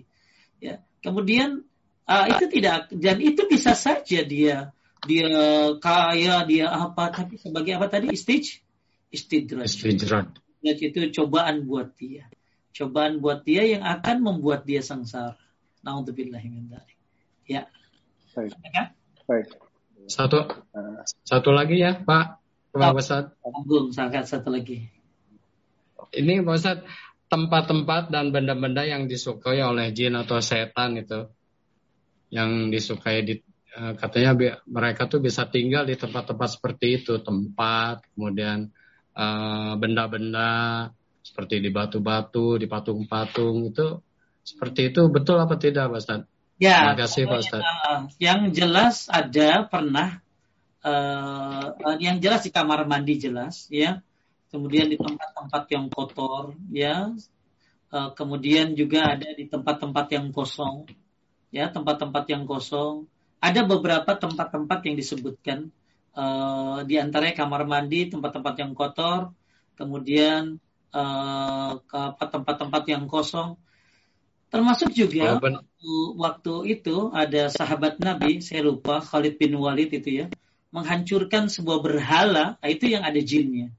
ya. 0.63 0.83
Kemudian 0.99 1.63
uh, 2.07 2.25
itu 2.27 2.45
tidak 2.51 2.91
dan 2.91 3.17
itu 3.23 3.47
bisa 3.47 3.75
saja 3.75 4.19
dia 4.27 4.75
dia 5.07 5.31
kaya, 5.79 6.43
dia 6.43 6.67
apa, 6.67 7.11
tapi 7.13 7.39
sebagai 7.39 7.77
apa 7.79 7.87
tadi? 7.87 8.11
Istij? 8.11 8.59
Istidraj. 9.09 9.65
Istidraj. 9.69 10.27
itu 10.61 10.99
cobaan 11.15 11.65
buat 11.65 11.95
dia. 11.95 12.27
Cobaan 12.75 13.23
buat 13.23 13.41
dia 13.43 13.65
yang 13.65 13.83
akan 13.83 14.21
membuat 14.21 14.67
dia 14.67 14.83
sengsara. 14.83 15.39
Nauzubillah 15.79 16.43
min 16.43 16.69
Ya. 17.47 17.65
Baik. 18.35 18.53
Baik. 19.25 19.47
Satu 20.05 20.45
satu 21.25 21.49
lagi 21.49 21.81
ya, 21.81 21.97
Pak. 21.97 22.39
Pak 22.69 22.93
Ustaz. 22.93 23.33
Tanggung, 23.41 23.89
sangat 23.89 24.29
satu 24.29 24.53
lagi. 24.53 24.85
Ini 26.13 26.45
Pak 26.45 26.53
Ustaz, 26.53 26.77
tempat-tempat 27.29 28.13
dan 28.13 28.29
benda-benda 28.29 28.85
yang 28.85 29.09
disukai 29.09 29.61
oleh 29.65 29.89
jin 29.93 30.13
atau 30.13 30.37
setan 30.41 31.01
itu 31.01 31.29
yang 32.29 32.69
disukai 32.69 33.25
di 33.25 33.41
katanya 33.69 34.33
mereka 34.65 35.05
tuh 35.05 35.21
bisa 35.21 35.45
tinggal 35.45 35.85
di 35.85 35.93
tempat-tempat 35.93 36.49
seperti 36.57 37.03
itu, 37.03 37.21
tempat, 37.21 38.01
kemudian 38.15 38.69
eh, 39.13 39.73
benda-benda 39.77 40.89
seperti 41.21 41.61
di 41.61 41.69
batu-batu, 41.69 42.57
di 42.57 42.65
patung-patung 42.65 43.69
itu 43.69 44.01
seperti 44.49 44.89
itu 44.89 45.01
betul 45.13 45.37
apa 45.37 45.55
tidak, 45.61 45.93
Pak 45.93 45.99
Ustaz? 46.01 46.21
Ya, 46.59 46.91
Terima 46.91 46.97
kasih 47.05 47.21
Pak 47.29 47.39
Ustaz. 47.39 47.61
Yang 48.19 48.41
jelas 48.57 48.95
ada 49.07 49.63
pernah 49.69 50.19
uh, 50.83 51.95
yang 52.01 52.19
jelas 52.19 52.43
di 52.43 52.51
kamar 52.51 52.83
mandi 52.89 53.15
jelas 53.15 53.69
ya. 53.71 54.01
Kemudian 54.49 54.89
di 54.89 54.97
tempat-tempat 54.97 55.63
yang 55.69 55.85
kotor 55.93 56.57
ya. 56.73 57.13
Uh, 57.89 58.09
kemudian 58.13 58.77
juga 58.77 59.17
ada 59.17 59.33
di 59.33 59.49
tempat-tempat 59.49 60.05
yang 60.13 60.29
kosong 60.29 60.89
ya, 61.49 61.69
tempat-tempat 61.73 62.25
yang 62.29 62.45
kosong 62.45 63.09
ada 63.39 63.61
beberapa 63.63 64.11
tempat-tempat 64.19 64.79
yang 64.83 64.95
disebutkan 64.99 65.71
uh, 66.15 66.83
di 66.83 66.99
antaranya 66.99 67.35
kamar 67.39 67.63
mandi, 67.63 68.11
tempat-tempat 68.11 68.53
yang 68.59 68.71
kotor, 68.75 69.31
kemudian 69.79 70.59
uh, 70.91 71.79
tempat-tempat 72.19 72.83
yang 72.91 73.07
kosong. 73.07 73.55
Termasuk 74.49 74.91
juga 74.91 75.37
waktu, 75.37 75.93
waktu 76.17 76.53
itu 76.73 77.13
ada 77.13 77.47
sahabat 77.53 78.01
Nabi, 78.01 78.41
saya 78.41 78.65
lupa 78.65 78.99
Khalid 78.99 79.37
bin 79.37 79.55
Walid 79.55 79.93
itu 79.93 80.25
ya, 80.25 80.27
menghancurkan 80.73 81.47
sebuah 81.47 81.79
berhala, 81.85 82.57
nah 82.57 82.69
itu 82.69 82.89
yang 82.89 83.05
ada 83.05 83.21
jinnya. 83.21 83.69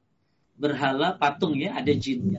Berhala 0.54 1.18
patung 1.18 1.58
ya, 1.58 1.74
ada 1.74 1.90
jinnya. 1.90 2.38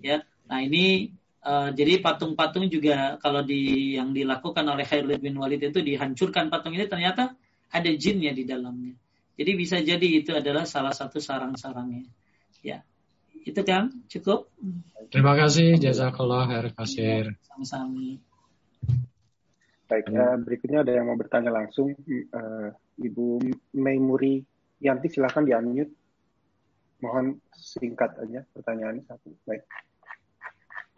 Ya, 0.00 0.24
nah 0.48 0.64
ini 0.64 1.17
Uh, 1.38 1.70
jadi 1.70 2.02
patung-patung 2.02 2.66
juga 2.66 3.14
kalau 3.22 3.46
di 3.46 3.94
yang 3.94 4.10
dilakukan 4.10 4.66
oleh 4.66 4.82
Khalid 4.82 5.22
bin 5.22 5.38
Walid 5.38 5.62
itu 5.62 5.78
dihancurkan 5.86 6.50
patung 6.50 6.74
ini 6.74 6.90
ternyata 6.90 7.38
ada 7.70 7.90
jinnya 7.94 8.34
di 8.34 8.42
dalamnya. 8.42 8.98
Jadi 9.38 9.50
bisa 9.54 9.78
jadi 9.78 10.02
itu 10.02 10.34
adalah 10.34 10.66
salah 10.66 10.90
satu 10.90 11.22
sarang-sarangnya. 11.22 12.10
Ya. 12.58 12.82
Itu 13.46 13.62
kan 13.62 13.94
cukup. 14.10 14.50
Terima 15.14 15.38
kasih 15.38 15.78
jazakallah 15.78 16.50
khair 16.50 16.66
kasir. 16.74 17.24
Sama-sama. 17.46 18.18
Baik, 19.88 20.10
uh, 20.12 20.36
berikutnya 20.42 20.84
ada 20.84 20.92
yang 20.92 21.08
mau 21.08 21.16
bertanya 21.16 21.48
langsung 21.54 21.96
uh, 22.34 22.68
Ibu 22.98 23.40
Maimuri 23.78 24.42
Yanti 24.82 25.08
silahkan 25.08 25.46
di 25.46 25.54
unmute. 25.54 25.94
Mohon 26.98 27.38
singkat 27.54 28.18
aja 28.18 28.42
pertanyaannya 28.52 29.06
satu. 29.06 29.30
Baik. 29.46 29.62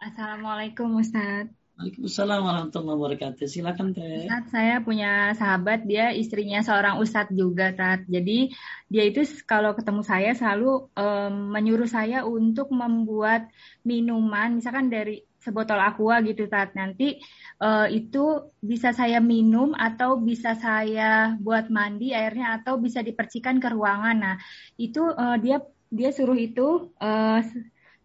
Assalamualaikum 0.01 0.97
Ustaz. 0.97 1.45
Waalaikumsalam 1.77 2.41
warahmatullahi 2.41 2.97
wabarakatuh. 2.97 3.45
Silakan 3.45 3.93
Teh. 3.93 4.25
Ustaz, 4.25 4.49
saya 4.49 4.81
punya 4.81 5.29
sahabat 5.37 5.85
dia 5.85 6.09
istrinya 6.09 6.65
seorang 6.65 6.97
ustadz 6.97 7.37
juga 7.37 7.69
Tat. 7.69 8.09
Jadi 8.09 8.49
dia 8.89 9.03
itu 9.05 9.21
kalau 9.45 9.77
ketemu 9.77 10.01
saya 10.01 10.33
selalu 10.33 10.89
um, 10.97 11.53
menyuruh 11.53 11.85
saya 11.85 12.25
untuk 12.25 12.73
membuat 12.73 13.45
minuman 13.85 14.57
misalkan 14.57 14.89
dari 14.89 15.21
sebotol 15.37 15.77
aqua 15.77 16.17
gitu 16.25 16.49
Tat. 16.49 16.73
Nanti 16.73 17.21
uh, 17.61 17.85
itu 17.85 18.49
bisa 18.57 18.97
saya 18.97 19.21
minum 19.21 19.77
atau 19.77 20.17
bisa 20.17 20.57
saya 20.57 21.37
buat 21.37 21.69
mandi 21.69 22.17
airnya 22.17 22.57
atau 22.57 22.81
bisa 22.81 23.05
dipercikan 23.05 23.61
ke 23.61 23.69
ruangan. 23.69 24.17
Nah, 24.17 24.35
itu 24.81 25.13
uh, 25.13 25.37
dia 25.37 25.61
dia 25.93 26.09
suruh 26.09 26.37
itu 26.41 26.89
uh, 26.97 27.41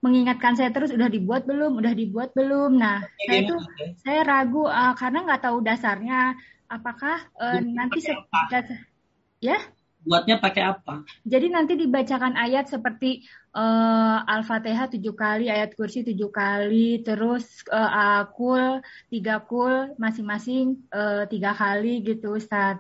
mengingatkan 0.07 0.55
saya 0.55 0.71
terus 0.71 0.95
udah 0.95 1.11
dibuat 1.11 1.43
belum, 1.43 1.83
udah 1.83 1.91
dibuat 1.91 2.31
belum. 2.39 2.79
Nah, 2.79 3.03
ya, 3.03 3.27
saya 3.27 3.41
tuh 3.51 3.61
saya 4.07 4.21
ragu 4.23 4.63
uh, 4.71 4.95
karena 4.95 5.27
nggak 5.27 5.43
tahu 5.43 5.59
dasarnya 5.67 6.39
apakah 6.71 7.27
uh, 7.35 7.59
nanti 7.59 7.99
se- 8.07 8.15
ya 9.43 9.59
buatnya 10.07 10.39
pakai 10.39 10.63
apa? 10.63 11.03
Jadi 11.27 11.51
nanti 11.51 11.75
dibacakan 11.75 12.39
ayat 12.39 12.71
seperti 12.71 13.27
uh, 13.59 14.23
Al-Fatihah 14.23 14.87
tujuh 14.95 15.19
kali, 15.19 15.51
ayat 15.51 15.75
kursi 15.75 16.07
tujuh 16.07 16.31
kali, 16.31 17.03
terus 17.03 17.67
uh, 17.75 18.23
akul 18.23 18.79
tiga 19.11 19.43
kul 19.43 19.99
masing-masing 19.99 20.87
uh, 20.95 21.27
tiga 21.27 21.51
kali 21.59 22.07
gitu 22.07 22.39
Ustaz. 22.39 22.79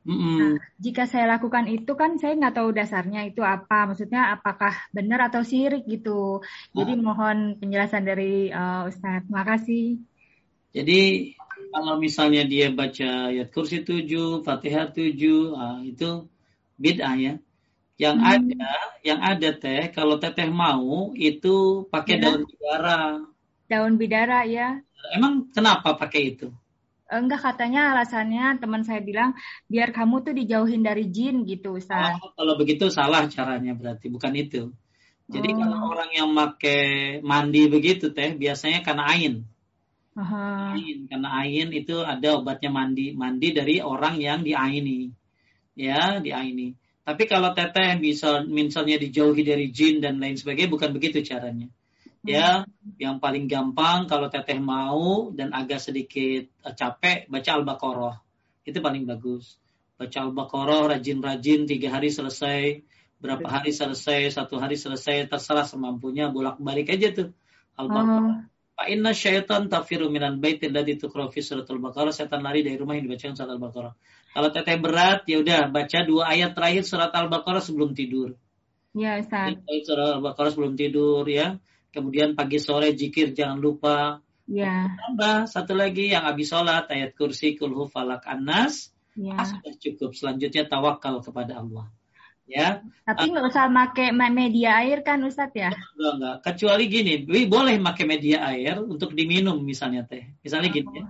Mm 0.00 0.16
-hmm. 0.16 0.36
Nah, 0.40 0.54
jika 0.80 1.04
saya 1.04 1.28
lakukan 1.28 1.68
itu 1.68 1.92
kan 1.92 2.16
saya 2.16 2.32
nggak 2.32 2.56
tahu 2.56 2.72
dasarnya 2.72 3.28
itu 3.28 3.44
apa, 3.44 3.84
maksudnya 3.84 4.32
apakah 4.32 4.72
benar 4.96 5.28
atau 5.28 5.44
sirik 5.44 5.84
gitu. 5.84 6.40
Jadi 6.72 6.92
nah. 6.96 7.12
mohon 7.12 7.60
penjelasan 7.60 8.08
dari 8.08 8.48
uh, 8.48 8.88
Ustadz. 8.88 9.28
Makasih. 9.28 10.00
Jadi 10.72 11.34
kalau 11.68 12.00
misalnya 12.00 12.48
dia 12.48 12.72
baca 12.72 13.28
ayat 13.28 13.52
kursi 13.52 13.84
tujuh, 13.84 14.40
fatihah 14.40 14.88
tujuh, 14.88 15.52
uh, 15.52 15.84
itu 15.84 16.24
bid'ah 16.80 17.16
ya. 17.20 17.34
Yang 18.00 18.16
hmm. 18.16 18.32
ada, 18.32 18.68
yang 19.04 19.20
ada 19.20 19.50
teh, 19.52 19.92
kalau 19.92 20.16
teteh 20.16 20.48
mau 20.48 21.12
itu 21.12 21.84
pakai 21.92 22.16
ya. 22.16 22.22
daun 22.24 22.42
bidara. 22.48 23.00
Daun 23.68 23.94
bidara 24.00 24.40
ya. 24.48 24.80
Emang 25.12 25.52
kenapa 25.52 25.92
pakai 25.92 26.32
itu? 26.32 26.48
Enggak 27.10 27.42
katanya 27.42 27.90
alasannya 27.90 28.62
teman 28.62 28.86
saya 28.86 29.02
bilang 29.02 29.34
biar 29.66 29.90
kamu 29.90 30.22
tuh 30.22 30.30
dijauhin 30.30 30.86
dari 30.86 31.10
jin 31.10 31.42
gitu 31.42 31.74
Ustaz. 31.74 32.22
Oh, 32.22 32.30
kalau 32.38 32.54
begitu 32.54 32.86
salah 32.86 33.26
caranya 33.26 33.74
berarti 33.74 34.06
bukan 34.06 34.30
itu. 34.38 34.70
Jadi 35.26 35.50
oh. 35.50 35.56
kalau 35.58 35.78
orang 35.90 36.10
yang 36.14 36.30
pakai 36.30 37.18
mandi 37.26 37.66
begitu 37.66 38.14
teh 38.14 38.38
biasanya 38.38 38.86
karena 38.86 39.10
ain. 39.10 39.34
Aha. 40.14 40.78
Ain 40.78 41.10
karena 41.10 41.28
ain 41.42 41.74
itu 41.74 41.98
ada 41.98 42.38
obatnya 42.38 42.70
mandi 42.70 43.10
mandi 43.10 43.48
dari 43.50 43.82
orang 43.82 44.22
yang 44.22 44.46
diaini. 44.46 45.10
Ya, 45.74 46.22
diaini. 46.22 46.78
Tapi 47.02 47.26
kalau 47.26 47.50
teteh 47.58 47.98
bisa 47.98 48.46
misalnya 48.46 49.02
dijauhi 49.02 49.42
dari 49.42 49.74
jin 49.74 49.98
dan 49.98 50.22
lain 50.22 50.38
sebagainya 50.38 50.70
bukan 50.70 50.94
begitu 50.94 51.26
caranya 51.26 51.66
ya 52.24 52.68
yang 53.00 53.16
paling 53.16 53.48
gampang 53.48 54.04
kalau 54.04 54.28
teteh 54.28 54.60
mau 54.60 55.32
dan 55.32 55.56
agak 55.56 55.80
sedikit 55.80 56.48
uh, 56.64 56.76
capek 56.76 57.28
baca 57.32 57.50
al-baqarah. 57.56 58.16
Itu 58.64 58.84
paling 58.84 59.08
bagus. 59.08 59.56
Baca 59.96 60.18
al-baqarah 60.28 60.96
rajin-rajin 60.96 61.64
tiga 61.64 61.96
hari 61.96 62.12
selesai 62.12 62.84
berapa 63.20 63.44
hari 63.44 63.68
selesai 63.68 64.32
satu 64.32 64.56
hari 64.56 64.80
selesai 64.80 65.28
terserah 65.28 65.68
semampunya 65.68 66.32
bolak 66.32 66.56
balik 66.60 66.92
aja 66.92 67.12
tuh 67.12 67.28
al-baqarah. 67.76 68.48
Pak 68.80 68.88
inna 68.88 69.12
syaitan 69.12 69.68
tafiru 69.68 70.08
minan 70.08 70.40
baitin 70.40 70.72
ladzi 70.72 70.96
tuqra 70.96 71.28
fi 71.28 71.44
suratul 71.44 71.84
baqarah. 71.84 72.16
Setan 72.16 72.40
lari 72.40 72.64
dari 72.64 72.80
rumah 72.80 72.96
yang 72.96 73.08
dibacakan 73.08 73.36
surat 73.36 73.52
al-baqarah. 73.52 73.92
Kalau 74.30 74.48
teteh 74.48 74.76
berat 74.80 75.28
ya 75.28 75.36
udah 75.40 75.68
baca 75.68 75.98
dua 76.00 76.32
ayat 76.32 76.56
terakhir 76.56 76.88
surat 76.88 77.12
al-baqarah 77.12 77.60
sebelum 77.60 77.92
tidur. 77.92 78.40
Ya 78.96 79.20
Ustaz. 79.20 79.56
Surat 79.84 80.16
al-baqarah 80.16 80.52
sebelum 80.52 80.80
tidur 80.80 81.28
ya 81.28 81.60
kemudian 81.90 82.38
pagi 82.38 82.58
sore 82.62 82.94
jikir 82.94 83.34
jangan 83.36 83.58
lupa. 83.58 84.22
Ya. 84.50 84.90
Tambah 84.98 85.46
satu 85.46 85.78
lagi 85.78 86.10
yang 86.10 86.26
habis 86.26 86.50
sholat 86.50 86.90
ayat 86.90 87.14
kursi 87.14 87.54
kulhu 87.54 87.86
falak 87.86 88.26
anas. 88.26 88.90
Ya. 89.14 89.38
Ah, 89.38 89.46
sudah 89.46 89.74
cukup. 89.78 90.10
Selanjutnya 90.14 90.66
tawakal 90.66 91.22
kepada 91.22 91.62
Allah. 91.62 91.86
Ya. 92.50 92.82
Tapi 93.06 93.30
nggak 93.30 93.46
uh, 93.46 93.50
usah 93.54 93.70
pakai 93.70 94.10
media 94.10 94.82
air 94.82 95.06
kan 95.06 95.22
Ustadz 95.22 95.54
ya? 95.54 95.70
Enggak, 95.70 96.12
enggak. 96.18 96.36
Kecuali 96.42 96.84
gini, 96.90 97.14
boleh 97.46 97.78
pakai 97.78 98.04
media 98.10 98.42
air 98.50 98.82
untuk 98.82 99.14
diminum 99.14 99.62
misalnya 99.62 100.02
teh. 100.02 100.34
Misalnya 100.42 100.70
oh. 100.70 100.74
gini 100.74 100.90
ya. 100.98 101.06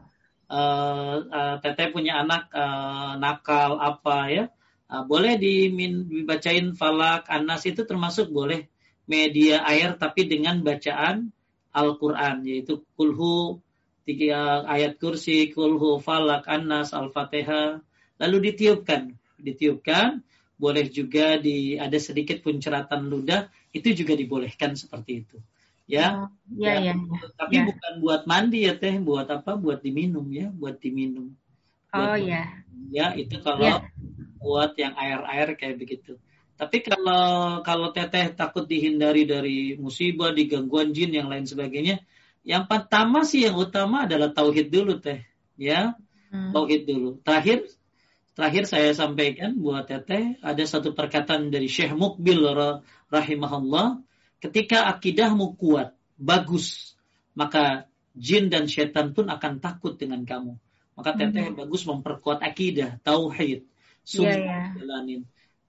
Uh, 0.51 1.17
uh, 1.31 1.57
teteh 1.63 1.95
punya 1.95 2.27
anak 2.27 2.51
uh, 2.51 3.15
nakal 3.17 3.79
apa 3.79 4.19
ya, 4.27 4.45
uh, 4.91 5.07
boleh 5.07 5.39
dimin, 5.39 6.11
dibacain 6.11 6.75
falak 6.75 7.31
anas 7.31 7.63
itu 7.71 7.87
termasuk 7.87 8.35
boleh 8.35 8.67
media 9.11 9.67
air 9.67 9.99
tapi 9.99 10.31
dengan 10.31 10.63
bacaan 10.63 11.35
Al-Quran 11.75 12.47
yaitu 12.47 12.87
kulhu 12.95 13.59
tiga 14.07 14.63
ayat 14.71 15.03
kursi 15.03 15.51
kulhu 15.51 15.99
falak 15.99 16.47
anas 16.47 16.95
al-fatihah 16.95 17.83
lalu 18.23 18.55
ditiupkan. 18.55 19.19
Ditiupkan 19.41 20.23
boleh 20.55 20.87
juga 20.93 21.41
di 21.41 21.75
ada 21.75 21.97
sedikit 21.99 22.39
punceratan 22.45 23.11
ludah 23.11 23.51
itu 23.75 23.91
juga 23.97 24.15
dibolehkan 24.15 24.79
seperti 24.79 25.27
itu. 25.27 25.37
Ya, 25.91 26.23
oh, 26.23 26.31
ya, 26.55 26.79
ya, 26.79 26.95
ya, 26.95 26.95
ya 26.95 27.29
tapi 27.35 27.57
ya. 27.59 27.67
bukan 27.67 27.93
buat 27.99 28.23
mandi 28.31 28.63
ya 28.63 28.79
teh. 28.79 28.95
Buat 29.03 29.27
apa? 29.27 29.59
Buat 29.59 29.83
diminum 29.83 30.31
ya 30.31 30.47
buat 30.55 30.79
diminum. 30.79 31.35
Buat 31.91 32.15
oh 32.15 32.17
ya 32.23 32.47
ya 32.91 33.15
itu 33.19 33.37
kalau 33.43 33.67
ya. 33.67 33.77
buat 34.39 34.73
yang 34.79 34.95
air-air 34.95 35.59
kayak 35.59 35.77
begitu 35.83 36.17
tapi 36.61 36.85
kalau 36.85 37.65
kalau 37.65 37.89
teteh 37.89 38.37
takut 38.37 38.69
dihindari 38.69 39.25
dari 39.25 39.81
musibah, 39.81 40.29
digangguan 40.29 40.93
jin 40.93 41.09
yang 41.09 41.33
lain 41.33 41.49
sebagainya, 41.49 42.05
yang 42.45 42.69
pertama 42.69 43.25
sih 43.25 43.49
yang 43.49 43.57
utama 43.57 44.05
adalah 44.05 44.29
tauhid 44.29 44.69
dulu 44.69 45.01
teh, 45.01 45.25
ya 45.57 45.97
hmm. 46.29 46.53
tauhid 46.53 46.85
dulu. 46.85 47.17
Terakhir 47.25 47.65
terakhir 48.37 48.69
saya 48.69 48.93
sampaikan 48.93 49.57
buat 49.57 49.89
teteh 49.89 50.37
ada 50.45 50.61
satu 50.69 50.93
perkataan 50.93 51.49
dari 51.49 51.65
Syekh 51.65 51.97
Mukbil 51.97 52.45
rahimahullah, 53.09 54.05
ketika 54.45 54.85
akidahmu 54.93 55.57
kuat, 55.57 55.97
bagus, 56.21 56.93
maka 57.33 57.89
jin 58.13 58.53
dan 58.53 58.69
setan 58.69 59.17
pun 59.17 59.33
akan 59.33 59.65
takut 59.65 59.97
dengan 59.97 60.29
kamu. 60.29 60.61
Maka 60.93 61.17
teteh 61.17 61.57
hmm. 61.57 61.57
bagus 61.57 61.89
memperkuat 61.89 62.45
akidah, 62.45 63.01
tauhid, 63.01 63.65
sunnah 64.05 64.37
yeah, 64.37 64.45
yeah. 64.45 64.77
jalanin. 64.77 65.25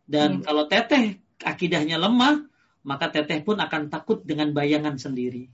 Dan 0.05 0.39
hmm. 0.39 0.43
kalau 0.43 0.63
teteh 0.67 1.21
akidahnya 1.41 1.97
lemah, 1.97 2.45
maka 2.81 3.09
teteh 3.13 3.41
pun 3.45 3.57
akan 3.61 3.89
takut 3.89 4.21
dengan 4.25 4.53
bayangan 4.53 4.97
sendiri. 4.97 5.49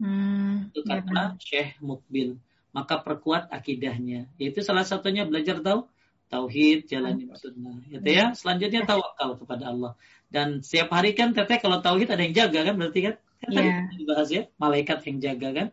Hmm, 0.00 0.72
itu 0.72 0.80
iya, 0.86 1.04
kata 1.04 1.12
ya, 1.12 1.24
Syekh 1.36 1.70
Mukbil. 1.84 2.40
Maka 2.70 3.02
perkuat 3.02 3.50
akidahnya. 3.50 4.30
Itu 4.38 4.62
salah 4.62 4.86
satunya 4.86 5.26
belajar 5.26 5.58
tahu 5.60 5.90
tauhid, 6.30 6.86
jalan 6.86 7.18
hmm. 7.18 7.34
sunnah. 7.34 7.76
Gitu 7.90 8.08
ya. 8.08 8.32
Selanjutnya 8.32 8.86
tawakal 8.86 9.34
kepada 9.36 9.74
Allah. 9.74 9.92
Dan 10.30 10.62
setiap 10.62 10.94
hari 10.94 11.18
kan 11.18 11.34
teteh 11.34 11.58
kalau 11.58 11.82
tauhid 11.82 12.08
ada 12.14 12.22
yang 12.22 12.34
jaga 12.34 12.70
kan 12.70 12.74
berarti 12.78 13.00
kan? 13.10 13.14
Kan 13.40 13.50
yeah. 13.56 13.88
dibahas 13.96 14.28
ya, 14.30 14.42
malaikat 14.60 14.98
yang 15.10 15.18
jaga 15.18 15.48
kan? 15.50 15.68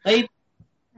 Baik 0.00 0.32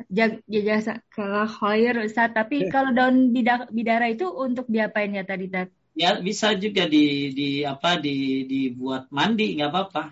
jaga 0.09 0.99
kalau 1.13 1.47
khair 1.47 1.95
Ustaz. 2.03 2.33
Tapi 2.35 2.73
kalau 2.73 2.91
daun 2.91 3.31
bidara 3.71 4.07
itu 4.09 4.27
untuk 4.31 4.67
diapain 4.67 5.13
ya 5.15 5.23
tadi 5.23 5.47
Tat? 5.53 5.69
Ya 5.93 6.17
bisa 6.19 6.57
juga 6.57 6.89
di 6.89 7.31
di 7.37 7.49
apa 7.69 8.01
di 8.01 8.49
dibuat 8.49 9.13
mandi 9.13 9.61
nggak 9.61 9.71
apa-apa. 9.71 10.05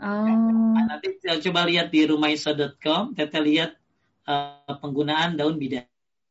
Oh. 0.00 0.24
Nah, 0.74 0.96
nanti 0.96 1.20
coba 1.20 1.68
lihat 1.68 1.92
di 1.92 2.08
rumahisa.com, 2.08 3.12
Tete 3.12 3.36
lihat 3.36 3.76
uh, 4.24 4.74
penggunaan 4.80 5.36
daun 5.36 5.60
bidara. 5.60 5.84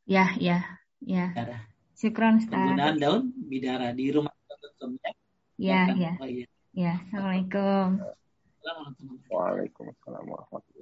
Ya, 0.09 0.33
ya, 0.41 0.65
ya. 1.05 1.29
Bidara. 1.31 1.69
Syukron 1.93 2.41
Ustaz. 2.41 2.57
Penggunaan 2.57 2.97
daun 2.97 3.23
bidara 3.45 3.93
di 3.93 4.09
rumahisa.com 4.09 4.97
ya. 4.97 5.11
Ya, 5.59 5.81
ya. 5.93 6.11
Oh, 6.17 6.25
iya. 6.25 6.47
Ya, 6.73 6.93
Assalamualaikum. 7.07 7.99
Waalaikumsalam 9.29 10.23
warahmatullahi 10.25 10.78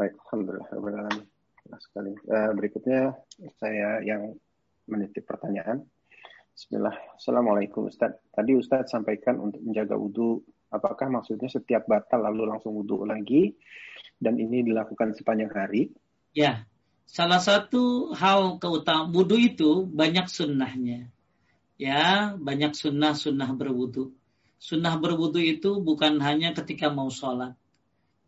Baik, 0.00 0.16
alhamdulillah 0.32 0.64
sekali. 1.76 2.16
Uh, 2.24 2.56
berikutnya 2.56 3.20
saya 3.60 4.00
yang 4.00 4.32
menitip 4.88 5.28
pertanyaan. 5.28 5.84
Bismillah. 6.56 6.96
Assalamualaikum 7.20 7.84
Ustaz. 7.84 8.16
Tadi 8.32 8.56
Ustaz 8.56 8.88
sampaikan 8.88 9.36
untuk 9.36 9.60
menjaga 9.60 10.00
wudhu. 10.00 10.40
Apakah 10.72 11.12
maksudnya 11.12 11.52
setiap 11.52 11.84
batal 11.84 12.24
lalu 12.24 12.48
langsung 12.48 12.80
wudhu 12.80 13.04
lagi? 13.04 13.52
Dan 14.16 14.40
ini 14.40 14.64
dilakukan 14.64 15.12
sepanjang 15.20 15.52
hari? 15.52 15.92
Ya, 16.32 16.64
salah 17.04 17.44
satu 17.44 18.16
hal 18.16 18.56
keutamaan 18.56 19.12
wudhu 19.12 19.36
itu 19.36 19.84
banyak 19.84 20.32
sunnahnya. 20.32 21.12
Ya, 21.76 22.32
banyak 22.40 22.72
sunnah-sunnah 22.72 23.52
berwudhu. 23.52 24.16
Sunnah 24.56 24.96
berwudhu 24.96 25.44
itu 25.44 25.76
bukan 25.84 26.24
hanya 26.24 26.56
ketika 26.56 26.88
mau 26.88 27.12
sholat 27.12 27.52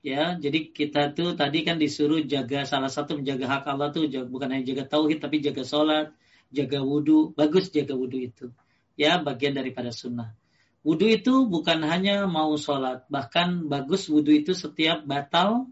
ya 0.02 0.34
jadi 0.34 0.74
kita 0.74 1.14
tuh 1.14 1.38
tadi 1.38 1.62
kan 1.62 1.78
disuruh 1.78 2.20
jaga 2.26 2.66
salah 2.66 2.90
satu 2.90 3.16
menjaga 3.22 3.46
hak 3.46 3.64
Allah 3.70 3.94
tuh 3.94 4.10
bukan 4.26 4.50
hanya 4.50 4.74
jaga 4.74 4.98
tauhid 4.98 5.22
tapi 5.22 5.38
jaga 5.38 5.62
sholat 5.62 6.10
jaga 6.50 6.82
wudhu 6.82 7.30
bagus 7.32 7.70
jaga 7.70 7.94
wudhu 7.94 8.18
itu. 8.18 8.50
Ya 8.98 9.16
bagian 9.22 9.56
daripada 9.56 9.88
sunnah. 9.88 10.36
Wudhu 10.84 11.08
itu 11.08 11.46
bukan 11.48 11.80
hanya 11.86 12.26
mau 12.26 12.52
sholat 12.58 13.06
bahkan 13.08 13.70
bagus 13.70 14.10
wudhu 14.10 14.34
itu 14.34 14.52
setiap 14.52 15.06
batal 15.06 15.70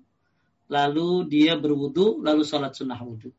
lalu 0.71 1.27
dia 1.27 1.59
berwudhu 1.59 2.23
lalu 2.23 2.47
sholat 2.47 2.73
sunnah 2.79 3.03
wudhu 3.03 3.35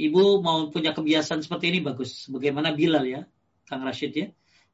ibu 0.00 0.40
mau 0.40 0.68
punya 0.72 0.96
kebiasaan 0.96 1.44
seperti 1.44 1.76
ini 1.76 1.80
bagus. 1.84 2.28
Bagaimana 2.32 2.72
Bilal 2.72 3.04
ya 3.04 3.22
Kang 3.68 3.84
Rashid 3.84 4.12
ya? 4.16 4.28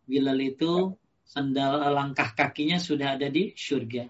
Bilal 0.07 0.39
itu 0.39 0.95
sandal 1.27 1.83
langkah 1.91 2.31
kakinya 2.35 2.79
sudah 2.79 3.19
ada 3.19 3.27
di 3.27 3.51
surga 3.59 4.07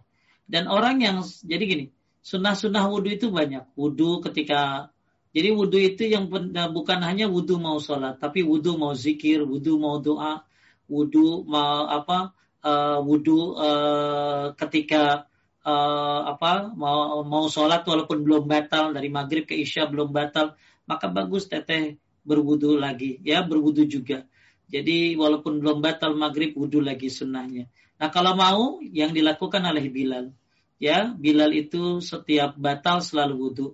dan 0.47 0.71
orang 0.71 1.03
yang 1.03 1.17
jadi 1.43 1.65
gini, 1.67 1.85
sunnah-sunnah 2.23 2.87
wudhu 2.87 3.11
itu 3.19 3.31
banyak. 3.31 3.67
Wudhu 3.75 4.23
ketika 4.23 4.91
Jadi 5.37 5.53
wudhu 5.53 5.77
itu 5.77 6.09
yang 6.09 6.33
bukan 6.73 7.05
hanya 7.05 7.29
wudhu 7.29 7.61
mau 7.61 7.77
sholat, 7.77 8.17
tapi 8.17 8.41
wudhu 8.41 8.81
mau 8.81 8.97
zikir, 8.97 9.45
wudhu 9.45 9.77
mau 9.77 10.01
doa, 10.01 10.49
wudhu 10.89 11.45
mau 11.45 11.85
apa, 11.93 12.33
uh, 12.65 13.05
wudhu 13.05 13.53
uh, 13.53 14.57
ketika 14.57 15.29
uh, 15.61 16.21
apa 16.33 16.73
mau 16.73 17.21
mau 17.21 17.53
sholat 17.53 17.85
walaupun 17.85 18.25
belum 18.25 18.49
batal 18.49 18.97
dari 18.97 19.13
maghrib 19.13 19.45
ke 19.45 19.53
isya 19.61 19.85
belum 19.85 20.09
batal, 20.09 20.57
maka 20.89 21.13
bagus 21.13 21.53
teteh 21.53 22.01
berwudhu 22.25 22.81
lagi, 22.81 23.21
ya 23.21 23.45
berwudhu 23.45 23.85
juga. 23.85 24.25
Jadi 24.73 25.21
walaupun 25.21 25.61
belum 25.61 25.85
batal 25.85 26.17
maghrib, 26.17 26.57
wudhu 26.57 26.81
lagi 26.81 27.13
sunnahnya. 27.13 27.69
Nah 27.97 28.09
kalau 28.13 28.37
mau 28.37 28.79
yang 28.85 29.17
dilakukan 29.17 29.65
oleh 29.65 29.89
Bilal, 29.89 30.33
ya 30.77 31.13
Bilal 31.17 31.53
itu 31.57 32.05
setiap 32.05 32.53
batal 32.57 33.01
selalu 33.01 33.35
wudhu 33.41 33.69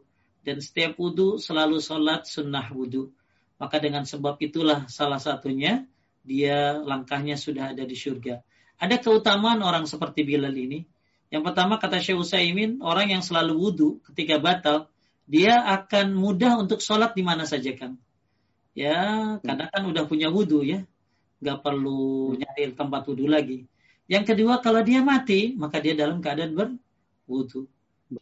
dan 0.47 0.63
setiap 0.63 0.99
wudhu 0.99 1.43
selalu 1.43 1.83
sholat 1.83 2.27
sunnah 2.27 2.71
wudhu. 2.71 3.11
Maka 3.59 3.79
dengan 3.79 4.03
sebab 4.03 4.39
itulah 4.43 4.91
salah 4.91 5.23
satunya 5.23 5.87
dia 6.23 6.79
langkahnya 6.83 7.39
sudah 7.39 7.75
ada 7.75 7.83
di 7.83 7.95
surga. 7.95 8.43
Ada 8.79 8.99
keutamaan 8.99 9.63
orang 9.63 9.87
seperti 9.87 10.27
Bilal 10.27 10.55
ini. 10.55 10.83
Yang 11.31 11.43
pertama 11.47 11.79
kata 11.79 12.03
Syekh 12.03 12.19
Utsaimin, 12.19 12.83
orang 12.83 13.15
yang 13.15 13.23
selalu 13.23 13.55
wudhu 13.55 13.89
ketika 14.11 14.43
batal, 14.43 14.91
dia 15.25 15.63
akan 15.63 16.19
mudah 16.19 16.59
untuk 16.59 16.83
sholat 16.83 17.15
di 17.15 17.23
mana 17.23 17.47
saja 17.47 17.73
kan. 17.79 17.95
Ya, 18.75 19.39
karena 19.41 19.71
kan 19.71 19.87
udah 19.87 20.05
punya 20.11 20.29
wudhu 20.29 20.67
ya, 20.67 20.83
nggak 21.41 21.59
perlu 21.63 22.35
nyari 22.37 22.75
tempat 22.75 23.03
wudhu 23.07 23.31
lagi. 23.31 23.65
Yang 24.13 24.37
kedua, 24.37 24.61
kalau 24.61 24.85
dia 24.85 25.01
mati, 25.01 25.57
maka 25.57 25.81
dia 25.81 25.97
dalam 25.97 26.21
keadaan 26.21 26.53
berwudhu. 26.53 27.65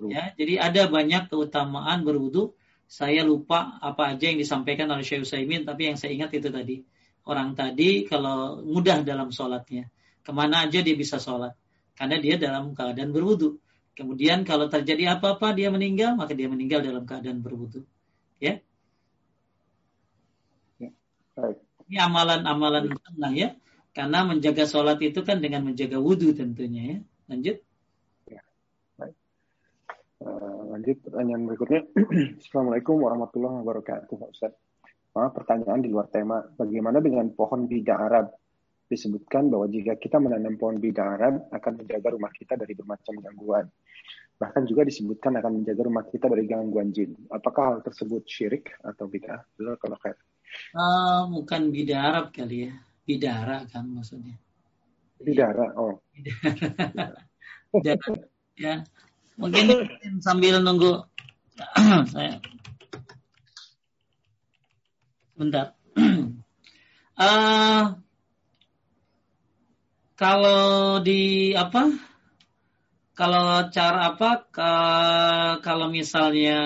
Ya, 0.06 0.30
jadi 0.38 0.62
ada 0.62 0.86
banyak 0.86 1.26
keutamaan 1.26 2.06
berwudu. 2.06 2.54
Saya 2.86 3.26
lupa 3.26 3.74
apa 3.82 4.14
aja 4.14 4.30
yang 4.30 4.38
disampaikan 4.38 4.86
oleh 4.86 5.02
Syekh 5.02 5.26
Utsaimin, 5.26 5.66
tapi 5.66 5.90
yang 5.90 5.98
saya 5.98 6.14
ingat 6.14 6.30
itu 6.30 6.46
tadi. 6.46 6.86
Orang 7.26 7.58
tadi 7.58 8.06
kalau 8.06 8.62
mudah 8.62 9.02
dalam 9.02 9.34
sholatnya, 9.34 9.90
ke 10.22 10.30
mana 10.30 10.70
aja 10.70 10.78
dia 10.78 10.94
bisa 10.94 11.18
sholat, 11.18 11.58
karena 11.98 12.22
dia 12.22 12.38
dalam 12.38 12.70
keadaan 12.70 13.10
berwudu. 13.10 13.58
Kemudian 13.98 14.46
kalau 14.46 14.70
terjadi 14.70 15.18
apa-apa 15.18 15.58
dia 15.58 15.74
meninggal, 15.74 16.14
maka 16.14 16.38
dia 16.38 16.46
meninggal 16.46 16.86
dalam 16.86 17.02
keadaan 17.02 17.42
berwudu. 17.42 17.82
Ya. 18.38 18.62
ya 20.78 20.90
Ini 21.90 21.98
amalan-amalan 21.98 22.94
sunnah 22.94 23.34
ya. 23.34 23.58
Karena 23.90 24.22
menjaga 24.22 24.64
sholat 24.70 25.02
itu 25.02 25.26
kan 25.26 25.42
dengan 25.42 25.66
menjaga 25.66 25.98
wudhu 25.98 26.30
tentunya 26.30 26.82
ya. 26.94 26.98
Lanjut. 27.30 27.56
Uh, 30.20 30.68
lanjut 30.76 31.00
pertanyaan 31.00 31.48
berikutnya. 31.48 31.80
Assalamualaikum 32.44 33.00
warahmatullahi 33.00 33.64
wabarakatuh, 33.64 34.14
Pak 34.20 34.30
Ustaz. 34.36 34.52
Maaf 35.16 35.32
pertanyaan 35.32 35.80
di 35.80 35.88
luar 35.88 36.12
tema. 36.12 36.44
Bagaimana 36.44 37.00
dengan 37.00 37.32
pohon 37.32 37.64
bida 37.64 37.96
Arab? 37.96 38.28
Disebutkan 38.84 39.48
bahwa 39.48 39.70
jika 39.72 39.96
kita 39.96 40.20
menanam 40.20 40.60
pohon 40.60 40.76
bida 40.76 41.08
Arab 41.16 41.48
akan 41.48 41.72
menjaga 41.82 42.08
rumah 42.12 42.30
kita 42.36 42.52
dari 42.60 42.76
bermacam 42.76 43.16
gangguan. 43.16 43.66
Bahkan 44.36 44.62
juga 44.68 44.84
disebutkan 44.84 45.40
akan 45.40 45.64
menjaga 45.64 45.82
rumah 45.88 46.04
kita 46.04 46.28
dari 46.28 46.44
gangguan 46.44 46.92
jin. 46.92 47.16
Apakah 47.32 47.62
hal 47.64 47.78
tersebut 47.80 48.28
syirik 48.28 48.76
atau 48.84 49.08
bid'ah? 49.08 49.40
kalau 49.56 49.96
khair. 50.04 50.20
Uh, 50.76 51.32
bukan 51.32 51.72
bida 51.72 51.96
Arab 51.96 52.28
kali 52.36 52.68
ya. 52.68 52.72
Bidara 53.04 53.66
kan 53.70 53.84
maksudnya. 53.90 54.38
Bidara, 55.20 55.76
oh. 55.76 56.00
Bidara. 57.72 58.08
ya 58.60 58.84
Mungkin 59.40 59.88
sambil 60.20 60.60
nunggu 60.60 61.00
saya. 62.12 62.36
Bentar. 65.32 65.72
uh, 67.16 67.96
kalau 70.20 71.00
di 71.00 71.56
apa? 71.56 71.88
Kalau 73.16 73.64
cara 73.72 74.12
apa? 74.12 74.30
Ke, 74.52 74.72
kalau 75.64 75.88
misalnya 75.88 76.60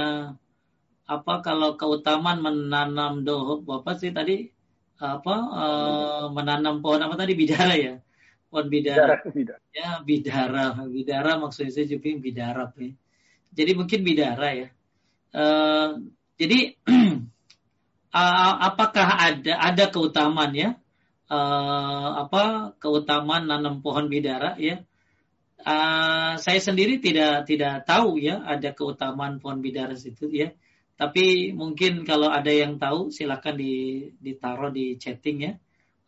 apa? 1.07 1.35
Kalau 1.47 1.79
keutamaan 1.79 2.43
menanam 2.43 3.23
doh, 3.23 3.63
apa 3.71 3.95
sih 3.95 4.11
tadi? 4.11 4.51
Apa? 5.05 5.35
Uh, 5.53 6.25
menanam 6.33 6.81
pohon 6.81 7.05
apa 7.05 7.15
tadi? 7.21 7.37
Bidara 7.37 7.77
ya? 7.77 8.01
pohon 8.55 8.71
bidara. 8.71 9.19
bidara. 9.27 9.59
Ya, 9.75 9.99
bidara. 10.07 10.67
Bidara 10.87 11.33
maksudnya 11.43 11.75
saya 11.75 11.91
juga 11.91 12.15
bidara. 12.15 12.71
Ya. 12.79 12.95
Jadi 13.51 13.73
mungkin 13.75 14.01
bidara 14.07 14.49
ya. 14.55 14.69
Uh, 15.35 16.07
jadi 16.39 16.79
apakah 18.71 19.09
ada 19.19 19.59
ada 19.59 19.85
keutamaan 19.91 20.55
ya? 20.55 20.71
Uh, 21.27 22.09
apa 22.23 22.77
keutamaan 22.79 23.51
nanam 23.51 23.83
pohon 23.83 24.07
bidara 24.07 24.55
ya? 24.63 24.87
Uh, 25.59 26.39
saya 26.39 26.61
sendiri 26.63 27.03
tidak 27.03 27.49
tidak 27.51 27.89
tahu 27.89 28.23
ya 28.23 28.39
ada 28.47 28.71
keutamaan 28.71 29.43
pohon 29.43 29.59
bidara 29.59 29.99
itu 29.99 30.31
ya. 30.31 30.55
Tapi 30.95 31.51
mungkin 31.51 32.07
kalau 32.07 32.31
ada 32.31 32.51
yang 32.55 32.79
tahu 32.79 33.11
silakan 33.11 33.59
di, 33.59 34.07
ditaruh 34.23 34.71
di 34.71 34.95
chatting 34.95 35.39
ya 35.43 35.53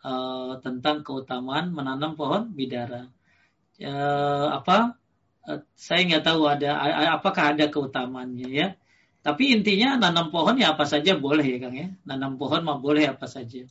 uh, 0.07 0.63
tentang 0.63 1.03
keutamaan 1.03 1.75
menanam 1.75 2.15
pohon 2.15 2.55
bidara. 2.55 3.11
Uh, 3.83 4.47
apa? 4.55 4.95
Uh, 5.43 5.61
saya 5.75 6.07
nggak 6.07 6.25
tahu 6.27 6.47
ada 6.47 6.79
apakah 7.19 7.55
ada 7.55 7.67
keutamaannya 7.67 8.49
ya. 8.51 8.69
Tapi 9.27 9.51
intinya 9.59 9.99
nanam 9.99 10.31
pohon 10.31 10.55
ya 10.55 10.79
apa 10.79 10.87
saja 10.87 11.19
boleh 11.19 11.43
ya 11.43 11.59
Kang 11.59 11.75
ya. 11.75 11.91
Nanam 12.07 12.39
pohon 12.39 12.63
mah 12.63 12.79
boleh 12.79 13.11
apa 13.11 13.27
saja. 13.27 13.67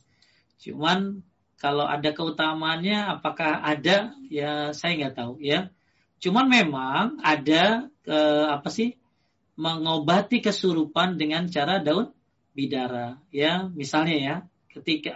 Cuman 0.60 1.24
kalau 1.56 1.88
ada 1.88 2.12
keutamaannya 2.12 3.16
apakah 3.16 3.64
ada 3.64 4.12
ya 4.28 4.76
saya 4.76 4.92
nggak 5.00 5.16
tahu 5.16 5.40
ya. 5.40 5.72
Cuman 6.20 6.44
memang 6.52 7.16
ada 7.24 7.88
uh, 8.04 8.46
apa 8.52 8.68
sih 8.68 9.00
mengobati 9.56 10.44
kesurupan 10.44 11.16
dengan 11.16 11.48
cara 11.48 11.80
daun 11.80 12.12
bidara 12.52 13.20
ya 13.32 13.68
misalnya 13.72 14.16
ya 14.16 14.36
ketika 14.72 15.12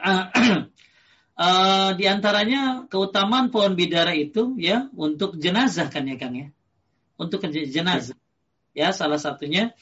Uh, 1.41 1.97
di 1.99 2.05
antaranya 2.05 2.85
keutamaan 2.93 3.49
pohon 3.49 3.73
bidara 3.73 4.13
itu 4.13 4.61
ya 4.61 4.93
untuk 4.93 5.41
jenazah 5.41 5.89
kan 5.89 6.05
ya 6.05 6.21
Kang 6.21 6.37
ya. 6.37 6.53
Untuk 7.17 7.41
jenazah. 7.49 8.17
Ya, 8.77 8.93
salah 8.93 9.17
satunya 9.17 9.73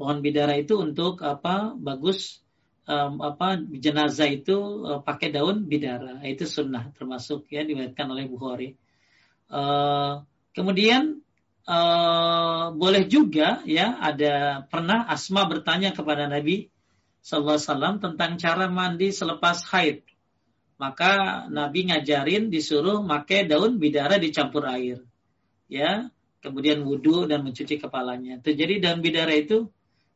pohon 0.00 0.24
bidara 0.24 0.56
itu 0.56 0.80
untuk 0.80 1.20
apa? 1.20 1.76
Bagus 1.76 2.40
um, 2.88 3.20
apa 3.20 3.60
jenazah 3.60 4.28
itu 4.32 4.56
uh, 4.88 5.00
pakai 5.04 5.36
daun 5.36 5.68
bidara. 5.68 6.24
Itu 6.24 6.48
sunnah 6.48 6.96
termasuk 6.96 7.44
ya 7.52 7.60
diriwayatkan 7.60 8.06
oleh 8.08 8.24
Bukhari. 8.24 8.80
Uh, 9.52 10.24
kemudian 10.56 11.20
uh, 11.70 12.74
boleh 12.74 13.06
juga 13.06 13.62
ya 13.62 13.94
ada 14.02 14.66
pernah 14.66 15.06
Asma 15.06 15.46
bertanya 15.46 15.94
kepada 15.94 16.26
Nabi 16.26 16.66
sallallahu 17.22 17.54
alaihi 17.54 17.68
wasallam 17.70 17.94
tentang 18.02 18.30
cara 18.42 18.66
mandi 18.66 19.14
selepas 19.14 19.62
haid 19.70 20.02
maka 20.80 21.44
Nabi 21.52 21.92
ngajarin 21.92 22.48
disuruh 22.48 23.04
pakai 23.04 23.44
daun 23.44 23.76
bidara 23.76 24.16
dicampur 24.16 24.64
air. 24.64 25.04
Ya, 25.68 26.08
kemudian 26.40 26.80
wudhu 26.88 27.28
dan 27.28 27.44
mencuci 27.44 27.76
kepalanya. 27.76 28.40
Jadi 28.40 28.80
daun 28.80 29.04
bidara 29.04 29.36
itu 29.36 29.68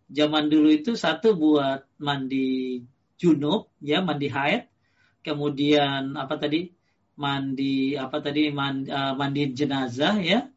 zaman 0.09 0.49
dulu 0.49 0.73
itu 0.73 0.97
satu 0.97 1.37
buat 1.37 1.85
mandi 2.01 2.81
junub, 3.21 3.69
ya 3.85 4.01
mandi 4.01 4.33
haid, 4.33 4.73
kemudian 5.21 6.17
apa 6.17 6.41
tadi 6.41 6.73
mandi 7.21 7.95
apa 8.01 8.25
tadi 8.25 8.49
mandi, 8.49 8.89
uh, 8.89 9.13
mandi 9.21 9.53
jenazah, 9.53 10.17
ya. 10.25 10.49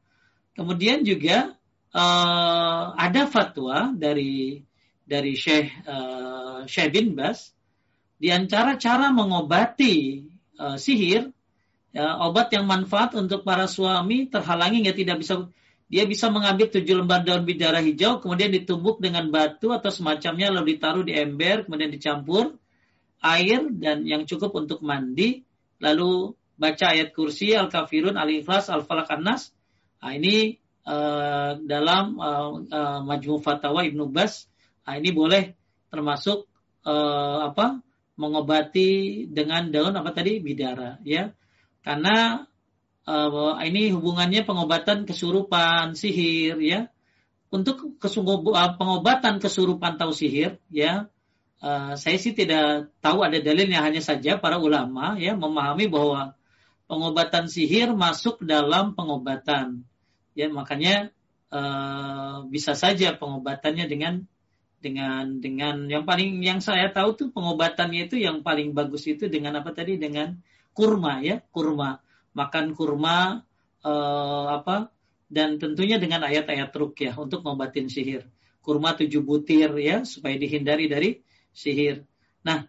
Kemudian 0.57 1.05
juga 1.05 1.53
uh, 1.93 2.85
ada 2.97 3.29
fatwa 3.29 3.93
dari 3.93 4.65
dari 5.05 5.37
Syekh 5.37 5.69
uh, 5.85 6.65
Syekh 6.65 6.89
bin 6.97 7.13
Bas 7.13 7.53
di 8.17 8.33
antara 8.33 8.75
cara 8.81 9.13
mengobati 9.13 10.25
uh, 10.57 10.75
sihir, 10.75 11.29
ya, 11.93 12.17
obat 12.25 12.49
yang 12.49 12.65
manfaat 12.65 13.13
untuk 13.13 13.45
para 13.45 13.69
suami 13.69 14.25
terhalangi 14.25 14.81
nggak 14.81 14.97
tidak 14.97 15.17
bisa 15.21 15.45
dia 15.87 16.03
bisa 16.03 16.27
mengambil 16.27 16.67
tujuh 16.67 16.99
lembar 16.99 17.23
daun 17.23 17.47
bidara 17.47 17.79
hijau, 17.79 18.19
kemudian 18.19 18.51
ditumbuk 18.51 18.99
dengan 18.99 19.31
batu 19.31 19.71
atau 19.71 19.87
semacamnya, 19.87 20.51
lalu 20.51 20.75
ditaruh 20.75 21.05
di 21.07 21.15
ember, 21.15 21.63
kemudian 21.63 21.87
dicampur 21.87 22.59
air 23.23 23.63
dan 23.71 24.03
yang 24.03 24.27
cukup 24.27 24.51
untuk 24.59 24.83
mandi, 24.83 25.47
lalu 25.79 26.35
baca 26.59 26.91
ayat 26.91 27.15
kursi, 27.15 27.55
al-kafirun, 27.55 28.19
al-ikhlas, 28.19 28.67
al-falak, 28.67 29.07
an-nas. 29.15 29.55
Nah, 29.97 30.11
ini 30.13 30.57
uh, 30.85 31.57
dalam 31.65 32.17
uh, 32.17 32.51
uh, 32.67 32.99
Majmu 33.03 33.41
Fatawa 33.41 33.83
Ibnu 33.83 34.09
Bas, 34.13 34.45
nah, 34.85 34.95
ini 34.97 35.09
boleh 35.11 35.57
termasuk 35.89 36.45
uh, 36.85 37.51
apa 37.51 37.81
mengobati 38.17 39.25
dengan 39.29 39.69
daun 39.69 39.93
apa 39.93 40.13
tadi? 40.13 40.41
Bidara 40.41 41.01
ya. 41.05 41.33
Karena 41.81 42.45
uh, 43.05 43.55
ini 43.63 43.93
hubungannya 43.93 44.43
pengobatan 44.43 45.05
kesurupan 45.05 45.93
sihir 45.93 46.57
ya. 46.61 46.89
Untuk 47.47 47.95
pengobatan 48.01 49.39
kesurupan 49.39 49.95
atau 49.95 50.11
sihir 50.11 50.59
ya 50.67 51.07
uh, 51.61 51.93
saya 51.97 52.17
sih 52.21 52.33
tidak 52.33 52.93
tahu 53.01 53.25
ada 53.25 53.39
dalilnya 53.41 53.81
hanya 53.81 54.01
saja 54.01 54.37
para 54.37 54.61
ulama 54.61 55.17
ya 55.17 55.33
memahami 55.33 55.89
bahwa 55.89 56.36
pengobatan 56.87 57.51
sihir 57.51 57.91
masuk 57.93 58.41
dalam 58.43 58.95
pengobatan 58.95 59.83
ya 60.33 60.47
makanya 60.47 61.11
uh, 61.51 62.47
bisa 62.47 62.73
saja 62.73 63.15
pengobatannya 63.15 63.85
dengan 63.87 64.23
dengan 64.77 65.41
dengan 65.41 65.89
yang 65.89 66.05
paling 66.07 66.39
yang 66.41 66.63
saya 66.63 66.89
tahu 66.93 67.17
tuh 67.17 67.27
pengobatannya 67.33 68.07
itu 68.07 68.17
yang 68.21 68.45
paling 68.45 68.71
bagus 68.71 69.03
itu 69.09 69.27
dengan 69.27 69.59
apa 69.59 69.73
tadi 69.73 69.97
dengan 69.99 70.37
kurma 70.71 71.19
ya 71.25 71.41
kurma 71.49 71.99
makan 72.37 72.77
kurma 72.77 73.41
uh, 73.81 74.45
apa 74.53 74.93
dan 75.27 75.59
tentunya 75.59 75.99
dengan 75.99 76.23
ayat-ayat 76.23 76.71
rukyah 76.71 77.17
untuk 77.19 77.43
ngobatin 77.43 77.91
sihir. 77.91 78.29
Kurma 78.63 78.95
tujuh 78.95 79.23
butir 79.23 79.71
ya 79.79 80.03
supaya 80.03 80.35
dihindari 80.39 80.87
dari 80.87 81.09
sihir. 81.51 82.03
Nah, 82.43 82.67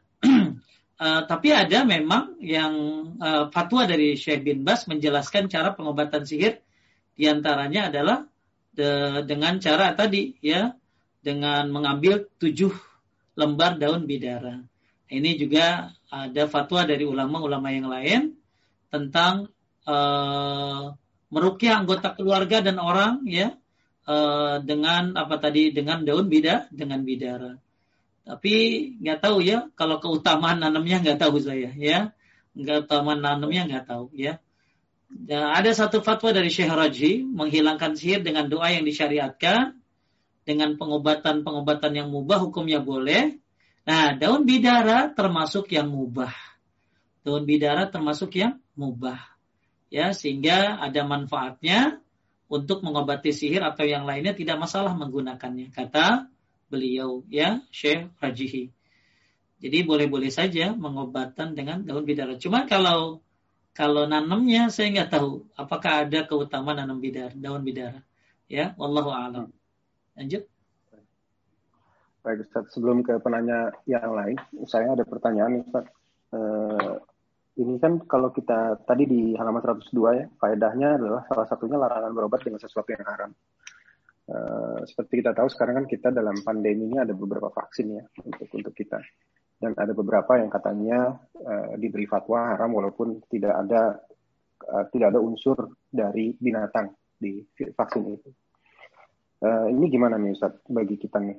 uh, 0.98 1.22
tapi 1.24 1.54
ada 1.54 1.86
memang 1.86 2.36
yang 2.42 2.74
uh, 3.22 3.48
fatwa 3.54 3.86
dari 3.86 4.18
Syekh 4.18 4.44
bin 4.44 4.66
Bas 4.66 4.84
menjelaskan 4.90 5.46
cara 5.50 5.72
pengobatan 5.72 6.26
sihir 6.26 6.60
di 7.18 7.26
antaranya 7.26 7.90
adalah 7.90 8.18
de, 8.74 9.22
dengan 9.26 9.58
cara 9.58 9.94
tadi 9.94 10.38
ya 10.38 10.74
dengan 11.18 11.66
mengambil 11.70 12.30
tujuh 12.38 12.70
lembar 13.34 13.78
daun 13.78 14.06
bidara. 14.06 14.62
Ini 15.08 15.40
juga 15.40 15.94
ada 16.12 16.44
fatwa 16.46 16.84
dari 16.84 17.02
ulama-ulama 17.02 17.68
yang 17.72 17.88
lain 17.88 18.20
tentang 18.92 19.48
uh, 19.88 20.92
merukyah 21.28 21.84
anggota 21.84 22.12
keluarga 22.16 22.60
dan 22.64 22.76
orang 22.80 23.24
ya 23.24 23.56
uh, 24.08 24.60
dengan 24.64 25.16
apa 25.16 25.36
tadi 25.40 25.72
dengan 25.72 26.04
daun 26.04 26.28
bida 26.28 26.68
dengan 26.72 27.04
bidara. 27.04 27.56
Tapi 28.28 28.54
nggak 29.00 29.24
tahu 29.24 29.40
ya 29.40 29.72
kalau 29.72 29.96
keutamaan 30.04 30.60
nanamnya 30.60 31.00
nggak 31.00 31.16
tahu 31.16 31.40
saya 31.40 31.72
ya 31.72 32.12
nggak 32.52 32.84
keutamaan 32.84 33.24
nanamnya 33.24 33.64
nggak 33.64 33.84
tahu 33.88 34.12
ya. 34.12 34.36
Dan 35.08 35.48
ada 35.48 35.72
satu 35.72 36.04
fatwa 36.04 36.36
dari 36.36 36.52
Syekh 36.52 36.68
Raji 36.68 37.24
menghilangkan 37.24 37.96
sihir 37.96 38.20
dengan 38.20 38.52
doa 38.52 38.68
yang 38.68 38.84
disyariatkan 38.84 39.80
dengan 40.44 40.76
pengobatan-pengobatan 40.76 41.96
yang 41.96 42.08
mubah 42.12 42.44
hukumnya 42.44 42.84
boleh. 42.84 43.40
Nah, 43.88 44.12
daun 44.20 44.44
bidara 44.44 45.08
termasuk 45.16 45.72
yang 45.72 45.88
mubah. 45.88 46.36
Daun 47.24 47.48
bidara 47.48 47.88
termasuk 47.88 48.36
yang 48.36 48.60
mubah 48.76 49.38
ya 49.88 50.12
sehingga 50.12 50.76
ada 50.80 51.04
manfaatnya 51.04 52.00
untuk 52.48 52.84
mengobati 52.84 53.32
sihir 53.32 53.64
atau 53.64 53.84
yang 53.84 54.04
lainnya 54.08 54.32
tidak 54.36 54.56
masalah 54.60 54.92
menggunakannya 54.96 55.72
kata 55.72 56.28
beliau 56.68 57.24
ya 57.32 57.64
Syekh 57.72 58.12
Rajihi. 58.20 58.70
Jadi 59.58 59.78
boleh-boleh 59.82 60.30
saja 60.30 60.70
mengobatan 60.70 61.58
dengan 61.58 61.82
daun 61.82 62.06
bidara. 62.06 62.38
Cuma 62.38 62.62
kalau 62.70 63.18
kalau 63.74 64.06
nanamnya 64.06 64.70
saya 64.70 64.90
nggak 64.94 65.10
tahu 65.10 65.46
apakah 65.58 66.06
ada 66.06 66.26
keutamaan 66.26 66.78
nanam 66.78 67.02
bidara, 67.02 67.34
daun 67.34 67.66
bidara. 67.66 68.02
Ya, 68.48 68.72
wallahu 68.78 69.10
a'lam. 69.10 69.50
Lanjut. 70.14 70.46
Baik 72.22 72.48
Ustaz, 72.48 72.74
sebelum 72.74 73.06
ke 73.06 73.18
penanya 73.22 73.70
yang 73.86 74.10
lain, 74.14 74.38
saya 74.66 74.94
ada 74.94 75.04
pertanyaan 75.06 75.62
Ustaz. 75.62 75.86
Eh, 76.34 76.94
ini 77.58 77.74
kan 77.82 77.98
kalau 78.06 78.30
kita 78.30 78.78
tadi 78.86 79.06
di 79.06 79.20
halaman 79.34 79.58
102 79.58 79.90
ya, 80.14 80.24
faedahnya 80.38 80.98
adalah 80.98 81.22
salah 81.26 81.46
satunya 81.50 81.74
larangan 81.74 82.14
berobat 82.14 82.46
dengan 82.46 82.62
sesuatu 82.62 82.90
yang 82.94 83.02
haram. 83.02 83.30
Uh, 84.28 84.84
seperti 84.84 85.24
kita 85.24 85.32
tahu 85.32 85.48
sekarang 85.48 85.80
kan 85.80 85.86
kita 85.88 86.12
dalam 86.12 86.36
pandemi 86.44 86.84
ini 86.84 87.00
ada 87.00 87.16
beberapa 87.16 87.48
vaksin 87.48 87.96
ya 87.96 88.04
untuk 88.28 88.44
untuk 88.52 88.74
kita 88.76 89.00
dan 89.56 89.72
ada 89.72 89.96
beberapa 89.96 90.36
yang 90.36 90.52
katanya 90.52 91.16
uh, 91.40 91.72
diberi 91.80 92.04
fatwa 92.04 92.52
haram 92.52 92.76
walaupun 92.76 93.24
tidak 93.32 93.56
ada 93.56 93.96
uh, 94.68 94.84
tidak 94.92 95.16
ada 95.16 95.20
unsur 95.24 95.72
dari 95.88 96.36
binatang 96.36 96.92
di 97.16 97.40
vaksin 97.72 98.04
itu. 98.04 98.30
Uh, 99.40 99.72
ini 99.72 99.88
gimana 99.88 100.20
nih 100.20 100.36
Ustaz 100.36 100.60
bagi 100.68 101.00
kita 101.00 101.24
nih? 101.24 101.38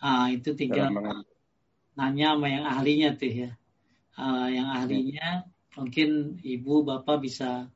Ah 0.00 0.32
itu 0.32 0.56
tinggal 0.56 0.88
nanya 1.94 2.34
sama 2.34 2.48
yang 2.50 2.64
ahlinya 2.66 3.14
tuh 3.14 3.30
ya 3.30 3.50
uh, 4.18 4.48
yang 4.50 4.68
ahlinya 4.70 5.46
mungkin 5.78 6.38
ibu 6.42 6.82
bapak 6.82 7.22
bisa 7.22 7.70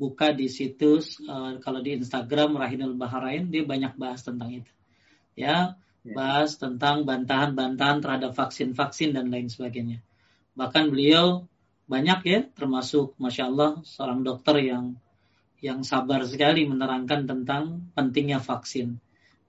buka 0.00 0.32
di 0.34 0.48
situs 0.50 1.20
uh, 1.24 1.60
kalau 1.62 1.80
di 1.84 1.96
Instagram 1.96 2.58
Rahinul 2.58 2.96
Baharain 2.96 3.48
dia 3.48 3.62
banyak 3.62 3.94
bahas 3.96 4.24
tentang 4.24 4.50
itu 4.50 4.72
ya, 5.38 5.76
ya. 6.02 6.12
bahas 6.12 6.56
tentang 6.58 7.04
bantahan-bantahan 7.06 8.02
terhadap 8.02 8.32
vaksin-vaksin 8.34 9.14
dan 9.14 9.28
lain 9.28 9.48
sebagainya 9.52 10.00
bahkan 10.56 10.88
beliau 10.92 11.46
banyak 11.86 12.20
ya 12.24 12.40
termasuk 12.52 13.16
masya 13.20 13.52
Allah 13.52 13.80
seorang 13.84 14.24
dokter 14.24 14.60
yang 14.64 14.96
yang 15.62 15.86
sabar 15.86 16.26
sekali 16.26 16.66
menerangkan 16.66 17.28
tentang 17.28 17.92
pentingnya 17.94 18.42
vaksin 18.42 18.98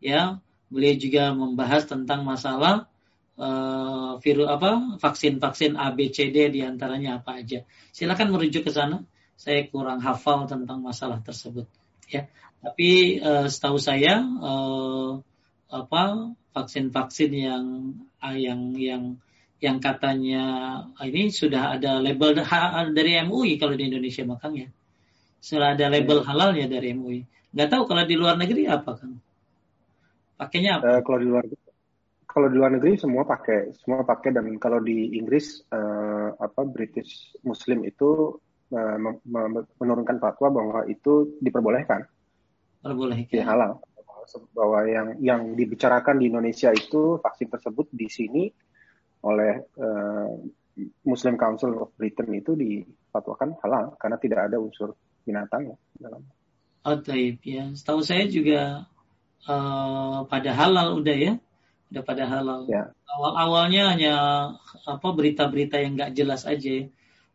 ya 0.04 0.44
beliau 0.74 0.96
juga 0.98 1.34
membahas 1.34 1.86
tentang 1.86 2.26
masalah 2.26 2.90
uh, 3.38 4.18
virus 4.22 4.50
apa 4.50 4.98
vaksin-vaksin 4.98 5.78
A 5.78 5.94
B 5.94 6.10
C 6.10 6.30
D 6.30 6.50
di 6.50 6.62
antaranya 6.62 7.22
apa 7.22 7.42
aja. 7.42 7.66
Silakan 7.94 8.34
merujuk 8.34 8.66
ke 8.66 8.72
sana. 8.74 9.06
Saya 9.36 9.68
kurang 9.68 10.00
hafal 10.00 10.46
tentang 10.48 10.80
masalah 10.80 11.20
tersebut. 11.20 11.68
Ya, 12.08 12.30
tapi 12.64 13.20
uh, 13.20 13.50
setahu 13.50 13.82
saya 13.82 14.24
uh, 14.24 15.20
apa 15.68 16.32
vaksin-vaksin 16.54 17.32
yang 17.34 17.66
uh, 18.22 18.38
yang 18.38 18.78
yang 18.78 19.04
yang 19.64 19.80
katanya 19.80 20.44
ini 21.02 21.32
sudah 21.32 21.80
ada 21.80 21.98
label 21.98 22.36
dari 22.98 23.16
MUI 23.24 23.56
kalau 23.56 23.80
di 23.80 23.88
Indonesia 23.88 24.28
makanya 24.28 24.68
sudah 25.44 25.76
ada 25.76 25.92
label 25.92 26.24
ya. 26.24 26.26
halalnya 26.32 26.66
dari 26.72 26.96
MUI. 26.96 27.28
Nggak 27.52 27.70
tahu 27.72 27.84
kalau 27.92 28.04
di 28.08 28.16
luar 28.16 28.40
negeri 28.40 28.64
apa 28.68 28.96
kan? 28.96 29.12
Pakainya 30.40 30.80
apa? 30.80 31.00
Uh, 31.00 31.02
kalau 31.04 31.20
di 31.20 31.28
luar 31.28 31.44
kalau 32.24 32.48
di 32.50 32.56
luar 32.58 32.72
negeri 32.74 32.96
semua 32.96 33.28
pakai 33.28 33.76
semua 33.78 34.08
pakai 34.08 34.34
dan 34.34 34.48
kalau 34.58 34.80
di 34.80 35.20
Inggris 35.20 35.62
uh, 35.70 36.34
apa 36.40 36.64
British 36.64 37.36
Muslim 37.44 37.84
itu 37.84 38.40
menurunkan 39.78 40.18
fatwa 40.18 40.48
bahwa 40.50 40.80
itu 40.90 41.38
diperbolehkan 41.40 42.10
diperbolehkan 42.82 43.38
ya, 43.38 43.46
halal 43.46 43.80
bahwa 44.56 44.88
yang 44.88 45.08
yang 45.20 45.42
dibicarakan 45.54 46.20
di 46.20 46.32
Indonesia 46.32 46.72
itu 46.72 47.20
vaksin 47.20 47.52
tersebut 47.52 47.92
di 47.92 48.08
sini 48.08 48.44
oleh 49.24 49.68
uh, 49.80 50.32
Muslim 51.06 51.36
Council 51.38 51.78
of 51.78 51.94
Britain 51.96 52.34
itu 52.34 52.58
difatwakan 52.58 53.60
halal 53.62 53.94
karena 54.00 54.18
tidak 54.18 54.40
ada 54.50 54.58
unsur 54.58 54.98
binatang 55.24 55.76
ya 55.76 55.78
dalam. 56.02 56.24
Oh, 56.84 57.00
taib 57.00 57.40
ya. 57.46 57.72
Setahu 57.72 58.04
saya 58.04 58.28
juga 58.28 58.84
uh, 59.48 60.28
pada 60.28 60.52
halal 60.52 61.00
udah 61.00 61.16
ya 61.16 61.34
udah 61.94 62.04
pada 62.04 62.24
halal. 62.26 62.66
Ya. 62.68 62.92
Awal-awalnya 63.06 63.84
hanya 63.94 64.16
apa 64.84 65.08
berita-berita 65.14 65.78
yang 65.80 65.94
nggak 65.96 66.14
jelas 66.18 66.44
aja. 66.50 66.90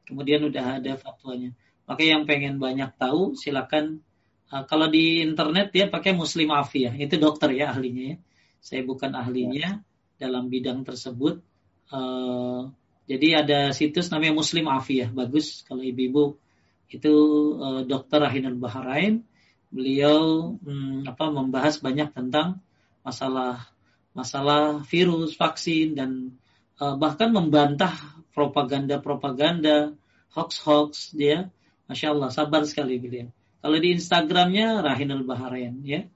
Kemudian 0.08 0.48
udah 0.48 0.80
ada 0.80 0.96
fatwanya. 0.96 1.52
Maka 1.84 2.00
yang 2.00 2.24
pengen 2.24 2.56
banyak 2.56 2.96
tahu 2.96 3.36
silakan 3.36 4.00
uh, 4.48 4.64
kalau 4.64 4.88
di 4.88 5.20
internet 5.20 5.68
ya 5.76 5.92
pakai 5.92 6.16
Muslim 6.16 6.48
Afiyah. 6.48 6.96
Itu 6.96 7.20
dokter 7.20 7.52
ya 7.52 7.76
ahlinya 7.76 8.16
ya. 8.16 8.16
Saya 8.64 8.82
bukan 8.88 9.12
ahlinya 9.12 9.60
ya. 9.60 9.72
dalam 10.16 10.48
bidang 10.48 10.88
tersebut. 10.88 11.44
Uh, 11.92 12.72
jadi 13.04 13.44
ada 13.44 13.60
situs 13.76 14.08
namanya 14.08 14.36
Muslim 14.36 14.64
Afiyah. 14.72 15.12
Bagus 15.12 15.64
kalau 15.68 15.84
ibu-ibu 15.84 16.40
itu 16.88 17.14
uh, 17.60 17.84
dokter 17.84 18.24
Rahinul 18.24 18.56
Baharain. 18.56 19.20
Beliau 19.68 20.56
hmm, 20.64 21.04
apa 21.04 21.28
membahas 21.28 21.76
banyak 21.84 22.16
tentang 22.16 22.64
masalah 23.04 23.68
masalah 24.16 24.80
virus, 24.88 25.36
vaksin 25.36 25.92
dan 25.92 26.40
bahkan 26.78 27.34
membantah 27.34 27.94
propaganda-propaganda, 28.32 29.98
hoax-hoax 30.34 31.12
dia. 31.14 31.50
Masya 31.90 32.14
Allah, 32.14 32.30
sabar 32.30 32.62
sekali 32.68 33.00
beliau. 33.02 33.28
Kalau 33.58 33.78
di 33.82 33.98
Instagramnya 33.98 34.84
Rahinul 34.84 35.26
Baharain 35.26 35.74
ya. 35.82 36.06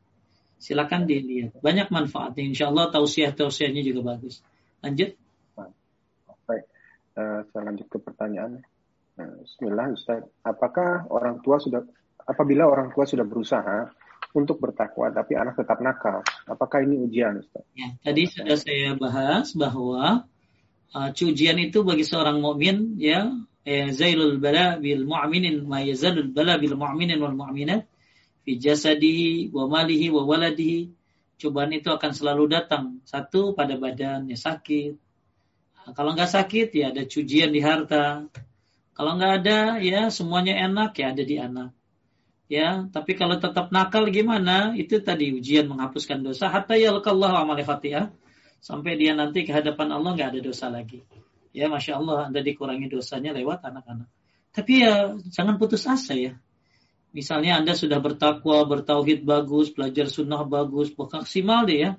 Silakan 0.62 1.10
dilihat. 1.10 1.58
Banyak 1.58 1.90
manfaatnya. 1.90 2.46
Insya 2.46 2.70
Allah 2.70 2.94
tausiah-tausiahnya 2.94 3.82
juga 3.82 4.14
bagus. 4.14 4.38
Lanjut. 4.78 5.18
Baik. 6.46 6.64
Uh, 7.18 7.42
saya 7.50 7.62
lanjut 7.66 7.90
ke 7.90 7.98
pertanyaan. 7.98 8.62
Uh, 9.18 9.42
Bismillah 9.42 9.90
Ustaz. 9.90 10.22
Apakah 10.46 11.10
orang 11.10 11.42
tua 11.42 11.58
sudah 11.58 11.82
apabila 12.22 12.70
orang 12.70 12.94
tua 12.94 13.02
sudah 13.10 13.26
berusaha 13.26 13.90
untuk 14.32 14.62
bertakwa, 14.62 15.10
tapi 15.10 15.34
anak 15.34 15.58
tetap 15.58 15.82
nakal. 15.82 16.22
Apakah 16.46 16.80
ini 16.86 16.96
ujian, 17.04 17.42
Ustaz? 17.42 17.66
Ya, 17.76 17.92
tadi 18.00 18.30
sudah 18.30 18.56
saya 18.56 18.96
bahas 18.96 19.52
bahwa 19.52 20.30
uh, 20.92 21.10
ujian 21.12 21.58
itu 21.58 21.82
bagi 21.82 22.04
seorang 22.04 22.38
mukmin 22.38 23.00
ya, 23.00 23.32
ya 23.64 23.88
zailul 23.92 24.38
bala 24.38 24.76
bil 24.78 25.08
mu'minin 25.08 25.64
ma 25.64 25.80
yazalul 25.80 26.30
bala 26.30 26.60
bil 26.60 26.76
mu'minin 26.76 27.18
wal 27.18 27.34
mu'minat 27.34 27.88
fi 28.44 28.60
jasadihi 28.60 29.50
wa 29.50 29.68
malihi 29.68 30.12
wa 30.12 30.22
waladihi. 30.28 30.92
cobaan 31.42 31.74
itu 31.74 31.90
akan 31.90 32.12
selalu 32.14 32.54
datang. 32.54 33.02
Satu 33.02 33.50
pada 33.58 33.74
badannya 33.74 34.38
sakit. 34.38 34.94
Nah, 35.82 35.90
kalau 35.90 36.14
nggak 36.14 36.30
sakit 36.30 36.70
ya 36.70 36.94
ada 36.94 37.02
cujian 37.02 37.50
di 37.50 37.58
harta. 37.58 38.30
Kalau 38.94 39.18
nggak 39.18 39.32
ada 39.42 39.58
ya 39.82 40.06
semuanya 40.14 40.54
enak 40.70 40.94
ya 40.94 41.10
ada 41.10 41.22
di 41.26 41.36
anak. 41.42 41.74
Ya, 42.46 42.84
tapi 42.92 43.16
kalau 43.16 43.40
tetap 43.40 43.72
nakal 43.74 44.06
gimana? 44.12 44.76
Itu 44.78 45.00
tadi 45.02 45.32
ujian 45.34 45.66
menghapuskan 45.66 46.20
dosa. 46.22 46.46
Hatta 46.52 46.76
yalqallahu 46.78 47.32
amal 47.32 47.56
ya. 47.58 48.12
Sampai 48.62 48.94
dia 48.94 49.10
nanti 49.18 49.42
ke 49.42 49.50
hadapan 49.50 49.90
Allah 49.90 50.14
nggak 50.14 50.38
ada 50.38 50.40
dosa 50.40 50.70
lagi. 50.70 51.02
Ya, 51.50 51.66
masya 51.66 51.98
Allah, 51.98 52.30
anda 52.30 52.40
dikurangi 52.40 52.86
dosanya 52.86 53.34
lewat 53.34 53.66
anak-anak. 53.66 54.06
Tapi 54.54 54.86
ya 54.86 55.18
jangan 55.34 55.58
putus 55.58 55.82
asa 55.90 56.14
ya. 56.14 56.38
Misalnya 57.12 57.60
Anda 57.60 57.76
sudah 57.76 58.00
bertakwa, 58.00 58.64
bertauhid 58.64 59.28
bagus, 59.28 59.68
belajar 59.68 60.08
sunnah 60.08 60.48
bagus, 60.48 60.96
maksimal 60.96 61.68
deh 61.68 61.84
ya. 61.84 61.90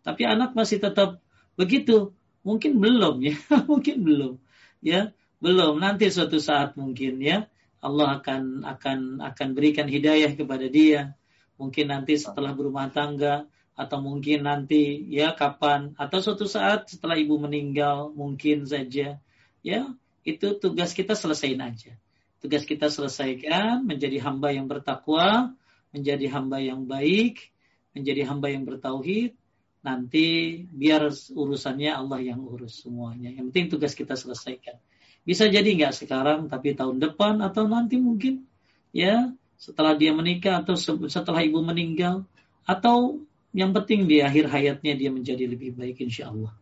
Tapi 0.00 0.24
anak 0.24 0.56
masih 0.56 0.80
tetap 0.80 1.20
begitu. 1.60 2.16
Mungkin 2.40 2.80
belum 2.80 3.20
ya, 3.20 3.36
mungkin 3.70 4.00
belum. 4.00 4.34
Ya, 4.80 5.12
belum. 5.44 5.76
Nanti 5.76 6.08
suatu 6.08 6.40
saat 6.40 6.78
mungkin 6.80 7.20
ya 7.20 7.52
Allah 7.84 8.22
akan 8.22 8.64
akan 8.64 8.98
akan 9.20 9.48
berikan 9.52 9.90
hidayah 9.90 10.32
kepada 10.38 10.70
dia. 10.70 11.18
Mungkin 11.60 11.92
nanti 11.92 12.16
setelah 12.16 12.56
berumah 12.56 12.88
tangga 12.94 13.44
atau 13.72 13.98
mungkin 14.04 14.44
nanti 14.44 15.00
ya 15.08 15.32
kapan 15.32 15.96
atau 15.96 16.20
suatu 16.20 16.44
saat 16.44 16.92
setelah 16.92 17.16
ibu 17.16 17.40
meninggal 17.40 18.12
mungkin 18.12 18.68
saja 18.68 19.16
ya 19.64 19.80
itu 20.22 20.46
tugas 20.60 20.92
kita 20.92 21.16
selesaiin 21.16 21.60
aja 21.64 21.96
tugas 22.42 22.66
kita 22.66 22.90
selesaikan 22.90 23.86
menjadi 23.86 24.18
hamba 24.18 24.50
yang 24.50 24.66
bertakwa, 24.66 25.54
menjadi 25.94 26.26
hamba 26.34 26.58
yang 26.58 26.90
baik, 26.90 27.54
menjadi 27.94 28.26
hamba 28.26 28.50
yang 28.50 28.66
bertauhid. 28.66 29.38
Nanti 29.82 30.58
biar 30.70 31.10
urusannya 31.10 31.90
Allah 31.90 32.18
yang 32.22 32.42
urus 32.42 32.82
semuanya. 32.82 33.30
Yang 33.30 33.46
penting 33.50 33.66
tugas 33.78 33.94
kita 33.94 34.18
selesaikan. 34.18 34.78
Bisa 35.22 35.46
jadi 35.46 35.66
nggak 35.66 35.94
sekarang, 35.94 36.50
tapi 36.50 36.74
tahun 36.74 36.98
depan 36.98 37.38
atau 37.42 37.70
nanti 37.70 37.98
mungkin 37.98 38.42
ya 38.90 39.30
setelah 39.54 39.94
dia 39.94 40.10
menikah 40.10 40.66
atau 40.66 40.74
setelah 41.06 41.46
ibu 41.46 41.62
meninggal 41.62 42.26
atau 42.66 43.22
yang 43.52 43.70
penting 43.76 44.08
di 44.08 44.24
akhir 44.24 44.48
hayatnya 44.48 44.92
dia 44.96 45.10
menjadi 45.12 45.44
lebih 45.44 45.76
baik 45.76 46.00
insya 46.00 46.32
Allah. 46.32 46.52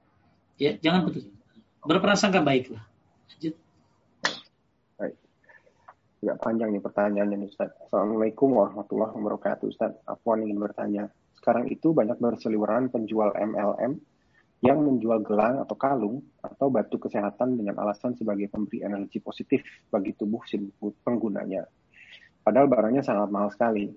Ya, 0.59 0.75
jangan 0.77 1.07
putus. 1.07 1.25
Berprasangka 1.87 2.43
baiklah. 2.43 2.85
Lanjut. 3.35 3.55
Tidak 6.21 6.37
panjang 6.37 6.69
nih 6.69 6.85
pertanyaannya 6.85 7.37
nih 7.41 7.49
Ustaz. 7.49 7.73
Assalamualaikum 7.89 8.53
warahmatullahi 8.53 9.17
wabarakatuh 9.17 9.73
Ustaz. 9.73 9.97
Afwan 10.05 10.45
ingin 10.45 10.61
bertanya. 10.61 11.09
Sekarang 11.41 11.65
itu 11.73 11.97
banyak 11.97 12.21
berseliweran 12.21 12.93
penjual 12.93 13.33
MLM 13.33 13.97
yang 14.61 14.85
menjual 14.85 15.25
gelang 15.25 15.65
atau 15.65 15.73
kalung 15.81 16.21
atau 16.45 16.69
batu 16.69 17.01
kesehatan 17.01 17.57
dengan 17.57 17.81
alasan 17.81 18.13
sebagai 18.13 18.53
pemberi 18.53 18.85
energi 18.85 19.17
positif 19.25 19.65
bagi 19.89 20.13
tubuh 20.13 20.45
si 20.45 20.61
penggunanya. 21.01 21.65
Padahal 22.45 22.69
barangnya 22.69 23.01
sangat 23.01 23.33
mahal 23.33 23.49
sekali. 23.49 23.89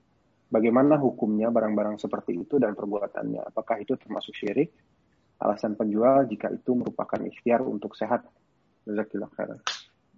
Bagaimana 0.54 1.02
hukumnya 1.02 1.50
barang-barang 1.50 1.98
seperti 1.98 2.46
itu 2.46 2.62
dan 2.62 2.78
perbuatannya? 2.78 3.42
Apakah 3.50 3.82
itu 3.82 3.98
termasuk 3.98 4.38
syirik? 4.38 4.70
Alasan 5.42 5.74
penjual 5.74 6.30
jika 6.30 6.54
itu 6.54 6.78
merupakan 6.78 7.18
ikhtiar 7.18 7.66
untuk 7.66 7.98
sehat. 7.98 8.22
Jazakallah 8.86 9.34
khairan. 9.34 9.60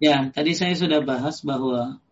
Ya, 0.03 0.27
tadi 0.35 0.51
saya 0.51 0.75
sudah 0.75 0.99
bahas 0.99 1.39
bahwa 1.39 2.03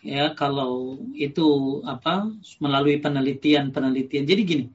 ya 0.00 0.32
kalau 0.32 0.96
itu 1.12 1.80
apa 1.84 2.32
melalui 2.64 2.96
penelitian-penelitian. 2.96 4.24
Jadi 4.24 4.42
gini, 4.48 4.66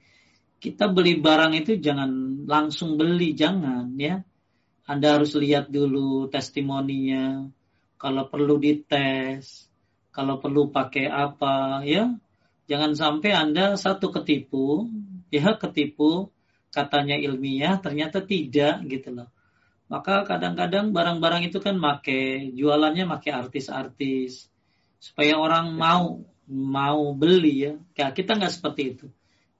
kita 0.61 0.85
beli 0.85 1.17
barang 1.17 1.57
itu 1.57 1.81
jangan 1.81 2.45
langsung 2.45 3.01
beli, 3.01 3.33
jangan 3.33 3.97
ya. 3.97 4.21
Anda 4.85 5.17
harus 5.17 5.33
lihat 5.33 5.73
dulu 5.73 6.29
testimoninya, 6.29 7.49
kalau 7.97 8.29
perlu 8.29 8.61
dites, 8.61 9.65
kalau 10.13 10.37
perlu 10.37 10.69
pakai 10.69 11.09
apa 11.09 11.81
ya. 11.81 12.13
Jangan 12.65 12.97
sampai 12.97 13.31
Anda 13.33 13.77
satu 13.77 14.09
ketipu, 14.09 14.89
ya 15.29 15.53
ketipu 15.55 16.33
katanya 16.73 17.15
ilmiah 17.15 17.77
ternyata 17.77 18.25
tidak 18.25 18.83
gitu 18.89 19.13
loh. 19.13 19.29
Maka 19.85 20.25
kadang-kadang 20.25 20.91
barang-barang 20.91 21.53
itu 21.53 21.61
kan 21.61 21.77
make 21.77 22.49
jualannya 22.57 23.05
make 23.05 23.29
artis-artis 23.29 24.49
supaya 24.97 25.37
orang 25.37 25.77
mau 25.77 26.25
mau 26.49 27.13
beli 27.13 27.69
ya. 27.69 27.73
ya 27.93 28.09
kita 28.09 28.33
nggak 28.37 28.53
seperti 28.53 28.81
itu. 28.97 29.07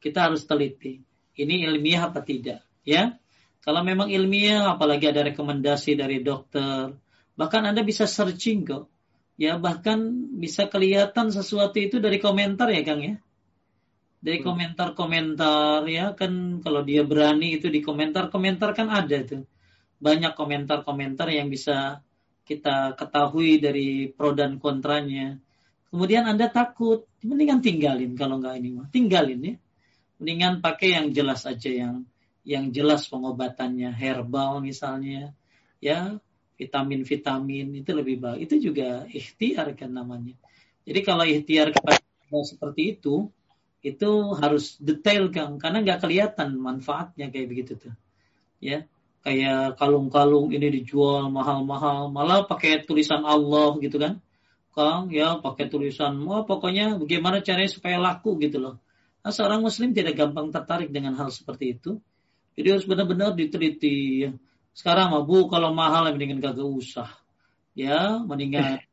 Kita 0.02 0.30
harus 0.30 0.46
teliti. 0.50 1.02
Ini 1.36 1.68
ilmiah 1.70 2.10
apa 2.10 2.24
tidak, 2.26 2.64
ya? 2.88 3.18
Kalau 3.66 3.82
memang 3.82 4.14
ilmiah, 4.14 4.78
apalagi 4.78 5.10
ada 5.10 5.26
rekomendasi 5.26 5.98
dari 5.98 6.22
dokter, 6.22 6.94
bahkan 7.34 7.66
Anda 7.66 7.82
bisa 7.82 8.06
searching 8.06 8.62
kok. 8.62 8.86
Ya, 9.36 9.60
bahkan 9.60 10.32
bisa 10.40 10.72
kelihatan 10.72 11.28
sesuatu 11.28 11.76
itu 11.76 12.00
dari 12.00 12.24
komentar 12.24 12.72
ya, 12.72 12.82
Kang 12.88 13.04
ya. 13.04 13.16
Dari 14.24 14.40
hmm. 14.40 14.48
komentar-komentar 14.48 15.84
ya, 15.92 16.16
kan 16.16 16.64
kalau 16.64 16.82
dia 16.88 17.04
berani 17.04 17.60
itu 17.60 17.68
di 17.68 17.84
komentar-komentar 17.84 18.72
kan 18.72 18.88
ada 18.90 19.20
tuh 19.28 19.44
banyak 20.00 20.36
komentar-komentar 20.36 21.32
yang 21.32 21.48
bisa 21.48 22.04
kita 22.46 22.94
ketahui 22.96 23.58
dari 23.58 24.12
pro 24.12 24.32
dan 24.32 24.62
kontranya. 24.62 25.40
Kemudian 25.90 26.28
Anda 26.28 26.52
takut, 26.52 27.10
mendingan 27.26 27.64
tinggalin 27.64 28.14
kalau 28.14 28.38
nggak 28.40 28.56
ini 28.62 28.70
mah. 28.76 28.88
Tinggalin 28.92 29.42
ya. 29.42 29.56
Mendingan 30.22 30.64
pakai 30.64 30.96
yang 30.96 31.08
jelas 31.12 31.44
aja 31.44 31.72
yang 31.72 32.08
yang 32.46 32.70
jelas 32.70 33.10
pengobatannya, 33.10 33.90
herbal 33.90 34.62
misalnya, 34.62 35.34
ya, 35.82 36.22
vitamin-vitamin 36.56 37.84
itu 37.84 37.92
lebih 37.92 38.18
baik. 38.24 38.40
Itu 38.50 38.56
juga 38.72 39.04
ikhtiar 39.12 39.76
kan 39.76 39.92
namanya. 39.92 40.36
Jadi 40.88 41.00
kalau 41.04 41.24
ikhtiar 41.28 41.72
kepada 41.76 42.02
seperti 42.44 43.00
itu, 43.00 43.30
itu 43.86 44.12
harus 44.42 44.80
detail 44.82 45.30
kan, 45.30 45.62
karena 45.62 45.86
nggak 45.86 46.00
kelihatan 46.02 46.58
manfaatnya 46.58 47.30
kayak 47.30 47.48
begitu 47.48 47.78
tuh. 47.78 47.94
Ya, 48.58 48.90
kayak 49.26 49.82
kalung-kalung 49.82 50.54
ini 50.54 50.70
dijual 50.70 51.34
mahal-mahal 51.34 52.14
malah 52.14 52.46
pakai 52.46 52.86
tulisan 52.86 53.26
Allah 53.26 53.74
gitu 53.82 53.98
kan 53.98 54.22
Kang 54.70 55.10
ya 55.10 55.42
pakai 55.42 55.66
tulisan 55.66 56.22
oh, 56.30 56.46
pokoknya 56.46 57.02
bagaimana 57.02 57.42
caranya 57.42 57.74
supaya 57.74 57.98
laku 57.98 58.38
gitu 58.38 58.62
loh 58.62 58.78
nah, 59.26 59.34
seorang 59.34 59.66
muslim 59.66 59.98
tidak 59.98 60.14
gampang 60.14 60.54
tertarik 60.54 60.94
dengan 60.94 61.18
hal 61.18 61.34
seperti 61.34 61.74
itu 61.74 61.98
jadi 62.54 62.78
harus 62.78 62.86
benar-benar 62.86 63.34
diteliti 63.34 64.30
ya. 64.30 64.32
Sekarang 64.76 65.08
mah 65.16 65.24
bu 65.24 65.48
kalau 65.48 65.72
mahal 65.72 66.12
mendingan 66.12 66.44
kagak 66.44 66.68
usah. 66.68 67.08
Ya 67.72 68.20
mendingan 68.20 68.84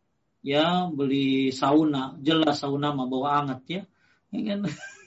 ya 0.46 0.86
beli 0.86 1.50
sauna. 1.50 2.14
Jelas 2.22 2.62
sauna 2.62 2.94
mah 2.94 3.10
bawa 3.10 3.42
anget 3.42 3.60
ya, 3.66 3.82
ya 4.30 4.40
kan? 4.46 4.60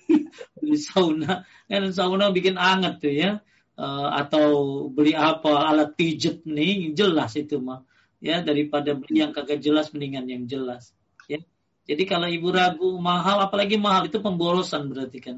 Beli 0.60 0.77
sauna. 0.77 1.47
Kan 1.72 1.89
sauna 1.95 2.30
bikin 2.35 2.60
anget 2.60 2.99
tuh 2.99 3.15
ya. 3.15 3.31
Uh, 3.76 4.07
atau 4.07 4.47
beli 4.88 5.11
apa 5.11 5.68
alat 5.68 5.99
pijet 5.99 6.43
nih 6.43 6.91
jelas 6.91 7.39
itu 7.39 7.57
mah. 7.64 7.88
Ya 8.19 8.43
daripada 8.43 8.91
beli 8.95 9.23
yang 9.23 9.31
kagak 9.31 9.64
jelas 9.64 9.95
mendingan 9.95 10.27
yang 10.27 10.43
jelas. 10.43 10.91
Ya. 11.31 11.39
Jadi 11.88 12.03
kalau 12.03 12.27
ibu 12.27 12.52
ragu 12.52 12.99
mahal 12.99 13.47
apalagi 13.47 13.80
mahal 13.80 14.11
itu 14.11 14.19
pemborosan 14.19 14.91
berarti 14.91 15.23
kan. 15.23 15.38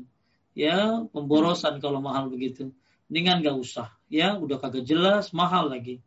Ya 0.58 1.06
pemborosan 1.14 1.78
kalau 1.78 2.02
mahal 2.02 2.34
begitu 2.34 2.74
mendingan 3.08 3.44
gak 3.44 3.58
usah 3.58 3.88
ya 4.12 4.36
udah 4.40 4.60
kagak 4.60 4.88
jelas 4.88 5.32
mahal 5.32 5.72
lagi 5.72 6.04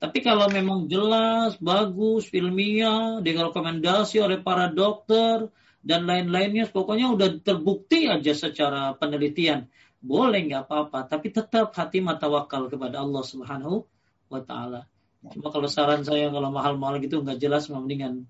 tapi 0.00 0.24
kalau 0.24 0.48
memang 0.48 0.88
jelas, 0.88 1.60
bagus, 1.60 2.32
ilmiah, 2.32 3.20
direkomendasi 3.20 4.24
oleh 4.24 4.40
para 4.40 4.72
dokter 4.72 5.52
dan 5.84 6.08
lain-lainnya, 6.08 6.72
pokoknya 6.72 7.12
udah 7.12 7.28
terbukti 7.44 8.08
aja 8.08 8.32
secara 8.32 8.96
penelitian 8.96 9.68
boleh 10.00 10.48
nggak 10.48 10.64
apa-apa, 10.64 11.04
tapi 11.04 11.28
tetap 11.28 11.76
hati 11.76 12.00
mata 12.00 12.32
wakal 12.32 12.72
kepada 12.72 13.04
Allah 13.04 13.20
Subhanahu 13.20 13.84
wa 14.32 14.40
taala. 14.40 14.88
Cuma 15.20 15.52
kalau 15.52 15.68
saran 15.68 16.00
saya 16.00 16.32
kalau 16.32 16.48
mahal-mahal 16.48 16.96
gitu 17.04 17.20
nggak 17.20 17.36
jelas 17.36 17.68
mendingan 17.68 18.24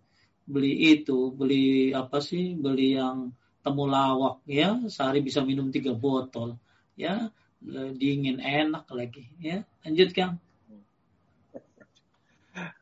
beli 0.50 0.98
itu, 0.98 1.30
beli 1.30 1.94
apa 1.94 2.18
sih? 2.18 2.58
Beli 2.58 2.98
yang 2.98 3.30
temulawak 3.62 4.42
ya, 4.50 4.74
sehari 4.90 5.22
bisa 5.22 5.46
minum 5.46 5.70
tiga 5.70 5.94
botol 5.94 6.58
ya, 6.98 7.30
dingin 7.96 8.40
enak 8.40 8.88
lagi 8.90 9.28
ya. 9.38 9.62
Lanjut 9.84 10.10
Kang. 10.16 10.40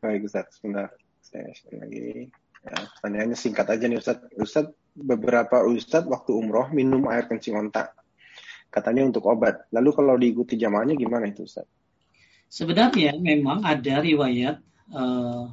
Baik 0.00 0.26
Ustaz, 0.26 0.54
sebentar. 0.58 0.94
Saya 1.20 1.52
lagi. 1.76 2.32
Ya, 2.58 2.74
pertanyaannya 2.98 3.36
singkat 3.38 3.66
aja 3.70 3.84
nih 3.86 3.98
Ustaz. 4.00 4.18
Ustaz, 4.38 4.66
beberapa 4.94 5.62
Ustaz 5.66 6.06
waktu 6.08 6.34
umroh 6.34 6.70
minum 6.74 7.06
air 7.10 7.26
kencing 7.30 7.54
ontak 7.54 7.94
katanya 8.68 9.08
untuk 9.08 9.28
obat. 9.28 9.68
Lalu 9.72 9.90
kalau 9.94 10.14
diikuti 10.16 10.54
jamaahnya 10.58 10.94
gimana 10.98 11.28
itu 11.28 11.44
Ustaz? 11.44 11.68
Sebenarnya 12.48 13.16
memang 13.20 13.60
ada 13.60 14.00
riwayat 14.00 14.56
uh, 14.88 15.52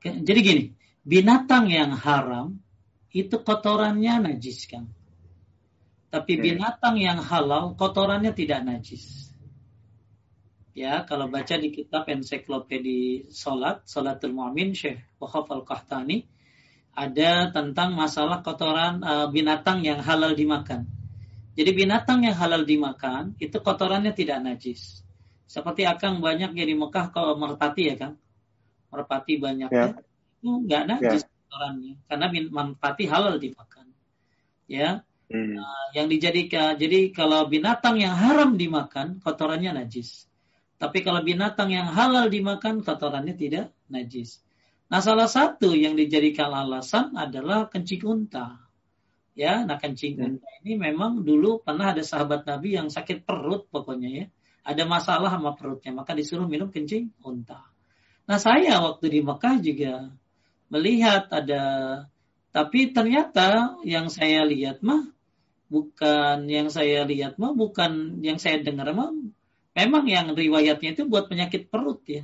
jadi 0.00 0.40
gini, 0.40 0.64
binatang 1.04 1.68
yang 1.68 1.92
haram 1.92 2.56
itu 3.12 3.36
kotorannya 3.44 4.32
najis 4.32 4.64
kan. 4.64 4.88
Tapi 6.10 6.32
Hmm. 6.36 6.42
binatang 6.42 6.96
yang 6.98 7.22
halal 7.22 7.78
kotorannya 7.78 8.34
tidak 8.34 8.66
najis. 8.66 9.30
Ya, 10.74 11.02
kalau 11.06 11.26
baca 11.26 11.54
di 11.58 11.70
kitab 11.74 12.06
ensiklopedi 12.06 13.30
Salat, 13.30 13.86
Salatul 13.90 14.34
Mu'min 14.34 14.74
Syekh 14.74 15.02
Wahab 15.18 15.50
Al-Qahtani, 15.50 16.26
ada 16.94 17.50
tentang 17.54 17.94
masalah 17.94 18.42
kotoran 18.42 19.02
eh, 19.02 19.26
binatang 19.30 19.82
yang 19.86 20.02
halal 20.02 20.34
dimakan. 20.34 20.86
Jadi 21.54 21.70
binatang 21.74 22.22
yang 22.22 22.38
halal 22.38 22.62
dimakan 22.62 23.34
itu 23.42 23.58
kotorannya 23.58 24.14
tidak 24.14 24.38
najis. 24.42 25.02
Seperti 25.50 25.82
akang 25.82 26.22
banyak 26.22 26.54
ya 26.54 26.64
di 26.66 26.74
Mekah 26.78 27.10
kalau 27.10 27.34
merpati 27.34 27.90
ya 27.90 27.94
kang, 27.98 28.14
merpati 28.94 29.42
banyak 29.42 29.70
Ya. 29.70 29.98
itu 30.38 30.50
nggak 30.66 30.82
najis 30.86 31.22
kotorannya 31.26 31.94
karena 32.06 32.26
merpati 32.30 33.04
halal 33.10 33.42
dimakan. 33.42 33.90
Ya, 34.70 35.02
Hmm. 35.30 35.62
yang 35.94 36.10
dijadikan 36.10 36.74
jadi 36.74 37.14
kalau 37.14 37.46
binatang 37.46 38.02
yang 38.02 38.18
haram 38.18 38.58
dimakan 38.58 39.22
kotorannya 39.22 39.70
najis. 39.78 40.26
Tapi 40.74 41.06
kalau 41.06 41.22
binatang 41.22 41.70
yang 41.70 41.86
halal 41.86 42.26
dimakan 42.26 42.82
kotorannya 42.82 43.38
tidak 43.38 43.70
najis. 43.86 44.42
Nah, 44.90 44.98
salah 44.98 45.30
satu 45.30 45.70
yang 45.78 45.94
dijadikan 45.94 46.50
alasan 46.50 47.14
adalah 47.14 47.70
kencing 47.70 48.02
unta. 48.02 48.58
Ya, 49.38 49.62
nah 49.62 49.78
kencing 49.78 50.18
Hmm. 50.18 50.26
unta 50.34 50.48
ini 50.66 50.74
memang 50.74 51.22
dulu 51.22 51.62
pernah 51.62 51.94
ada 51.94 52.02
sahabat 52.02 52.42
Nabi 52.42 52.74
yang 52.74 52.90
sakit 52.90 53.22
perut 53.22 53.70
pokoknya 53.70 54.10
ya. 54.10 54.26
Ada 54.66 54.82
masalah 54.82 55.30
sama 55.30 55.54
perutnya, 55.54 55.94
maka 55.94 56.10
disuruh 56.12 56.50
minum 56.50 56.74
kencing 56.74 57.14
unta. 57.22 57.70
Nah, 58.26 58.38
saya 58.42 58.82
waktu 58.82 59.06
di 59.14 59.20
Mekah 59.22 59.56
juga 59.62 60.10
melihat 60.74 61.30
ada 61.30 61.62
tapi 62.50 62.90
ternyata 62.90 63.78
yang 63.86 64.10
saya 64.10 64.42
lihat 64.42 64.82
mah 64.82 65.06
bukan 65.72 66.36
yang 66.56 66.68
saya 66.76 67.06
lihat 67.10 67.32
mah 67.42 67.52
bukan 67.62 68.20
yang 68.26 68.38
saya 68.42 68.56
dengar 68.66 68.88
mah 68.98 69.10
memang 69.78 70.04
yang 70.16 70.26
riwayatnya 70.34 70.90
itu 70.98 71.02
buat 71.12 71.24
penyakit 71.30 71.62
perut 71.72 72.00
ya. 72.16 72.22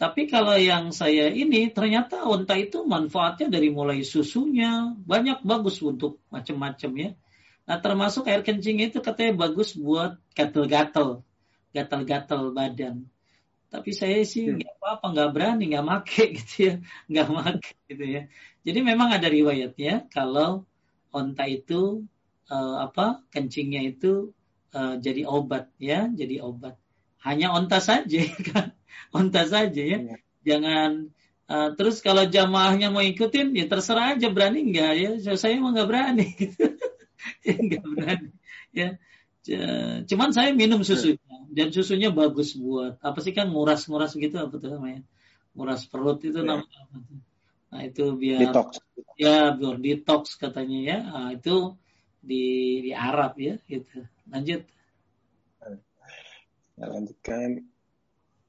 Tapi 0.00 0.20
kalau 0.32 0.56
yang 0.56 0.84
saya 0.96 1.28
ini 1.28 1.68
ternyata 1.76 2.24
unta 2.24 2.54
itu 2.56 2.78
manfaatnya 2.88 3.46
dari 3.54 3.68
mulai 3.68 4.00
susunya 4.12 4.96
banyak 4.96 5.44
bagus 5.44 5.76
untuk 5.84 6.12
macam-macam 6.34 6.90
ya. 7.04 7.10
Nah 7.68 7.76
termasuk 7.84 8.24
air 8.30 8.40
kencing 8.46 8.80
itu 8.80 8.98
katanya 9.04 9.32
bagus 9.44 9.76
buat 9.76 10.16
gatel-gatel, 10.32 11.20
gatel-gatel 11.76 12.42
badan. 12.56 12.96
Tapi 13.72 13.90
saya 14.00 14.18
sih 14.32 14.42
Hmm. 14.46 14.56
nggak 14.58 14.74
apa-apa, 14.80 15.04
nggak 15.14 15.30
berani, 15.34 15.62
nggak 15.70 15.86
make 15.90 16.16
gitu 16.38 16.54
ya, 16.68 16.74
nggak 17.10 17.28
make 17.36 17.68
gitu 17.90 18.04
ya. 18.16 18.20
Jadi 18.66 18.78
memang 18.90 19.08
ada 19.16 19.28
riwayatnya 19.36 20.08
kalau 20.14 20.64
onta 21.12 21.44
itu 21.46 22.06
eh, 22.50 22.76
apa 22.86 23.22
kencingnya 23.32 23.80
itu 23.86 24.34
eh, 24.74 24.94
jadi 25.00 25.22
obat 25.26 25.70
ya, 25.78 26.10
jadi 26.10 26.42
obat. 26.42 26.74
Hanya 27.22 27.52
onta 27.54 27.78
saja 27.84 28.20
kan, 28.52 28.74
onta 29.14 29.42
saja 29.46 29.82
ya. 29.82 29.98
Iya. 30.02 30.16
Jangan 30.46 30.90
eh, 31.50 31.68
terus 31.78 32.02
kalau 32.02 32.24
jamaahnya 32.26 32.90
mau 32.94 33.02
ikutin 33.04 33.54
ya 33.54 33.66
terserah 33.70 34.16
aja 34.18 34.28
berani 34.34 34.66
nggak 34.70 34.92
ya. 34.98 35.10
Saya 35.38 35.56
emang 35.58 35.72
nggak 35.76 35.88
berani, 35.90 36.26
Ya, 37.46 37.54
nggak 37.56 37.84
berani 37.84 38.28
ya. 38.72 38.88
Cuman 40.06 40.30
saya 40.36 40.52
minum 40.52 40.84
susunya 40.84 41.18
dan 41.50 41.72
susunya 41.74 42.12
bagus 42.12 42.54
buat 42.54 43.00
apa 43.02 43.18
sih 43.24 43.32
kan 43.34 43.48
nguras-nguras 43.50 44.14
gitu 44.14 44.36
apa 44.38 44.54
tuh 44.60 44.70
namanya? 44.76 45.02
Nguras 45.56 45.82
perut 45.90 46.20
itu 46.22 46.38
Iya. 46.38 46.46
namanya 46.46 46.78
apa 46.86 46.96
tuh? 47.02 47.18
Nah 47.70 47.80
itu 47.86 48.04
biar 48.18 48.40
Detox. 48.50 48.68
ya 49.14 49.54
biar 49.54 49.76
detox 49.78 50.22
katanya 50.38 50.78
ya 50.82 50.98
Ah, 51.10 51.28
itu 51.34 51.74
di 52.20 52.44
di 52.84 52.92
Arab 52.92 53.36
ya 53.40 53.56
gitu 53.66 54.04
lanjut 54.28 54.62
Nah, 56.80 56.88
lanjutkan. 56.96 57.60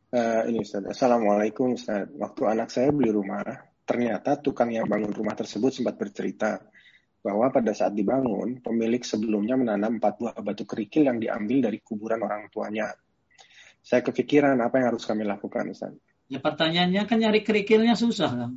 Eh, 0.07 0.41
ini 0.47 0.63
Ustaz. 0.63 0.87
Assalamualaikum 0.87 1.75
Ustaz. 1.75 2.07
Waktu 2.15 2.41
anak 2.47 2.71
saya 2.71 2.87
beli 2.95 3.11
rumah, 3.11 3.43
ternyata 3.83 4.39
tukang 4.39 4.71
yang 4.71 4.87
bangun 4.87 5.11
rumah 5.11 5.35
tersebut 5.35 5.67
sempat 5.75 5.99
bercerita 5.99 6.63
bahwa 7.19 7.51
pada 7.51 7.75
saat 7.75 7.91
dibangun, 7.91 8.63
pemilik 8.63 9.03
sebelumnya 9.03 9.59
menanam 9.59 9.99
empat 9.99 10.15
buah 10.15 10.35
batu 10.39 10.63
kerikil 10.63 11.11
yang 11.11 11.19
diambil 11.19 11.67
dari 11.67 11.83
kuburan 11.83 12.23
orang 12.23 12.47
tuanya. 12.47 12.95
Saya 13.83 13.99
kepikiran 13.99 14.55
apa 14.63 14.79
yang 14.79 14.95
harus 14.95 15.03
kami 15.03 15.27
lakukan, 15.27 15.67
Ustaz. 15.67 15.91
ya 16.31 16.39
pertanyaannya 16.39 17.03
kan 17.11 17.19
nyari 17.19 17.43
kerikilnya 17.43 17.99
susah 17.99 18.31
kan 18.31 18.51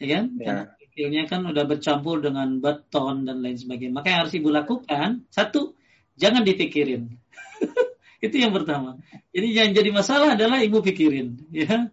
ya 0.00 0.06
kan 0.08 0.24
Ya. 0.40 0.44
karena 0.48 0.64
kerikilnya 0.94 1.26
kan 1.26 1.42
udah 1.42 1.66
bercampur 1.66 2.22
dengan 2.22 2.62
beton 2.62 3.26
dan 3.26 3.42
lain 3.42 3.58
sebagainya. 3.58 3.98
Maka 3.98 4.14
yang 4.14 4.20
harus 4.22 4.34
ibu 4.38 4.46
lakukan 4.46 5.26
satu 5.26 5.74
jangan 6.14 6.46
dipikirin. 6.46 7.18
Itu 8.24 8.38
yang 8.38 8.54
pertama. 8.54 9.02
Jadi 9.34 9.48
yang 9.50 9.74
jadi 9.74 9.90
masalah 9.90 10.38
adalah 10.38 10.62
ibu 10.62 10.78
pikirin 10.78 11.50
ya. 11.50 11.90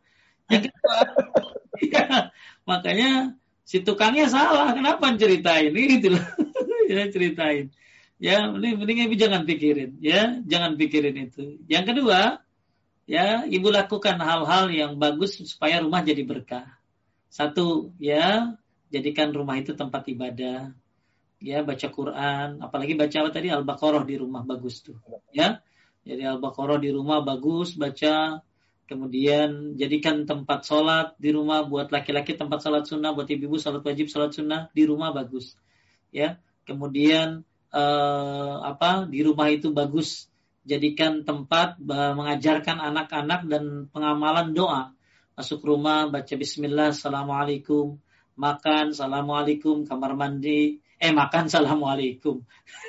Ya, 1.82 2.30
makanya 2.62 3.34
si 3.66 3.82
tukangnya 3.82 4.30
salah 4.30 4.70
kenapa 4.78 5.10
ceritain? 5.18 5.74
Gitu 5.74 6.14
loh. 6.14 6.22
Ya 6.92 7.08
ceritain. 7.08 7.72
Ya 8.20 8.52
mending, 8.52 8.84
mending 8.84 9.10
ibu 9.10 9.16
jangan 9.18 9.50
pikirin 9.50 9.98
ya. 9.98 10.46
Jangan 10.46 10.78
pikirin 10.78 11.18
itu. 11.18 11.58
Yang 11.66 11.96
kedua 11.96 12.38
ya 13.10 13.50
ibu 13.50 13.74
lakukan 13.74 14.22
hal-hal 14.22 14.70
yang 14.70 15.02
bagus 15.02 15.42
supaya 15.42 15.82
rumah 15.82 16.06
jadi 16.06 16.22
berkah. 16.22 16.70
Satu 17.32 17.96
ya 17.98 18.60
jadikan 18.92 19.32
rumah 19.32 19.58
itu 19.58 19.74
tempat 19.74 20.04
ibadah. 20.12 20.76
Ya 21.42 21.66
baca 21.66 21.88
Quran. 21.90 22.62
Apalagi 22.62 22.94
baca 22.94 23.18
apa 23.26 23.30
tadi? 23.34 23.50
Al-Baqarah 23.50 24.06
di 24.06 24.16
rumah 24.20 24.46
bagus 24.46 24.86
tuh. 24.86 25.00
Ya 25.34 25.64
jadi 26.06 26.38
Al-Baqarah 26.38 26.78
di 26.78 26.92
rumah 26.94 27.24
bagus 27.24 27.74
baca. 27.74 28.44
Kemudian 28.86 29.80
jadikan 29.80 30.28
tempat 30.28 30.68
sholat 30.68 31.16
di 31.16 31.32
rumah 31.32 31.64
buat 31.64 31.96
laki-laki 31.96 32.36
tempat 32.36 32.60
sholat 32.60 32.84
sunnah. 32.84 33.16
Buat 33.16 33.32
ibu-ibu 33.32 33.56
sholat 33.58 33.82
wajib 33.82 34.12
sholat 34.12 34.36
sunnah 34.36 34.68
di 34.76 34.84
rumah 34.84 35.16
bagus. 35.16 35.56
Ya 36.12 36.38
kemudian 36.68 37.48
eh, 37.72 38.56
apa? 38.62 39.08
Di 39.08 39.24
rumah 39.24 39.48
itu 39.50 39.72
bagus. 39.72 40.28
Jadikan 40.62 41.26
tempat 41.26 41.82
mengajarkan 41.82 42.78
anak-anak 42.78 43.50
dan 43.50 43.90
pengamalan 43.90 44.54
doa. 44.54 44.94
Masuk 45.34 45.66
rumah 45.66 46.06
baca 46.06 46.34
Bismillah 46.38 46.94
Assalamualaikum 46.94 47.98
makan 48.42 48.98
Assalamualaikum 48.98 49.86
kamar 49.86 50.18
mandi. 50.18 50.82
Eh 50.98 51.14
makan 51.14 51.46
Assalamualaikum. 51.46 52.42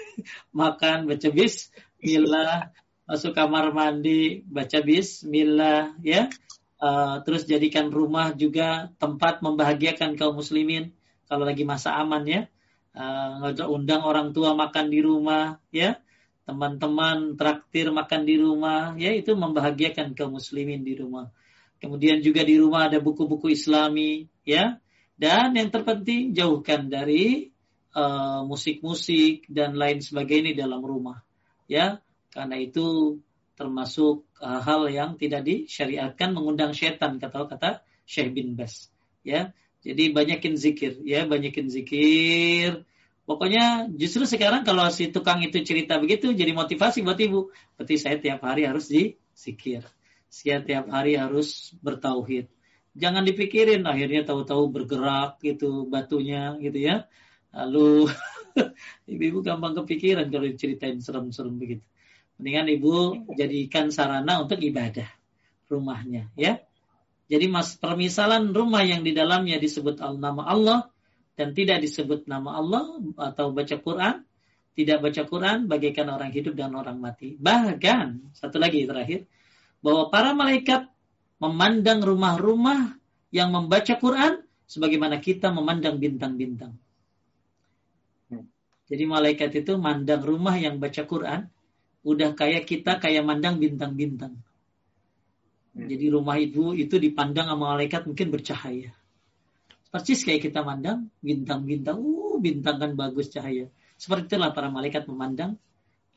Makan 0.60 1.08
baca 1.08 1.28
Bismillah. 1.28 2.72
Masuk 3.04 3.36
kamar 3.36 3.72
mandi 3.76 4.40
baca 4.48 4.80
Bismillah 4.80 5.96
ya. 6.00 6.32
Eh, 6.80 7.16
terus 7.28 7.44
jadikan 7.44 7.92
rumah 7.92 8.32
juga 8.32 8.88
tempat 8.96 9.44
membahagiakan 9.44 10.16
kaum 10.16 10.40
muslimin. 10.40 10.96
Kalau 11.28 11.44
lagi 11.44 11.68
masa 11.68 12.00
aman 12.00 12.24
ya. 12.24 12.48
Eh, 12.96 13.64
undang 13.68 14.04
orang 14.08 14.32
tua 14.32 14.56
makan 14.56 14.88
di 14.88 15.00
rumah 15.04 15.60
ya. 15.68 16.00
Teman-teman 16.48 17.36
traktir 17.36 17.88
makan 17.92 18.24
di 18.28 18.36
rumah 18.40 18.92
ya. 19.00 19.12
Itu 19.12 19.36
membahagiakan 19.36 20.16
kaum 20.16 20.36
muslimin 20.36 20.84
di 20.84 20.96
rumah. 20.96 21.32
Kemudian 21.80 22.20
juga 22.20 22.44
di 22.44 22.60
rumah 22.60 22.92
ada 22.92 23.00
buku-buku 23.00 23.50
islami 23.50 24.28
ya 24.44 24.81
dan 25.22 25.54
yang 25.54 25.70
terpenting 25.70 26.34
jauhkan 26.34 26.90
dari 26.90 27.54
eh, 27.94 28.40
musik-musik 28.42 29.46
dan 29.46 29.78
lain 29.78 30.02
sebagainya 30.02 30.50
di 30.50 30.58
dalam 30.58 30.82
rumah 30.82 31.22
ya 31.70 32.02
karena 32.34 32.58
itu 32.58 33.18
termasuk 33.54 34.26
eh, 34.42 34.60
hal 34.66 34.90
yang 34.90 35.14
tidak 35.14 35.46
disyariatkan 35.46 36.34
mengundang 36.34 36.74
setan 36.74 37.22
kata 37.22 37.46
kata 37.46 37.70
Syekh 38.02 38.34
bin 38.34 38.58
Bas 38.58 38.90
ya 39.22 39.54
jadi 39.86 40.10
banyakin 40.10 40.58
zikir 40.58 40.98
ya 41.06 41.22
banyakin 41.30 41.70
zikir 41.70 42.82
Pokoknya 43.22 43.86
justru 43.94 44.26
sekarang 44.26 44.66
kalau 44.66 44.82
si 44.90 45.14
tukang 45.14 45.38
itu 45.46 45.62
cerita 45.62 45.94
begitu 46.02 46.34
jadi 46.34 46.50
motivasi 46.50 47.06
buat 47.06 47.14
ibu. 47.16 47.54
Berarti 47.78 47.94
saya 47.94 48.18
tiap 48.18 48.42
hari 48.42 48.66
harus 48.66 48.90
disikir. 48.90 49.86
Saya 50.26 50.58
tiap 50.58 50.90
hari 50.90 51.14
harus 51.14 51.70
bertauhid. 51.78 52.50
Jangan 52.92 53.24
dipikirin 53.24 53.88
akhirnya 53.88 54.22
tahu-tahu 54.28 54.68
bergerak 54.68 55.40
gitu 55.40 55.88
batunya 55.88 56.60
gitu 56.60 56.76
ya. 56.76 57.08
Lalu 57.56 58.12
ibu-ibu 59.12 59.40
gampang 59.40 59.72
kepikiran 59.80 60.28
kalau 60.28 60.46
diceritain 60.48 61.00
serem-serem 61.00 61.56
begitu. 61.56 61.84
Mendingan 62.36 62.68
ibu 62.68 62.92
jadikan 63.36 63.88
sarana 63.88 64.44
untuk 64.44 64.60
ibadah 64.60 65.08
rumahnya 65.72 66.28
ya. 66.36 66.60
Jadi 67.32 67.48
mas 67.48 67.80
permisalan 67.80 68.52
rumah 68.52 68.84
yang 68.84 69.00
di 69.00 69.16
dalamnya 69.16 69.56
disebut 69.56 70.04
al 70.04 70.20
nama 70.20 70.44
Allah 70.44 70.92
dan 71.32 71.56
tidak 71.56 71.80
disebut 71.80 72.28
nama 72.28 72.60
Allah 72.60 73.00
atau 73.16 73.56
baca 73.56 73.76
Quran, 73.80 74.20
tidak 74.76 75.00
baca 75.00 75.22
Quran 75.24 75.64
bagaikan 75.64 76.12
orang 76.12 76.28
hidup 76.28 76.52
dan 76.52 76.76
orang 76.76 77.00
mati. 77.00 77.40
Bahkan 77.40 78.36
satu 78.36 78.60
lagi 78.60 78.84
terakhir 78.84 79.24
bahwa 79.80 80.12
para 80.12 80.36
malaikat 80.36 80.91
memandang 81.42 81.98
rumah-rumah 82.06 82.94
yang 83.34 83.50
membaca 83.50 83.98
Quran 83.98 84.46
sebagaimana 84.70 85.18
kita 85.18 85.50
memandang 85.50 85.98
bintang-bintang. 85.98 86.78
Jadi 88.92 89.08
malaikat 89.08 89.50
itu 89.56 89.80
mandang 89.80 90.20
rumah 90.20 90.52
yang 90.60 90.76
baca 90.76 91.08
Quran, 91.08 91.48
udah 92.04 92.36
kayak 92.36 92.68
kita 92.68 93.00
kayak 93.00 93.24
mandang 93.24 93.56
bintang-bintang. 93.56 94.36
Hmm. 95.72 95.88
Jadi 95.88 96.12
rumah 96.12 96.36
ibu 96.36 96.76
itu 96.76 97.00
dipandang 97.00 97.48
sama 97.48 97.72
malaikat 97.72 98.04
mungkin 98.04 98.28
bercahaya. 98.28 98.92
Persis 99.88 100.20
kayak 100.28 100.44
kita 100.44 100.60
mandang 100.60 101.08
bintang-bintang, 101.24 101.96
uh 102.04 102.36
bintang 102.36 102.76
kan 102.84 102.92
bagus 102.92 103.32
cahaya. 103.32 103.72
Seperti 103.96 104.36
itulah 104.36 104.52
para 104.52 104.68
malaikat 104.68 105.08
memandang 105.08 105.56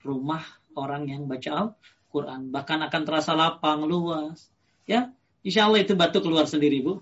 rumah 0.04 0.44
orang 0.76 1.08
yang 1.08 1.32
baca 1.32 1.52
Al-Quran. 1.56 2.52
Bahkan 2.52 2.80
akan 2.92 3.02
terasa 3.08 3.32
lapang, 3.40 3.88
luas. 3.88 4.52
Ya, 4.86 5.10
insya 5.42 5.66
Allah 5.66 5.82
itu 5.82 5.98
batu 5.98 6.22
keluar 6.22 6.46
sendiri, 6.46 6.82
Bu. 6.86 7.02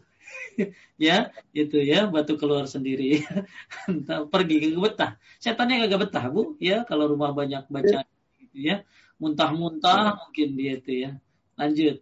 ya, 1.00 1.32
itu 1.52 1.78
ya, 1.84 2.08
batu 2.08 2.40
keluar 2.40 2.66
sendiri. 2.66 3.24
Pergi 4.34 4.56
ke 4.60 4.80
betah. 4.80 5.20
Setannya 5.40 5.86
gak 5.88 6.10
betah, 6.10 6.26
Bu. 6.32 6.56
Ya, 6.64 6.88
kalau 6.88 7.12
rumah 7.12 7.36
banyak 7.36 7.68
baca 7.68 8.08
gitu 8.40 8.58
ya. 8.58 8.88
Muntah-muntah 9.20 10.20
mungkin 10.20 10.56
dia 10.56 10.80
itu 10.80 10.92
ya. 11.08 11.12
Lanjut. 11.60 12.02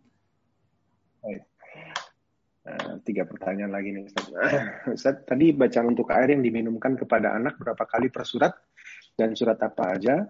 Uh, 2.61 3.01
tiga 3.01 3.25
pertanyaan 3.25 3.73
lagi 3.73 3.89
nih 3.89 4.05
Ustaz. 4.05 4.29
Ustaz, 4.95 5.15
tadi 5.25 5.49
bacaan 5.49 5.97
untuk 5.97 6.13
air 6.13 6.37
yang 6.37 6.45
diminumkan 6.45 6.93
kepada 6.93 7.33
anak 7.33 7.57
berapa 7.57 7.89
kali 7.89 8.13
per 8.13 8.21
surat 8.21 8.53
dan 9.17 9.33
surat 9.33 9.57
apa 9.57 9.97
aja 9.97 10.29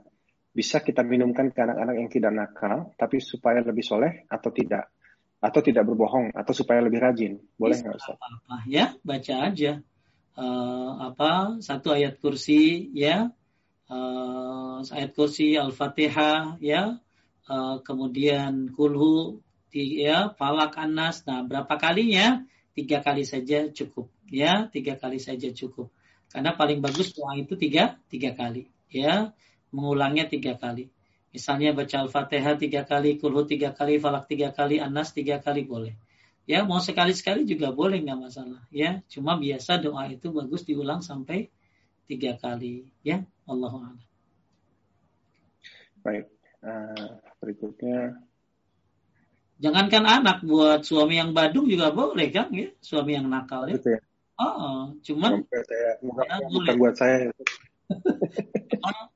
bisa 0.51 0.79
kita 0.79 1.03
minumkan 1.03 1.51
ke 1.51 1.59
anak-anak 1.59 1.95
yang 1.99 2.07
tidak 2.07 2.31
nakal 2.31 2.77
tapi 2.95 3.19
supaya 3.19 3.59
lebih 3.59 3.83
soleh 3.83 4.23
atau 4.31 4.47
tidak 4.51 4.95
atau 5.41 5.59
tidak 5.65 5.89
berbohong 5.89 6.29
atau 6.37 6.53
supaya 6.53 6.85
lebih 6.85 7.01
rajin. 7.01 7.41
Boleh 7.57 7.81
nggak 7.81 7.97
Ustaz? 7.97 8.15
Apa, 8.21 8.61
ya 8.69 8.93
baca 9.01 9.35
aja. 9.49 9.81
Uh, 10.37 11.11
apa 11.11 11.59
satu 11.59 11.91
ayat 11.97 12.21
kursi 12.21 12.93
ya. 12.93 13.33
Uh, 13.89 14.85
ayat 14.93 15.17
kursi 15.17 15.57
al-fatihah 15.57 16.61
ya. 16.61 17.01
Uh, 17.49 17.81
kemudian 17.81 18.69
kulhu 18.69 19.41
ya 19.73 20.31
falak 20.37 20.77
anas. 20.77 21.25
Nah 21.25 21.41
berapa 21.41 21.73
kalinya? 21.81 22.45
Tiga 22.71 23.03
kali 23.03 23.25
saja 23.25 23.67
cukup 23.73 24.13
ya. 24.29 24.69
Tiga 24.69 24.95
kali 24.95 25.17
saja 25.17 25.49
cukup. 25.49 25.89
Karena 26.31 26.55
paling 26.55 26.79
bagus 26.79 27.11
doa 27.17 27.35
itu 27.35 27.57
tiga 27.57 27.97
tiga 28.13 28.37
kali 28.37 28.69
ya. 28.93 29.33
Mengulangnya 29.73 30.29
tiga 30.29 30.53
kali 30.55 30.93
misalnya 31.31 31.71
baca 31.71 31.95
al-fatihah 32.03 32.55
tiga 32.59 32.83
kali 32.83 33.17
kulhu 33.17 33.47
tiga 33.47 33.71
kali 33.71 33.97
falak 33.97 34.27
tiga 34.27 34.51
kali 34.51 34.79
anas 34.83 35.15
tiga 35.15 35.39
kali 35.39 35.63
boleh. 35.63 35.95
Ya 36.45 36.67
mau 36.67 36.83
sekali 36.83 37.15
sekali 37.15 37.47
juga 37.47 37.71
boleh 37.71 38.03
nggak 38.03 38.19
masalah. 38.19 38.61
Ya 38.69 39.03
cuma 39.07 39.39
biasa 39.39 39.79
doa 39.79 40.07
itu 40.11 40.29
bagus 40.29 40.67
diulang 40.67 40.99
sampai 40.99 41.47
tiga 42.05 42.35
kali. 42.35 42.91
Ya 43.01 43.23
Allah 43.47 43.95
baik 46.01 46.25
uh, 46.65 47.21
berikutnya. 47.39 48.17
Jangankan 49.61 50.05
anak 50.09 50.41
buat 50.41 50.81
suami 50.81 51.21
yang 51.21 51.37
badung 51.37 51.69
juga 51.69 51.93
boleh 51.93 52.33
kan 52.33 52.49
ya, 52.49 52.73
suami 52.81 53.13
yang 53.13 53.29
nakal 53.29 53.69
ya. 53.69 53.77
Betul 53.77 53.93
ya. 53.97 54.01
Oh, 54.41 54.97
cuman 55.05 55.45
saya, 55.45 56.01
bukan, 56.01 56.25
ya, 56.25 56.35
bukan 56.49 56.75
buat 56.81 56.95
saya. 56.97 57.29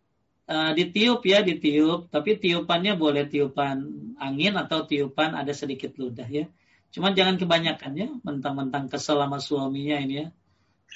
uh, 0.50 0.72
ditiup 0.74 1.22
ya, 1.26 1.42
ditiup, 1.46 2.10
tapi 2.10 2.38
tiupannya 2.42 2.98
boleh 2.98 3.30
tiupan 3.30 3.86
angin 4.18 4.54
atau 4.56 4.86
tiupan 4.86 5.36
ada 5.38 5.54
sedikit 5.54 5.94
ludah 5.98 6.28
ya. 6.28 6.46
Cuman 6.94 7.12
jangan 7.12 7.36
kebanyakan 7.36 7.92
ya, 7.94 8.08
mentang-mentang 8.24 8.88
kesel 8.88 9.20
sama 9.20 9.38
suaminya 9.42 9.98
ini 10.00 10.16
ya. 10.24 10.28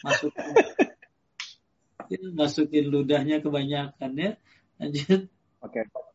Masukin, 0.05 0.53
ya, 2.13 2.21
masukin 2.33 2.85
ludahnya 2.87 3.43
kebanyakan 3.43 4.11
ya. 4.15 4.31
Lanjut. 4.79 5.27
Oke. 5.59 5.83
Okay 5.83 6.09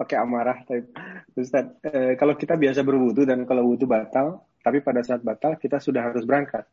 pakai 0.00 0.16
amarah 0.16 0.64
tapi 0.64 0.88
Ustaz 1.36 1.76
eh, 1.84 2.16
kalau 2.16 2.32
kita 2.32 2.56
biasa 2.56 2.80
berwudu 2.80 3.28
dan 3.28 3.44
kalau 3.44 3.68
wudu 3.68 3.84
batal 3.84 4.48
tapi 4.64 4.80
pada 4.80 5.04
saat 5.04 5.20
batal 5.20 5.60
kita 5.60 5.76
sudah 5.76 6.08
harus 6.08 6.24
berangkat 6.24 6.64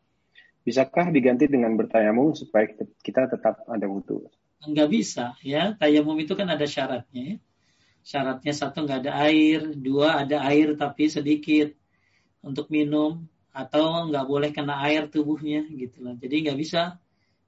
bisakah 0.63 1.11
diganti 1.11 1.51
dengan 1.51 1.75
bertayamum 1.75 2.31
supaya 2.31 2.71
kita 3.03 3.27
tetap 3.27 3.67
ada 3.67 3.83
wudu 3.83 4.31
Enggak 4.63 4.89
bisa 4.89 5.37
ya. 5.45 5.75
Tayamum 5.77 6.17
itu 6.17 6.33
kan 6.33 6.49
ada 6.49 6.65
syaratnya 6.65 7.23
ya. 7.23 7.37
syaratnya 8.07 8.53
satu 8.55 8.87
nggak 8.87 8.99
ada 9.05 9.13
air. 9.27 9.75
Dua 9.77 10.23
ada 10.23 10.41
air 10.47 10.73
tapi 10.79 11.11
sedikit 11.11 11.73
untuk 12.41 12.71
minum. 12.73 13.27
Atau 13.53 14.09
nggak 14.13 14.25
boleh 14.29 14.49
kena 14.53 14.85
air 14.85 15.09
tubuhnya 15.09 15.65
gitu 15.65 16.05
loh 16.05 16.13
jadi 16.13 16.45
nggak 16.45 16.59
bisa 16.61 17.01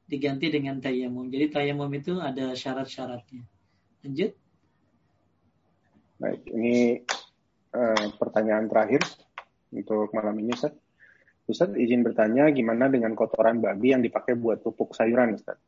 diganti 0.10 0.50
dengan 0.50 0.82
tayamum. 0.82 1.30
Jadi 1.30 1.54
tayamum 1.54 1.88
itu 1.94 2.18
ada 2.18 2.58
syarat-syaratnya. 2.58 3.46
Lanjut. 4.02 4.34
Baik, 6.20 6.42
ini 6.52 7.00
uh, 7.72 8.06
pertanyaan 8.18 8.66
terakhir 8.68 9.06
untuk 9.72 10.10
malam 10.12 10.36
ini, 10.42 10.52
Ustaz. 10.52 10.74
Ustaz 11.46 11.72
izin 11.78 12.02
bertanya 12.02 12.50
gimana 12.50 12.90
dengan 12.90 13.14
kotoran 13.14 13.62
babi 13.62 13.94
yang 13.94 14.02
dipakai 14.02 14.34
buat 14.34 14.66
pupuk 14.66 14.98
sayuran, 14.98 15.38
Ustaz? 15.38 15.62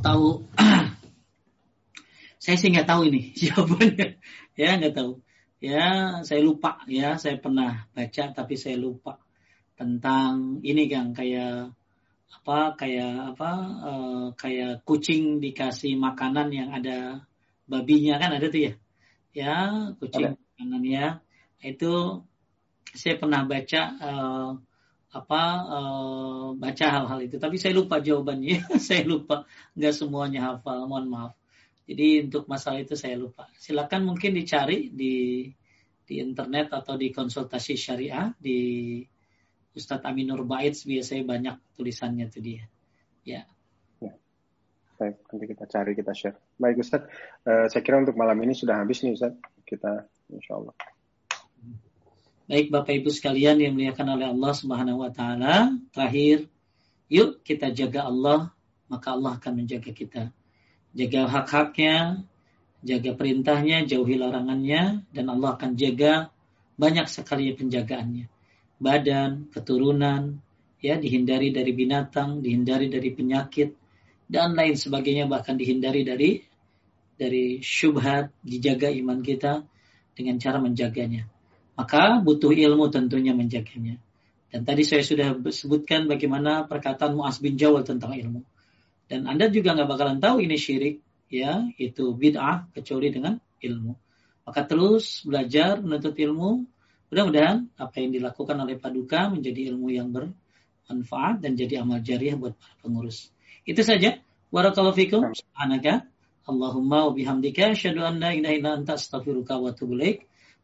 Tahu, 0.00 0.48
saya 2.42 2.56
sih 2.56 2.72
nggak 2.72 2.88
tahu 2.88 3.12
ini 3.12 3.32
jawabannya. 3.44 4.16
ya 4.56 4.80
nggak 4.80 4.96
tahu. 4.96 5.20
Ya 5.60 6.20
saya 6.24 6.40
lupa. 6.40 6.80
Ya 6.88 7.20
saya 7.20 7.36
pernah 7.36 7.84
baca 7.92 8.24
tapi 8.32 8.56
saya 8.56 8.80
lupa 8.80 9.20
tentang 9.76 10.60
ini 10.64 10.88
kan 10.88 11.12
kayak 11.12 11.72
apa 12.30 12.58
kayak 12.80 13.36
apa 13.36 13.50
uh, 13.84 14.24
kayak 14.40 14.86
kucing 14.88 15.42
dikasih 15.42 16.00
makanan 16.00 16.48
yang 16.48 16.70
ada 16.72 17.26
babinya 17.68 18.16
kan 18.16 18.38
ada 18.38 18.46
tuh 18.48 18.70
ya 18.70 18.72
ya 19.34 19.56
kucing 19.98 20.32
ada. 20.32 20.38
makanan 20.38 20.82
ya 20.86 21.06
itu 21.60 22.22
saya 22.94 23.18
pernah 23.18 23.42
baca 23.48 23.82
uh, 23.98 24.50
apa 25.10 25.42
uh, 25.66 26.48
baca 26.54 26.86
hal-hal 26.86 27.20
itu 27.26 27.36
tapi 27.42 27.58
saya 27.58 27.74
lupa 27.74 27.98
jawabannya 27.98 28.62
saya 28.88 29.02
lupa 29.02 29.42
nggak 29.74 29.94
semuanya 29.94 30.54
hafal 30.54 30.86
mohon 30.86 31.10
maaf 31.10 31.32
jadi 31.90 32.30
untuk 32.30 32.46
masalah 32.46 32.78
itu 32.78 32.94
saya 32.94 33.18
lupa 33.18 33.50
silakan 33.58 34.06
mungkin 34.06 34.38
dicari 34.38 34.86
di 34.94 35.46
di 36.10 36.18
internet 36.18 36.74
atau 36.74 36.98
di 36.98 37.14
konsultasi 37.14 37.78
syariah 37.78 38.34
di 38.34 38.98
Ustadz 39.70 40.02
Aminur 40.02 40.42
Baitz 40.42 40.82
biasanya 40.82 41.22
banyak 41.22 41.56
tulisannya 41.78 42.26
tuh 42.26 42.42
dia. 42.42 42.66
Ya. 43.22 43.46
ya. 44.02 44.18
Baik, 44.98 45.22
nanti 45.30 45.46
kita 45.46 45.64
cari, 45.70 45.94
kita 45.94 46.10
share. 46.10 46.34
Baik 46.58 46.82
Ustadz, 46.82 47.06
uh, 47.46 47.70
saya 47.70 47.82
kira 47.86 48.02
untuk 48.02 48.18
malam 48.18 48.34
ini 48.42 48.58
sudah 48.58 48.82
habis 48.82 49.06
nih 49.06 49.14
Ustadz. 49.14 49.38
Kita 49.62 50.02
insya 50.34 50.58
Allah. 50.58 50.74
Baik 52.50 52.74
Bapak 52.74 52.98
Ibu 52.98 53.14
sekalian 53.14 53.62
yang 53.62 53.78
dimuliakan 53.78 54.18
oleh 54.18 54.26
Allah 54.34 54.52
Subhanahu 54.58 55.06
wa 55.06 55.10
taala, 55.14 55.70
terakhir 55.94 56.50
yuk 57.06 57.46
kita 57.46 57.70
jaga 57.70 58.10
Allah, 58.10 58.50
maka 58.90 59.14
Allah 59.14 59.38
akan 59.38 59.62
menjaga 59.62 59.94
kita. 59.94 60.34
Jaga 60.90 61.30
hak-haknya, 61.30 62.26
jaga 62.82 63.14
perintahnya, 63.14 63.86
jauhi 63.86 64.18
larangannya 64.18 65.06
dan 65.14 65.24
Allah 65.30 65.54
akan 65.54 65.78
jaga 65.78 66.34
banyak 66.74 67.06
sekali 67.06 67.54
penjagaannya 67.54 68.26
badan, 68.80 69.52
keturunan, 69.52 70.40
ya 70.80 70.96
dihindari 70.96 71.52
dari 71.52 71.76
binatang, 71.76 72.40
dihindari 72.40 72.88
dari 72.88 73.12
penyakit 73.12 73.76
dan 74.26 74.56
lain 74.56 74.74
sebagainya 74.74 75.28
bahkan 75.28 75.60
dihindari 75.60 76.02
dari 76.02 76.40
dari 77.20 77.60
syubhat, 77.60 78.32
dijaga 78.40 78.88
iman 78.88 79.20
kita 79.20 79.60
dengan 80.16 80.40
cara 80.40 80.56
menjaganya. 80.56 81.28
Maka 81.80 82.20
butuh 82.20 82.52
ilmu 82.52 82.92
tentunya 82.92 83.32
menjaganya. 83.32 83.96
Dan 84.52 84.68
tadi 84.68 84.84
saya 84.84 85.00
sudah 85.00 85.32
sebutkan 85.48 86.04
bagaimana 86.04 86.68
perkataan 86.68 87.16
Mu'az 87.16 87.40
bin 87.40 87.56
Jawal 87.56 87.88
tentang 87.88 88.12
ilmu. 88.12 88.44
Dan 89.08 89.24
Anda 89.24 89.48
juga 89.48 89.72
nggak 89.72 89.88
bakalan 89.88 90.18
tahu 90.20 90.44
ini 90.44 90.60
syirik, 90.60 91.00
ya, 91.32 91.64
itu 91.80 92.12
bid'ah 92.12 92.68
kecuali 92.76 93.08
dengan 93.08 93.40
ilmu. 93.64 93.96
Maka 94.44 94.68
terus 94.68 95.24
belajar 95.24 95.80
menuntut 95.80 96.12
ilmu, 96.20 96.68
Mudah-mudahan 97.10 97.66
apa 97.74 97.98
yang 97.98 98.14
dilakukan 98.14 98.54
oleh 98.54 98.78
Paduka 98.78 99.26
menjadi 99.34 99.74
ilmu 99.74 99.90
yang 99.90 100.14
bermanfaat 100.14 101.42
dan 101.42 101.58
jadi 101.58 101.82
amal 101.82 101.98
jariah 101.98 102.38
buat 102.38 102.54
para 102.54 102.74
pengurus. 102.78 103.34
Itu 103.66 103.82
saja. 103.82 104.22
Barakallahu 104.54 104.94
fikum. 104.94 105.34
Subhanaka. 105.34 106.06
Allahumma 106.46 107.10
wa 107.10 107.12
bihamdika 107.14 107.74
asyhadu 107.74 108.06
an 108.06 108.22
la 108.22 108.30
ilaha 108.30 108.54
illa 108.54 108.70
anta 108.78 108.94
astaghfiruka 108.94 109.58
wa 109.58 109.74
atubu 109.74 109.98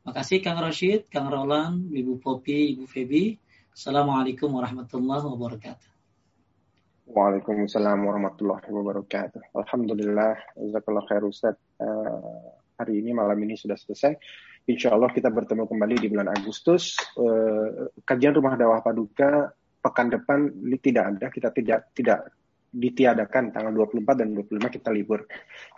Makasih 0.06 0.38
Kang 0.38 0.62
Rashid, 0.62 1.10
Kang 1.10 1.26
Roland, 1.26 1.90
Ibu 1.90 2.22
Popi, 2.22 2.78
Ibu 2.78 2.86
Febi. 2.86 3.34
Assalamualaikum 3.74 4.54
warahmatullahi 4.54 5.26
wabarakatuh. 5.26 5.90
Waalaikumsalam 7.10 8.06
warahmatullahi 8.06 8.70
wabarakatuh. 8.70 9.50
Alhamdulillah, 9.58 10.38
jazakallah 10.54 11.02
khair 11.10 11.26
Ustaz. 11.26 11.58
Uh, 11.82 12.54
hari 12.78 13.02
ini 13.02 13.10
malam 13.10 13.34
ini 13.42 13.58
sudah 13.58 13.74
selesai. 13.74 14.14
Insya 14.70 14.94
Allah 14.94 15.10
kita 15.10 15.26
bertemu 15.26 15.66
kembali 15.66 15.98
di 15.98 16.06
bulan 16.06 16.30
Agustus. 16.30 16.94
Uh, 17.18 17.90
kajian 18.06 18.38
Rumah 18.38 18.54
Dakwah 18.54 18.86
Paduka 18.86 19.50
pekan 19.82 20.06
depan 20.06 20.54
tidak 20.86 21.18
ada, 21.18 21.26
kita 21.34 21.50
tidak 21.50 21.90
tidak 21.98 22.30
ditiadakan 22.76 23.56
tanggal 23.56 23.72
24 23.88 24.20
dan 24.20 24.36
25 24.36 24.76
kita 24.76 24.92
libur. 24.92 25.24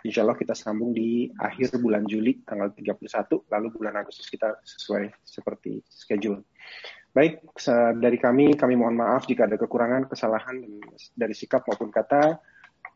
Insya 0.03 0.27
Allah 0.27 0.35
kita 0.35 0.51
sambung 0.51 0.91
di 0.91 1.31
akhir 1.39 1.79
bulan 1.79 2.03
Juli 2.03 2.43
tanggal 2.43 2.75
31, 2.75 3.47
lalu 3.47 3.67
bulan 3.71 4.03
Agustus 4.03 4.27
kita 4.27 4.59
sesuai 4.59 5.23
seperti 5.23 5.79
schedule. 5.87 6.43
Baik, 7.15 7.41
dari 7.97 8.19
kami, 8.19 8.53
kami 8.53 8.75
mohon 8.75 8.99
maaf 8.99 9.25
jika 9.25 9.47
ada 9.47 9.55
kekurangan, 9.55 10.11
kesalahan 10.11 10.61
dari 11.15 11.33
sikap 11.33 11.65
maupun 11.65 11.89
kata. 11.89 12.37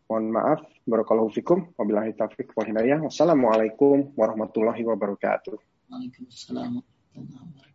Mohon 0.05 0.25
maaf. 0.35 0.59
Barakallahu 0.84 1.31
fikum. 1.34 1.73
Wabillahi 1.80 2.13
taufiq 2.13 2.51
wa 2.53 2.67
hidayah. 2.67 3.01
Wassalamualaikum 3.01 4.13
warahmatullahi 4.13 4.84
wabarakatuh. 4.85 5.55
Waalaikumsalam 5.89 6.77
warahmatullahi 6.77 7.39
wabarakatuh. 7.41 7.72